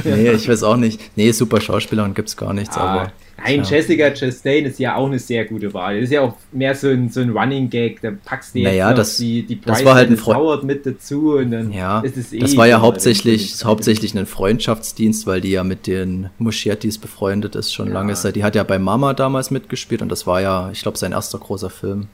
Nee, 0.05 0.31
ich 0.33 0.49
weiß 0.49 0.63
auch 0.63 0.77
nicht. 0.77 1.01
Nee, 1.17 1.33
super 1.33 1.61
Schauspielerin 1.61 2.15
gibt's 2.15 2.37
gar 2.37 2.53
nichts, 2.53 2.77
Ah, 2.77 2.81
aber. 2.83 3.13
Nein, 3.45 3.63
Tja. 3.63 3.77
Jessica 3.77 4.11
Chastain 4.15 4.65
ist 4.65 4.79
ja 4.79 4.95
auch 4.97 5.07
eine 5.07 5.19
sehr 5.19 5.45
gute 5.45 5.73
Wahl. 5.75 5.97
Das 5.97 6.05
ist 6.05 6.13
ja 6.13 6.23
auch 6.23 6.35
mehr 6.53 6.75
so 6.75 6.89
ein, 6.89 7.11
so 7.11 7.21
ein 7.21 7.31
Running 7.31 7.69
Gag. 7.69 8.01
Da 8.01 8.13
packst 8.25 8.55
du 8.55 8.61
jetzt 8.61 8.69
Naja, 8.71 8.91
noch 8.91 8.97
das- 8.97 9.19
die, 9.19 9.43
die 9.43 9.61
das 9.61 9.85
war 9.85 9.95
halt 9.95 10.11
ein 10.11 10.67
mit 10.67 10.87
dazu 10.87 11.35
und 11.35 11.51
dann 11.51 11.71
Ja, 11.73 12.01
ist 12.01 12.17
es 12.17 12.33
eh 12.33 12.39
das 12.39 12.57
war 12.57 12.67
ja 12.67 12.81
hauptsächlich, 12.81 13.63
hauptsächlich 13.65 14.15
ein 14.17 14.27
Freundschaftsdienst, 14.27 15.27
weil 15.27 15.41
die 15.43 15.51
ja 15.51 15.65
mit 15.65 15.87
den 15.87 16.31
Muschiertis 16.39 16.97
befreundet 16.99 17.57
ist 17.57 17.73
schon 17.75 17.89
Ja. 17.89 17.95
lange. 17.95 18.15
Die 18.33 18.43
hat 18.43 18.55
ja 18.57 18.63
bei 18.63 18.79
Mama 18.79 19.13
damals 19.13 19.51
mitgespielt 19.51 20.01
und 20.03 20.09
das 20.09 20.27
war 20.27 20.41
ja, 20.41 20.71
ich 20.73 20.81
glaube, 20.83 20.97
sein 20.97 21.13
erster 21.13 21.39
großer 21.39 21.71
Film. 21.71 22.07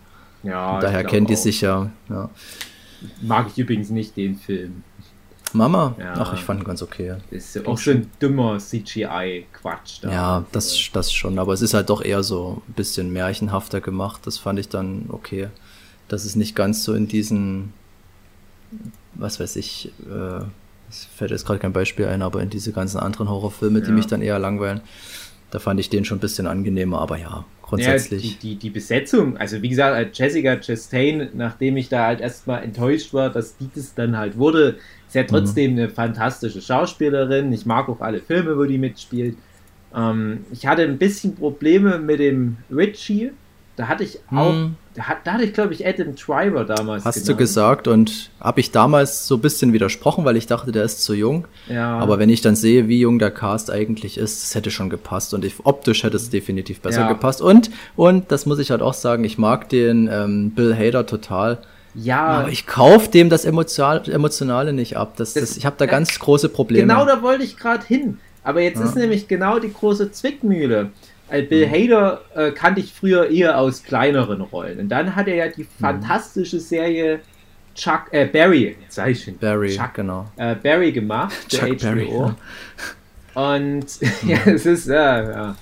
Ja, 0.43 0.75
Und 0.75 0.83
daher 0.83 1.05
kennen 1.05 1.27
die 1.27 1.37
sich 1.37 1.61
ja, 1.61 1.91
ja. 2.11 2.31
Mag 3.20 3.47
ich 3.53 3.59
übrigens 3.59 3.91
nicht 3.91 4.16
den 4.16 4.37
Film. 4.37 4.83
Mama? 5.55 5.95
Ja. 5.99 6.15
Ach, 6.19 6.35
ich 6.35 6.41
fand 6.41 6.61
ihn 6.61 6.65
ganz 6.65 6.83
okay. 6.83 7.17
Ist 7.31 7.67
auch 7.67 7.79
so 7.79 7.91
ein 7.93 8.11
dummer 8.19 8.59
CGI-Quatsch 8.59 9.99
da. 10.03 10.11
Ja, 10.11 10.45
das, 10.53 10.79
das 10.93 11.13
schon, 11.13 11.39
aber 11.39 11.53
es 11.53 11.63
ist 11.63 11.75
halt 11.75 11.91
doch 11.91 12.03
eher 12.03 12.23
so 12.23 12.63
ein 12.69 12.73
bisschen 12.75 13.13
märchenhafter 13.13 13.81
gemacht. 13.81 14.23
Das 14.25 14.39
fand 14.39 14.59
ich 14.59 14.69
dann 14.69 15.07
okay. 15.09 15.49
Das 16.09 16.25
ist 16.25 16.37
nicht 16.37 16.55
ganz 16.55 16.85
so 16.85 16.95
in 16.95 17.09
diesen, 17.09 17.73
was 19.15 19.41
weiß 19.41 19.57
ich, 19.57 19.93
äh, 20.09 20.45
es 20.91 21.07
fällt 21.17 21.31
jetzt 21.31 21.47
gerade 21.47 21.59
kein 21.59 21.73
Beispiel 21.73 22.07
ein, 22.07 22.21
aber 22.23 22.43
in 22.43 22.51
diese 22.51 22.73
ganzen 22.73 22.99
anderen 22.99 23.29
Horrorfilme, 23.31 23.81
die 23.81 23.89
Ja. 23.89 23.95
mich 23.95 24.07
dann 24.07 24.21
eher 24.21 24.39
langweilen, 24.39 24.81
da 25.53 25.59
fand 25.61 25.81
ich 25.81 25.91
den 25.91 26.05
schon 26.05 26.19
ein 26.19 26.21
bisschen 26.21 26.47
angenehmer, 26.49 27.01
aber 27.01 27.19
ja, 27.19 27.53
Ja, 27.77 27.97
grundsätzlich. 27.97 28.23
die, 28.23 28.39
die, 28.39 28.59
die 28.59 28.71
Besetzung, 28.71 29.37
also 29.39 29.63
wie 29.63 29.69
gesagt, 29.69 29.95
als 29.97 30.19
Jessica 30.19 30.57
Chastain, 30.61 31.31
nachdem 31.35 31.77
ich 31.77 31.89
da 31.89 32.07
halt 32.07 32.21
erstmal 32.21 32.65
enttäuscht 32.65 33.15
war, 33.15 33.31
dass 33.31 33.57
die 33.57 33.71
das 33.75 33.95
dann 33.95 34.17
halt 34.19 34.37
wurde, 34.39 34.79
ist 35.07 35.15
ja 35.15 35.25
trotzdem 35.25 35.73
eine 35.73 35.91
fantastische 35.91 36.63
Schauspielerin. 36.63 37.53
Ich 37.53 37.67
mag 37.67 37.89
auch 37.89 38.01
alle 38.01 38.23
Filme, 38.23 38.57
wo 38.59 38.65
die 38.65 38.79
mitspielt. 38.79 39.43
Ähm, 39.95 40.47
ich 40.51 40.67
hatte 40.67 40.83
ein 40.85 40.99
bisschen 40.99 41.35
Probleme 41.37 41.99
mit 41.99 42.21
dem 42.21 42.65
Richie. 42.71 43.33
Da 43.77 43.89
hatte 43.89 44.05
ich 44.05 44.21
auch, 44.29 44.65
Hm. 44.65 44.82
Da, 44.95 45.05
hat, 45.05 45.18
da 45.24 45.32
hatte 45.34 45.45
ich 45.45 45.53
glaube 45.55 45.72
ich 45.72 45.86
Adam 45.86 46.14
Driver 46.14 46.64
damals. 46.64 47.05
Hast 47.05 47.16
du 47.18 47.22
genannt. 47.22 47.38
gesagt 47.38 47.88
und 47.88 48.30
habe 48.40 48.61
ich 48.61 48.70
damals 48.72 49.26
so 49.26 49.36
ein 49.36 49.40
bisschen 49.40 49.72
widersprochen, 49.72 50.24
weil 50.24 50.36
ich 50.36 50.47
dachte, 50.47 50.70
der 50.72 50.84
ist 50.84 51.03
zu 51.03 51.14
jung. 51.14 51.47
Ja. 51.68 51.99
Aber 51.99 52.18
wenn 52.18 52.28
ich 52.28 52.40
dann 52.43 52.57
sehe, 52.57 52.88
wie 52.88 53.01
jung 53.01 53.18
der 53.18 53.30
Cast 53.30 53.70
eigentlich 53.70 54.18
ist, 54.18 54.43
das 54.43 54.55
hätte 54.55 54.70
schon 54.70 54.90
gepasst 54.90 55.32
und 55.34 55.45
ich, 55.45 55.55
optisch 55.64 56.03
hätte 56.03 56.16
es 56.16 56.30
definitiv 56.30 56.80
besser 56.80 57.03
Ja. 57.03 57.09
gepasst. 57.09 57.40
Und, 57.40 57.70
und 57.97 58.30
das 58.32 58.45
muss 58.47 58.59
ich 58.59 58.70
halt 58.70 58.82
auch 58.82 58.95
sagen, 58.95 59.24
ich 59.24 59.38
mag 59.38 59.68
den 59.68 60.09
ähm, 60.12 60.51
Bill 60.51 60.74
Hader 60.76 61.07
total. 61.07 61.59
ja, 61.95 62.24
Aber 62.26 62.49
ich 62.51 62.66
kauf 62.66 63.11
dem 63.11 63.28
das 63.30 63.45
Emotional, 63.45 64.03
Emotionale 64.11 64.72
nicht 64.72 64.97
ab. 64.97 65.14
Das, 65.16 65.34
Das- 65.34 65.49
das, 65.51 65.57
ich 65.57 65.66
habe 65.66 65.76
da 65.78 65.86
ganz 65.86 66.18
große 66.18 66.49
Probleme. 66.49 66.86
Genau 66.86 67.05
da 67.07 67.22
wollte 67.22 67.45
ich 67.45 67.57
gerade 67.57 67.84
hin. 67.86 68.18
Aber 68.45 68.61
jetzt 68.61 68.78
Ja. 68.80 68.86
ist 68.86 68.97
nämlich 68.97 69.28
genau 69.28 69.59
die 69.61 69.72
große 69.72 70.11
Zwickmühle. 70.11 70.90
Bill 71.41 71.66
Mhm. 71.66 71.70
Hader 71.72 72.20
äh, 72.35 72.51
kannte 72.51 72.80
ich 72.80 72.93
früher 72.93 73.30
eher 73.30 73.59
aus 73.59 73.83
kleineren 73.83 74.43
Rollen. 74.43 74.78
Und 74.80 74.89
dann 74.91 75.16
hat 75.16 75.28
er 75.28 75.37
ja 75.37 75.47
Mhm. 75.47 75.53
die 75.57 75.66
fantastische 75.80 76.61
Serie 76.61 77.20
Chuck, 77.74 78.09
äh, 78.11 78.26
Barry, 78.26 78.76
sag 78.91 79.09
ich 79.09 79.24
schon, 79.24 79.39
Barry, 79.39 79.74
Chuck, 79.74 79.95
genau. 79.95 80.26
äh, 80.37 80.55
Barry 80.57 80.93
gemacht, 80.93 81.33
Chuck 81.49 81.78
Berry, 81.78 82.07
HBO. 82.07 82.35
Und 83.35 83.87
ja, 84.26 84.39
es 84.45 84.66
ist, 84.66 84.89
ja, 84.89 85.22
ja. 85.30 85.57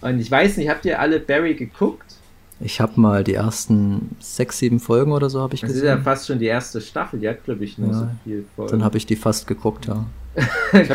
Und 0.00 0.18
ich 0.20 0.30
weiß 0.30 0.56
nicht, 0.56 0.70
habt 0.70 0.86
ihr 0.86 0.98
alle 0.98 1.20
Barry 1.20 1.52
geguckt? 1.54 2.04
Ich 2.62 2.80
habe 2.80 2.98
mal 3.00 3.24
die 3.24 3.34
ersten 3.34 4.16
sechs, 4.20 4.58
sieben 4.58 4.80
Folgen 4.80 5.12
oder 5.12 5.28
so 5.30 5.40
habe 5.40 5.54
ich 5.54 5.60
Das 5.62 5.70
ist 5.70 5.82
ja 5.82 5.92
gesehen. 5.96 6.04
fast 6.04 6.26
schon 6.26 6.38
die 6.38 6.46
erste 6.46 6.80
Staffel, 6.80 7.18
die 7.20 7.28
hat, 7.28 7.44
glaube 7.44 7.64
ich, 7.64 7.76
nur 7.78 7.88
Ja. 7.90 7.94
so 7.98 8.08
viel 8.24 8.44
Folgen. 8.56 8.70
Dann 8.72 8.84
habe 8.84 8.96
ich 8.98 9.04
die 9.06 9.16
fast 9.16 9.46
geguckt, 9.46 9.86
ja. 9.86 10.04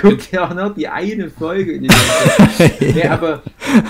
Guckt 0.02 0.32
ja 0.32 0.48
auch 0.50 0.54
noch 0.54 0.74
die 0.74 0.88
eine 0.88 1.30
Folge. 1.30 1.80
Die 1.80 1.90
nee, 2.94 3.04
aber 3.08 3.44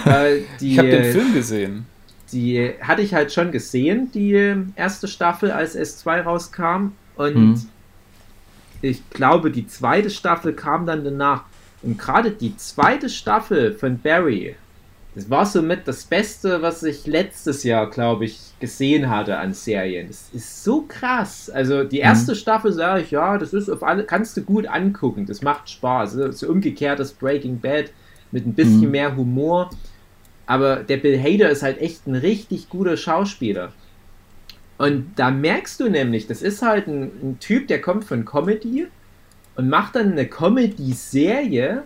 äh, 0.05 0.41
die, 0.59 0.71
Ich 0.73 0.77
habe 0.79 0.89
den 0.89 1.11
Film 1.11 1.33
gesehen. 1.33 1.85
die 2.31 2.71
hatte 2.81 3.01
ich 3.03 3.13
halt 3.13 3.31
schon 3.31 3.51
gesehen, 3.51 4.09
die 4.13 4.55
erste 4.75 5.07
Staffel, 5.07 5.51
als 5.51 5.77
S2 5.77 6.21
rauskam. 6.21 6.93
Und 7.15 7.35
Mhm. 7.35 7.61
ich 8.81 9.07
glaube, 9.11 9.51
die 9.51 9.67
zweite 9.67 10.09
Staffel 10.09 10.53
kam 10.53 10.85
dann 10.85 11.03
danach. 11.03 11.43
Und 11.81 11.97
gerade 11.99 12.31
die 12.31 12.57
zweite 12.57 13.09
Staffel 13.09 13.73
von 13.75 13.99
Barry, 13.99 14.55
das 15.15 15.29
war 15.29 15.45
somit 15.45 15.87
das 15.87 16.03
Beste, 16.03 16.61
was 16.61 16.83
ich 16.83 17.07
letztes 17.07 17.63
Jahr, 17.63 17.89
glaube 17.89 18.25
ich, 18.25 18.37
gesehen 18.59 19.09
hatte 19.09 19.37
an 19.37 19.53
Serien. 19.53 20.07
Das 20.07 20.29
ist 20.33 20.63
so 20.63 20.81
krass. 20.87 21.49
Also 21.49 21.83
die 21.85 21.99
erste 21.99 22.35
Staffel 22.35 22.73
sage 22.73 23.01
ich, 23.03 23.11
ja, 23.11 23.37
das 23.37 23.53
ist 23.53 23.69
auf 23.69 23.81
alle, 23.81 24.03
kannst 24.03 24.35
du 24.37 24.41
gut 24.43 24.67
angucken. 24.67 25.25
Das 25.25 25.41
macht 25.41 25.69
Spaß. 25.69 26.11
So, 26.13 26.31
so 26.31 26.47
umgekehrtes 26.49 27.13
Breaking 27.13 27.59
Bad 27.59 27.91
mit 28.31 28.45
ein 28.45 28.53
bisschen 28.53 28.81
Mhm. 28.81 28.91
mehr 28.91 29.15
Humor. 29.15 29.69
Aber 30.47 30.77
der 30.83 30.97
Bill 30.97 31.17
Hader 31.19 31.49
ist 31.49 31.63
halt 31.63 31.79
echt 31.81 32.05
ein 32.07 32.15
richtig 32.15 32.69
guter 32.69 32.97
Schauspieler. 32.97 33.71
Und 34.77 35.13
da 35.15 35.31
merkst 35.31 35.79
du 35.79 35.89
nämlich, 35.89 36.27
das 36.27 36.41
ist 36.41 36.61
halt 36.61 36.87
ein, 36.87 37.03
ein 37.23 37.37
Typ, 37.39 37.69
der 37.69 37.79
kommt 37.81 38.03
von 38.03 38.25
Comedy 38.25 38.87
und 39.55 39.69
macht 39.69 39.95
dann 39.95 40.11
eine 40.11 40.25
Comedy-Serie, 40.27 41.83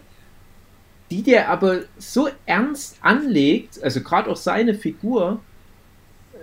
die 1.11 1.23
dir 1.23 1.49
aber 1.49 1.81
so 1.97 2.29
ernst 2.45 2.97
anlegt, 3.01 3.81
also 3.83 4.01
gerade 4.01 4.29
auch 4.29 4.37
seine 4.37 4.75
Figur, 4.75 5.39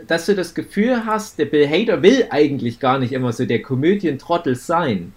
dass 0.07 0.27
du 0.27 0.35
das 0.35 0.55
Gefühl 0.55 1.07
hast, 1.07 1.39
der 1.39 1.47
Bill 1.47 1.69
Hader 1.69 2.03
will 2.03 2.27
eigentlich 2.31 2.81
gar 2.81 2.99
nicht 2.99 3.13
immer 3.13 3.33
so 3.33 3.45
der 3.45 3.63
Komödientrottel 3.63 4.55
sein. 4.55 5.13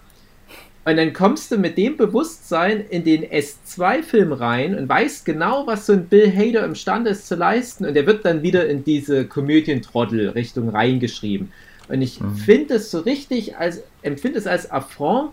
Und 0.86 0.98
dann 0.98 1.14
kommst 1.14 1.52
du 1.52 1.58
mit 1.58 1.78
dem 1.78 1.98
Bewusstsein 1.98 2.80
in 2.90 3.04
den 3.04 3.24
S2-Film 3.24 4.32
rein 4.32 4.78
und 4.78 4.88
weißt 4.88 5.26
genau, 5.26 5.68
was 5.68 5.86
so 5.86 5.94
ein 5.94 6.08
Bill 6.08 6.32
Hader 6.32 6.64
imstande 6.66 7.12
ist 7.12 7.28
zu 7.28 7.36
leisten. 7.36 7.86
Und 7.86 7.94
der 7.94 8.08
wird 8.08 8.26
dann 8.26 8.42
wieder 8.42 8.68
in 8.68 8.84
diese 8.84 9.26
Komödientrottel-Richtung 9.26 10.70
reingeschrieben. 10.70 11.52
Und 11.90 12.02
ich 12.02 12.20
finde 12.46 12.76
es 12.76 12.92
so 12.92 13.00
richtig, 13.00 13.58
als 13.58 13.84
empfinde 14.04 14.40
es 14.40 14.48
als 14.48 14.72
Affront, 14.72 15.32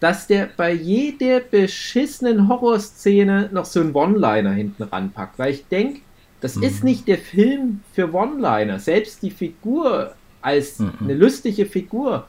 dass 0.00 0.26
der 0.26 0.48
bei 0.56 0.72
jeder 0.72 1.40
beschissenen 1.40 2.48
Horrorszene 2.48 3.48
noch 3.52 3.64
so 3.64 3.80
einen 3.80 3.92
One-Liner 3.94 4.52
hinten 4.52 4.82
ranpackt. 4.84 5.38
Weil 5.38 5.52
ich 5.54 5.66
denke, 5.68 6.00
das 6.40 6.56
ist 6.56 6.84
nicht 6.84 7.08
der 7.08 7.18
Film 7.18 7.80
für 7.94 8.12
One-Liner. 8.12 8.78
Selbst 8.78 9.22
die 9.22 9.30
Figur 9.30 10.14
als 10.42 10.78
Mhm. 10.78 10.92
eine 11.00 11.14
lustige 11.14 11.66
Figur 11.66 12.26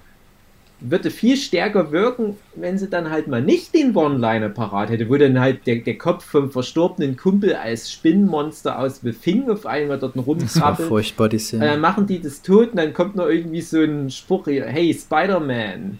würde 0.79 1.09
viel 1.09 1.35
stärker 1.37 1.91
wirken, 1.91 2.37
wenn 2.55 2.77
sie 2.77 2.87
dann 2.87 3.09
halt 3.09 3.27
mal 3.27 3.41
nicht 3.41 3.73
den 3.73 3.95
One-Liner 3.95 4.49
parat 4.49 4.91
hätte, 4.91 5.09
wo 5.09 5.15
dann 5.17 5.39
halt 5.39 5.65
der, 5.65 5.77
der 5.77 5.97
Kopf 5.97 6.23
vom 6.23 6.51
verstorbenen 6.51 7.17
Kumpel 7.17 7.55
als 7.55 7.91
Spinnenmonster 7.91 8.77
aus 8.77 9.01
The 9.01 9.11
Thing 9.11 9.49
auf 9.49 9.65
einmal 9.65 9.97
dort 9.97 10.15
Das 10.15 10.25
war 10.25 10.25
rumkrabbelt. 10.35 10.87
furchtbar, 10.87 11.29
die 11.29 11.37
Und 11.37 11.41
dann 11.53 11.61
Szene. 11.69 11.77
machen 11.77 12.05
die 12.05 12.21
das 12.21 12.43
tot 12.43 12.69
und 12.71 12.77
dann 12.77 12.93
kommt 12.93 13.15
noch 13.15 13.27
irgendwie 13.27 13.61
so 13.61 13.81
ein 13.81 14.09
Spruch, 14.11 14.45
hier, 14.45 14.65
hey, 14.67 14.93
Spider-Man. 14.93 15.97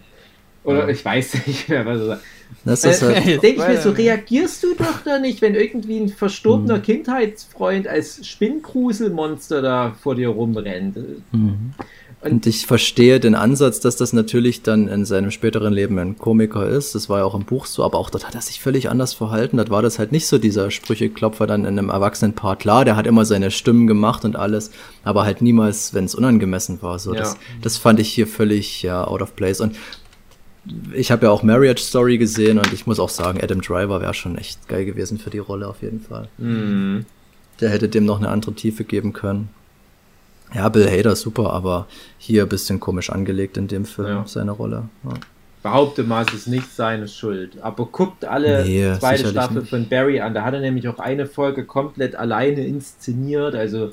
Oder 0.68 0.80
Ja. 0.80 0.88
ich 0.88 1.04
weiß 1.04 1.46
nicht 1.46 1.68
mehr, 1.68 1.84
was 1.86 2.00
er 2.00 2.06
sagt. 2.06 2.22
Das 2.64 2.84
ist 2.84 3.02
Äh, 3.02 3.14
halt, 3.14 3.26
Jetzt 3.26 3.42
Denke 3.42 3.62
ich 3.62 3.68
mir 3.68 3.80
so, 3.80 3.90
reagierst 3.90 4.62
du 4.62 4.74
doch 4.74 5.02
da 5.04 5.18
nicht, 5.18 5.42
wenn 5.42 5.54
irgendwie 5.54 5.98
ein 5.98 6.08
verstorbener 6.08 6.78
Kindheitsfreund 6.80 7.86
als 7.86 8.26
Spinngruselmonster 8.26 9.62
da 9.62 9.94
vor 10.02 10.14
dir 10.14 10.28
rumrennt. 10.28 10.96
Mhm. 11.32 11.72
Und 12.20 12.46
ich 12.46 12.66
verstehe 12.66 13.20
den 13.20 13.36
Ansatz, 13.36 13.78
dass 13.78 13.94
das 13.94 14.12
natürlich 14.12 14.62
dann 14.62 14.88
in 14.88 15.04
seinem 15.04 15.30
späteren 15.30 15.72
Leben 15.72 15.98
ein 16.00 16.18
Komiker 16.18 16.66
ist. 16.68 16.96
Das 16.96 17.08
war 17.08 17.18
ja 17.18 17.24
auch 17.24 17.36
im 17.36 17.44
Buch 17.44 17.64
so, 17.66 17.84
aber 17.84 17.96
auch 17.98 18.10
dort 18.10 18.26
hat 18.26 18.34
er 18.34 18.40
sich 18.40 18.60
völlig 18.60 18.90
anders 18.90 19.14
verhalten. 19.14 19.56
Dort 19.58 19.70
war 19.70 19.82
das 19.82 20.00
halt 20.00 20.10
nicht 20.10 20.26
so 20.26 20.36
dieser 20.38 20.72
Sprücheklopfer 20.72 21.46
dann 21.46 21.60
in 21.64 21.78
einem 21.78 21.90
Erwachsenenpaar. 21.90 22.56
Klar, 22.56 22.84
der 22.84 22.96
hat 22.96 23.06
immer 23.06 23.24
seine 23.24 23.52
Stimmen 23.52 23.86
gemacht 23.86 24.24
und 24.24 24.34
alles, 24.34 24.72
aber 25.04 25.24
halt 25.24 25.42
niemals, 25.42 25.94
wenn 25.94 26.06
es 26.06 26.16
unangemessen 26.16 26.82
war. 26.82 26.98
So, 26.98 27.12
das, 27.12 27.34
Ja. 27.34 27.38
das 27.62 27.76
fand 27.76 28.00
ich 28.00 28.08
hier 28.08 28.26
völlig 28.26 28.82
ja, 28.82 29.06
out 29.06 29.22
of 29.22 29.36
place. 29.36 29.60
Und 29.60 29.76
ich 30.92 31.10
habe 31.10 31.26
ja 31.26 31.32
auch 31.32 31.42
Marriage 31.42 31.82
Story 31.82 32.18
gesehen 32.18 32.58
und 32.58 32.72
ich 32.72 32.86
muss 32.86 33.00
auch 33.00 33.08
sagen, 33.08 33.40
Adam 33.42 33.60
Driver 33.60 34.00
wäre 34.00 34.14
schon 34.14 34.36
echt 34.36 34.68
geil 34.68 34.84
gewesen 34.84 35.18
für 35.18 35.30
die 35.30 35.38
Rolle 35.38 35.66
auf 35.68 35.82
jeden 35.82 36.00
Fall. 36.00 36.28
Mhm. 36.38 37.06
Der 37.60 37.70
hätte 37.70 37.88
dem 37.88 38.04
noch 38.04 38.18
eine 38.18 38.28
andere 38.28 38.52
Tiefe 38.54 38.84
geben 38.84 39.12
können. 39.12 39.48
Ja, 40.54 40.68
Bill 40.68 40.88
Hader 40.88 41.16
super, 41.16 41.52
aber 41.52 41.86
hier 42.18 42.42
ein 42.44 42.48
bisschen 42.48 42.80
komisch 42.80 43.10
angelegt 43.10 43.56
in 43.56 43.68
dem 43.68 43.84
Film, 43.84 44.08
Ja. 44.08 44.24
seine 44.26 44.52
Rolle. 44.52 44.84
Ja. 45.04 45.14
Behaupte 45.62 46.04
mal, 46.04 46.24
es 46.26 46.32
ist 46.32 46.46
nicht 46.46 46.70
seine 46.72 47.08
Schuld. 47.08 47.60
Aber 47.62 47.86
guckt 47.86 48.24
alle 48.24 48.64
Nee, 48.64 48.92
zweite 48.98 49.26
Staffel 49.28 49.58
nicht. 49.60 49.70
von 49.70 49.88
Barry 49.88 50.20
an. 50.20 50.32
Da 50.32 50.44
hat 50.44 50.54
er 50.54 50.60
nämlich 50.60 50.86
auch 50.88 50.98
eine 51.00 51.26
Folge 51.26 51.64
komplett 51.64 52.14
alleine 52.14 52.64
inszeniert, 52.66 53.54
also 53.56 53.90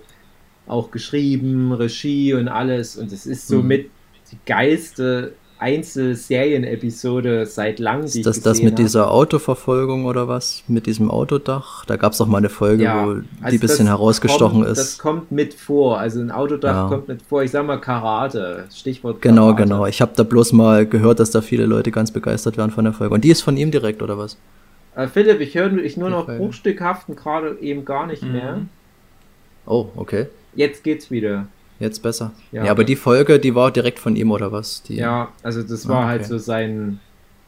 auch 0.68 0.92
geschrieben, 0.92 1.74
Regie 1.74 2.34
und 2.36 2.48
alles. 2.48 2.96
Und 2.96 3.12
es 3.12 3.26
ist 3.26 3.50
Mhm. 3.50 3.56
somit 3.58 3.90
die 4.32 4.38
geilste 4.46 5.34
Einzelserienen-Episode 5.60 7.46
seit 7.46 7.80
langem, 7.80 8.06
die 8.12 8.20
Ist 8.20 8.26
das 8.26 8.42
das 8.42 8.62
mit 8.62 8.74
hab. 8.74 8.76
dieser 8.78 9.12
Autoverfolgung 9.12 10.06
oder 10.06 10.28
was? 10.28 10.64
Mit 10.68 10.86
diesem 10.86 11.10
Autodach? 11.12 11.86
Da 11.86 11.96
gab 11.98 12.14
es 12.14 12.22
auch 12.22 12.28
mal 12.28 12.40
eine 12.40 12.50
Folge, 12.50 12.84
Ja, 12.84 13.06
wo 13.06 13.14
die 13.16 13.24
also 13.42 13.56
ein 13.56 13.60
bisschen 13.60 13.86
das 13.86 13.94
herausgestochen 13.96 14.60
kommt, 14.64 14.70
Das 14.70 14.80
ist. 14.80 14.98
kommt 15.00 15.32
mit 15.32 15.54
vor. 15.54 16.00
Also 16.00 16.20
ein 16.20 16.32
Autodach 16.32 16.74
Ja. 16.76 16.88
kommt 16.90 17.08
mit 17.08 17.22
vor. 17.22 17.44
Ich 17.44 17.52
sag 17.52 17.66
mal 17.66 17.80
Karate. 17.80 18.66
Stichwort 18.74 19.22
Genau, 19.22 19.48
Karate. 19.54 19.64
genau. 19.64 19.86
Ich 19.86 20.02
habe 20.02 20.12
da 20.16 20.24
bloß 20.24 20.54
mal 20.54 20.86
gehört, 20.86 21.20
dass 21.20 21.32
da 21.32 21.42
viele 21.42 21.66
Leute 21.66 21.92
ganz 21.92 22.12
begeistert 22.12 22.58
werden 22.58 22.72
von 22.72 22.84
der 22.86 22.94
Folge. 22.94 23.14
Und 23.14 23.24
die 23.24 23.30
ist 23.30 23.42
von 23.42 23.58
ihm 23.58 23.72
direkt, 23.72 24.02
oder 24.02 24.18
was? 24.18 24.38
Äh, 24.96 25.08
Philipp, 25.08 25.42
ich 25.42 25.56
höre 25.56 25.74
ich 25.78 25.98
nur 25.98 26.10
Die 26.10 26.16
noch 26.16 26.26
Folge. 26.26 26.42
bruchstückhaft 26.44 27.10
und 27.10 27.18
gerade 27.18 27.58
eben 27.62 27.86
gar 27.86 28.08
nicht 28.08 28.24
Mhm. 28.24 28.32
mehr. 28.32 28.58
Oh, 29.66 29.88
okay. 29.96 30.28
Jetzt 30.56 30.84
geht's 30.84 31.12
wieder. 31.12 31.48
Jetzt 31.80 32.02
besser. 32.02 32.32
Ja. 32.52 32.66
Ja, 32.66 32.72
aber 32.72 32.84
die 32.86 32.96
Folge, 32.96 33.38
die 33.40 33.54
war 33.54 33.70
direkt 33.72 34.00
von 34.00 34.16
ihm, 34.16 34.32
oder 34.32 34.52
was? 34.52 34.82
Die, 34.84 34.96
Ja, 34.96 35.30
also 35.44 35.62
das 35.62 35.86
Ah, 35.86 35.90
war 35.90 36.00
okay. 36.00 36.08
halt 36.08 36.26
so 36.26 36.38
sein 36.38 37.00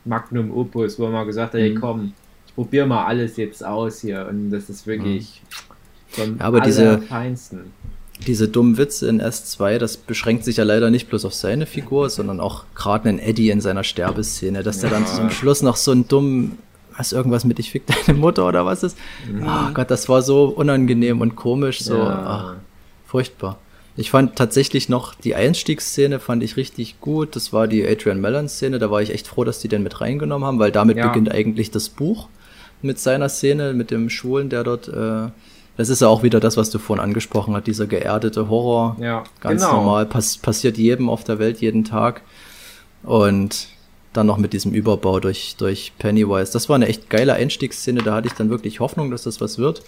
Magnum 0.05 0.51
Opus, 0.51 0.99
wo 0.99 1.05
er 1.05 1.11
mal 1.11 1.25
gesagt 1.25 1.53
hat, 1.53 1.59
hey 1.61 1.71
Mhm. 1.75 1.79
komm, 1.81 2.13
ich 2.45 2.55
probiere 2.55 2.85
mal 2.87 3.05
alles 3.05 3.37
jetzt 3.37 3.63
aus 3.65 4.01
hier 4.01 4.27
und 4.29 4.49
das 4.51 4.69
ist 4.69 4.85
wirklich 4.87 5.41
vom 6.09 6.37
Ja, 6.37 6.45
aber 6.45 6.61
diese- 6.61 6.89
Allerfeinsten. 6.89 7.71
Diese 8.25 8.47
dummen 8.47 8.77
Witze 8.79 9.07
in 9.07 9.21
S2, 9.21 9.77
das 9.77 9.95
beschränkt 9.95 10.43
sich 10.43 10.57
ja 10.57 10.63
leider 10.63 10.89
nicht 10.89 11.07
bloß 11.07 11.23
auf 11.25 11.35
seine 11.35 11.67
Figur, 11.67 12.09
sondern 12.09 12.39
auch 12.39 12.65
gerade 12.73 13.07
einen 13.09 13.19
Eddie 13.19 13.51
in 13.51 13.61
seiner 13.61 13.83
Sterbeszene, 13.83 14.63
dass 14.63 14.79
der 14.79 14.89
Ja. 14.89 14.95
dann 14.97 15.05
zum 15.07 15.29
Schluss 15.29 15.61
noch 15.61 15.75
so 15.75 15.91
einen 15.91 16.07
dummen, 16.07 16.57
was 16.97 17.13
irgendwas 17.13 17.45
mit 17.45 17.59
ich 17.59 17.69
fick 17.69 17.83
deine 17.85 18.17
Mutter 18.17 18.47
oder 18.47 18.65
was 18.65 18.81
ist. 18.81 18.97
Ah 19.45 19.69
Gott, 19.71 19.91
das 19.91 20.09
war 20.09 20.23
so 20.23 20.45
unangenehm 20.45 21.21
und 21.21 21.35
komisch, 21.35 21.81
so 21.83 21.95
Ja. 21.95 22.23
ach, 22.25 22.53
furchtbar. 23.05 23.59
Ich 23.99 24.11
fand 24.11 24.35
tatsächlich 24.35 24.89
noch 24.89 25.15
die 25.15 25.33
Einstiegsszene 25.35 26.19
fand 26.19 26.43
ich 26.43 26.55
richtig 26.55 27.01
gut. 27.01 27.35
Das 27.35 27.51
war 27.51 27.67
die 27.67 27.85
Adrian 27.85 28.21
Mellon 28.21 28.47
Szene. 28.47 28.77
Da 28.77 28.91
war 28.91 29.01
ich 29.01 29.09
echt 29.11 29.27
froh, 29.27 29.43
dass 29.43 29.59
die 29.59 29.67
den 29.67 29.81
mit 29.83 29.99
reingenommen 30.01 30.45
haben, 30.47 30.59
weil 30.59 30.71
damit 30.71 30.97
Ja. 30.97 31.07
beginnt 31.07 31.31
eigentlich 31.31 31.71
das 31.71 31.89
Buch 31.89 32.27
mit 32.83 32.99
seiner 32.99 33.27
Szene 33.27 33.73
mit 33.73 33.89
dem 33.89 34.09
Schwulen, 34.11 34.49
der 34.49 34.63
dort. 34.63 34.87
Äh, 34.87 35.31
das 35.77 35.89
ist 35.89 36.01
ja 36.01 36.07
auch 36.07 36.21
wieder 36.23 36.39
das, 36.39 36.57
was 36.57 36.69
du 36.69 36.77
vorhin 36.79 37.03
angesprochen 37.03 37.55
hast, 37.55 37.65
dieser 37.67 37.85
geerdete 37.87 38.49
Horror. 38.49 38.97
Ja, 38.99 39.23
Ganz 39.41 39.61
genau. 39.63 39.77
normal, 39.77 40.05
pass 40.05 40.37
passiert 40.37 40.77
jedem 40.77 41.09
auf 41.09 41.23
der 41.23 41.37
Welt 41.39 41.59
jeden 41.61 41.83
Tag. 41.83 42.21
Und 43.03 43.67
dann 44.13 44.25
noch 44.25 44.37
mit 44.37 44.53
diesem 44.53 44.73
Überbau 44.73 45.19
durch, 45.19 45.55
durch 45.57 45.93
Pennywise. 45.99 46.51
Das 46.51 46.69
war 46.69 46.75
eine 46.75 46.87
echt 46.87 47.09
geile 47.09 47.33
Einstiegsszene, 47.33 48.01
da 48.01 48.15
hatte 48.15 48.27
ich 48.27 48.33
dann 48.33 48.49
wirklich 48.49 48.79
Hoffnung, 48.79 49.11
dass 49.11 49.23
das 49.23 49.39
was 49.41 49.57
wird. 49.59 49.83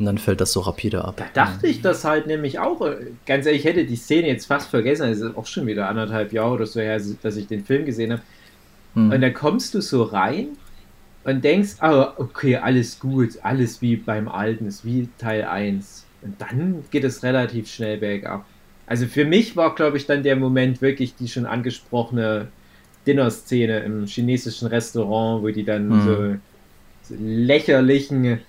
Und 0.00 0.06
dann 0.06 0.16
fällt 0.16 0.40
das 0.40 0.52
so 0.52 0.60
rapide 0.60 1.04
ab. 1.04 1.18
Da 1.18 1.26
dachte 1.34 1.66
ich 1.66 1.82
das 1.82 2.04
halt 2.04 2.26
nämlich 2.26 2.58
auch. 2.58 2.80
Ganz 3.26 3.44
ehrlich, 3.44 3.60
ich 3.60 3.66
hätte 3.66 3.84
die 3.84 3.96
Szene 3.96 4.28
jetzt 4.28 4.46
fast 4.46 4.70
vergessen. 4.70 5.10
Es 5.10 5.20
ist 5.20 5.36
auch 5.36 5.44
schon 5.44 5.66
wieder 5.66 5.88
anderthalb 5.90 6.32
Jahre 6.32 6.54
oder 6.54 6.66
so 6.66 6.80
her, 6.80 6.98
dass 7.22 7.36
ich 7.36 7.46
den 7.46 7.62
Film 7.66 7.84
gesehen 7.84 8.12
habe. 8.12 8.22
Hm. 8.94 9.10
Und 9.10 9.20
dann 9.20 9.34
kommst 9.34 9.74
du 9.74 9.82
so 9.82 10.02
rein 10.04 10.48
und 11.24 11.44
denkst, 11.44 11.74
ah, 11.80 12.14
okay, 12.16 12.56
alles 12.56 12.98
gut, 12.98 13.32
alles 13.42 13.82
wie 13.82 13.96
beim 13.96 14.26
Alten, 14.26 14.66
ist 14.66 14.86
wie 14.86 15.06
Teil 15.18 15.44
1. 15.44 16.06
Und 16.22 16.40
dann 16.40 16.82
geht 16.90 17.04
es 17.04 17.22
relativ 17.22 17.70
schnell 17.70 17.98
bergab. 17.98 18.46
Also 18.86 19.06
für 19.06 19.26
mich 19.26 19.54
war, 19.54 19.74
glaube 19.74 19.98
ich, 19.98 20.06
dann 20.06 20.22
der 20.22 20.36
Moment 20.36 20.80
wirklich 20.80 21.14
die 21.14 21.28
schon 21.28 21.44
angesprochene 21.44 22.48
Dinner-Szene 23.06 23.80
im 23.80 24.06
chinesischen 24.06 24.66
Restaurant, 24.68 25.42
wo 25.42 25.48
die 25.48 25.64
dann 25.64 25.88
Mhm. 25.88 26.00
so, 26.00 27.14
so 27.14 27.22
lächerlichen 27.22 28.40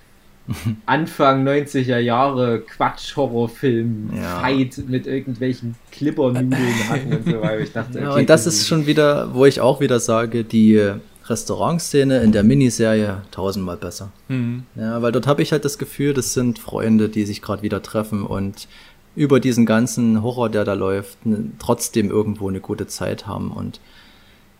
Anfang 0.86 1.46
90er 1.46 1.98
Jahre 1.98 2.60
Quatsch-Horrorfilm 2.60 4.10
Ja. 4.16 4.40
Fight 4.40 4.78
mit 4.88 5.06
irgendwelchen 5.06 5.76
Klippernudeln 5.90 6.52
hatten 6.88 7.12
und 7.14 7.24
so 7.24 7.40
weiter. 7.40 7.60
Ich 7.60 7.72
dachte, 7.72 8.00
Ja, 8.00 8.10
okay, 8.10 8.20
und 8.20 8.30
das 8.30 8.46
ist 8.46 8.66
schon 8.66 8.86
wieder, 8.86 9.34
wo 9.34 9.46
ich 9.46 9.60
auch 9.60 9.80
wieder 9.80 10.00
sage, 10.00 10.44
die 10.44 10.80
Restaurantszene 11.26 12.20
in 12.22 12.32
der 12.32 12.42
Miniserie 12.42 13.22
tausendmal 13.30 13.76
besser. 13.76 14.10
Mhm. 14.28 14.64
Ja, 14.74 15.00
weil 15.02 15.12
dort 15.12 15.26
habe 15.26 15.42
ich 15.42 15.52
halt 15.52 15.64
das 15.64 15.78
Gefühl, 15.78 16.14
das 16.14 16.34
sind 16.34 16.58
Freunde, 16.58 17.08
die 17.08 17.24
sich 17.24 17.40
gerade 17.42 17.62
wieder 17.62 17.82
treffen 17.82 18.26
und 18.26 18.66
über 19.14 19.38
diesen 19.40 19.66
ganzen 19.66 20.22
Horror, 20.22 20.48
der 20.48 20.64
da 20.64 20.72
läuft, 20.72 21.18
n- 21.24 21.52
trotzdem 21.58 22.10
irgendwo 22.10 22.48
eine 22.48 22.60
gute 22.60 22.86
Zeit 22.86 23.26
haben. 23.26 23.52
Und 23.52 23.78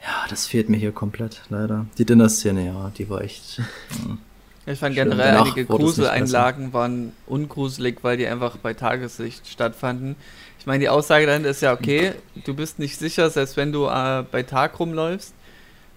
ja, 0.03 0.29
das 0.31 0.47
fehlt 0.47 0.69
mir 0.69 0.77
hier 0.77 0.93
komplett, 0.93 1.43
leider. 1.49 1.87
Die 1.99 2.05
Dinner-Szene, 2.05 2.67
ja, 2.67 2.93
die 2.97 3.09
war 3.11 3.23
echt. 3.23 3.61
Ich 4.67 4.79
fand 4.79 4.95
Schön. 4.95 5.11
generell 5.11 5.37
einige 5.39 5.65
Gruseleinlagen 5.65 6.73
waren 6.73 7.13
ungruselig, 7.27 7.99
weil 8.03 8.17
die 8.17 8.27
einfach 8.27 8.57
bei 8.59 8.75
Tageslicht 8.75 9.49
stattfanden. 9.49 10.15
Ich 10.61 10.67
meine, 10.67 10.79
die 10.79 10.89
Aussage 10.89 11.27
dahinter 11.27 11.51
ist 11.51 11.63
ja 11.63 11.73
okay, 11.73 12.13
du 12.45 12.55
bist 12.55 12.79
nicht 12.79 12.97
sicher, 12.97 13.29
selbst 13.31 13.57
wenn 13.57 13.73
du 13.73 13.87
äh, 13.87 14.25
bei 14.31 14.45
Tag 14.45 14.79
rumläufst, 14.79 15.35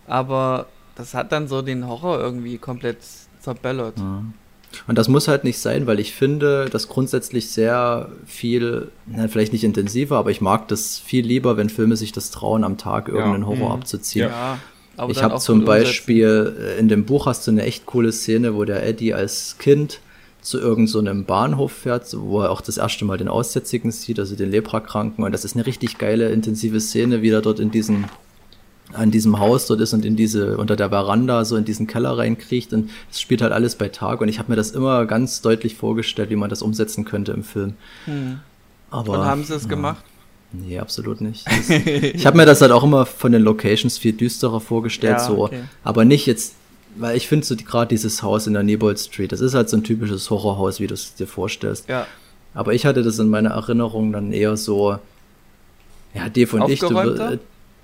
aber 0.08 0.66
das 0.96 1.14
hat 1.14 1.32
dann 1.32 1.48
so 1.48 1.62
den 1.62 1.88
Horror 1.88 2.20
irgendwie 2.20 2.58
komplett 2.58 2.98
zerböllert. 3.40 3.98
Ja. 4.00 4.24
Und 4.88 4.98
das 4.98 5.08
muss 5.08 5.28
halt 5.28 5.44
nicht 5.46 5.60
sein, 5.60 5.88
weil 5.88 6.00
ich 6.00 6.14
finde, 6.14 6.66
dass 6.70 6.90
grundsätzlich 6.90 7.50
sehr 7.52 8.10
viel, 8.26 8.90
na, 9.06 9.28
vielleicht 9.28 9.54
nicht 9.54 9.64
intensiver, 9.64 10.18
aber 10.18 10.32
ich 10.32 10.42
mag 10.42 10.68
das 10.68 10.98
viel 10.98 11.26
lieber, 11.26 11.56
wenn 11.56 11.70
Filme 11.70 11.96
sich 11.96 12.12
das 12.12 12.32
trauen, 12.32 12.64
am 12.64 12.78
Tag 12.78 13.08
irgendeinen 13.08 13.46
Horror 13.46 13.70
Mhm. 13.70 13.76
abzuziehen. 13.82 14.30
Ja, 14.30 14.58
aber 14.98 15.12
ich 15.12 15.22
habe 15.22 15.38
zum 15.38 15.60
gut 15.60 15.70
umsetzen. 15.70 15.86
Beispiel, 15.86 16.56
äh, 16.60 16.80
in 16.80 16.88
dem 16.88 17.06
Buch 17.06 17.26
hast 17.26 17.48
du 17.48 17.52
eine 17.52 17.64
echt 17.64 17.86
coole 17.86 18.12
Szene, 18.12 18.56
wo 18.56 18.66
der 18.66 18.86
Eddie 18.86 19.14
als 19.14 19.58
Kind 19.58 20.00
zu 20.42 20.60
irgendeinem 20.60 20.88
so 20.88 21.00
einem 21.00 21.26
Bahnhof 21.26 21.72
fährt, 21.72 22.16
wo 22.18 22.42
er 22.42 22.52
auch 22.52 22.62
das 22.62 22.78
erste 22.78 23.04
Mal 23.04 23.18
den 23.18 23.28
Aussätzigen 23.28 23.92
sieht, 23.92 24.20
also 24.20 24.36
den 24.36 24.52
Leprakranken. 24.52 25.24
Und 25.24 25.32
das 25.32 25.44
ist 25.44 25.56
eine 25.56 25.66
richtig 25.66 25.98
geile, 25.98 26.30
intensive 26.30 26.80
Szene, 26.80 27.22
wie 27.22 27.30
er 27.30 27.42
dort 27.42 27.60
in 27.60 27.72
diesen 27.72 28.06
an 28.94 29.12
diesem 29.12 29.40
Haus 29.40 29.66
dort 29.66 29.82
ist 29.82 29.94
und 29.94 30.06
in 30.06 30.16
diese, 30.16 30.58
unter 30.58 30.76
der 30.76 30.90
Veranda 30.90 31.44
so 31.44 31.56
in 31.56 31.66
diesen 31.66 31.88
Keller 31.88 32.18
reinkriecht 32.18 32.72
und 32.72 32.92
es 33.12 33.20
spielt 33.20 33.42
halt 33.42 33.52
alles 33.52 33.76
bei 33.76 33.90
Tag 33.90 34.22
und 34.22 34.30
ich 34.30 34.38
habe 34.40 34.52
mir 34.52 34.56
das 34.56 34.72
immer 34.72 35.06
ganz 35.06 35.42
deutlich 35.42 35.76
vorgestellt, 35.76 36.30
wie 36.30 36.36
man 36.36 36.52
das 36.52 36.62
umsetzen 36.62 37.04
könnte 37.04 37.32
im 37.32 37.44
Film. 37.44 37.74
Hm. 38.06 38.40
Aber 38.92 39.14
Und 39.14 39.26
haben 39.26 39.44
sie 39.44 39.56
es 39.56 39.64
ja, 39.64 39.70
gemacht? 39.70 40.04
Nee, 40.60 40.80
absolut 40.80 41.22
nicht. 41.22 41.46
Das, 41.48 41.70
ich 41.70 42.26
habe 42.26 42.38
mir 42.38 42.46
das 42.46 42.62
halt 42.62 42.72
auch 42.72 42.84
immer 42.84 43.06
von 43.06 43.32
den 43.32 43.42
Locations 43.42 43.98
viel 43.98 44.14
düsterer 44.14 44.60
vorgestellt, 44.62 45.18
Ja, 45.18 45.26
so, 45.26 45.46
okay. 45.46 45.62
aber 45.84 46.06
nicht 46.06 46.26
jetzt, 46.26 46.54
weil 46.98 47.18
ich 47.18 47.28
finde 47.28 47.46
so 47.46 47.56
die- 47.56 47.66
gerade 47.66 47.90
dieses 47.90 48.24
Haus 48.24 48.48
in 48.48 48.54
der 48.54 48.64
Nebold 48.64 49.00
Street, 49.00 49.32
das 49.32 49.42
ist 49.42 49.54
halt 49.54 49.70
so 49.70 49.78
ein 49.78 49.84
typisches 49.84 50.30
Horrorhaus, 50.30 50.80
wie 50.80 50.88
du 50.88 50.94
es 50.94 51.16
dir 51.16 51.28
vorstellst. 51.28 51.90
Ja, 51.90 52.08
Aber 52.54 52.74
ich 52.74 52.86
hatte 52.86 53.04
das 53.04 53.20
in 53.20 53.30
meiner 53.30 53.52
Erinnerung 53.52 54.12
dann 54.12 54.32
eher 54.32 54.56
so, 54.58 54.98
ja, 56.14 56.30
Dave 56.30 56.56
und 56.64 56.70
ich, 56.72 56.80
du, 56.80 56.86
Aufgeräumter? 56.88 57.34
äh, 57.34 57.38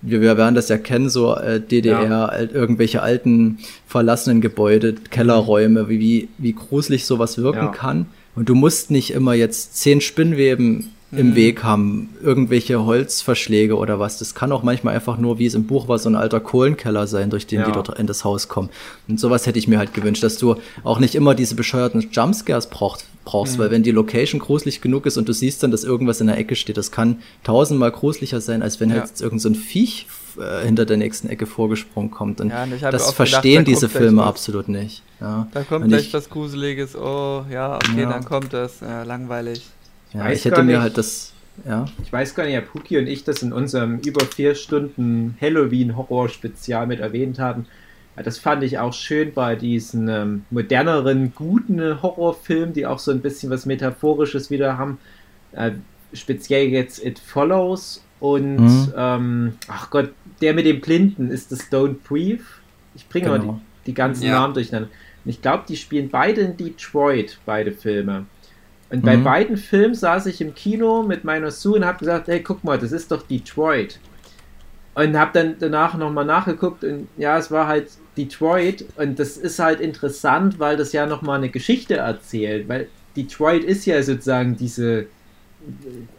wir, 0.03 0.21
wir 0.21 0.37
werden 0.37 0.55
das 0.55 0.69
ja 0.69 0.77
kennen, 0.77 1.09
so 1.09 1.35
äh, 1.35 1.59
DDR, 1.59 2.03
Ja. 2.05 2.25
alt, 2.25 2.53
irgendwelche 2.53 3.01
alten 3.01 3.59
verlassenen 3.85 4.41
Gebäude, 4.41 4.93
Kellerräume, 4.93 5.89
wie, 5.89 5.99
wie, 5.99 6.29
wie 6.37 6.53
gruselig 6.53 7.05
sowas 7.05 7.37
wirken 7.37 7.65
Ja. 7.65 7.67
kann. 7.67 8.05
Und 8.35 8.47
du 8.49 8.55
musst 8.55 8.89
nicht 8.91 9.11
immer 9.11 9.33
jetzt 9.33 9.75
zehn 9.77 9.99
Spinnweben 10.01 10.91
im 11.11 11.31
Mhm. 11.31 11.35
Weg 11.35 11.63
haben, 11.63 12.09
irgendwelche 12.23 12.85
Holzverschläge 12.85 13.75
oder 13.77 13.99
was. 13.99 14.17
Das 14.19 14.33
kann 14.33 14.51
auch 14.51 14.63
manchmal 14.63 14.95
einfach 14.95 15.17
nur, 15.17 15.39
wie 15.39 15.45
es 15.45 15.53
im 15.55 15.65
Buch 15.67 15.87
war, 15.87 15.99
so 15.99 16.09
ein 16.09 16.15
alter 16.15 16.39
Kohlenkeller 16.39 17.05
sein, 17.07 17.29
durch 17.29 17.47
den 17.47 17.59
Ja. 17.59 17.65
die 17.65 17.71
dort 17.73 17.99
in 17.99 18.07
das 18.07 18.23
Haus 18.23 18.47
kommen. 18.47 18.69
Und 19.09 19.19
sowas 19.19 19.45
hätte 19.45 19.59
ich 19.59 19.67
mir 19.67 19.77
halt 19.77 19.93
gewünscht, 19.93 20.23
dass 20.23 20.37
du 20.37 20.55
auch 20.83 20.99
nicht 20.99 21.15
immer 21.15 21.35
diese 21.35 21.55
bescheuerten 21.55 22.07
Jumpscares 22.11 22.67
braucht, 22.67 23.05
brauchst, 23.25 23.59
weil 23.59 23.71
wenn 23.71 23.83
die 23.83 23.91
Location 23.91 24.39
gruselig 24.39 24.79
genug 24.81 25.05
ist 25.05 25.17
und 25.17 25.27
du 25.27 25.33
siehst 25.33 25.61
dann, 25.63 25.71
dass 25.71 25.83
irgendwas 25.83 26.21
in 26.21 26.27
der 26.27 26.37
Ecke 26.37 26.55
steht, 26.55 26.77
das 26.77 26.91
kann 26.91 27.17
tausendmal 27.43 27.91
gruseliger 27.91 28.39
sein, 28.41 28.61
als 28.63 28.79
wenn 28.79 28.89
Ja. 28.89 28.95
halt 28.95 29.07
jetzt 29.09 29.21
irgend 29.21 29.41
so 29.41 29.49
ein 29.49 29.55
Viech 29.55 30.07
äh, 30.39 30.65
hinter 30.65 30.85
der 30.85 30.95
nächsten 30.95 31.27
Ecke 31.27 31.45
vorgesprungen 31.45 32.09
kommt. 32.09 32.39
Und 32.39 32.51
Ja, 32.51 32.63
und 32.63 32.71
das 32.81 33.11
verstehen 33.11 33.65
gedacht, 33.65 33.67
da 33.67 33.71
diese 33.71 33.89
Filme 33.89 34.23
absolut 34.23 34.69
nicht. 34.69 35.03
Ja. 35.19 35.45
da 35.53 35.63
kommt 35.63 35.89
gleich 35.89 36.07
ich- 36.07 36.13
was 36.13 36.29
Gruseliges. 36.29 36.95
Oh, 36.95 37.43
ja, 37.51 37.75
okay, 37.75 38.03
dann 38.09 38.23
kommt 38.23 38.53
das. 38.53 38.79
Langweilig. 39.05 39.61
Ja, 40.13 40.25
weiß 40.25 40.39
ich 40.39 40.45
hätte 40.45 40.55
gar 40.57 40.63
mir 40.63 40.71
nicht. 40.73 40.81
halt 40.81 40.97
das, 40.97 41.33
ja. 41.65 41.85
Ich 42.03 42.11
weiß 42.11 42.35
gar 42.35 42.45
nicht, 42.45 42.57
ob 42.57 42.73
Huki 42.73 42.97
und 42.97 43.07
ich 43.07 43.23
das 43.23 43.41
in 43.43 43.53
unserem 43.53 43.99
über 43.99 44.25
vier 44.25 44.55
Stunden 44.55 45.37
Halloween-Horror-Spezial 45.41 46.87
mit 46.87 46.99
erwähnt 46.99 47.39
haben. 47.39 47.65
Ja, 48.17 48.23
Das 48.23 48.37
fand 48.37 48.63
ich 48.63 48.77
auch 48.79 48.93
schön 48.93 49.33
bei 49.33 49.55
diesen 49.55 50.07
ähm, 50.09 50.45
moderneren, 50.49 51.33
guten 51.35 52.01
Horrorfilmen, 52.01 52.73
die 52.73 52.85
auch 52.85 52.99
so 52.99 53.11
ein 53.11 53.21
bisschen 53.21 53.49
was 53.49 53.65
Metaphorisches 53.65 54.49
wieder 54.49 54.77
haben. 54.77 54.97
Äh, 55.53 55.71
speziell 56.13 56.67
jetzt 56.69 57.03
It 57.05 57.19
Follows 57.19 58.03
und, 58.19 58.57
Mhm. 58.57 58.93
ähm, 58.97 59.53
ach 59.67 59.89
Gott, 59.89 60.11
der 60.41 60.53
mit 60.53 60.65
dem 60.65 60.81
Blinden 60.81 61.29
ist 61.31 61.51
das 61.51 61.71
Don't 61.71 61.95
Breathe. 62.07 62.43
Ich 62.95 63.07
bringe 63.07 63.29
mal 63.29 63.39
Genau. 63.39 63.61
die, 63.85 63.91
die 63.91 63.93
ganzen 63.93 64.25
Ja. 64.25 64.33
Namen 64.33 64.53
durcheinander. 64.53 64.89
Und 65.23 65.29
ich 65.31 65.41
glaube, 65.41 65.63
die 65.69 65.77
spielen 65.77 66.09
beide 66.09 66.41
in 66.41 66.57
Detroit, 66.57 67.37
beide 67.45 67.71
Filme. 67.71 68.25
Und 68.91 69.05
bei 69.05 69.17
Mhm. 69.17 69.23
beiden 69.23 69.57
Filmen 69.57 69.95
saß 69.95 70.25
ich 70.27 70.41
im 70.41 70.53
Kino 70.53 71.03
mit 71.03 71.23
meiner 71.23 71.51
Sue 71.51 71.77
und 71.77 71.85
habe 71.85 71.99
gesagt, 71.99 72.27
hey, 72.27 72.43
guck 72.43 72.63
mal, 72.63 72.77
das 72.77 72.91
ist 72.91 73.11
doch 73.11 73.23
Detroit. 73.25 73.99
Und 74.93 75.17
habe 75.17 75.31
dann 75.33 75.55
danach 75.59 75.95
nochmal 75.97 76.25
nachgeguckt 76.25 76.83
und 76.83 77.07
ja, 77.17 77.37
es 77.37 77.49
war 77.49 77.67
halt 77.67 77.91
Detroit 78.17 78.85
und 78.97 79.19
das 79.19 79.37
ist 79.37 79.59
halt 79.59 79.79
interessant, 79.79 80.59
weil 80.59 80.75
das 80.75 80.91
ja 80.91 81.05
nochmal 81.05 81.37
eine 81.37 81.49
Geschichte 81.49 81.95
erzählt, 81.97 82.67
weil 82.67 82.89
Detroit 83.15 83.63
ist 83.63 83.85
ja 83.85 84.03
sozusagen 84.03 84.57
diese 84.57 85.07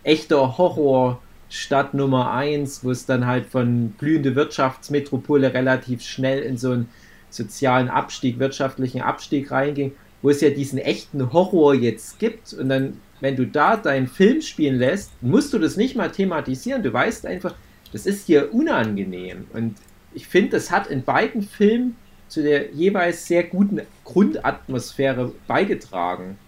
echter 0.03 0.57
Horrorstadt 0.59 1.95
Nummer 1.95 2.33
1, 2.33 2.85
wo 2.85 2.91
es 2.91 3.07
dann 3.07 3.27
halt 3.27 3.47
von 3.47 3.91
blühende 3.93 4.35
Wirtschaftsmetropole 4.35 5.53
relativ 5.55 6.03
schnell 6.03 6.41
in 6.41 6.57
so 6.57 6.73
einen 6.73 6.89
sozialen 7.31 7.89
Abstieg, 7.89 8.39
wirtschaftlichen 8.39 9.03
Abstieg 9.03 9.51
reinging, 9.51 9.93
wo 10.23 10.31
es 10.31 10.41
ja 10.41 10.51
diesen 10.51 10.79
echten 10.79 11.33
Horror 11.33 11.75
jetzt 11.75 12.19
gibt 12.19 12.55
und 12.55 12.69
dann, 12.69 13.01
wenn 13.21 13.37
du 13.37 13.47
da 13.47 13.77
deinen 13.77 14.07
Film 14.07 14.41
spielen 14.41 14.77
lässt, 14.77 15.11
musst 15.21 15.53
du 15.53 15.59
das 15.59 15.77
nicht 15.77 15.97
mal 15.97 16.11
thematisieren, 16.11 16.83
du 16.83 16.93
weißt 16.93 17.27
einfach, 17.27 17.55
das 17.93 18.07
ist 18.07 18.27
hier 18.27 18.55
unangenehm 18.55 19.47
und 19.53 19.77
ich 20.15 20.27
finde, 20.27 20.51
das 20.51 20.71
hat 20.71 20.87
in 20.87 21.05
beiden 21.05 21.43
Filmen 21.43 21.97
zu 22.29 22.43
der 22.43 22.71
jeweils 22.73 23.27
sehr 23.27 23.45
guten 23.45 23.83
Grundatmosphäre 24.05 25.33
beigetragen. 25.47 26.39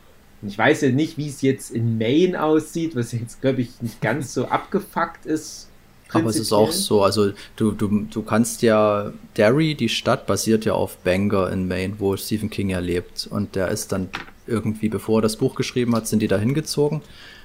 Und 0.41 0.49
ich 0.49 0.57
weiß 0.57 0.83
ja 0.83 0.89
nicht, 0.91 1.19
wie 1.19 1.29
es 1.29 1.43
jetzt 1.43 1.71
in 1.71 1.99
Maine 1.99 2.43
aussieht, 2.43 2.97
was 2.97 3.13
jetzt, 3.13 3.43
glaube 3.43 3.61
ich, 3.61 3.83
nicht 3.83 4.01
ganz 4.01 4.33
so 4.33 4.47
abgefuckt 4.47 5.27
ist. 5.27 5.69
Aber 6.15 6.31
es 6.31 6.37
ist 6.37 6.53
auch 6.53 6.73
so, 6.73 7.03
also 7.03 7.33
du, 7.57 7.73
du, 7.73 8.07
du 8.11 8.23
kannst 8.23 8.63
ja, 8.63 9.13
Derry, 9.37 9.75
die 9.75 9.89
Stadt, 9.89 10.27
basiert 10.27 10.65
ja 10.65 10.73
auf 10.75 10.97
Bangor 10.99 11.51
in 11.51 11.69
Maine, 11.69 11.95
wo 11.99 12.17
Stephen 12.17 12.51
King 12.51 12.71
ja 12.71 12.79
lebt. 12.79 13.27
Und 13.31 13.57
der 13.57 13.69
ist 13.69 13.93
dann 13.93 14.09
irgendwie, 14.47 14.89
bevor 14.89 15.19
er 15.19 15.23
das 15.23 15.37
Buch 15.37 15.55
geschrieben 15.55 15.95
hat, 15.95 16.07
sind 16.07 16.21
die 16.21 16.29
da 16.29 16.39
hingezogen. 16.39 17.03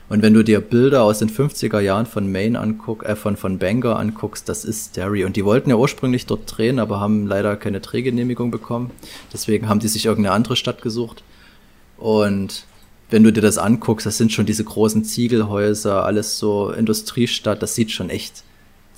Und 0.10 0.24
wenn 0.24 0.34
du 0.34 0.44
dir 0.44 0.60
Bilder 0.60 1.04
aus 1.04 1.20
den 1.20 1.30
50er 1.30 1.80
Jahren 1.80 2.08
von 2.08 2.32
Maine 2.32 2.60
anguckst, 2.60 3.08
äh, 3.08 3.16
von, 3.16 3.38
von 3.38 3.60
Bangor 3.60 4.00
anguckst, 4.00 4.50
das 4.50 4.66
ist 4.66 4.98
Derry. 4.98 5.24
Und 5.24 5.36
die 5.36 5.46
wollten 5.46 5.70
ja 5.70 5.76
ursprünglich 5.76 6.26
dort 6.26 6.42
drehen, 6.46 6.80
aber 6.80 7.00
haben 7.00 7.28
leider 7.28 7.56
keine 7.56 7.80
Drehgenehmigung 7.80 8.50
bekommen. 8.50 8.92
Deswegen 9.32 9.70
haben 9.70 9.80
die 9.80 9.88
sich 9.88 10.06
irgendeine 10.06 10.36
andere 10.36 10.56
Stadt 10.56 10.82
gesucht. 10.82 11.24
Und 11.98 12.66
wenn 13.12 13.24
du 13.24 13.32
dir 13.32 13.42
das 13.42 13.58
anguckst, 13.58 14.06
das 14.06 14.18
sind 14.18 14.32
schon 14.32 14.48
diese 14.48 14.64
großen 14.64 15.04
Ziegelhäuser, 15.04 16.04
alles 16.06 16.40
so 16.40 16.72
Industriestadt, 16.72 17.62
das 17.62 17.76
sieht 17.76 17.92
schon 17.92 18.10
echt 18.10 18.44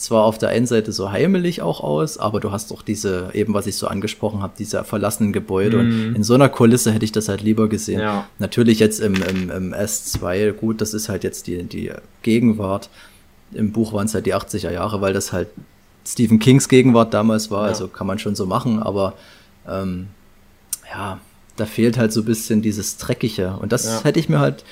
zwar 0.01 0.23
auf 0.23 0.37
der 0.37 0.49
einen 0.49 0.65
Seite 0.65 0.91
so 0.91 1.11
heimelig 1.11 1.61
auch 1.61 1.79
aus, 1.81 2.17
aber 2.17 2.39
du 2.39 2.51
hast 2.51 2.71
auch 2.73 2.81
diese, 2.81 3.29
eben 3.33 3.53
was 3.53 3.67
ich 3.67 3.75
so 3.77 3.87
angesprochen 3.87 4.41
habe, 4.41 4.53
diese 4.57 4.83
verlassenen 4.83 5.31
Gebäude. 5.33 5.77
Mhm. 5.83 6.07
Und 6.09 6.15
in 6.15 6.23
so 6.23 6.33
einer 6.33 6.49
Kulisse 6.49 6.91
hätte 6.91 7.05
ich 7.05 7.11
das 7.11 7.29
halt 7.29 7.41
lieber 7.41 7.69
gesehen. 7.69 8.01
Ja. 8.01 8.27
Natürlich 8.39 8.79
jetzt 8.79 8.99
im, 8.99 9.15
im, 9.21 9.49
im 9.51 9.73
S2, 9.73 10.51
gut, 10.53 10.81
das 10.81 10.93
ist 10.93 11.07
halt 11.09 11.23
jetzt 11.23 11.47
die, 11.47 11.63
die 11.63 11.91
Gegenwart. 12.23 12.89
Im 13.53 13.71
Buch 13.71 13.93
waren 13.93 14.07
es 14.07 14.13
halt 14.13 14.25
die 14.25 14.33
80er 14.33 14.71
Jahre, 14.71 15.01
weil 15.01 15.13
das 15.13 15.31
halt 15.31 15.49
Stephen 16.05 16.39
Kings 16.39 16.67
Gegenwart 16.67 17.13
damals 17.13 17.51
war, 17.51 17.63
Ja. 17.65 17.69
also 17.69 17.87
kann 17.87 18.07
man 18.07 18.17
schon 18.17 18.33
so 18.35 18.45
machen, 18.47 18.81
aber 18.81 19.13
ähm, 19.67 20.07
ja, 20.91 21.19
da 21.57 21.65
fehlt 21.65 21.97
halt 21.97 22.11
so 22.11 22.21
ein 22.21 22.25
bisschen 22.25 22.61
dieses 22.63 22.97
Dreckige. 22.97 23.55
Und 23.61 23.71
das 23.71 23.85
Ja. 23.85 24.03
hätte 24.03 24.19
ich 24.19 24.29
mir 24.29 24.39
halt, 24.39 24.63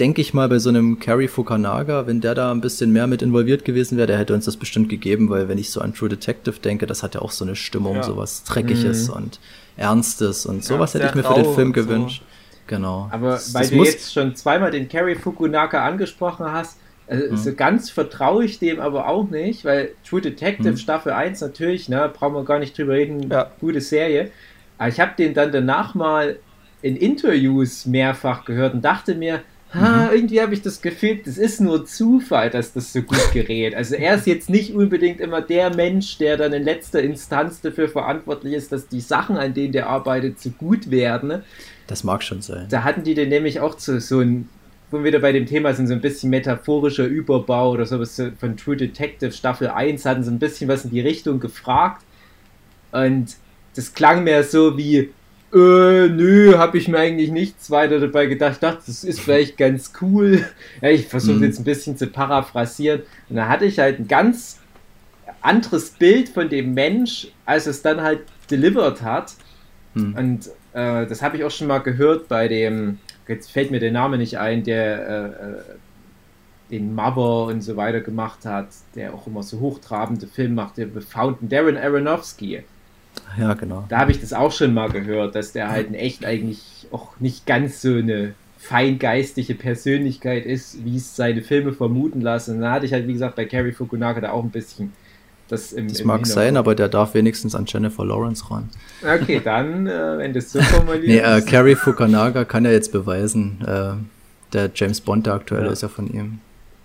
denke 0.00 0.20
ich 0.22 0.32
mal, 0.34 0.48
bei 0.48 0.58
so 0.58 0.70
einem 0.70 0.98
Cary 0.98 1.28
Fukunaga, 1.28 2.06
wenn 2.06 2.20
der 2.20 2.34
da 2.34 2.50
ein 2.50 2.60
bisschen 2.60 2.90
mehr 2.92 3.06
mit 3.06 3.20
involviert 3.22 3.64
gewesen 3.64 3.98
wäre, 3.98 4.06
der 4.06 4.18
hätte 4.18 4.34
uns 4.34 4.46
das 4.46 4.56
bestimmt 4.56 4.88
gegeben, 4.88 5.28
weil 5.30 5.48
wenn 5.48 5.58
ich 5.58 5.70
so 5.70 5.80
an 5.80 5.94
True 5.94 6.08
Detective 6.08 6.58
denke, 6.58 6.86
das 6.86 7.02
hat 7.02 7.14
ja 7.14 7.22
auch 7.22 7.30
so 7.30 7.44
eine 7.44 7.54
Stimmung, 7.54 7.96
Ja. 7.96 8.02
sowas 8.02 8.42
Dreckiges 8.44 9.08
Mhm. 9.08 9.14
und 9.14 9.40
Ernstes 9.76 10.46
und 10.46 10.64
sowas 10.64 10.94
hätte 10.94 11.04
sehr 11.04 11.10
ich 11.10 11.14
mir 11.16 11.22
für 11.22 11.34
den 11.34 11.54
Film 11.54 11.68
und 11.68 11.74
so. 11.76 11.82
gewünscht. 11.82 12.22
Genau. 12.66 13.08
Aber 13.10 13.30
Das- 13.32 13.52
weil 13.54 13.62
das 13.62 13.70
du 13.70 13.76
muss- 13.76 13.88
jetzt 13.88 14.12
schon 14.12 14.34
zweimal 14.36 14.70
den 14.70 14.88
Kerry 14.88 15.14
Fukunaga 15.16 15.84
angesprochen 15.84 16.46
hast, 16.50 16.78
also 17.08 17.32
Mhm. 17.32 17.36
so 17.36 17.52
ganz 17.54 17.90
vertraue 17.90 18.44
ich 18.44 18.58
dem 18.58 18.80
aber 18.80 19.08
auch 19.08 19.28
nicht, 19.28 19.64
weil 19.64 19.90
True 20.08 20.20
Detective 20.20 20.72
Mhm. 20.72 20.76
Staffel 20.76 21.12
1 21.12 21.40
natürlich, 21.40 21.88
ne, 21.88 22.10
brauchen 22.12 22.34
wir 22.34 22.44
gar 22.44 22.58
nicht 22.58 22.76
drüber 22.78 22.92
reden, 22.94 23.28
Ja. 23.30 23.50
gute 23.60 23.80
Serie. 23.80 24.30
Aber 24.78 24.88
ich 24.88 24.98
habe 25.00 25.12
den 25.18 25.34
dann 25.34 25.50
danach 25.52 25.94
mal 25.94 26.36
in 26.82 26.96
Interviews 26.96 27.84
mehrfach 27.86 28.44
gehört 28.46 28.72
und 28.74 28.82
dachte 28.84 29.14
mir, 29.14 29.40
ha, 29.74 30.06
Mhm. 30.06 30.12
irgendwie 30.12 30.40
habe 30.40 30.54
ich 30.54 30.62
das 30.62 30.80
Gefühl, 30.82 31.20
das 31.24 31.38
ist 31.38 31.60
nur 31.60 31.86
Zufall, 31.86 32.50
dass 32.50 32.72
das 32.72 32.92
so 32.92 33.02
gut 33.02 33.32
gerät. 33.32 33.74
Also 33.74 33.94
er 33.94 34.16
ist 34.16 34.26
jetzt 34.26 34.50
nicht 34.50 34.74
unbedingt 34.74 35.20
immer 35.20 35.40
der 35.42 35.74
Mensch, 35.74 36.18
der 36.18 36.36
dann 36.36 36.52
in 36.52 36.62
letzter 36.64 37.02
Instanz 37.02 37.60
dafür 37.60 37.88
verantwortlich 37.88 38.54
ist, 38.54 38.72
dass 38.72 38.88
die 38.88 39.00
Sachen, 39.00 39.36
an 39.36 39.54
denen 39.54 39.72
der 39.72 39.88
arbeitet, 39.88 40.40
so 40.40 40.50
gut 40.50 40.90
werden. 40.90 41.42
Das 41.86 42.04
mag 42.04 42.22
schon 42.22 42.42
sein. 42.42 42.66
Da 42.68 42.84
hatten 42.84 43.02
die 43.04 43.14
den 43.14 43.28
nämlich 43.28 43.60
auch 43.60 43.74
zu 43.76 44.00
so 44.00 44.20
ein, 44.20 44.48
wo 44.90 44.98
wir 44.98 45.04
wieder 45.04 45.20
bei 45.20 45.32
dem 45.32 45.46
Thema 45.46 45.72
sind, 45.74 45.86
so 45.86 45.94
ein 45.94 46.00
bisschen 46.00 46.30
metaphorischer 46.30 47.06
Überbau 47.06 47.70
oder 47.70 47.86
sowas 47.86 48.16
so 48.16 48.28
von 48.38 48.56
True 48.56 48.76
Detective 48.76 49.32
Staffel 49.32 49.68
1 49.68 50.04
hatten 50.04 50.24
so 50.24 50.30
ein 50.30 50.38
bisschen 50.40 50.68
was 50.68 50.84
in 50.84 50.90
die 50.90 51.00
Richtung 51.00 51.38
gefragt. 51.38 52.02
Und 52.92 53.36
das 53.76 53.94
klang 53.94 54.24
mir 54.24 54.42
so 54.42 54.76
wie, 54.76 55.10
Äh, 55.52 56.08
nö, 56.08 56.56
habe 56.58 56.78
ich 56.78 56.86
mir 56.86 56.98
eigentlich 56.98 57.30
nichts 57.32 57.70
weiter 57.70 57.98
dabei 57.98 58.26
gedacht. 58.26 58.52
Ich 58.54 58.58
dachte, 58.60 58.82
das 58.86 59.02
ist 59.02 59.20
vielleicht 59.20 59.56
ganz 59.56 59.92
cool. 60.00 60.44
Ja, 60.80 60.90
ich 60.90 61.08
versuche 61.08 61.38
Mhm. 61.38 61.42
jetzt 61.44 61.58
ein 61.58 61.64
bisschen 61.64 61.96
zu 61.96 62.06
paraphrasieren. 62.06 63.02
Und 63.28 63.36
da 63.36 63.48
hatte 63.48 63.64
ich 63.64 63.78
halt 63.80 63.98
ein 63.98 64.06
ganz 64.06 64.60
anderes 65.40 65.90
Bild 65.90 66.28
von 66.28 66.48
dem 66.48 66.74
Mensch, 66.74 67.28
als 67.46 67.66
es 67.66 67.82
dann 67.82 68.00
halt 68.00 68.20
delivered 68.50 69.02
hat. 69.02 69.34
Hm. 69.94 70.14
Und 70.14 70.46
äh, 70.72 71.06
das 71.06 71.20
habe 71.22 71.36
ich 71.36 71.44
auch 71.44 71.50
schon 71.50 71.66
mal 71.66 71.78
gehört 71.78 72.28
bei 72.28 72.46
dem, 72.46 72.98
jetzt 73.26 73.50
fällt 73.50 73.70
mir 73.72 73.80
der 73.80 73.92
Name 73.92 74.18
nicht 74.18 74.38
ein, 74.38 74.62
der 74.62 75.08
äh, 75.08 75.26
äh, 75.58 75.62
den 76.70 76.94
Mother 76.94 77.46
und 77.46 77.62
so 77.62 77.76
weiter 77.76 78.00
gemacht 78.00 78.44
hat, 78.44 78.68
der 78.94 79.14
auch 79.14 79.26
immer 79.26 79.42
so 79.42 79.58
hochtrabende 79.58 80.28
Filme 80.28 80.54
macht, 80.54 80.76
der 80.78 80.86
The 80.94 81.00
Fountain, 81.00 81.48
Darren 81.48 81.76
Aronofsky. 81.76 82.62
Ja, 83.38 83.54
genau. 83.54 83.84
Da 83.88 83.98
habe 83.98 84.10
ich 84.12 84.20
das 84.20 84.32
auch 84.32 84.52
schon 84.52 84.74
mal 84.74 84.90
gehört, 84.90 85.34
dass 85.34 85.52
der 85.52 85.70
halt 85.70 85.88
in 85.88 85.94
echt 85.94 86.24
eigentlich 86.24 86.86
auch 86.90 87.08
nicht 87.20 87.46
ganz 87.46 87.80
so 87.82 87.94
eine 87.94 88.34
feingeistige 88.58 89.54
Persönlichkeit 89.54 90.44
ist, 90.46 90.84
wie 90.84 90.96
es 90.96 91.16
seine 91.16 91.42
Filme 91.42 91.72
vermuten 91.72 92.20
lassen. 92.20 92.56
Und 92.56 92.62
da 92.62 92.72
hatte 92.72 92.86
ich 92.86 92.92
halt, 92.92 93.06
wie 93.08 93.12
gesagt, 93.14 93.36
bei 93.36 93.44
Cary 93.46 93.72
Fukunaga 93.72 94.20
da 94.20 94.30
auch 94.32 94.44
ein 94.44 94.50
bisschen 94.50 94.92
das 95.48 95.72
im 95.72 95.88
Das 95.88 96.00
im 96.00 96.06
mag 96.06 96.26
sein, 96.26 96.56
aber 96.56 96.74
der 96.74 96.88
darf 96.88 97.14
wenigstens 97.14 97.54
an 97.54 97.64
Jennifer 97.66 98.04
Lawrence 98.04 98.48
ran. 98.50 98.68
Okay, 99.02 99.40
dann, 99.42 99.86
äh, 99.86 100.18
wenn 100.18 100.32
das 100.32 100.52
so 100.52 100.60
formuliert 100.62 101.06
Nee, 101.06 101.18
äh, 101.18 101.38
ist. 101.38 101.48
Carrie 101.48 101.74
Fukunaga 101.74 102.44
kann 102.44 102.64
ja 102.64 102.70
jetzt 102.70 102.92
beweisen. 102.92 103.58
Äh, 103.66 103.92
der 104.52 104.70
James 104.74 105.00
Bond, 105.00 105.26
der 105.26 105.34
aktuelle, 105.34 105.66
Ja. 105.66 105.72
ist 105.72 105.82
ja 105.82 105.88
von 105.88 106.06
ihm. 106.12 106.40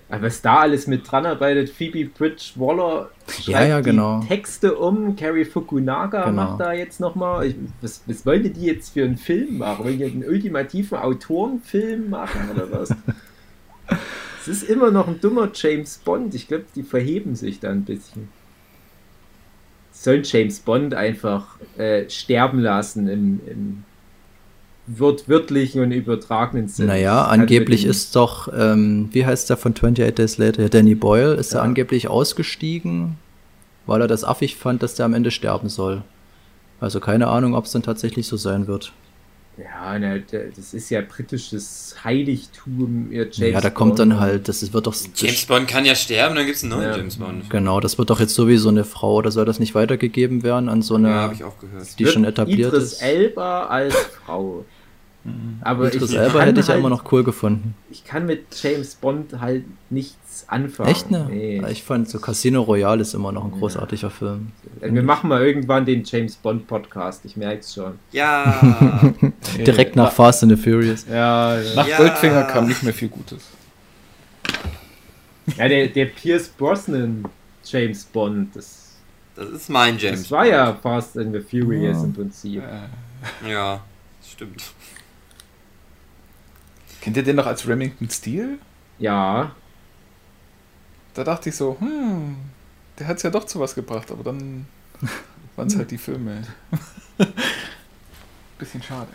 Aber 0.09 0.23
was 0.27 0.41
da 0.41 0.59
alles 0.59 0.85
mit 0.85 1.09
dran 1.09 1.25
arbeitet, 1.25 1.69
Phoebe 1.69 2.05
Bridge 2.05 2.51
Waller 2.55 3.09
schreibt 3.27 3.47
Ja, 3.47 3.65
ja, 3.65 3.79
genau. 3.81 4.19
die 4.21 4.27
Texte 4.27 4.75
um, 4.77 5.15
Carrie 5.15 5.45
Fukunaga 5.45 6.25
Genau. 6.25 6.43
macht 6.43 6.59
da 6.59 6.73
jetzt 6.73 6.99
nochmal. 6.99 7.55
Was, 7.81 8.03
was 8.05 8.23
wollen 8.25 8.53
die 8.53 8.65
jetzt 8.65 8.93
für 8.93 9.03
einen 9.03 9.17
Film 9.17 9.57
machen? 9.59 9.83
Wollen 9.83 9.97
die 9.97 10.05
einen 10.05 10.23
ultimativen 10.23 10.97
Autorenfilm 10.99 12.09
machen 12.09 12.49
oder 12.53 12.71
was? 12.71 12.89
Es 14.47 14.61
ist 14.61 14.69
immer 14.69 14.91
noch 14.91 15.07
ein 15.07 15.19
dummer 15.19 15.49
James 15.51 15.97
Bond. 15.97 16.35
Ich 16.35 16.47
glaube, 16.47 16.65
die 16.75 16.83
verheben 16.83 17.35
sich 17.35 17.59
da 17.59 17.71
ein 17.71 17.83
bisschen. 17.83 18.29
Sollen 19.91 20.21
James 20.23 20.59
Bond 20.59 20.93
einfach 20.93 21.57
äh, 21.79 22.07
sterben 22.11 22.59
lassen 22.59 23.07
im, 23.07 23.39
im 23.47 23.83
wört, 24.87 25.27
wörtlichen 25.27 25.81
und 25.81 25.91
übertragenen 25.91 26.67
Sinne. 26.67 26.89
Naja, 26.89 27.23
kann 27.23 27.41
angeblich 27.41 27.85
ist 27.85 28.15
doch, 28.15 28.49
ähm, 28.55 29.09
wie 29.11 29.25
heißt 29.25 29.49
der 29.49 29.57
von 29.57 29.73
28 29.73 30.13
Days 30.15 30.37
Later? 30.37 30.69
Danny 30.69 30.95
Boyle 30.95 31.33
ist 31.33 31.53
ja. 31.53 31.59
Ja. 31.59 31.63
angeblich 31.63 32.07
ausgestiegen, 32.07 33.17
weil 33.85 34.01
er 34.01 34.07
das 34.07 34.23
affig 34.23 34.55
fand, 34.55 34.83
dass 34.83 34.95
der 34.95 35.05
am 35.05 35.13
Ende 35.13 35.31
sterben 35.31 35.69
soll. 35.69 36.03
Also 36.79 36.99
keine 36.99 37.27
Ahnung, 37.27 37.55
ob 37.55 37.65
es 37.65 37.71
dann 37.71 37.83
tatsächlich 37.83 38.27
so 38.27 38.37
sein 38.37 38.67
wird. 38.67 38.91
Ja, 39.57 39.97
ne, 39.97 40.21
das 40.55 40.73
ist 40.73 40.89
ja 40.89 41.01
britisches 41.01 41.95
Heiligtum. 42.03 43.09
Ihr 43.11 43.29
James 43.31 43.53
ja, 43.53 43.61
da 43.61 43.69
kommt 43.69 43.91
Bond. 43.95 43.99
dann 44.11 44.19
halt, 44.19 44.47
das 44.49 44.73
wird 44.73 44.85
doch. 44.85 44.95
James 45.15 45.45
Bond 45.45 45.67
kann 45.67 45.85
ja 45.85 45.95
sterben, 45.95 46.35
dann 46.35 46.45
gibt 46.45 46.57
es 46.57 46.63
einen 46.63 46.71
neuen 46.73 46.83
Ja. 46.89 46.97
James 46.97 47.15
Bond. 47.17 47.49
Genau, 47.49 47.79
das 47.79 47.97
wird 47.97 48.09
doch 48.09 48.19
jetzt 48.19 48.35
sowieso 48.35 48.67
eine 48.69 48.83
Frau, 48.83 49.15
oder 49.15 49.31
soll 49.31 49.45
das 49.45 49.59
nicht 49.59 49.73
weitergegeben 49.73 50.43
werden 50.43 50.67
an 50.67 50.81
so 50.81 50.95
eine, 50.95 51.09
Ja, 51.09 51.15
habe 51.21 51.33
ich 51.35 51.43
auch 51.45 51.57
gehört. 51.59 51.87
die 51.97 52.03
Wird 52.03 52.13
schon 52.13 52.25
etabliert 52.25 52.73
Idris 52.73 52.93
ist? 52.93 53.01
Elba 53.01 53.67
als 53.67 53.95
Frau. 53.95 54.65
Aber 55.61 55.91
Idris 55.91 56.11
ich, 56.11 56.17
Elba 56.17 56.39
kann 56.39 56.47
hätte 56.49 56.59
ich 56.59 56.67
ja 56.67 56.73
halt, 56.73 56.79
immer 56.79 56.89
noch 56.89 57.11
cool 57.11 57.23
gefunden. 57.23 57.73
Ich 57.89 58.03
kann 58.05 58.25
mit 58.27 58.45
James 58.61 58.93
Bond 58.95 59.39
halt 59.39 59.63
nichts 59.89 60.45
anfangen. 60.47 60.89
Echt 60.89 61.09
ne? 61.09 61.27
Nee. 61.29 61.63
Ich 61.71 61.81
fand 61.83 62.07
so 62.07 62.19
Casino 62.19 62.61
Royale 62.61 63.01
ist 63.01 63.13
immer 63.15 63.31
noch 63.31 63.43
ein 63.45 63.51
großartiger 63.51 64.11
Film. 64.11 64.51
Wir 64.81 65.01
machen 65.01 65.29
mal 65.29 65.41
irgendwann 65.43 65.85
den 65.85 66.03
James 66.03 66.35
Bond 66.35 66.67
Podcast, 66.67 67.25
ich 67.25 67.35
merke 67.37 67.61
es 67.61 67.73
schon. 67.73 67.93
Ja. 68.11 69.01
Direkt 69.57 69.95
nach 69.95 70.11
Fast 70.11 70.43
and 70.43 70.51
the 70.55 70.57
Furious. 70.61 71.05
Ja, 71.09 71.57
Nach 71.75 71.87
Ja. 71.87 71.97
Goldfinger 71.97 72.43
kam 72.43 72.67
nicht 72.67 72.83
mehr 72.83 72.93
viel 72.93 73.09
Gutes. 73.09 73.43
ja 75.57 75.67
der, 75.67 75.87
der 75.87 76.05
Pierce 76.05 76.49
Brosnan 76.49 77.25
James 77.63 78.03
Bond, 78.05 78.55
das, 78.55 78.95
Das 79.35 79.49
ist 79.49 79.69
mein 79.69 79.97
James 79.97 80.21
das 80.21 80.31
war 80.31 80.45
ja 80.45 80.73
Fast 80.75 81.17
and 81.17 81.33
the 81.33 81.39
Furious 81.39 81.97
Ja. 81.97 82.03
im 82.03 82.13
Prinzip. 82.13 82.61
Bond. 82.61 83.49
Ja, 83.51 83.81
stimmt. 84.23 84.61
Kennt 87.05 87.17
ihr 87.17 87.23
den 87.23 87.35
noch 87.35 87.45
als 87.45 87.67
Remington 87.67 88.09
Steel? 88.09 88.57
Ja, 88.97 89.51
Da 91.13 91.23
dachte 91.23 91.49
ich 91.49 91.55
so, 91.55 91.77
hm, 91.79 92.35
der 92.97 93.07
hat 93.07 93.17
es 93.17 93.23
ja 93.23 93.29
doch 93.29 93.43
zu 93.45 93.59
was 93.59 93.75
gebracht, 93.75 94.09
aber 94.11 94.23
dann 94.23 94.65
waren 95.55 95.67
es 95.67 95.77
halt 95.77 95.91
die 95.91 95.99
Filme. 95.99 96.41
Bisschen 98.57 98.81
schade. 98.81 99.09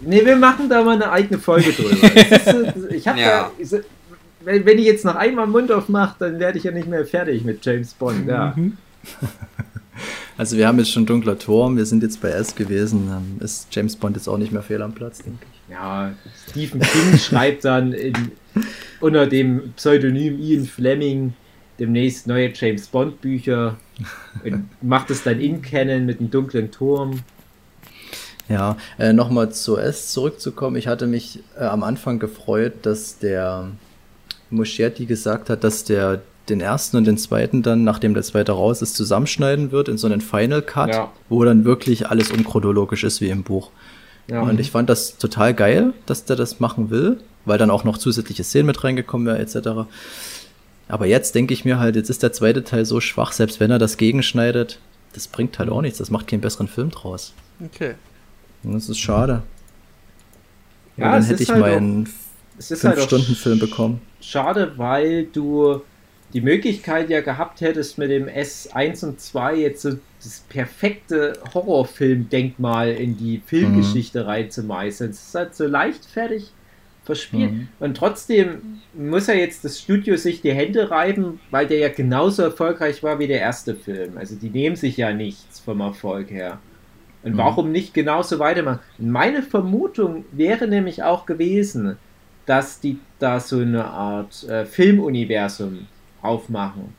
Nee, 0.00 0.24
wir 0.24 0.36
machen 0.36 0.68
da 0.68 0.84
mal 0.84 0.94
eine 0.94 1.10
eigene 1.10 1.40
Folge 1.40 1.72
drüber. 1.72 1.90
Ist, 2.16 2.92
ich 2.92 3.08
hab 3.08 3.16
Ja. 3.16 3.50
da, 3.58 3.78
wenn, 4.42 4.64
wenn 4.64 4.78
ich 4.78 4.84
jetzt 4.86 5.04
noch 5.04 5.16
einmal 5.16 5.48
Mund 5.48 5.72
aufmache, 5.72 6.14
dann 6.20 6.38
werde 6.38 6.56
ich 6.58 6.64
ja 6.64 6.70
nicht 6.70 6.86
mehr 6.88 7.04
fertig 7.04 7.42
mit 7.44 7.66
James 7.66 7.94
Bond. 7.94 8.28
Ja. 8.28 8.54
Mhm. 8.56 8.76
Also 10.38 10.56
wir 10.56 10.68
haben 10.68 10.78
jetzt 10.78 10.92
schon 10.92 11.04
Dunkler 11.04 11.36
Turm, 11.38 11.76
wir 11.76 11.84
sind 11.84 12.02
jetzt 12.04 12.20
bei 12.20 12.28
S 12.30 12.54
gewesen, 12.54 13.08
dann 13.08 13.44
ist 13.44 13.66
James 13.74 13.96
Bond 13.96 14.16
jetzt 14.16 14.28
auch 14.28 14.38
nicht 14.38 14.52
mehr 14.52 14.62
fehl 14.62 14.80
am 14.82 14.92
Platz, 14.94 15.18
denke 15.18 15.44
ich. 15.49 15.49
Ja, 15.70 16.12
Stephen 16.50 16.80
King 16.80 17.18
schreibt 17.18 17.64
dann 17.64 17.92
in, 17.92 18.32
unter 19.00 19.26
dem 19.26 19.72
Pseudonym 19.76 20.38
Ian 20.40 20.64
Fleming 20.66 21.34
demnächst 21.78 22.26
neue 22.26 22.52
James 22.54 22.86
Bond 22.88 23.20
Bücher 23.20 23.76
und 24.44 24.68
macht 24.82 25.10
es 25.10 25.22
dann 25.22 25.40
in 25.40 25.62
Canon 25.62 26.04
mit 26.06 26.20
dem 26.20 26.30
dunklen 26.30 26.70
Turm. 26.70 27.20
Ja, 28.48 28.76
äh, 28.98 29.12
nochmal 29.12 29.52
zu 29.52 29.78
S 29.78 30.12
zurückzukommen. 30.12 30.76
Ich 30.76 30.88
hatte 30.88 31.06
mich 31.06 31.38
äh, 31.58 31.64
am 31.64 31.82
Anfang 31.84 32.18
gefreut, 32.18 32.72
dass 32.82 33.18
der 33.18 33.68
Muschietti 34.50 35.06
gesagt 35.06 35.48
hat, 35.50 35.62
dass 35.62 35.84
der 35.84 36.20
den 36.48 36.60
ersten 36.60 36.96
und 36.96 37.04
den 37.06 37.16
zweiten 37.16 37.62
dann, 37.62 37.84
nachdem 37.84 38.12
der 38.12 38.24
zweite 38.24 38.50
raus 38.52 38.82
ist, 38.82 38.96
zusammenschneiden 38.96 39.70
wird 39.70 39.88
in 39.88 39.98
so 39.98 40.08
einen 40.08 40.20
Final 40.20 40.62
Cut, 40.62 40.90
Ja. 40.90 41.12
wo 41.28 41.44
dann 41.44 41.64
wirklich 41.64 42.08
alles 42.08 42.32
unchronologisch 42.32 43.04
ist 43.04 43.20
wie 43.20 43.28
im 43.28 43.44
Buch. 43.44 43.70
Ja, 44.30 44.42
Und 44.42 44.60
ich 44.60 44.70
fand 44.70 44.88
das 44.88 45.16
total 45.18 45.54
geil, 45.54 45.92
dass 46.06 46.24
der 46.24 46.36
das 46.36 46.60
machen 46.60 46.90
will, 46.90 47.18
weil 47.44 47.58
dann 47.58 47.70
auch 47.70 47.84
noch 47.84 47.98
zusätzliche 47.98 48.44
Szenen 48.44 48.66
mit 48.66 48.82
reingekommen 48.84 49.26
wäre, 49.26 49.38
etc. 49.38 49.88
Aber 50.88 51.06
jetzt 51.06 51.34
denke 51.34 51.52
ich 51.52 51.64
mir 51.64 51.78
halt, 51.78 51.96
jetzt 51.96 52.10
ist 52.10 52.22
der 52.22 52.32
zweite 52.32 52.62
Teil 52.64 52.84
so 52.84 53.00
schwach, 53.00 53.32
selbst 53.32 53.60
wenn 53.60 53.70
er 53.70 53.78
das 53.78 53.96
gegenschneidet, 53.96 54.78
das 55.14 55.26
bringt 55.26 55.58
halt 55.58 55.68
auch 55.70 55.82
nichts, 55.82 55.98
das 55.98 56.10
macht 56.10 56.28
keinen 56.28 56.40
besseren 56.40 56.68
Film 56.68 56.90
draus. 56.90 57.32
Okay. 57.64 57.94
Und 58.62 58.74
das 58.74 58.88
ist 58.88 58.98
schade. 58.98 59.42
Ja, 60.96 61.12
dann 61.12 61.22
es 61.22 61.28
hätte 61.28 61.34
ist 61.34 61.40
ich 61.40 61.50
halt 61.50 61.60
meinen 61.60 62.08
es 62.58 62.70
ist 62.70 62.84
halt 62.84 62.98
auch 62.98 63.02
5-Stunden-Film 63.02 63.58
bekommen. 63.58 64.00
schade, 64.20 64.72
weil 64.76 65.24
du 65.24 65.80
die 66.32 66.40
Möglichkeit 66.40 67.10
ja 67.10 67.20
gehabt 67.20 67.60
hättest, 67.60 67.98
mit 67.98 68.10
dem 68.10 68.26
S1 68.26 69.04
und 69.04 69.20
2 69.20 69.56
jetzt 69.56 69.82
so 69.82 69.98
das 70.22 70.44
perfekte 70.48 71.34
Horrorfilm-Denkmal 71.54 72.92
in 72.92 73.16
die 73.16 73.42
Filmgeschichte 73.44 74.26
reinzumeißeln. 74.26 75.10
Es 75.10 75.28
ist 75.28 75.34
halt 75.34 75.54
so 75.54 75.66
leichtfertig 75.66 76.50
verspielt. 77.04 77.52
Mhm. 77.52 77.68
Und 77.80 77.96
trotzdem 77.96 78.80
muss 78.94 79.26
ja 79.26 79.34
jetzt 79.34 79.64
das 79.64 79.80
Studio 79.80 80.16
sich 80.16 80.42
die 80.42 80.52
Hände 80.52 80.90
reiben, 80.90 81.40
weil 81.50 81.66
der 81.66 81.78
ja 81.78 81.88
genauso 81.88 82.42
erfolgreich 82.42 83.02
war 83.02 83.18
wie 83.18 83.26
der 83.26 83.40
erste 83.40 83.74
Film. 83.74 84.16
Also 84.16 84.36
die 84.36 84.50
nehmen 84.50 84.76
sich 84.76 84.96
ja 84.96 85.12
nichts 85.12 85.60
vom 85.60 85.80
Erfolg 85.80 86.30
her. 86.30 86.58
Und 87.22 87.32
Mhm. 87.32 87.38
warum 87.38 87.72
nicht 87.72 87.92
genauso 87.94 88.38
weitermachen? 88.38 88.80
Meine 88.98 89.42
Vermutung 89.42 90.24
wäre 90.32 90.68
nämlich 90.68 91.02
auch 91.02 91.26
gewesen, 91.26 91.96
dass 92.46 92.80
die 92.80 92.98
da 93.18 93.40
so 93.40 93.58
eine 93.58 93.84
Art 93.84 94.44
äh, 94.48 94.64
Filmuniversum 94.64 95.86
aufmachen. 96.22 96.94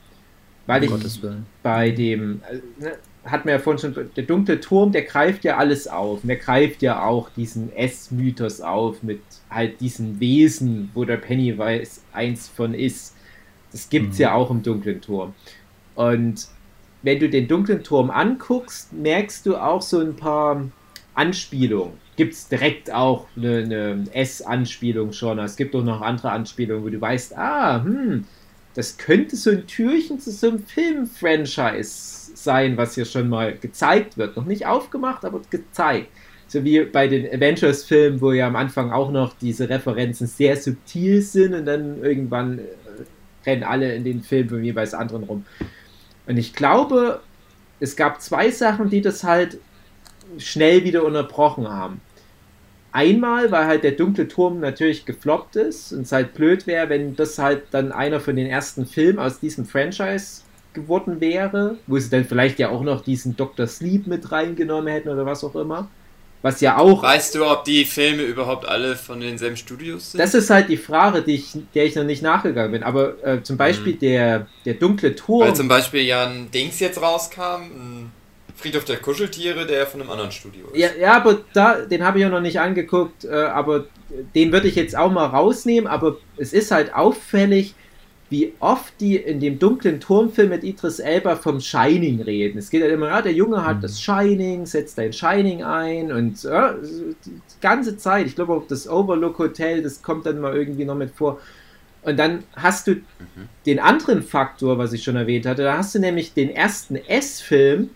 Weil 0.68 0.84
Um 0.90 1.02
ich 1.06 1.22
bei 1.64 1.92
dem, 1.92 2.42
äh, 2.50 2.84
ne, 2.84 2.94
hat 3.26 3.46
man 3.46 3.54
ja 3.54 3.60
vorhin 3.60 3.94
schon, 3.94 4.10
der 4.16 4.24
dunkle 4.24 4.60
Turm, 4.60 4.92
der 4.92 5.04
greift 5.04 5.44
ja 5.44 5.58
alles 5.58 5.88
auf. 5.88 6.24
Und 6.24 6.28
der 6.28 6.38
greift 6.38 6.82
ja 6.82 7.04
auch 7.04 7.30
diesen 7.30 7.72
S-Mythos 7.76 8.62
auf 8.62 9.04
mit 9.04 9.22
halt 9.50 9.80
diesen 9.80 10.20
Wesen, 10.20 10.90
wo 10.94 11.06
der 11.06 11.18
Pennywise 11.18 12.02
eins 12.14 12.48
von 12.48 12.74
ist. 12.74 13.16
Das 13.72 13.90
gibt's 13.90 14.18
Mhm. 14.18 14.22
ja 14.24 14.34
auch 14.34 14.50
im 14.52 14.64
dunklen 14.64 15.02
Turm. 15.02 15.34
Und 15.96 16.48
wenn 17.04 17.20
du 17.20 17.30
den 17.30 17.48
dunklen 17.48 17.84
Turm 17.84 18.10
anguckst, 18.12 18.94
merkst 18.94 19.46
du 19.46 19.56
auch 19.58 19.82
so 19.82 20.00
ein 20.00 20.16
paar 20.16 20.70
Anspielungen. 21.14 21.94
Gibt 22.16 22.34
es 22.34 22.48
direkt 22.48 22.92
auch 22.94 23.28
eine, 23.36 23.58
eine 23.60 24.06
S-Anspielung 24.14 25.14
schon. 25.14 25.40
Es 25.40 25.56
gibt 25.56 25.76
auch 25.76 25.84
noch 25.84 26.02
andere 26.02 26.32
Anspielungen, 26.32 26.84
wo 26.84 26.90
du 26.90 27.00
weißt, 27.02 27.38
ah, 27.38 27.84
hm, 27.84 28.26
das 28.74 28.98
könnte 28.98 29.36
so 29.36 29.50
ein 29.50 29.68
Türchen 29.68 30.20
zu 30.20 30.32
so 30.32 30.50
einem 30.50 30.66
Film-Franchise 30.66 32.32
sein, 32.36 32.78
was 32.78 32.96
hier 32.96 33.06
schon 33.06 33.30
mal 33.30 33.58
gezeigt 33.58 34.18
wird. 34.18 34.38
Noch 34.38 34.46
nicht 34.46 34.66
aufgemacht, 34.66 35.26
aber 35.26 35.42
gezeigt. 35.50 36.08
So 36.48 36.64
wie 36.64 36.84
bei 36.84 37.08
den 37.08 37.28
Avengers-Filmen, 37.28 38.22
wo 38.22 38.32
ja 38.32 38.48
am 38.48 38.56
Anfang 38.56 38.92
auch 38.92 39.12
noch 39.12 39.34
diese 39.40 39.70
Referenzen 39.70 40.28
sehr 40.28 40.58
subtil 40.58 41.22
sind 41.22 41.54
und 41.54 41.66
dann 41.66 42.04
irgendwann 42.04 42.60
äh, 42.60 42.62
rennen 43.46 43.64
alle 43.64 43.96
in 43.96 44.04
den 44.04 44.22
Film 44.22 44.50
von 44.50 44.64
jeweils 44.64 44.94
anderen 44.94 45.24
rum. 45.24 45.46
Und 46.28 46.38
ich 46.38 46.54
glaube, 46.54 47.22
es 47.80 47.96
gab 47.96 48.22
zwei 48.22 48.52
Sachen, 48.52 48.90
die 48.90 49.02
das 49.02 49.24
halt 49.24 49.60
schnell 50.38 50.84
wieder 50.84 51.04
unterbrochen 51.04 51.68
haben. 51.68 52.02
Einmal, 52.94 53.52
weil 53.52 53.66
halt 53.66 53.84
der 53.84 53.92
dunkle 53.92 54.28
Turm 54.28 54.60
natürlich 54.60 55.06
gefloppt 55.06 55.56
ist 55.56 55.94
und 55.94 56.02
es 56.02 56.12
halt 56.12 56.34
blöd 56.34 56.68
wäre, 56.68 56.90
wenn 56.90 57.16
das 57.16 57.38
halt 57.38 57.64
dann 57.72 57.92
einer 57.92 58.20
von 58.20 58.36
den 58.36 58.48
ersten 58.48 58.86
Filmen 58.86 59.20
aus 59.20 59.40
diesem 59.40 59.66
Franchise 59.66 60.42
geworden 60.74 61.22
wäre, 61.22 61.78
wo 61.88 61.98
sie 61.98 62.10
dann 62.10 62.26
vielleicht 62.26 62.60
ja 62.60 62.70
auch 62.70 62.84
noch 62.84 63.02
diesen 63.02 63.36
Dr. 63.38 63.68
Sleep 63.68 64.08
mit 64.08 64.32
reingenommen 64.32 64.92
hätten 64.92 65.10
oder 65.10 65.26
was 65.26 65.44
auch 65.44 65.56
immer. 65.56 65.90
Was 66.42 66.60
ja 66.60 66.78
auch. 66.78 67.04
Weißt 67.04 67.36
du, 67.36 67.46
ob 67.46 67.66
die 67.66 67.86
Filme 67.86 68.24
überhaupt 68.24 68.68
alle 68.68 68.96
von 68.96 69.20
denselben 69.20 69.58
Studios 69.58 70.12
sind? 70.12 70.20
Das 70.20 70.34
ist 70.34 70.50
halt 70.50 70.70
die 70.70 70.78
Frage, 70.78 71.22
die 71.22 71.36
ich, 71.36 71.56
der 71.76 71.86
ich 71.86 71.96
noch 71.96 72.04
nicht 72.04 72.24
nachgegangen 72.24 72.72
bin. 72.72 72.84
Aber 72.84 73.24
äh, 73.24 73.44
zum 73.44 73.58
Beispiel 73.58 73.94
der, 73.94 74.48
der 74.66 74.74
dunkle 74.74 75.16
Turm. 75.16 75.48
Weil 75.48 75.56
zum 75.56 75.68
Beispiel 75.68 76.02
ja 76.02 76.26
ein 76.26 76.50
Dings 76.50 76.80
jetzt 76.80 77.00
rauskam, 77.00 77.62
ein 77.62 78.12
Friedhof 78.62 78.86
der 78.86 78.98
Kuscheltiere, 78.98 79.66
der 79.66 79.88
von 79.88 80.02
einem 80.02 80.10
anderen 80.10 80.32
Studio 80.32 80.68
ist. 80.68 80.78
Ja, 80.78 80.90
ja 81.00 81.14
aber 81.14 81.42
da, 81.54 81.82
den 81.82 82.04
habe 82.04 82.20
ich 82.20 82.24
ja 82.24 82.30
noch 82.30 82.42
nicht 82.42 82.60
angeguckt, 82.60 83.26
äh, 83.26 83.30
aber 83.30 83.86
den 84.36 84.52
würde 84.52 84.68
ich 84.68 84.76
jetzt 84.76 84.96
auch 84.96 85.12
mal 85.12 85.26
rausnehmen, 85.26 85.88
aber 85.88 86.18
es 86.38 86.54
ist 86.54 86.72
halt 86.72 86.94
auffällig, 86.94 87.74
wie 88.30 88.54
oft 88.62 88.94
die 89.02 89.18
in 89.18 89.42
dem 89.42 89.60
dunklen 89.60 90.00
Turmfilm 90.00 90.50
mit 90.50 90.64
Idris 90.64 91.00
Elba 91.00 91.36
vom 91.36 91.60
Shining 91.60 92.22
reden. 92.22 92.58
Es 92.60 92.70
geht 92.70 92.82
halt 92.82 92.94
immer, 92.94 93.08
ja, 93.08 93.22
der 93.22 93.34
Junge 93.34 93.66
hat 93.66 93.84
das 93.84 94.02
Shining, 94.02 94.66
setzt 94.66 94.98
dein 94.98 95.12
Shining 95.12 95.64
ein 95.64 96.14
und 96.14 96.42
ja, 96.44 96.74
die 97.26 97.32
ganze 97.60 97.98
Zeit. 97.98 98.28
Ich 98.28 98.36
glaube 98.36 98.54
auch 98.54 98.66
das 98.68 98.88
Overlook 98.88 99.38
Hotel, 99.38 99.84
das 99.84 100.02
kommt 100.02 100.26
dann 100.26 100.40
mal 100.40 100.56
irgendwie 100.56 100.86
noch 100.86 100.96
mit 100.96 101.12
vor. 101.12 101.42
Und 102.04 102.18
dann 102.18 102.46
hast 102.56 102.88
du 102.88 103.02
den 103.66 103.80
anderen 103.80 104.24
Faktor, 104.24 104.78
was 104.78 104.94
ich 104.94 105.04
schon 105.04 105.18
erwähnt 105.18 105.46
hatte, 105.46 105.64
da 105.64 105.78
hast 105.78 105.94
du 105.94 106.00
nämlich 106.00 106.34
den 106.34 106.50
ersten 106.50 106.96
S-Film, 106.96 107.90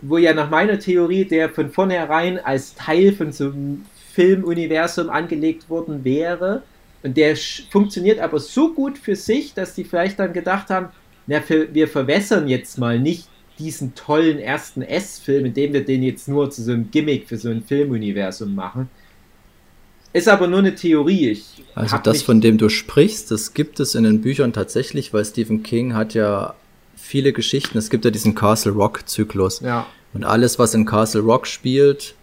wo 0.00 0.18
ja 0.18 0.34
nach 0.34 0.50
meiner 0.50 0.78
Theorie 0.78 1.24
der 1.24 1.48
von 1.48 1.70
vornherein 1.70 2.38
als 2.38 2.74
Teil 2.74 3.12
von 3.12 3.32
so 3.32 3.46
einem 3.46 3.84
Filmuniversum 4.12 5.10
angelegt 5.10 5.68
worden 5.68 6.04
wäre. 6.04 6.62
Und 7.02 7.16
der 7.16 7.36
funktioniert 7.70 8.18
aber 8.18 8.40
so 8.40 8.72
gut 8.72 8.98
für 8.98 9.14
sich, 9.14 9.54
dass 9.54 9.74
die 9.74 9.84
vielleicht 9.84 10.18
dann 10.18 10.32
gedacht 10.32 10.70
haben, 10.70 10.88
na, 11.26 11.40
für, 11.40 11.72
wir 11.74 11.88
verwässern 11.88 12.48
jetzt 12.48 12.78
mal 12.78 12.98
nicht 12.98 13.28
diesen 13.58 13.94
tollen 13.94 14.38
ersten 14.38 14.82
S-Film, 14.82 15.46
indem 15.46 15.72
wir 15.72 15.84
den 15.84 16.02
jetzt 16.02 16.28
nur 16.28 16.50
zu 16.50 16.62
so 16.62 16.72
einem 16.72 16.90
Gimmick 16.90 17.28
für 17.28 17.36
so 17.36 17.48
ein 17.48 17.62
Filmuniversum 17.62 18.54
machen. 18.54 18.88
Ist 20.12 20.28
aber 20.28 20.46
nur 20.46 20.60
eine 20.60 20.74
Theorie. 20.74 21.30
Ich 21.30 21.62
also 21.74 21.98
das, 21.98 22.22
von 22.22 22.40
dem 22.40 22.58
du 22.58 22.68
sprichst, 22.68 23.30
das 23.30 23.52
gibt 23.52 23.80
es 23.80 23.94
in 23.94 24.04
den 24.04 24.22
Büchern 24.22 24.52
tatsächlich, 24.52 25.12
weil 25.12 25.24
Stephen 25.24 25.62
King 25.62 25.94
hat 25.94 26.14
ja 26.14 26.54
viele 27.06 27.32
Geschichten. 27.32 27.78
Es 27.78 27.90
gibt 27.90 28.04
ja 28.04 28.10
diesen 28.10 28.34
Castle 28.34 28.72
Rock 28.72 29.08
Zyklus. 29.08 29.60
Ja. 29.60 29.86
Und 30.12 30.24
alles, 30.24 30.58
was 30.58 30.74
in 30.74 30.84
Castle 30.84 31.20
Rock 31.22 31.46
spielt, 31.46 32.14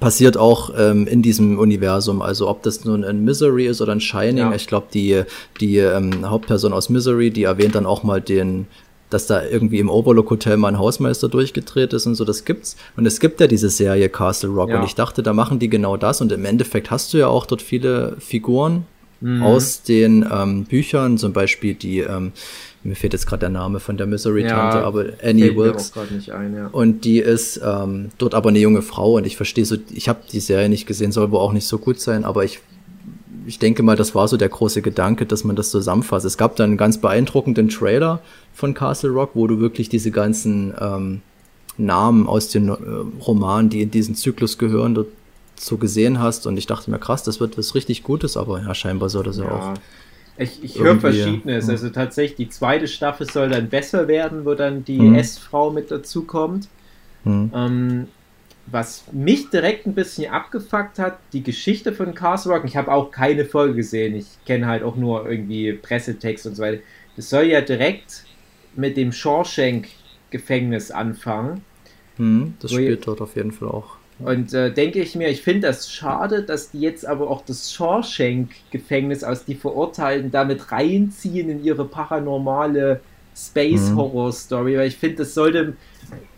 passiert 0.00 0.36
auch 0.36 0.72
ähm, 0.76 1.06
in 1.06 1.22
diesem 1.22 1.58
Universum. 1.58 2.22
Also 2.22 2.48
ob 2.48 2.62
das 2.62 2.84
nun 2.84 3.04
ein 3.04 3.24
Misery 3.24 3.66
ist 3.66 3.80
oder 3.80 3.92
ein 3.92 4.00
Shining. 4.00 4.36
Ja. 4.38 4.54
Ich 4.54 4.66
glaube, 4.66 4.86
die, 4.92 5.22
die 5.60 5.78
ähm, 5.78 6.28
Hauptperson 6.28 6.72
aus 6.72 6.88
Misery, 6.88 7.30
die 7.30 7.44
erwähnt 7.44 7.74
dann 7.74 7.86
auch 7.86 8.02
mal 8.02 8.20
den, 8.20 8.66
dass 9.10 9.26
da 9.26 9.44
irgendwie 9.44 9.78
im 9.78 9.90
Overlook 9.90 10.30
Hotel 10.30 10.56
mal 10.56 10.68
ein 10.68 10.78
Hausmeister 10.78 11.28
durchgedreht 11.28 11.92
ist 11.92 12.06
und 12.06 12.14
so, 12.14 12.24
das 12.24 12.44
gibt's. 12.44 12.76
Und 12.96 13.06
es 13.06 13.18
gibt 13.18 13.40
ja 13.40 13.46
diese 13.46 13.70
Serie 13.70 14.08
Castle 14.08 14.50
Rock 14.50 14.70
ja. 14.70 14.78
und 14.78 14.84
ich 14.84 14.94
dachte, 14.94 15.22
da 15.22 15.32
machen 15.32 15.58
die 15.58 15.68
genau 15.68 15.96
das 15.96 16.20
und 16.20 16.32
im 16.32 16.44
Endeffekt 16.44 16.90
hast 16.90 17.12
du 17.12 17.18
ja 17.18 17.26
auch 17.26 17.46
dort 17.46 17.60
viele 17.60 18.16
Figuren 18.20 18.86
mhm. 19.20 19.42
aus 19.42 19.82
den 19.82 20.26
ähm, 20.30 20.64
Büchern, 20.64 21.18
zum 21.18 21.32
Beispiel 21.32 21.74
die, 21.74 22.00
ähm, 22.00 22.32
mir 22.84 22.96
fehlt 22.96 23.12
jetzt 23.12 23.26
gerade 23.26 23.40
der 23.40 23.48
Name 23.48 23.80
von 23.80 23.96
der 23.96 24.06
Misery-Tante, 24.06 24.78
ja, 24.78 24.84
aber 24.84 25.06
Annie 25.22 25.56
Wilkes. 25.56 25.92
Ein, 26.30 26.54
ja. 26.56 26.66
Und 26.72 27.04
die 27.04 27.18
ist 27.18 27.60
ähm, 27.64 28.10
dort 28.18 28.34
aber 28.34 28.48
eine 28.48 28.58
junge 28.58 28.82
Frau 28.82 29.14
und 29.16 29.26
ich 29.26 29.36
verstehe 29.36 29.64
so, 29.64 29.76
ich 29.92 30.08
habe 30.08 30.20
die 30.30 30.40
Serie 30.40 30.68
nicht 30.68 30.86
gesehen, 30.86 31.12
soll 31.12 31.30
wohl 31.30 31.40
auch 31.40 31.52
nicht 31.52 31.66
so 31.66 31.78
gut 31.78 32.00
sein, 32.00 32.24
aber 32.24 32.44
ich, 32.44 32.60
ich 33.46 33.58
denke 33.58 33.82
mal, 33.82 33.96
das 33.96 34.14
war 34.14 34.26
so 34.26 34.36
der 34.36 34.48
große 34.48 34.82
Gedanke, 34.82 35.26
dass 35.26 35.44
man 35.44 35.54
das 35.54 35.70
zusammenfasst. 35.70 36.26
Es 36.26 36.36
gab 36.36 36.56
dann 36.56 36.70
einen 36.70 36.76
ganz 36.76 36.98
beeindruckenden 36.98 37.68
Trailer 37.68 38.20
von 38.52 38.74
Castle 38.74 39.10
Rock, 39.10 39.30
wo 39.34 39.46
du 39.46 39.60
wirklich 39.60 39.88
diese 39.88 40.10
ganzen 40.10 40.74
ähm, 40.80 41.22
Namen 41.78 42.26
aus 42.26 42.48
den 42.48 42.68
äh, 42.68 42.74
Romanen, 43.24 43.70
die 43.70 43.82
in 43.82 43.92
diesen 43.92 44.16
Zyklus 44.16 44.58
gehören, 44.58 44.94
dort 44.94 45.08
so 45.56 45.76
gesehen 45.76 46.18
hast 46.18 46.48
und 46.48 46.56
ich 46.56 46.66
dachte 46.66 46.90
mir, 46.90 46.98
krass, 46.98 47.22
das 47.22 47.38
wird 47.38 47.56
was 47.56 47.76
richtig 47.76 48.02
Gutes, 48.02 48.36
aber 48.36 48.60
ja, 48.60 48.74
scheinbar 48.74 49.08
soll 49.08 49.22
das 49.22 49.36
ja, 49.36 49.44
ja 49.44 49.50
auch 49.52 49.74
ich, 50.36 50.62
ich 50.62 50.78
höre 50.78 50.98
Verschiedenes. 50.98 51.68
Also 51.68 51.90
tatsächlich, 51.90 52.36
die 52.36 52.48
zweite 52.48 52.88
Staffel 52.88 53.30
soll 53.30 53.50
dann 53.50 53.68
besser 53.68 54.08
werden, 54.08 54.44
wo 54.44 54.54
dann 54.54 54.84
die 54.84 54.98
mhm. 54.98 55.14
S-Frau 55.16 55.70
mit 55.70 55.90
dazu 55.90 56.24
kommt. 56.24 56.68
Mhm. 57.24 57.50
Ähm, 57.54 58.08
was 58.66 59.04
mich 59.12 59.50
direkt 59.50 59.86
ein 59.86 59.94
bisschen 59.94 60.32
abgefuckt 60.32 60.98
hat, 60.98 61.18
die 61.32 61.42
Geschichte 61.42 61.92
von 61.92 62.14
Castle 62.14 62.52
Rock. 62.52 62.64
Ich 62.64 62.76
habe 62.76 62.92
auch 62.92 63.10
keine 63.10 63.44
Folge 63.44 63.74
gesehen. 63.74 64.14
Ich 64.14 64.26
kenne 64.46 64.66
halt 64.66 64.82
auch 64.82 64.96
nur 64.96 65.28
irgendwie 65.28 65.72
Pressetext 65.72 66.46
und 66.46 66.54
so 66.54 66.62
weiter. 66.62 66.80
Das 67.16 67.28
soll 67.28 67.44
ja 67.44 67.60
direkt 67.60 68.24
mit 68.74 68.96
dem 68.96 69.12
Shawshank-Gefängnis 69.12 70.90
anfangen. 70.90 71.64
Mhm, 72.18 72.54
das 72.60 72.72
spielt 72.72 73.06
dort 73.06 73.20
auf 73.20 73.36
jeden 73.36 73.52
Fall 73.52 73.68
auch. 73.68 73.96
Und 74.24 74.54
äh, 74.54 74.72
denke 74.72 75.00
ich 75.00 75.14
mir, 75.14 75.28
ich 75.28 75.42
finde 75.42 75.68
das 75.68 75.90
schade, 75.90 76.42
dass 76.42 76.70
die 76.70 76.80
jetzt 76.80 77.06
aber 77.06 77.30
auch 77.30 77.44
das 77.44 77.72
Shawshank-Gefängnis 77.72 79.24
aus 79.24 79.44
die 79.44 79.54
Verurteilten 79.54 80.30
damit 80.30 80.70
reinziehen 80.72 81.48
in 81.48 81.64
ihre 81.64 81.84
paranormale 81.84 83.00
Space-Horror-Story, 83.36 84.76
weil 84.76 84.88
ich 84.88 84.96
finde, 84.96 85.16
das 85.16 85.34
sollte. 85.34 85.74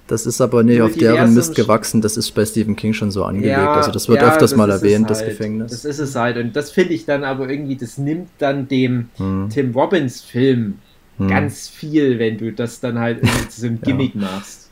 Das 0.06 0.26
ist 0.26 0.40
aber 0.40 0.62
nicht 0.62 0.82
auf 0.82 0.94
deren 0.94 1.32
Mist 1.32 1.54
gewachsen, 1.54 2.02
das 2.02 2.18
ist 2.18 2.30
bei 2.32 2.44
Stephen 2.44 2.76
King 2.76 2.92
schon 2.92 3.10
so 3.10 3.24
angelegt. 3.24 3.56
Ja, 3.56 3.72
also 3.72 3.90
das 3.90 4.06
wird 4.08 4.20
ja, 4.20 4.28
öfters 4.28 4.50
das 4.50 4.56
mal 4.56 4.70
erwähnt, 4.70 5.06
halt. 5.06 5.10
das 5.10 5.24
Gefängnis. 5.24 5.70
Das 5.70 5.84
ist 5.86 5.98
es 5.98 6.14
halt. 6.14 6.36
Und 6.36 6.54
das 6.54 6.70
finde 6.70 6.92
ich 6.92 7.06
dann 7.06 7.24
aber 7.24 7.48
irgendwie, 7.48 7.76
das 7.76 7.96
nimmt 7.96 8.28
dann 8.38 8.68
dem 8.68 9.08
hm. 9.16 9.48
Tim 9.50 9.72
Robbins-Film 9.72 10.74
hm. 11.16 11.28
ganz 11.28 11.68
viel, 11.68 12.18
wenn 12.18 12.36
du 12.36 12.52
das 12.52 12.80
dann 12.80 12.98
halt 12.98 13.22
irgendwie 13.22 13.48
zu 13.48 13.60
so 13.62 13.66
einem 13.66 13.80
Gimmick 13.82 14.14
machst. 14.14 14.63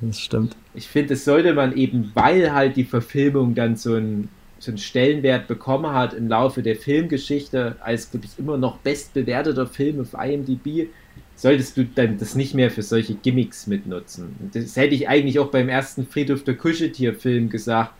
Das 0.00 0.20
stimmt. 0.20 0.56
Ich 0.74 0.88
finde, 0.88 1.14
das 1.14 1.24
sollte 1.24 1.54
man 1.54 1.76
eben, 1.76 2.12
weil 2.14 2.52
halt 2.52 2.76
die 2.76 2.84
Verfilmung 2.84 3.54
dann 3.54 3.76
so 3.76 3.94
einen, 3.94 4.28
so 4.58 4.70
einen 4.70 4.78
Stellenwert 4.78 5.48
bekommen 5.48 5.92
hat 5.92 6.14
im 6.14 6.28
Laufe 6.28 6.62
der 6.62 6.76
Filmgeschichte, 6.76 7.76
als, 7.80 8.10
glaube 8.10 8.26
ich, 8.26 8.38
immer 8.38 8.56
noch 8.56 8.78
bestbewerteter 8.78 9.66
Film 9.66 10.00
auf 10.00 10.14
IMDb, 10.14 10.88
solltest 11.34 11.76
du 11.76 11.84
dann 11.84 12.18
das 12.18 12.34
nicht 12.34 12.54
mehr 12.54 12.70
für 12.70 12.82
solche 12.82 13.14
Gimmicks 13.14 13.66
mitnutzen. 13.66 14.50
Das 14.52 14.76
hätte 14.76 14.94
ich 14.94 15.08
eigentlich 15.08 15.38
auch 15.38 15.50
beim 15.50 15.68
ersten 15.68 16.06
Friedhof 16.06 16.44
der 16.44 16.56
Kuscheltier-Film 16.56 17.48
gesagt. 17.48 17.92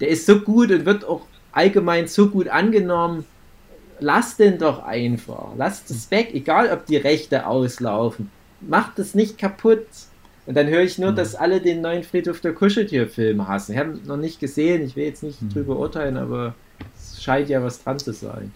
Der 0.00 0.08
ist 0.08 0.26
so 0.26 0.40
gut 0.40 0.70
und 0.70 0.86
wird 0.86 1.04
auch 1.04 1.26
allgemein 1.52 2.08
so 2.08 2.28
gut 2.28 2.48
angenommen. 2.48 3.24
Lass 4.00 4.36
den 4.36 4.58
doch 4.58 4.82
einfach. 4.82 5.50
Lass 5.56 5.84
das 5.84 6.10
weg, 6.10 6.30
egal 6.34 6.70
ob 6.72 6.86
die 6.86 6.96
Rechte 6.96 7.46
auslaufen. 7.46 8.30
Mach 8.60 8.94
das 8.94 9.14
nicht 9.14 9.38
kaputt. 9.38 9.86
Und 10.46 10.56
dann 10.56 10.66
höre 10.66 10.82
ich 10.82 10.98
nur, 10.98 11.12
mhm. 11.12 11.16
dass 11.16 11.34
alle 11.34 11.60
den 11.60 11.80
neuen 11.80 12.02
Friedhof 12.02 12.40
der 12.40 12.52
Kuscheltier-Film 12.52 13.46
hassen. 13.46 13.72
Ich 13.72 13.78
habe 13.78 13.92
ihn 13.92 14.06
noch 14.06 14.16
nicht 14.16 14.40
gesehen, 14.40 14.82
ich 14.82 14.96
will 14.96 15.04
jetzt 15.04 15.22
nicht 15.22 15.40
mhm. 15.40 15.50
drüber 15.50 15.76
urteilen, 15.78 16.16
aber 16.16 16.54
es 16.96 17.22
scheint 17.22 17.48
ja 17.48 17.62
was 17.62 17.82
dran 17.82 17.98
zu 17.98 18.12
sein. 18.12 18.52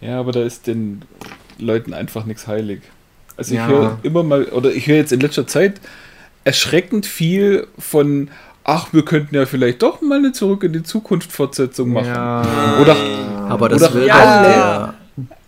Ja, 0.00 0.20
aber 0.20 0.32
da 0.32 0.42
ist 0.42 0.66
den 0.66 1.02
Leuten 1.58 1.92
einfach 1.92 2.24
nichts 2.24 2.46
heilig. 2.46 2.82
Also 3.36 3.54
ich 3.54 3.58
ja. 3.58 3.66
höre 3.66 3.98
immer 4.02 4.22
mal, 4.22 4.44
oder 4.46 4.70
ich 4.70 4.86
höre 4.86 4.96
jetzt 4.96 5.12
in 5.12 5.20
letzter 5.20 5.46
Zeit 5.46 5.80
erschreckend 6.44 7.04
viel 7.04 7.66
von, 7.78 8.30
ach, 8.64 8.92
wir 8.92 9.04
könnten 9.04 9.34
ja 9.34 9.44
vielleicht 9.46 9.82
doch 9.82 10.00
mal 10.02 10.18
eine 10.18 10.32
Zurück 10.32 10.62
in 10.62 10.72
die 10.72 10.82
Zukunft 10.82 11.32
Fortsetzung 11.32 11.92
machen. 11.92 12.06
Ja. 12.06 12.78
Oder, 12.80 12.96
aber 13.48 13.68
das 13.68 13.82
oder 13.82 13.94
will 13.94 14.10
alle, 14.10 14.94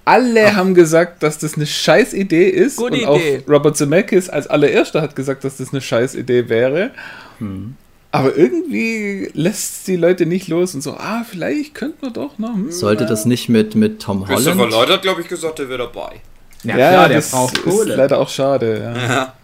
alle 0.04 0.48
Ach. 0.48 0.56
haben 0.56 0.74
gesagt, 0.74 1.22
dass 1.22 1.38
das 1.38 1.54
eine 1.54 1.66
scheiß 1.66 2.14
Idee 2.14 2.48
ist. 2.48 2.76
Gute 2.76 3.06
und 3.06 3.16
Idee. 3.16 3.42
auch 3.44 3.50
Robert 3.50 3.76
Zemeckis 3.76 4.28
als 4.28 4.46
allererster 4.46 5.02
hat 5.02 5.14
gesagt, 5.16 5.44
dass 5.44 5.58
das 5.58 5.72
eine 5.72 5.80
scheiß 5.80 6.14
Idee 6.14 6.48
wäre. 6.48 6.90
Hm. 7.38 7.76
Aber 8.12 8.36
irgendwie 8.36 9.30
lässt 9.34 9.86
die 9.86 9.96
Leute 9.96 10.26
nicht 10.26 10.48
los 10.48 10.74
und 10.74 10.80
so, 10.80 10.94
ah, 10.94 11.24
vielleicht 11.28 11.74
könnten 11.74 12.02
wir 12.02 12.10
doch 12.10 12.38
noch. 12.38 12.54
Hm, 12.54 12.72
Sollte 12.72 13.06
das 13.06 13.24
nicht 13.24 13.48
mit, 13.48 13.76
mit 13.76 14.02
Tom 14.02 14.26
Holland? 14.26 14.44
Christopher 14.44 14.68
Lloyd 14.68 14.90
hat, 14.90 15.02
glaube 15.02 15.20
ich, 15.20 15.28
gesagt, 15.28 15.60
er 15.60 15.68
wäre 15.68 15.78
dabei. 15.78 16.20
Ja, 16.64 16.76
ja 16.76 16.90
klar, 16.90 17.08
der 17.08 17.18
das 17.18 17.30
braucht 17.30 17.62
Kohle. 17.62 17.92
ist 17.92 17.96
leider 17.96 18.18
auch 18.18 18.28
schade. 18.28 18.80
Ja. 18.82 19.08
ja. 19.08 19.34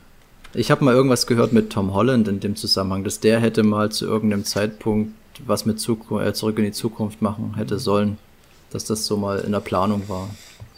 Ich 0.52 0.70
habe 0.70 0.84
mal 0.84 0.94
irgendwas 0.94 1.26
gehört 1.26 1.52
mit 1.52 1.70
Tom 1.70 1.94
Holland 1.94 2.26
in 2.28 2.40
dem 2.40 2.56
Zusammenhang, 2.56 3.04
dass 3.04 3.20
der 3.20 3.40
hätte 3.40 3.62
mal 3.62 3.90
zu 3.92 4.06
irgendeinem 4.06 4.44
Zeitpunkt 4.44 5.12
was 5.44 5.66
mit 5.66 5.78
Zukunft, 5.78 6.26
äh, 6.26 6.32
zurück 6.32 6.58
in 6.58 6.64
die 6.64 6.72
Zukunft 6.72 7.20
machen 7.22 7.54
hätte 7.56 7.78
sollen. 7.78 8.18
Dass 8.70 8.84
das 8.84 9.06
so 9.06 9.16
mal 9.16 9.38
in 9.40 9.52
der 9.52 9.60
Planung 9.60 10.08
war. 10.08 10.28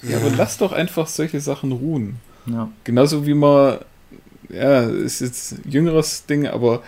Ja, 0.02 0.18
aber 0.18 0.30
lass 0.36 0.58
doch 0.58 0.72
einfach 0.72 1.06
solche 1.06 1.40
Sachen 1.40 1.72
ruhen. 1.72 2.16
Ja. 2.46 2.70
Genauso 2.84 3.26
wie 3.26 3.34
man, 3.34 3.78
ja, 4.48 4.82
ist 4.82 5.20
jetzt 5.20 5.52
ein 5.52 5.70
jüngeres 5.70 6.26
Ding, 6.26 6.46
aber 6.46 6.82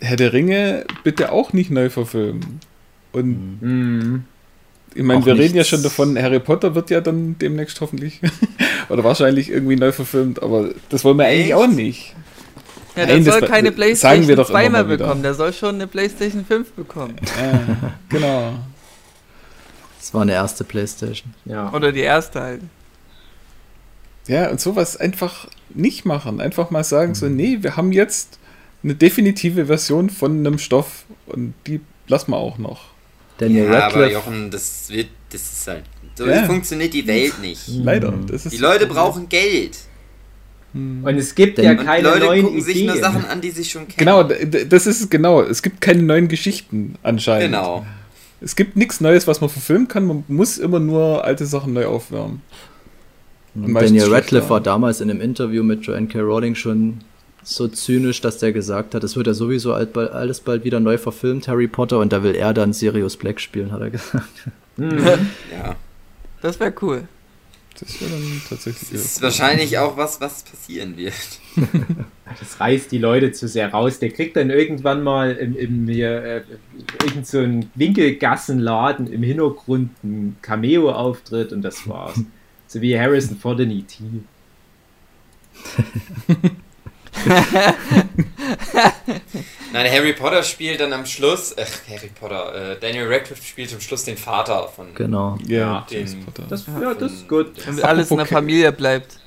Herr 0.00 0.16
der 0.16 0.32
Ringe 0.32 0.84
bitte 1.04 1.32
auch 1.32 1.52
nicht 1.52 1.70
neu 1.70 1.90
verfilmen. 1.90 2.60
Und 3.12 3.58
mhm. 3.60 4.24
ich 4.94 5.02
meine, 5.02 5.24
wir 5.24 5.36
reden 5.36 5.56
ja 5.56 5.64
schon 5.64 5.82
davon, 5.82 6.16
Harry 6.20 6.40
Potter 6.40 6.74
wird 6.74 6.90
ja 6.90 7.00
dann 7.00 7.36
demnächst 7.38 7.80
hoffentlich 7.80 8.20
oder 8.88 9.04
wahrscheinlich 9.04 9.50
irgendwie 9.50 9.76
neu 9.76 9.92
verfilmt, 9.92 10.42
aber 10.42 10.70
das 10.88 11.04
wollen 11.04 11.18
wir 11.18 11.26
Echt? 11.26 11.34
eigentlich 11.34 11.54
auch 11.54 11.66
nicht. 11.66 12.14
Ja, 12.96 13.06
der 13.06 13.16
Nein, 13.16 13.24
soll 13.24 13.40
keine 13.42 13.68
sagen 13.68 13.76
Playstation 13.76 14.28
wir 14.28 14.36
doch 14.36 14.50
2 14.50 14.66
immer 14.66 14.84
mehr 14.84 14.96
bekommen, 14.96 15.22
der 15.22 15.34
soll 15.34 15.52
schon 15.52 15.76
eine 15.76 15.86
Playstation 15.86 16.44
5 16.44 16.72
bekommen. 16.72 17.16
Äh, 17.18 17.88
genau. 18.08 18.54
Das 20.00 20.12
war 20.14 20.22
eine 20.22 20.32
erste 20.32 20.64
Playstation. 20.64 21.34
Ja. 21.44 21.72
Oder 21.72 21.92
die 21.92 22.00
erste 22.00 22.40
halt. 22.40 22.60
Ja, 24.26 24.50
und 24.50 24.60
sowas 24.60 24.96
einfach 24.96 25.46
nicht 25.70 26.04
machen. 26.04 26.40
Einfach 26.40 26.70
mal 26.70 26.84
sagen 26.84 27.14
so, 27.14 27.28
nee, 27.28 27.58
wir 27.60 27.76
haben 27.76 27.92
jetzt 27.92 28.38
eine 28.82 28.94
definitive 28.94 29.66
Version 29.66 30.08
von 30.10 30.38
einem 30.38 30.58
Stoff 30.58 31.04
und 31.26 31.54
die 31.66 31.80
lassen 32.08 32.30
wir 32.32 32.38
auch 32.38 32.58
noch. 32.58 32.80
Daniel 33.38 33.64
Ja, 33.64 33.68
aber 33.70 33.78
Radcliffe. 33.84 34.12
Jochen, 34.12 34.50
das 34.50 34.88
wird, 34.90 35.08
das 35.30 35.40
ist 35.42 35.66
halt, 35.66 35.84
so 36.14 36.26
Ja. 36.26 36.44
funktioniert 36.44 36.92
die 36.94 37.06
Welt 37.06 37.38
nicht. 37.40 37.68
Leider. 37.68 38.12
Das 38.26 38.46
ist 38.46 38.52
Die 38.52 38.58
Leute 38.58 38.86
brauchen 38.86 39.28
Geld. 39.28 39.76
Hm. 40.72 41.02
Und 41.04 41.16
es 41.16 41.34
gibt 41.34 41.58
Denn- 41.58 41.64
ja 41.64 41.74
keine 41.74 42.08
Leute 42.08 42.26
neuen 42.26 42.44
gucken 42.44 42.62
sich 42.62 42.76
nur 42.84 42.94
Ideen. 42.94 43.00
Sachen 43.02 43.24
an, 43.24 43.40
die 43.40 43.50
sie 43.50 43.64
schon 43.64 43.88
kennen. 43.88 43.96
Genau, 43.98 44.22
das 44.22 44.86
ist 44.86 45.00
es 45.00 45.10
genau. 45.10 45.42
Es 45.42 45.62
gibt 45.62 45.80
keine 45.80 46.02
neuen 46.02 46.28
Geschichten 46.28 46.94
anscheinend. 47.02 47.46
Genau. 47.52 47.84
Es 48.40 48.56
gibt 48.56 48.76
nichts 48.76 49.00
Neues, 49.00 49.26
was 49.26 49.40
man 49.40 49.50
verfilmen 49.50 49.88
kann. 49.88 50.06
Man 50.06 50.24
muss 50.28 50.58
immer 50.58 50.80
nur 50.80 51.24
alte 51.24 51.46
Sachen 51.46 51.72
neu 51.72 51.86
aufwärmen. 51.86 52.42
Und 53.54 53.74
Daniel. 53.74 54.12
Radcliffe 54.12 54.48
war 54.48 54.60
damals 54.60 55.00
in 55.00 55.10
einem 55.10 55.20
Interview 55.20 55.62
mit 55.62 55.82
Joanne 55.84 56.06
K. 56.06 56.20
Rowling 56.20 56.54
schon 56.54 57.00
so 57.42 57.68
zynisch, 57.68 58.20
dass 58.20 58.38
der 58.38 58.52
gesagt 58.52 58.94
hat, 58.94 59.02
es 59.02 59.16
wird 59.16 59.26
ja 59.26 59.34
sowieso 59.34 59.72
alles 59.74 60.40
bald 60.40 60.64
wieder 60.64 60.78
neu 60.78 60.98
verfilmt, 60.98 61.48
Harry 61.48 61.68
Potter, 61.68 61.98
und 61.98 62.12
da 62.12 62.22
will 62.22 62.34
er 62.34 62.54
dann 62.54 62.72
Sirius 62.72 63.16
Black 63.16 63.40
spielen, 63.40 63.72
hat 63.72 63.80
er 63.80 63.90
gesagt. 63.90 64.48
Mhm. 64.76 64.98
Ja. 65.52 65.76
Das 66.42 66.60
wäre 66.60 66.72
cool. 66.82 67.08
Das 67.80 68.00
wäre 68.00 68.10
dann 68.10 68.42
tatsächlich. 68.48 68.90
Das 68.90 69.04
ist 69.04 69.22
wahrscheinlich 69.22 69.78
auch 69.78 69.96
was, 69.96 70.20
was 70.20 70.42
passieren 70.42 70.96
wird. 70.96 71.14
Das 72.38 72.60
reißt 72.60 72.92
die 72.92 72.98
Leute 72.98 73.32
zu 73.32 73.48
sehr 73.48 73.72
raus. 73.72 73.98
Der 73.98 74.10
kriegt 74.10 74.36
dann 74.36 74.50
irgendwann 74.50 75.02
mal 75.02 75.32
im, 75.32 75.56
im 75.56 75.88
hier, 75.88 76.22
äh, 76.22 76.42
irgend 77.04 77.26
so 77.26 77.40
ein 77.40 77.68
Winkelgassenladen 77.74 79.12
im 79.12 79.24
Hintergrund 79.24 79.90
einen 80.04 80.36
Cameo-Auftritt 80.40 81.52
und 81.52 81.62
das 81.62 81.88
war's. 81.88 82.22
so 82.68 82.80
wie 82.80 82.96
Harrison 82.96 83.36
Ford 83.36 83.58
in 83.58 83.72
E.T. 83.72 84.04
Nein, 89.72 89.90
Harry 89.90 90.12
Potter 90.12 90.42
spielt 90.42 90.80
dann 90.80 90.92
am 90.92 91.06
Schluss, 91.06 91.54
ach, 91.58 91.66
Harry 91.88 92.10
Potter, 92.18 92.72
äh, 92.72 92.76
Daniel 92.80 93.06
Radcliffe 93.12 93.42
spielt 93.42 93.72
am 93.72 93.80
Schluss 93.80 94.04
den 94.04 94.16
Vater 94.16 94.68
von 94.74 94.94
Genau. 94.94 95.38
Ja, 95.46 95.86
den- 95.90 96.06
James 96.06 96.24
Potter. 96.24 96.44
Das, 96.48 96.66
ja, 96.66 96.94
das 96.94 97.12
ist 97.12 97.28
gut. 97.28 97.52
Damit 97.64 97.84
alles 97.84 98.10
in 98.10 98.16
der 98.16 98.24
Apropos- 98.24 98.38
Familie 98.38 98.72
bleibt. 98.72 99.18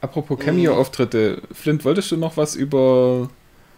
Apropos 0.00 0.38
Cameo-Auftritte. 0.38 1.42
Flint, 1.52 1.84
wolltest 1.84 2.10
du 2.10 2.16
noch 2.16 2.36
was 2.36 2.54
über 2.54 3.30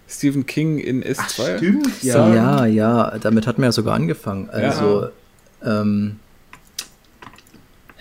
Stephen 0.08 0.46
King 0.46 0.78
in 0.78 1.04
Ach, 1.16 1.28
S2? 1.28 1.56
stimmt, 1.58 2.02
Ja. 2.02 2.28
Ja, 2.28 2.34
ja. 2.34 2.66
ja, 2.66 3.18
damit 3.18 3.46
hatten 3.46 3.62
wir 3.62 3.66
ja 3.66 3.72
sogar 3.72 3.94
angefangen. 3.94 4.50
Also, 4.50 5.08
ähm, 5.64 6.18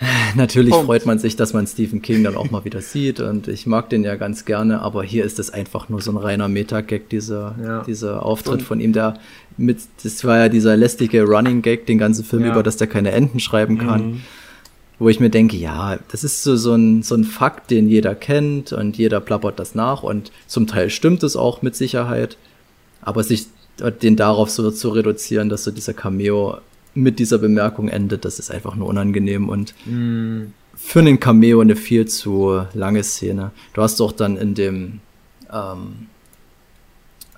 natürlich 0.36 0.70
Punkt. 0.70 0.86
freut 0.86 1.06
man 1.06 1.18
sich, 1.18 1.34
dass 1.36 1.52
man 1.52 1.66
Stephen 1.66 2.02
King 2.02 2.22
dann 2.24 2.36
auch 2.36 2.50
mal 2.50 2.64
wieder 2.64 2.80
sieht 2.80 3.20
und 3.20 3.48
ich 3.48 3.66
mag 3.66 3.90
den 3.90 4.04
ja 4.04 4.14
ganz 4.16 4.44
gerne, 4.44 4.80
aber 4.80 5.02
hier 5.02 5.24
ist 5.24 5.38
es 5.38 5.50
einfach 5.50 5.88
nur 5.88 6.00
so 6.00 6.12
ein 6.12 6.16
reiner 6.16 6.48
Meta-Gag, 6.48 7.08
dieser, 7.08 7.54
Ja. 7.62 7.82
dieser 7.82 8.24
Auftritt 8.24 8.60
Und- 8.60 8.62
von 8.62 8.80
ihm, 8.80 8.92
der 8.92 9.14
mit, 9.56 9.78
das 10.04 10.24
war 10.24 10.38
ja 10.38 10.48
dieser 10.48 10.76
lästige 10.76 11.24
Running-Gag 11.24 11.86
den 11.86 11.98
ganzen 11.98 12.24
Film 12.24 12.44
Ja. 12.44 12.52
über, 12.52 12.62
dass 12.62 12.76
der 12.76 12.86
keine 12.86 13.10
Enden 13.10 13.40
schreiben 13.40 13.78
kann. 13.78 14.06
Mhm. 14.12 14.20
Wo 15.00 15.08
ich 15.08 15.20
mir 15.20 15.30
denke, 15.30 15.56
ja, 15.56 15.98
das 16.10 16.24
ist 16.24 16.42
so, 16.42 16.56
so, 16.56 16.74
ein, 16.74 17.02
so 17.04 17.14
ein 17.14 17.22
Fakt, 17.24 17.70
den 17.70 17.88
jeder 17.88 18.16
kennt 18.16 18.72
und 18.72 18.98
jeder 18.98 19.20
plappert 19.20 19.58
das 19.60 19.76
nach 19.76 20.02
und 20.02 20.32
zum 20.48 20.66
Teil 20.66 20.90
stimmt 20.90 21.22
es 21.22 21.36
auch 21.36 21.62
mit 21.62 21.76
Sicherheit. 21.76 22.36
Aber 23.00 23.22
sich 23.22 23.46
den 24.02 24.16
darauf 24.16 24.50
so 24.50 24.72
zu 24.72 24.88
reduzieren, 24.88 25.48
dass 25.48 25.62
so 25.62 25.70
dieser 25.70 25.92
Cameo 25.92 26.58
mit 27.02 27.18
dieser 27.18 27.38
Bemerkung 27.38 27.88
endet, 27.88 28.24
das 28.24 28.38
ist 28.38 28.50
einfach 28.50 28.74
nur 28.76 28.88
unangenehm 28.88 29.48
und 29.48 29.74
Hm, 29.84 30.52
für 30.76 31.00
einen 31.00 31.18
Cameo 31.18 31.60
eine 31.60 31.74
viel 31.76 32.06
zu 32.06 32.62
lange 32.74 33.02
Szene. 33.02 33.50
Du 33.74 33.82
hast 33.82 33.98
doch 34.00 34.12
dann 34.12 34.36
in 34.36 34.54
dem, 34.54 35.00
ähm, 35.52 36.06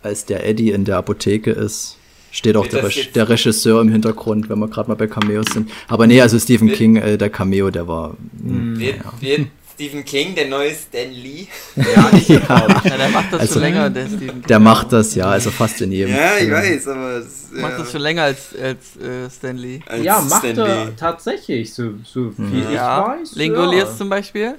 als 0.03 0.25
der 0.27 0.47
Eddie 0.47 0.71
in 0.71 0.85
der 0.85 0.97
Apotheke 0.99 1.51
ist, 1.51 1.97
steht 2.33 2.57
auch 2.57 2.67
der, 2.67 2.85
Re 2.85 2.91
der 3.15 3.29
Regisseur 3.29 3.81
im 3.81 3.89
Hintergrund, 3.89 4.49
wenn 4.49 4.59
wir 4.59 4.69
gerade 4.69 4.89
mal 4.89 4.95
bei 4.95 5.07
Cameos 5.07 5.47
sind. 5.53 5.71
Aber 5.89 6.07
nee, 6.07 6.21
also 6.21 6.39
Stephen 6.39 6.69
Wird- 6.69 6.79
King, 6.79 6.97
äh, 6.97 7.19
der 7.19 7.31
Cameo, 7.31 7.71
der 7.71 7.89
war. 7.89 8.17
mh, 8.43 8.79
Wird, 8.79 8.97
ja. 8.99 9.13
wird 9.21 9.47
Stephen 9.81 10.05
King 10.05 10.35
der 10.35 10.47
neue 10.49 10.73
Stan 10.75 11.11
Lee? 11.11 11.47
ja, 11.77 12.11
ich 12.17 12.29
Ja, 12.29 12.39
Ja, 12.85 12.97
der 12.99 13.09
macht 13.09 13.33
das 13.33 13.41
Also, 13.41 13.53
schon 13.55 13.63
länger, 13.63 13.89
der 13.89 14.07
Stephen 14.09 14.43
der 14.43 14.59
macht 14.59 14.93
das, 14.93 15.15
ja, 15.15 15.25
also 15.27 15.51
fast 15.51 15.81
in 15.81 15.91
jedem. 15.93 16.15
Ja, 16.15 16.35
ich 16.35 16.41
Film. 16.41 16.53
weiß, 16.53 16.89
aber 16.89 17.11
es, 17.17 17.49
Macht 17.53 17.73
ja, 17.73 17.79
das 17.79 17.91
schon 17.93 18.01
länger 18.03 18.23
als, 18.25 18.49
als 18.63 18.97
äh, 19.03 19.31
Stanley. 19.31 19.81
als 19.87 20.05
ja, 20.05 20.21
macht 20.21 20.45
Stan 20.45 20.59
er 20.59 20.85
Lee. 20.87 20.93
tatsächlich, 20.99 21.73
so, 21.73 21.95
so 22.05 22.31
viel 22.31 22.45
Mhm. 22.45 22.63
ich 22.69 22.75
Ja, 22.75 23.09
weiß. 23.09 23.35
Lingoliers 23.37 23.89
ja. 23.91 23.97
zum 23.97 24.09
Beispiel. 24.11 24.55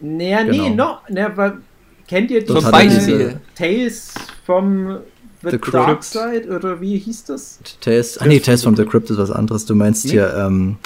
Naja, 0.00 0.44
nee, 0.44 0.58
Genau. 0.58 0.74
noch, 0.74 1.08
ne, 1.08 1.32
weil, 1.34 1.58
kennt 2.06 2.30
ihr 2.30 2.40
die 2.44 2.52
diese- 2.54 2.70
Beispiel 2.70 3.40
Tales 3.56 4.12
vom 4.44 4.98
The, 5.42 5.50
The 5.52 5.70
Dark 5.70 5.86
Crypt. 5.86 6.04
Side 6.04 6.54
oder 6.54 6.78
wie 6.82 6.98
hieß 6.98 7.24
das? 7.24 7.58
Tales, 7.80 8.18
ach 8.20 8.26
nee, 8.26 8.40
Tales 8.40 8.62
from 8.64 8.76
the 8.76 8.84
Crypt 8.84 9.08
ist 9.08 9.16
was 9.16 9.30
anderes. 9.30 9.64
Du 9.64 9.74
meinst 9.74 10.06
hier, 10.10 10.34
ähm, 10.36 10.76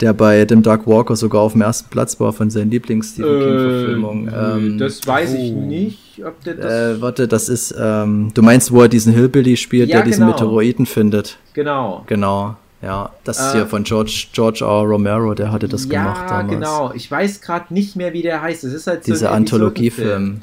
der 0.00 0.12
bei 0.12 0.44
dem 0.44 0.62
Dark 0.62 0.86
Walker 0.86 1.14
sogar 1.16 1.42
auf 1.42 1.52
dem 1.52 1.62
ersten 1.62 1.88
Platz 1.88 2.18
war 2.18 2.32
von 2.32 2.50
seinen 2.50 2.70
Lieblings-Stephen 2.70 3.40
King-Verfilmungen. 3.40 4.28
Äh, 4.28 4.56
Ähm, 4.56 4.78
das 4.78 5.06
weiß 5.06 5.34
ich 5.34 5.52
oh. 5.52 5.60
nicht, 5.60 6.22
ob 6.24 6.42
der 6.44 6.54
das. 6.54 6.72
Äh, 6.72 7.00
warte, 7.00 7.28
das 7.28 7.48
ist, 7.48 7.74
ähm, 7.78 8.30
du 8.34 8.42
meinst, 8.42 8.72
wo 8.72 8.82
er 8.82 8.88
diesen 8.88 9.12
Hillbilly 9.12 9.56
spielt, 9.56 9.88
Ja, 9.88 9.96
der 9.98 10.04
diesen 10.06 10.22
genau. 10.26 10.32
Meteoroiden 10.32 10.86
findet. 10.86 11.38
genau. 11.52 12.02
Genau, 12.08 12.56
ja. 12.82 13.10
Das 13.22 13.38
ist 13.38 13.50
Äh, 13.54 13.58
hier 13.58 13.66
von 13.66 13.84
George, 13.84 14.26
George 14.32 14.64
R. 14.64 14.82
Romero, 14.82 15.32
der 15.34 15.52
hatte 15.52 15.68
das 15.68 15.84
ja, 15.84 16.02
gemacht 16.02 16.28
damals. 16.28 16.50
genau. 16.50 16.92
Ich 16.94 17.08
weiß 17.10 17.40
gerade 17.40 17.72
nicht 17.72 17.94
mehr, 17.94 18.12
wie 18.12 18.22
der 18.22 18.42
heißt. 18.42 18.64
Es 18.64 18.72
ist 18.72 18.86
halt 18.88 19.04
so 19.04 19.12
Dieser. 19.12 19.30
Anthologiefilm. 19.32 20.40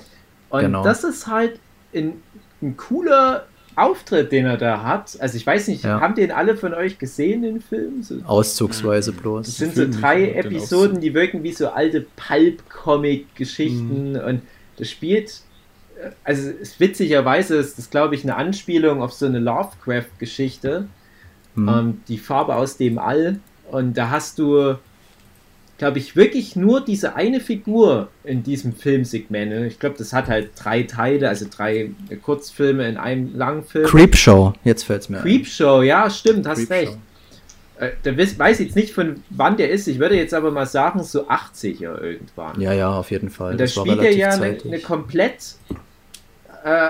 Und 0.50 0.60
genau. 0.62 0.84
das 0.84 1.04
ist 1.04 1.28
halt 1.28 1.60
ein, 1.94 2.14
ein 2.62 2.78
cooler 2.78 3.46
Auftritt, 3.76 4.32
den 4.32 4.46
er 4.46 4.58
da 4.58 4.84
hat. 4.84 5.18
Also 5.20 5.38
ich 5.38 5.46
weiß 5.48 5.68
nicht, 5.68 5.84
Ja. 5.84 6.00
haben 6.02 6.16
den 6.16 6.32
alle 6.32 6.56
von 6.58 6.74
euch 6.74 6.98
gesehen, 7.00 7.42
den 7.42 7.62
Film? 7.62 8.04
So, 8.04 8.16
Auszugsweise 8.26 9.12
das 9.14 9.22
bloß. 9.22 9.58
sind 9.58 9.76
so 9.76 9.86
drei 9.90 10.26
den 10.26 10.36
Episoden, 10.36 11.00
die 11.02 11.14
wirken 11.14 11.44
wie 11.44 11.54
so 11.54 11.70
alte 11.70 12.06
Pulp-Comic-Geschichten 12.16 14.18
und 14.20 14.42
das 14.78 14.90
spielt, 14.90 15.42
äh, 16.02 16.10
also 16.24 16.50
es- 16.62 16.80
witzigerweise 16.80 17.56
ist 17.58 17.78
das, 17.78 17.90
glaube 17.90 18.16
ich, 18.16 18.24
eine 18.24 18.36
Anspielung 18.36 19.02
auf 19.02 19.14
so 19.14 19.26
eine 19.26 19.40
Lovecraft-Geschichte, 19.40 20.88
Hm. 21.56 21.68
ähm, 21.68 22.02
die 22.08 22.18
Farbe 22.18 22.56
aus 22.56 22.78
dem 22.78 22.98
All. 22.98 23.40
Und 23.70 23.98
da 23.98 24.10
hast 24.10 24.40
du, 24.40 24.76
glaube 25.82 25.98
ich, 25.98 26.16
wirklich 26.16 26.56
nur 26.56 26.82
diese 26.82 27.16
eine 27.16 27.40
Figur 27.40 28.10
in 28.24 28.44
diesem 28.44 28.72
Filmsegment. 28.72 29.52
Ich 29.66 29.80
glaube, 29.80 29.96
das 29.98 30.14
hat 30.14 30.28
halt 30.28 30.52
drei 30.56 30.84
Teile, 30.84 31.28
also 31.28 31.48
drei 31.50 31.90
Kurzfilme 32.22 32.88
in 32.88 32.98
einem 32.98 33.36
langen 33.36 33.64
Film. 33.64 33.88
Creepshow, 33.88 34.54
jetzt 34.64 34.84
fällt's 34.84 35.10
mir 35.10 35.18
ein. 35.18 35.24
Creepshow, 35.24 35.82
ja, 35.82 36.08
stimmt, 36.12 36.46
hast 36.46 36.68
Creepshow. 36.68 36.76
recht. 36.76 36.98
Äh, 37.80 37.90
Da 38.04 38.16
weiß 38.16 38.60
ich 38.60 38.68
jetzt 38.68 38.76
nicht, 38.76 38.94
von 38.94 39.24
wann 39.32 39.58
der 39.58 39.72
ist. 39.72 39.88
Ich 39.88 39.98
würde 39.98 40.16
jetzt 40.16 40.36
aber 40.36 40.52
mal 40.52 40.68
sagen, 40.68 41.02
so 41.02 41.28
80er 41.28 42.00
irgendwann. 42.00 42.62
Ja, 42.62 42.74
ja, 42.74 42.92
auf 42.92 43.10
jeden 43.10 43.32
Fall. 43.32 43.54
Und 43.54 43.60
da 43.60 43.66
spielt 43.66 44.04
er 44.04 44.16
ja 44.16 44.30
eine, 44.30 44.60
eine 44.64 44.80
komplett 44.82 45.56
äh, 46.64 46.90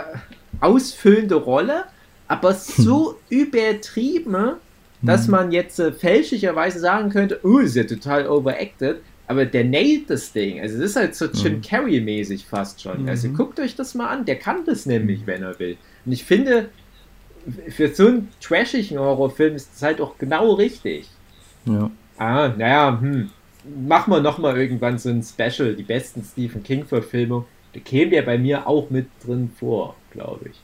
ausfüllende 0.60 1.36
Rolle, 1.36 1.86
aber 2.28 2.54
so 2.54 3.18
übertrieben, 3.30 4.56
dass 5.02 5.26
Hm. 5.26 5.32
man 5.32 5.52
jetzt 5.52 5.80
äh, 5.80 5.92
fälschlicherweise 5.92 6.80
sagen 6.80 7.10
könnte, 7.10 7.40
oh, 7.44 7.60
ist 7.60 7.76
ja 7.76 7.84
total 7.84 8.28
overacted, 8.28 8.98
aber 9.28 9.46
der 9.46 9.64
nailt 9.64 10.10
das 10.10 10.32
Ding. 10.34 10.60
Also 10.60 10.78
es 10.78 10.92
ist 10.92 10.96
halt 10.98 11.16
so 11.16 11.26
Jim 11.26 11.56
Mhm. 11.58 11.62
Carrey-mäßig 11.62 12.46
fast 12.46 12.82
schon. 12.82 13.08
Also 13.08 13.28
Mhm. 13.30 13.36
guckt 13.36 13.60
euch 13.60 13.76
das 13.76 13.96
mal 13.96 14.08
an, 14.10 14.26
der 14.26 14.38
kann 14.38 14.66
das 14.66 14.86
nämlich, 14.86 15.26
wenn 15.26 15.44
er 15.44 15.58
will. 15.60 15.78
Und 16.06 16.12
ich 16.12 16.24
finde, 16.24 16.70
für 17.70 17.88
so 17.90 18.08
einen 18.08 18.30
trashigen 18.42 19.00
Horrorfilm 19.00 19.56
ist 19.56 19.72
das 19.74 19.82
halt 19.82 20.02
auch 20.02 20.18
genau 20.18 20.54
richtig. 20.54 21.08
Ja. 21.66 21.90
Ah, 22.18 22.50
naja, 22.58 23.00
hm. 23.00 23.30
Machen 23.88 24.12
wir 24.12 24.20
nochmal 24.22 24.58
irgendwann 24.60 24.98
so 24.98 25.10
ein 25.10 25.22
Special, 25.22 25.76
die 25.76 25.84
besten 25.84 26.24
Stephen 26.24 26.64
King-Verfilmungen. 26.64 27.46
Da 27.74 27.80
käme 27.80 28.10
der 28.10 28.24
bei 28.24 28.38
mir 28.40 28.68
auch 28.68 28.90
mit 28.90 29.06
drin 29.24 29.52
vor, 29.60 29.96
glaube 30.12 30.50
ich. 30.50 30.60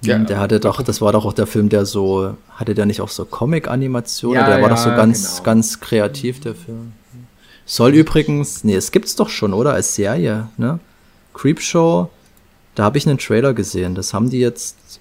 Ja, 0.00 0.18
der 0.18 0.38
hatte 0.38 0.60
doch, 0.60 0.80
das 0.82 1.00
war 1.00 1.12
doch 1.12 1.24
auch 1.24 1.32
der 1.32 1.46
Film, 1.46 1.68
der 1.68 1.84
so, 1.84 2.36
hatte 2.50 2.74
der 2.74 2.86
nicht 2.86 3.00
auch 3.00 3.08
so 3.08 3.24
Comic-Animationen? 3.24 4.40
Ja, 4.40 4.46
der 4.46 4.62
war 4.62 4.68
ja, 4.70 4.76
doch 4.76 4.82
so 4.82 4.90
ganz, 4.90 5.36
genau. 5.36 5.44
ganz 5.44 5.80
kreativ, 5.80 6.40
der 6.40 6.54
Film. 6.54 6.92
Soll 7.66 7.94
übrigens, 7.94 8.64
nee, 8.64 8.76
es 8.76 8.92
gibt's 8.92 9.16
doch 9.16 9.28
schon, 9.28 9.52
oder? 9.52 9.72
Als 9.72 9.94
Serie, 9.94 10.48
ne? 10.56 10.78
Creepshow, 11.34 12.10
da 12.74 12.84
habe 12.84 12.96
ich 12.96 13.08
einen 13.08 13.18
Trailer 13.18 13.54
gesehen. 13.54 13.94
Das 13.94 14.14
haben 14.14 14.30
die 14.30 14.38
jetzt 14.38 14.97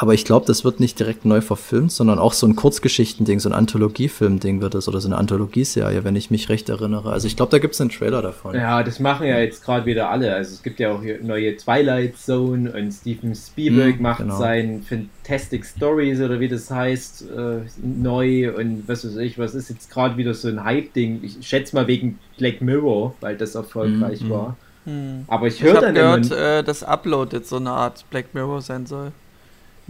Aber 0.00 0.14
ich 0.14 0.24
glaube, 0.24 0.46
das 0.46 0.64
wird 0.64 0.78
nicht 0.78 0.98
direkt 1.00 1.24
neu 1.24 1.40
verfilmt, 1.40 1.90
sondern 1.90 2.20
auch 2.20 2.32
so 2.32 2.46
ein 2.46 2.54
Kurzgeschichtending, 2.54 3.40
so 3.40 3.48
ein 3.48 3.52
Anthologiefilm-Ding 3.52 4.60
wird 4.60 4.76
es 4.76 4.86
oder 4.86 5.00
so 5.00 5.08
eine 5.08 5.16
Anthologieserie, 5.16 6.04
wenn 6.04 6.14
ich 6.14 6.30
mich 6.30 6.48
recht 6.48 6.68
erinnere. 6.68 7.10
Also 7.10 7.26
ich 7.26 7.34
glaube, 7.36 7.50
da 7.50 7.58
gibt 7.58 7.74
es 7.74 7.80
einen 7.80 7.90
Trailer 7.90 8.22
davon. 8.22 8.54
Ja, 8.54 8.84
das 8.84 9.00
machen 9.00 9.26
ja 9.26 9.40
jetzt 9.40 9.64
gerade 9.64 9.86
wieder 9.86 10.08
alle. 10.08 10.32
Also 10.32 10.54
es 10.54 10.62
gibt 10.62 10.78
ja 10.78 10.92
auch 10.92 11.02
hier 11.02 11.18
neue 11.22 11.56
Twilight 11.56 12.16
Zone 12.16 12.70
und 12.72 12.92
Steven 12.92 13.34
Spielberg 13.34 13.96
Hm, 13.96 14.02
macht 14.02 14.18
genau. 14.20 14.38
sein 14.38 14.84
Fantastic 14.88 15.66
Stories 15.66 16.20
oder 16.20 16.38
wie 16.38 16.48
das 16.48 16.70
heißt, 16.70 17.24
äh, 17.36 17.60
neu 17.82 18.54
und 18.56 18.84
was 18.86 19.04
weiß 19.04 19.16
ich, 19.16 19.36
was 19.36 19.56
ist 19.56 19.68
jetzt 19.68 19.90
gerade 19.90 20.16
wieder 20.16 20.32
so 20.32 20.46
ein 20.46 20.62
Hype-Ding. 20.62 21.20
Ich 21.24 21.44
schätze 21.44 21.74
mal 21.74 21.88
wegen 21.88 22.20
Black 22.36 22.60
Mirror, 22.60 23.16
weil 23.20 23.36
das 23.36 23.56
erfolgreich 23.56 24.20
Hm, 24.20 24.30
war. 24.30 24.56
Hm. 24.84 25.24
Aber 25.26 25.48
ich 25.48 25.60
höre 25.60 25.74
habe 25.74 25.86
dann 25.92 25.94
gehört, 25.96 26.30
äh, 26.30 26.62
dass 26.62 26.84
Upload 26.84 27.36
jetzt 27.36 27.48
so 27.48 27.56
eine 27.56 27.70
Art 27.70 28.04
Black 28.10 28.32
Mirror 28.32 28.62
sein 28.62 28.86
soll. 28.86 29.10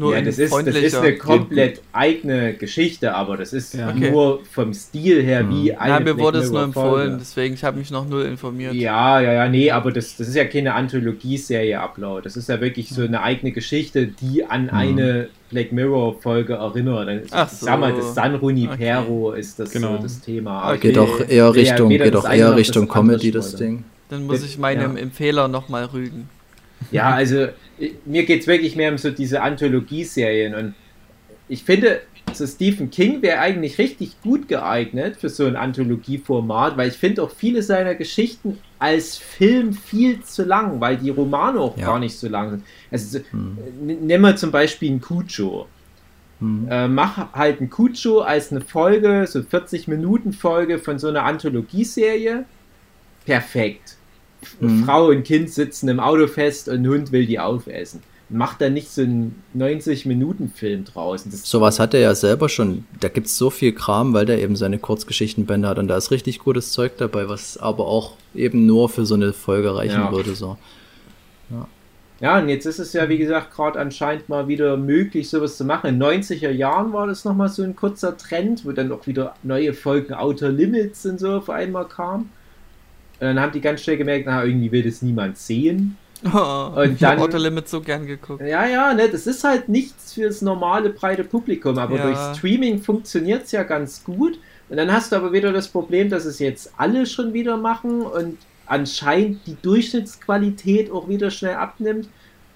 Nur 0.01 0.15
ja, 0.15 0.23
das 0.23 0.39
ist, 0.39 0.53
das 0.55 0.77
ist 0.77 0.95
eine 0.95 1.17
komplett 1.17 1.83
eigene 1.93 2.55
Geschichte, 2.55 3.15
aber 3.15 3.37
das 3.37 3.53
ist 3.53 3.75
Ja. 3.75 3.89
Okay. 3.91 4.13
nur 4.13 4.41
vom 4.51 4.73
Stil 4.73 5.23
her 5.25 5.41
Hm. 5.41 5.51
wie 5.51 5.75
eine 5.75 5.91
Ja, 5.93 5.99
mir 5.99 6.05
Black 6.15 6.19
wurde 6.19 6.39
es 6.39 6.51
nur 6.53 6.63
empfohlen, 6.63 7.17
deswegen 7.19 7.55
ich 7.55 7.65
habe 7.65 7.79
mich 7.81 7.91
noch 7.91 8.09
null 8.09 8.23
informiert. 8.27 8.75
Ja, 8.75 9.21
ja, 9.21 9.33
ja, 9.33 9.49
nee, 9.49 9.73
aber 9.73 9.91
das, 9.91 10.17
das 10.17 10.29
ist 10.29 10.37
ja 10.37 10.45
keine 10.45 10.75
Anthologieserie 10.75 11.81
Upload. 11.81 12.23
Das 12.25 12.37
ist 12.37 12.49
ja 12.49 12.61
wirklich 12.61 12.91
so 12.91 13.03
eine 13.03 13.23
eigene 13.23 13.51
Geschichte, 13.51 14.07
die 14.07 14.45
an 14.45 14.65
Mhm. 14.67 14.71
eine 14.73 15.29
Black 15.51 15.73
Mirror-Folge 15.73 16.55
erinnert. 16.55 17.09
Dann- 17.09 17.23
Ach 17.33 17.51
ich 17.53 17.59
sag 17.59 17.81
mal, 17.81 17.91
so. 17.93 17.99
das 17.99 18.15
San 18.15 18.41
Junipero 18.41 19.33
ist 19.33 19.59
das 19.59 19.71
Genau. 19.73 19.97
so 19.97 20.03
das 20.05 20.21
Thema. 20.21 20.69
Okay. 20.75 20.79
Geht 20.89 20.99
auch 20.99 21.21
eher 21.21 21.29
Ja, 21.35 21.49
Richtung, 21.51 21.89
geht 21.89 22.15
auch 22.15 22.31
eher 22.31 22.55
Richtung 22.55 22.87
Comedy, 22.87 23.33
das. 23.33 23.57
Ding. 23.57 23.83
Dann 24.11 24.27
muss 24.27 24.45
ich 24.45 24.59
meinem 24.59 24.97
Ja. 24.97 25.03
Empfehler 25.03 25.49
nochmal 25.49 25.87
rügen. 25.87 26.29
Ja, 26.91 27.11
also 27.11 27.49
mir 28.05 28.25
geht 28.25 28.43
es 28.43 28.47
wirklich 28.47 28.77
mehr 28.77 28.91
um 28.91 28.99
so 28.99 29.11
diese 29.11 29.43
Anthologieserien 29.43 30.55
und 30.55 30.75
ich 31.49 31.65
finde, 31.65 32.03
so 32.35 32.47
Stephen 32.47 32.91
King 32.91 33.23
wäre 33.23 33.39
eigentlich 33.41 33.79
richtig 33.79 34.21
gut 34.23 34.49
geeignet 34.49 35.17
für 35.17 35.31
so 35.31 35.47
ein 35.47 35.57
Anthologieformat, 35.57 36.77
weil 36.77 36.89
ich 36.89 36.97
finde 36.97 37.23
auch 37.23 37.31
viele 37.31 37.63
seiner 37.63 37.95
Geschichten 37.95 38.59
als 38.79 39.17
Film 39.17 39.73
viel 39.73 40.21
zu 40.23 40.45
lang, 40.45 40.79
weil 40.81 40.99
die 40.99 41.09
Romane 41.11 41.59
auch 41.59 41.77
Ja. 41.79 41.87
gar 41.87 41.99
nicht 41.99 42.19
so 42.19 42.29
lang 42.29 42.51
sind. 42.51 42.65
Also 42.91 43.19
so, 43.19 43.25
Hm. 43.31 43.57
nimm 44.07 44.21
mal 44.21 44.37
zum 44.37 44.51
Beispiel 44.51 44.91
einen 44.91 45.01
Cujo. 45.01 45.67
Hm. 46.41 46.69
Äh, 46.71 46.87
mach 46.87 47.33
halt 47.33 47.61
ein 47.63 47.71
Cujo 47.71 48.21
als 48.21 48.53
eine 48.53 48.61
Folge, 48.61 49.27
so 49.27 49.43
40 49.43 49.89
Minuten 49.89 50.33
Folge 50.35 50.79
von 50.79 50.99
so 50.99 51.09
einer 51.09 51.25
Anthologieserie. 51.25 52.45
Perfekt. 53.25 53.98
Mhm. 54.61 54.85
Frau 54.85 55.09
und 55.09 55.25
Kind 55.25 55.51
sitzen 55.51 55.89
im 55.89 56.01
Auto 56.01 56.27
fest 56.27 56.69
und 56.69 56.77
ein 56.83 56.89
Hund 56.89 57.13
will 57.13 57.27
die 57.27 57.39
aufessen. 57.39 58.03
Macht 58.31 58.61
da 58.61 58.69
nicht 58.69 58.91
so 58.91 59.01
einen 59.03 59.43
90-Minuten-Film 59.57 60.85
draußen. 60.85 61.33
Sowas 61.33 61.81
hat 61.81 61.95
er 61.95 62.01
ja 62.01 62.15
selber 62.15 62.51
schon. 62.51 62.85
Da 63.01 63.09
gibt's 63.09 63.39
so 63.39 63.49
viel 63.49 63.73
Kram, 63.73 64.13
weil 64.13 64.27
der 64.27 64.43
eben 64.43 64.55
seine 64.55 64.79
Kurzgeschichtenbände 64.79 65.67
hat 65.67 65.79
und 65.79 65.89
da 65.89 65.97
ist 65.97 66.11
richtig 66.11 66.39
gutes 66.41 66.73
Zeug 66.73 66.99
dabei, 66.99 67.29
was 67.29 67.57
aber 67.57 67.87
auch 67.87 68.13
eben 68.35 68.67
nur 68.67 68.91
für 68.91 69.07
so 69.07 69.15
eine 69.15 69.33
Folge 69.33 69.75
reichen 69.75 70.01
Ja. 70.01 70.13
würde. 70.13 70.35
So. 70.35 70.59
ja, 72.21 72.39
und 72.39 72.49
jetzt 72.49 72.67
ist 72.67 72.79
es 72.81 72.93
ja, 72.93 73.09
wie 73.09 73.17
gesagt, 73.17 73.55
gerade 73.55 73.79
anscheinend 73.79 74.29
mal 74.29 74.47
wieder 74.49 74.77
möglich, 74.77 75.31
sowas 75.31 75.57
zu 75.57 75.65
machen. 75.65 75.89
In 75.89 76.01
den 76.01 76.23
90er 76.23 76.51
Jahren 76.51 76.93
war 76.93 77.07
das 77.07 77.25
nochmal 77.25 77.49
so 77.49 77.63
ein 77.63 77.77
kurzer 77.77 78.17
Trend, 78.17 78.67
wo 78.67 78.73
dann 78.73 78.93
auch 78.93 79.07
wieder 79.07 79.35
neue 79.43 79.73
Folgen 79.73 80.13
Outer 80.15 80.51
Limits 80.51 81.07
und 81.07 81.19
so 81.21 81.31
auf 81.35 81.49
einmal 81.49 81.87
kamen. 81.87 82.31
Und 83.21 83.27
dann 83.27 83.41
haben 83.41 83.53
die 83.53 83.61
ganz 83.61 83.83
schnell 83.83 83.97
gemerkt, 83.97 84.27
na, 84.27 84.45
irgendwie 84.45 84.71
will 84.71 84.83
das 84.85 85.03
niemand 85.03 85.37
sehen. 85.39 85.97
Und 86.23 86.31
ich 86.31 86.99
dann- 86.99 87.11
habe 87.13 87.23
Auto 87.23 87.37
Limit 87.39 87.69
so 87.69 87.81
gern 87.81 88.07
geguckt. 88.07 88.41
Ja, 88.43 88.67
ja, 88.67 88.93
ne, 88.95 89.09
das 89.09 89.27
ist 89.27 89.45
halt 89.45 89.69
nichts 89.69 90.15
fürs 90.15 90.43
normale 90.43 90.91
breite 90.91 91.25
Publikum, 91.25 91.79
aber 91.79 91.97
Ja. 91.97 92.03
durch 92.07 92.37
Streaming 92.39 92.81
funktioniert 92.83 93.45
es 93.45 93.53
ja 93.53 93.63
ganz 93.63 94.03
gut. 94.03 94.39
Und 94.69 94.77
dann 94.77 94.93
hast 94.93 95.13
du 95.13 95.17
aber 95.17 95.33
wieder 95.33 95.53
das 95.53 95.69
Problem, 95.69 96.11
dass 96.11 96.25
es 96.25 96.39
jetzt 96.41 96.73
alle 96.77 97.07
schon 97.07 97.33
wieder 97.33 97.57
machen 97.57 98.03
und 98.03 98.37
anscheinend 98.67 99.47
die 99.47 99.57
Durchschnittsqualität 99.63 100.91
auch 100.91 101.09
wieder 101.09 101.31
schnell 101.31 101.55
abnimmt. 101.55 102.09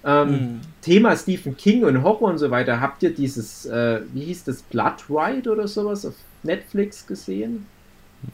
Ähm, 0.05 0.27
Hm. 0.29 0.61
Thema 0.81 1.15
Stephen 1.15 1.55
King 1.55 1.85
und 1.85 2.03
Horror 2.03 2.29
und 2.31 2.37
so 2.37 2.51
weiter. 2.51 2.81
Habt 2.81 3.01
ihr 3.03 3.11
dieses, 3.13 3.65
äh, 3.65 4.01
wie 4.13 4.25
hieß 4.25 4.43
das, 4.43 4.61
Blood 4.63 4.95
Ride 5.09 5.49
oder 5.49 5.67
sowas 5.67 6.05
auf 6.05 6.15
Netflix 6.43 7.07
gesehen? 7.07 7.65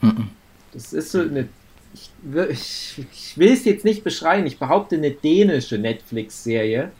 Mhm. 0.00 0.30
Das 0.72 0.92
ist 0.92 1.12
so 1.12 1.20
eine. 1.20 1.48
Ich, 1.92 2.10
will- 2.22 2.48
ich, 2.50 3.04
ich 3.12 3.38
will 3.38 3.52
es 3.52 3.64
jetzt 3.64 3.84
nicht 3.84 4.04
beschreiben, 4.04 4.46
ich 4.46 4.58
behaupte 4.58 4.96
eine 4.96 5.10
dänische 5.10 5.78
Netflix-Serie. 5.78 6.90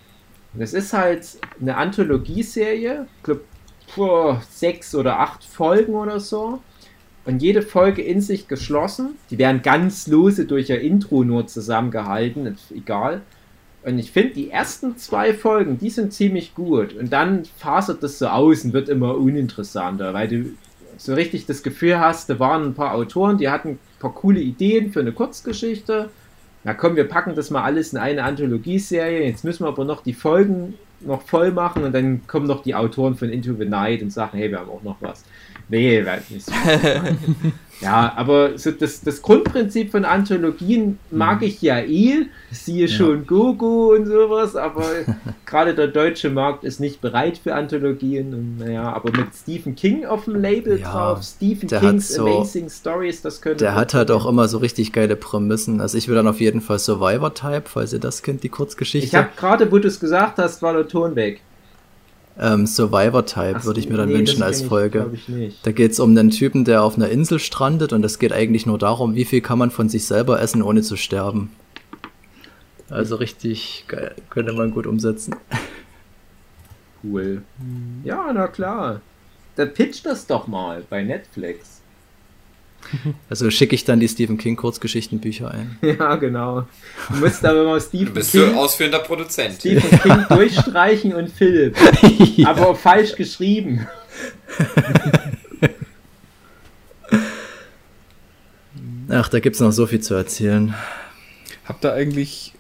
Es 0.59 0.75
ist 0.75 0.93
halt 0.93 1.27
eine 1.61 1.77
Anthologieserie, 1.77 3.07
ich 3.19 3.23
glaube, 3.23 4.41
sechs 4.51 4.95
oder 4.95 5.21
acht 5.21 5.45
Folgen 5.45 5.95
oder 5.95 6.19
so. 6.21 6.61
Und 7.25 7.43
jede 7.43 7.63
Folge 7.63 8.03
in 8.03 8.21
sich 8.21 8.49
geschlossen. 8.49 9.11
Die 9.31 9.39
werden 9.39 9.63
ganz 9.63 10.07
lose 10.07 10.47
durch 10.47 10.71
ihr 10.71 10.81
Intro 10.81 11.23
nur 11.23 11.47
zusammengehalten, 11.47 12.47
ist 12.47 12.73
egal. 12.73 13.21
Und 13.85 13.99
ich 13.99 14.11
finde, 14.11 14.35
die 14.35 14.51
ersten 14.51 14.97
zwei 14.97 15.35
Folgen, 15.35 15.79
die 15.79 15.91
sind 15.91 16.13
ziemlich 16.13 16.55
gut. 16.55 16.95
Und 16.95 17.13
dann 17.13 17.45
fasert 17.57 18.03
das 18.03 18.19
so 18.19 18.27
aus 18.27 18.65
und 18.65 18.73
wird 18.73 18.89
immer 18.89 19.17
uninteressanter, 19.17 20.13
weil 20.15 20.29
du 20.29 20.45
so 20.97 21.15
richtig 21.15 21.47
das 21.47 21.63
Gefühl 21.63 22.01
hast, 22.01 22.29
da 22.29 22.39
waren 22.39 22.65
ein 22.65 22.75
paar 22.75 22.95
Autoren, 22.95 23.39
die 23.39 23.49
hatten 23.49 23.79
paar 24.01 24.15
coole 24.15 24.41
Ideen 24.41 24.93
für 24.93 25.01
eine 25.01 25.13
Kurzgeschichte. 25.13 26.11
Na 26.65 26.75
komm, 26.75 26.97
wir 26.97 27.09
packen 27.09 27.35
das 27.35 27.51
mal 27.51 27.63
alles 27.63 27.93
in 27.93 27.99
eine 27.99 28.25
Anthologieserie. 28.25 29.27
Jetzt 29.27 29.45
müssen 29.45 29.65
wir 29.65 29.69
aber 29.69 29.85
noch 29.85 30.03
die 30.03 30.13
Folgen 30.13 30.75
noch 31.01 31.23
voll 31.23 31.53
machen 31.53 31.85
und 31.85 31.95
dann 31.95 32.27
kommen 32.27 32.47
noch 32.47 32.63
die 32.63 32.75
Autoren 32.75 33.15
von 33.15 33.31
Into 33.31 33.55
the 33.55 33.65
Night 33.65 34.03
und 34.03 34.11
sagen, 34.11 34.37
hey, 34.37 34.51
wir 34.51 34.61
haben 34.61 34.71
auch 34.71 34.83
noch 34.83 34.97
was. 35.01 35.25
Nee, 35.71 36.05
weiß 36.05 36.31
nicht. 36.31 36.47
so. 36.47 36.53
ja, 37.81 38.13
aber 38.17 38.59
so 38.59 38.73
das, 38.73 39.01
das 39.03 39.23
Grundprinzip 39.23 39.93
von 39.93 40.05
Anthologien 40.05 40.99
mag 41.11 41.43
ich 41.43 41.63
ja 41.63 41.79
eh. 41.79 42.27
Siehe 42.51 42.89
schon 42.89 43.27
Gogo 43.27 43.95
und 43.95 44.07
sowas, 44.07 44.57
aber 44.57 44.85
gerade 45.47 45.75
der 45.75 45.87
deutsche 45.87 46.29
Markt 46.29 46.65
ist 46.65 46.81
nicht 46.81 47.01
bereit 47.01 47.39
für 47.39 47.55
Anthologien. 47.55 48.35
Und 48.35 48.57
naja, 48.59 48.93
aber 48.93 49.13
mit 49.17 49.29
Stephen 49.35 49.77
King 49.77 50.05
auf 50.05 50.25
dem 50.25 50.35
Label 50.41 50.79
Ja, 50.81 50.91
drauf, 50.93 51.23
Stephen 51.23 51.69
der 51.69 51.81
hat 51.81 51.89
Kings 51.91 52.13
so- 52.15 52.27
Amazing 52.27 52.69
Stories, 52.69 53.23
das 53.23 53.41
könnte. 53.41 53.65
Der 53.65 53.75
hat 53.77 53.95
halt 53.95 54.11
auch 54.11 54.27
immer 54.27 54.49
so 54.49 54.59
richtig 54.59 54.93
geile 54.93 55.15
Prämissen. 55.17 55.81
Also 55.81 55.97
ich 55.97 56.09
will 56.09 56.17
dann 56.17 56.27
auf 56.27 56.41
jeden 56.41 56.61
Fall 56.61 56.79
Survivor-Type, 56.81 57.63
falls 57.67 57.93
ihr 57.93 58.01
das 58.01 58.23
kennt, 58.23 58.43
die 58.43 58.49
Ich 58.49 58.53
Kurzgeschichte. 58.53 59.17
habe 59.17 59.29
gerade, 59.37 59.71
wo 59.71 59.79
du 59.79 59.87
es 59.89 60.01
gesagt 60.01 60.39
hast, 60.39 60.61
war 60.63 60.73
der 60.73 60.89
Ton 60.89 61.15
weg. 61.15 61.41
Ähm, 62.43 62.67
Survivor-Type 62.67 63.65
würde 63.65 63.81
ich 63.81 63.91
mir 63.91 63.99
dann 63.99 64.09
nee, 64.09 64.15
wünschen 64.15 64.43
als 64.43 64.63
Folge. 64.63 65.11
nicht. 65.29 65.67
Da 65.67 65.73
geht 65.73 65.93
es 65.93 66.01
um 66.01 66.17
einen 66.17 66.31
Typen, 66.31 66.65
der 66.65 66.83
auf 66.83 66.97
einer 66.97 67.11
Insel 67.11 67.39
strandet 67.39 67.93
und 67.93 68.03
es 68.03 68.19
geht 68.19 68.33
eigentlich 68.33 68.65
nur 68.65 68.79
darum, 68.79 69.15
wie 69.15 69.27
viel 69.27 69.43
kann 69.43 69.59
man 69.59 69.71
von 69.71 69.91
sich 69.91 70.07
selber 70.07 70.41
essen, 70.41 70.63
ohne 70.63 70.81
zu 70.81 70.97
sterben. 70.97 71.51
Also 72.89 73.17
richtig 73.17 73.85
geil, 73.89 74.15
könnte 74.31 74.55
man 74.55 74.71
gut 74.71 74.87
umsetzen. 74.87 75.37
Cool. 77.05 77.43
Ja, 78.05 78.33
na 78.33 78.49
klar. 78.49 79.01
Dann 79.57 79.75
pitch 79.75 80.01
das 80.05 80.27
doch 80.27 80.47
mal 80.47 80.83
bei 80.89 81.03
Netflix. 81.03 81.80
Also 83.29 83.51
schicke 83.51 83.75
ich 83.75 83.85
dann 83.85 84.01
die 84.01 84.09
Stephen 84.09 84.39
King 84.39 84.57
Kurzgeschichtenbücher 84.57 85.51
ein. 85.51 85.79
Ja, 85.83 86.17
genau. 86.17 86.67
Du 87.09 87.17
musst 87.19 87.45
aber 87.45 87.65
mal 87.65 87.79
Du 87.81 87.87
Stephen 87.87 88.15
bist 88.15 88.33
King, 88.33 88.53
du 88.53 88.59
ausführender 88.59 89.01
Produzent. 89.01 89.55
Stephen 89.57 89.91
King 90.03 90.25
durchstreichen 90.29 91.15
und 91.15 91.29
Philipp. 91.31 91.77
Aber 92.47 92.75
falsch 92.75 93.15
geschrieben. 93.17 93.87
Ach, 99.09 99.29
da 99.29 99.41
gibt's 99.41 99.61
noch 99.61 99.73
so 99.73 99.87
viel 99.87 100.01
zu 100.01 100.15
erzählen. 100.15 100.75
Habt 101.65 101.85
ihr 101.85 101.93
eigentlich 101.93 102.55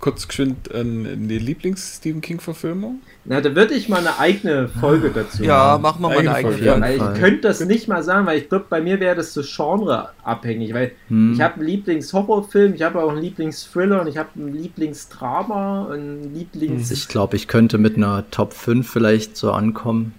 kurz 0.00 0.26
geschwind 0.26 0.74
eine 0.74 1.14
Lieblings-Stephen 1.14 2.20
King-Verfilmung? 2.22 3.00
Na, 3.26 3.40
da 3.40 3.54
würde 3.54 3.74
ich 3.74 3.88
mal 3.88 3.98
eine 3.98 4.18
eigene 4.18 4.68
Folge 4.68 5.10
dazu 5.14 5.44
Ja, 5.44 5.78
machen. 5.78 5.82
machen 5.82 6.02
wir 6.02 6.08
mal 6.08 6.18
eine 6.18 6.34
Eigene 6.34 6.54
eigene 6.54 6.76
Folge. 6.86 6.98
Folge. 6.98 7.14
Ich 7.14 7.20
könnte 7.20 7.40
das 7.42 7.60
nicht 7.60 7.86
mal 7.86 8.02
sagen, 8.02 8.26
weil 8.26 8.38
ich 8.38 8.48
glaube, 8.48 8.64
bei 8.70 8.80
mir 8.80 8.98
wäre 8.98 9.14
das 9.16 9.34
so 9.34 9.42
genreabhängig, 9.42 10.72
weil 10.74 10.92
Hm. 11.08 11.32
ich 11.34 11.40
habe 11.40 11.54
einen 11.56 11.66
Lieblings-Horrorfilm, 11.66 12.74
ich 12.74 12.82
habe 12.82 13.02
auch 13.02 13.10
einen 13.10 13.20
Lieblings-Thriller 13.22 14.00
und 14.00 14.06
ich 14.06 14.16
habe 14.16 14.30
einen 14.36 14.54
Lieblings-Drama 14.54 15.82
und 15.84 15.92
einen 15.92 16.34
Lieblings... 16.34 16.90
Ich 16.90 17.08
glaube, 17.08 17.36
ich 17.36 17.46
könnte 17.46 17.78
mit 17.78 17.96
einer 17.96 18.24
Top 18.30 18.52
5 18.54 18.88
vielleicht 18.88 19.36
so 19.36 19.52
ankommen. 19.52 20.14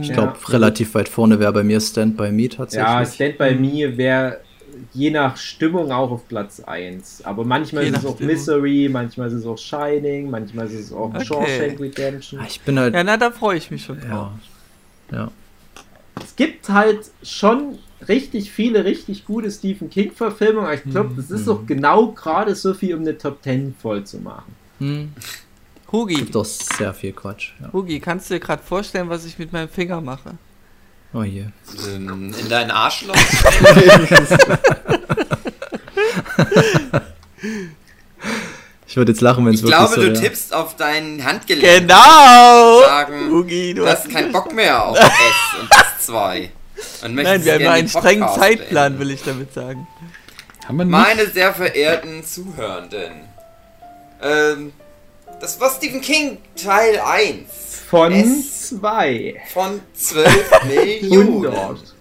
Ich 0.00 0.08
Ja. 0.08 0.14
glaube, 0.14 0.34
relativ 0.48 0.94
weit 0.94 1.08
vorne 1.08 1.38
wäre 1.38 1.52
bei 1.52 1.62
mir 1.62 1.80
Stand 1.80 2.16
By 2.16 2.32
Me 2.32 2.48
tatsächlich. 2.48 2.88
Ja, 2.88 3.04
Stand 3.04 3.38
By 3.38 3.54
Me 3.54 3.96
wäre 3.96 4.40
je 4.92 5.10
nach 5.10 5.36
Stimmung 5.36 5.90
auch 5.92 6.10
auf 6.10 6.28
Platz 6.28 6.60
1. 6.60 7.24
Aber 7.24 7.44
manchmal 7.44 7.84
Je 7.84 7.90
ist 7.90 7.98
es 7.98 8.06
auch 8.06 8.14
Stimmung. 8.16 8.34
Misery, 8.34 8.88
manchmal 8.90 9.28
ist 9.28 9.34
es 9.34 9.46
auch 9.46 9.58
Shining, 9.58 10.30
manchmal 10.30 10.66
ist 10.66 10.74
es 10.74 10.92
auch 10.92 11.14
Okay. 11.14 11.24
Shawshank 11.24 11.80
Redemption. 11.80 12.40
Ah, 12.40 12.46
Ich 12.48 12.60
bin 12.60 12.78
halt. 12.78 12.94
Ja, 12.94 13.04
na, 13.04 13.16
da 13.16 13.30
freue 13.30 13.58
ich 13.58 13.70
mich 13.70 13.84
schon 13.84 14.00
drauf. 14.00 14.30
Ja. 15.10 15.16
ja. 15.16 15.30
Es 16.22 16.34
gibt 16.36 16.68
halt 16.68 17.10
schon 17.22 17.78
richtig 18.08 18.50
viele 18.52 18.84
richtig 18.84 19.24
gute 19.24 19.50
Stephen 19.50 19.90
King-Verfilmungen, 19.90 20.66
aber 20.66 20.74
ich 20.74 20.84
glaube, 20.84 21.14
das 21.16 21.30
ist 21.30 21.48
auch 21.48 21.66
genau 21.66 22.12
gerade 22.12 22.54
so 22.54 22.74
viel, 22.74 22.94
um 22.94 23.02
eine 23.02 23.16
Top 23.18 23.42
10 23.42 23.74
voll 23.80 24.04
zu 24.04 24.18
machen. 24.18 24.54
Hm. 24.78 25.12
Hugi, 25.92 26.14
Gibt 26.16 26.34
doch 26.34 26.44
sehr 26.44 26.92
viel 26.94 27.12
Quatsch. 27.12 27.52
Ja. 27.60 27.72
Hugi, 27.72 28.00
kannst 28.00 28.28
du 28.30 28.34
dir 28.34 28.40
gerade 28.40 28.62
vorstellen, 28.62 29.08
was 29.08 29.24
ich 29.24 29.38
mit 29.38 29.52
meinem 29.52 29.68
Finger 29.68 30.00
mache? 30.00 30.32
Oh 31.16 31.22
je. 31.22 31.46
Ähm, 31.88 32.34
in 32.38 32.48
dein 32.50 32.70
Arschloch. 32.70 33.16
Ich 38.88 38.96
würde 38.96 39.12
jetzt 39.12 39.20
lachen, 39.20 39.44
wenn 39.44 39.52
es 39.52 39.60
Ich 39.60 39.66
wirklich 39.66 39.78
glaube, 39.78 39.94
so 39.94 40.00
du 40.00 40.12
wäre. 40.12 40.20
tippst 40.22 40.54
auf 40.54 40.76
dein 40.76 41.22
Handgelenk. 41.24 41.80
Genau! 41.80 42.80
Sagen, 42.82 43.30
Hugi, 43.30 43.74
du 43.74 43.82
du 43.82 43.88
hast 43.88 44.04
hast 44.04 44.10
keinen 44.12 44.32
Bock 44.32 44.54
mehr 44.54 44.84
auf 44.86 44.98
S 45.00 45.10
und 45.60 45.70
S2. 46.14 46.48
Und 47.04 47.14
Nein, 47.16 47.44
wir 47.44 47.54
haben 47.54 47.66
einen 47.66 47.88
strengen 47.88 48.28
Zeitplan, 48.28 48.92
beenden. 48.92 48.98
will 49.00 49.10
ich 49.10 49.22
damit 49.22 49.52
sagen. 49.52 49.86
Haben 50.66 50.76
wir 50.78 50.84
nicht? 50.84 50.92
Meine 50.92 51.26
sehr 51.26 51.52
verehrten 51.52 52.24
Zuhörenden. 52.24 53.12
Ähm, 54.22 54.72
das 55.40 55.60
war 55.60 55.70
Stephen 55.70 56.00
King 56.00 56.38
Teil 56.56 56.98
1 57.00 57.65
Von 57.88 58.12
Es- 58.12 58.68
zwei. 58.68 59.36
von 59.52 59.80
12 59.94 60.50
Millionen. 60.64 61.46
100. 61.46 61.94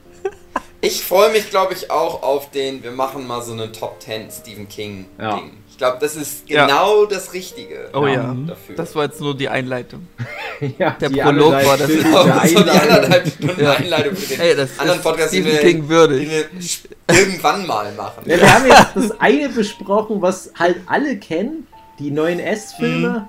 Ich 0.82 1.03
freue 1.03 1.32
mich, 1.32 1.49
glaube 1.49 1.74
ich, 1.74 1.90
auch 1.90 2.22
auf 2.22 2.52
den, 2.52 2.84
wir 2.84 2.91
machen 2.91 3.26
mal 3.26 3.41
so 3.41 3.53
eine 3.53 3.72
Top 3.72 4.02
10 4.02 4.30
Stephen 4.32 4.68
King 4.70 5.06
Ja. 5.20 5.41
Ich 5.70 5.78
glaube, 5.78 5.98
das 5.99 6.16
ist 6.16 6.48
Ja. 6.49 6.66
genau 6.68 7.06
das 7.06 7.34
Richtige. 7.34 7.90
Oh 7.94 8.06
ja, 8.07 8.34
Dafür. 8.48 8.76
das 8.78 8.95
war 8.95 9.03
jetzt 9.06 9.20
nur 9.20 9.36
die 9.36 9.49
Einleitung. 9.49 10.07
Ja, 10.78 10.91
Der 10.91 11.10
die 11.10 11.20
Prolog 11.20 11.52
war 11.52 11.78
das. 11.78 11.88
Genau, 11.88 12.24
der 12.24 12.48
so 12.48 12.64
die 12.64 12.70
anderthalb 12.70 13.28
Stunden 13.28 13.62
Ja. 13.62 13.72
Einleitung 13.74 14.16
für 14.16 14.26
den 14.36 14.40
Ey, 14.40 14.56
das 14.56 14.80
anderen 14.80 14.99
ist 14.99 15.03
Podcast, 15.03 15.34
den 15.34 15.44
Stephen 15.44 15.53
wir, 15.57 15.70
King 15.70 15.90
würdig. 15.90 16.30
wir 16.30 17.16
irgendwann 17.18 17.68
mal 17.68 17.91
machen. 17.91 18.24
Ja, 18.26 18.40
wir 18.40 18.53
haben 18.53 18.66
jetzt 18.66 18.88
das 18.95 19.20
eine 19.20 19.49
besprochen, 19.49 20.22
was 20.22 20.52
halt 20.57 20.78
alle 20.86 21.18
kennen, 21.18 21.68
die 21.99 22.10
neuen 22.10 22.40
S-Filme. 22.40 23.10
Mhm. 23.10 23.26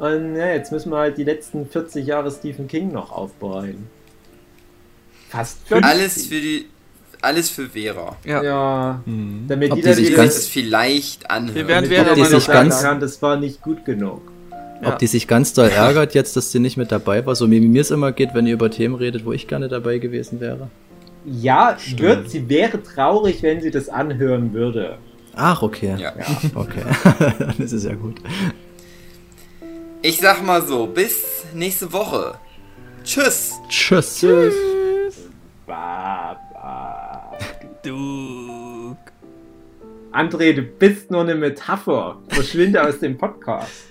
Und 0.00 0.34
ja, 0.36 0.46
jetzt 0.48 0.72
müssen 0.72 0.90
wir 0.90 0.98
halt 0.98 1.18
die 1.18 1.24
letzten 1.24 1.66
40 1.66 2.06
Jahre 2.06 2.30
Stephen 2.30 2.66
King 2.68 2.90
noch 2.92 3.12
aufbereiten. 3.12 3.86
Fast 5.28 5.58
50. 5.68 5.84
Alles 5.90 6.26
für 6.26 6.40
die, 6.40 6.66
alles 7.22 7.50
für 7.50 7.68
Vera. 7.68 8.16
Ja. 8.24 8.42
Ja, 8.42 9.00
Hm. 9.04 9.44
damit 9.46 9.70
Ob 9.70 9.76
die 9.76 9.82
die 9.84 9.92
sich 9.92 10.14
ganz- 10.14 10.34
das 10.34 10.46
vielleicht 10.48 11.30
anhören. 11.30 11.54
Wir 11.54 11.68
werden 11.68 11.86
Vera 11.90 12.02
die 12.02 12.10
Ob 12.10 12.16
die 12.16 12.22
dann 12.32 12.40
sich 12.40 12.46
ganz- 12.48 12.82
kann, 12.82 13.00
das 13.00 13.22
war 13.22 13.36
nicht 13.36 13.60
gut 13.62 13.84
genug. 13.84 14.22
Ja. 14.82 14.88
Ob 14.88 14.98
die 14.98 15.06
sich 15.06 15.28
ganz 15.28 15.52
doll 15.52 15.68
ärgert 15.68 16.14
jetzt, 16.14 16.34
dass 16.36 16.50
sie 16.50 16.58
nicht 16.58 16.78
mit 16.78 16.90
dabei 16.90 17.24
war, 17.26 17.34
so 17.36 17.50
wie 17.50 17.60
mir 17.60 17.82
es 17.82 17.90
immer 17.90 18.12
geht, 18.12 18.30
wenn 18.34 18.46
ihr 18.46 18.54
über 18.54 18.70
Themen 18.70 18.94
redet, 18.94 19.26
wo 19.26 19.32
ich 19.32 19.46
gerne 19.46 19.68
dabei 19.68 19.98
gewesen 19.98 20.40
wäre. 20.40 20.70
Ja, 21.26 21.76
wird, 21.96 22.30
sie 22.30 22.48
wäre 22.48 22.82
traurig, 22.82 23.42
wenn 23.42 23.60
sie 23.60 23.70
das 23.70 23.90
anhören 23.90 24.54
würde. 24.54 24.96
Ach, 25.36 25.60
okay. 25.62 25.94
Ja. 25.98 26.14
Okay. 26.54 26.80
das 27.58 27.72
ist 27.72 27.84
ja 27.84 27.94
gut. 27.94 28.16
Ich 30.02 30.18
sag 30.18 30.42
mal 30.42 30.62
so, 30.62 30.86
bis 30.86 31.44
nächste 31.52 31.92
Woche. 31.92 32.38
Tschüss. 33.04 33.60
Tschüss. 33.68 34.18
Tschüss. 34.18 34.54
Ba, 35.66 36.40
ba. 36.54 37.36
Du. 37.82 38.96
André, 40.10 40.54
du 40.54 40.62
bist 40.62 41.10
nur 41.10 41.20
eine 41.20 41.34
Metapher. 41.34 42.18
Verschwinde 42.30 42.82
aus 42.82 42.98
dem 42.98 43.18
Podcast. 43.18 43.89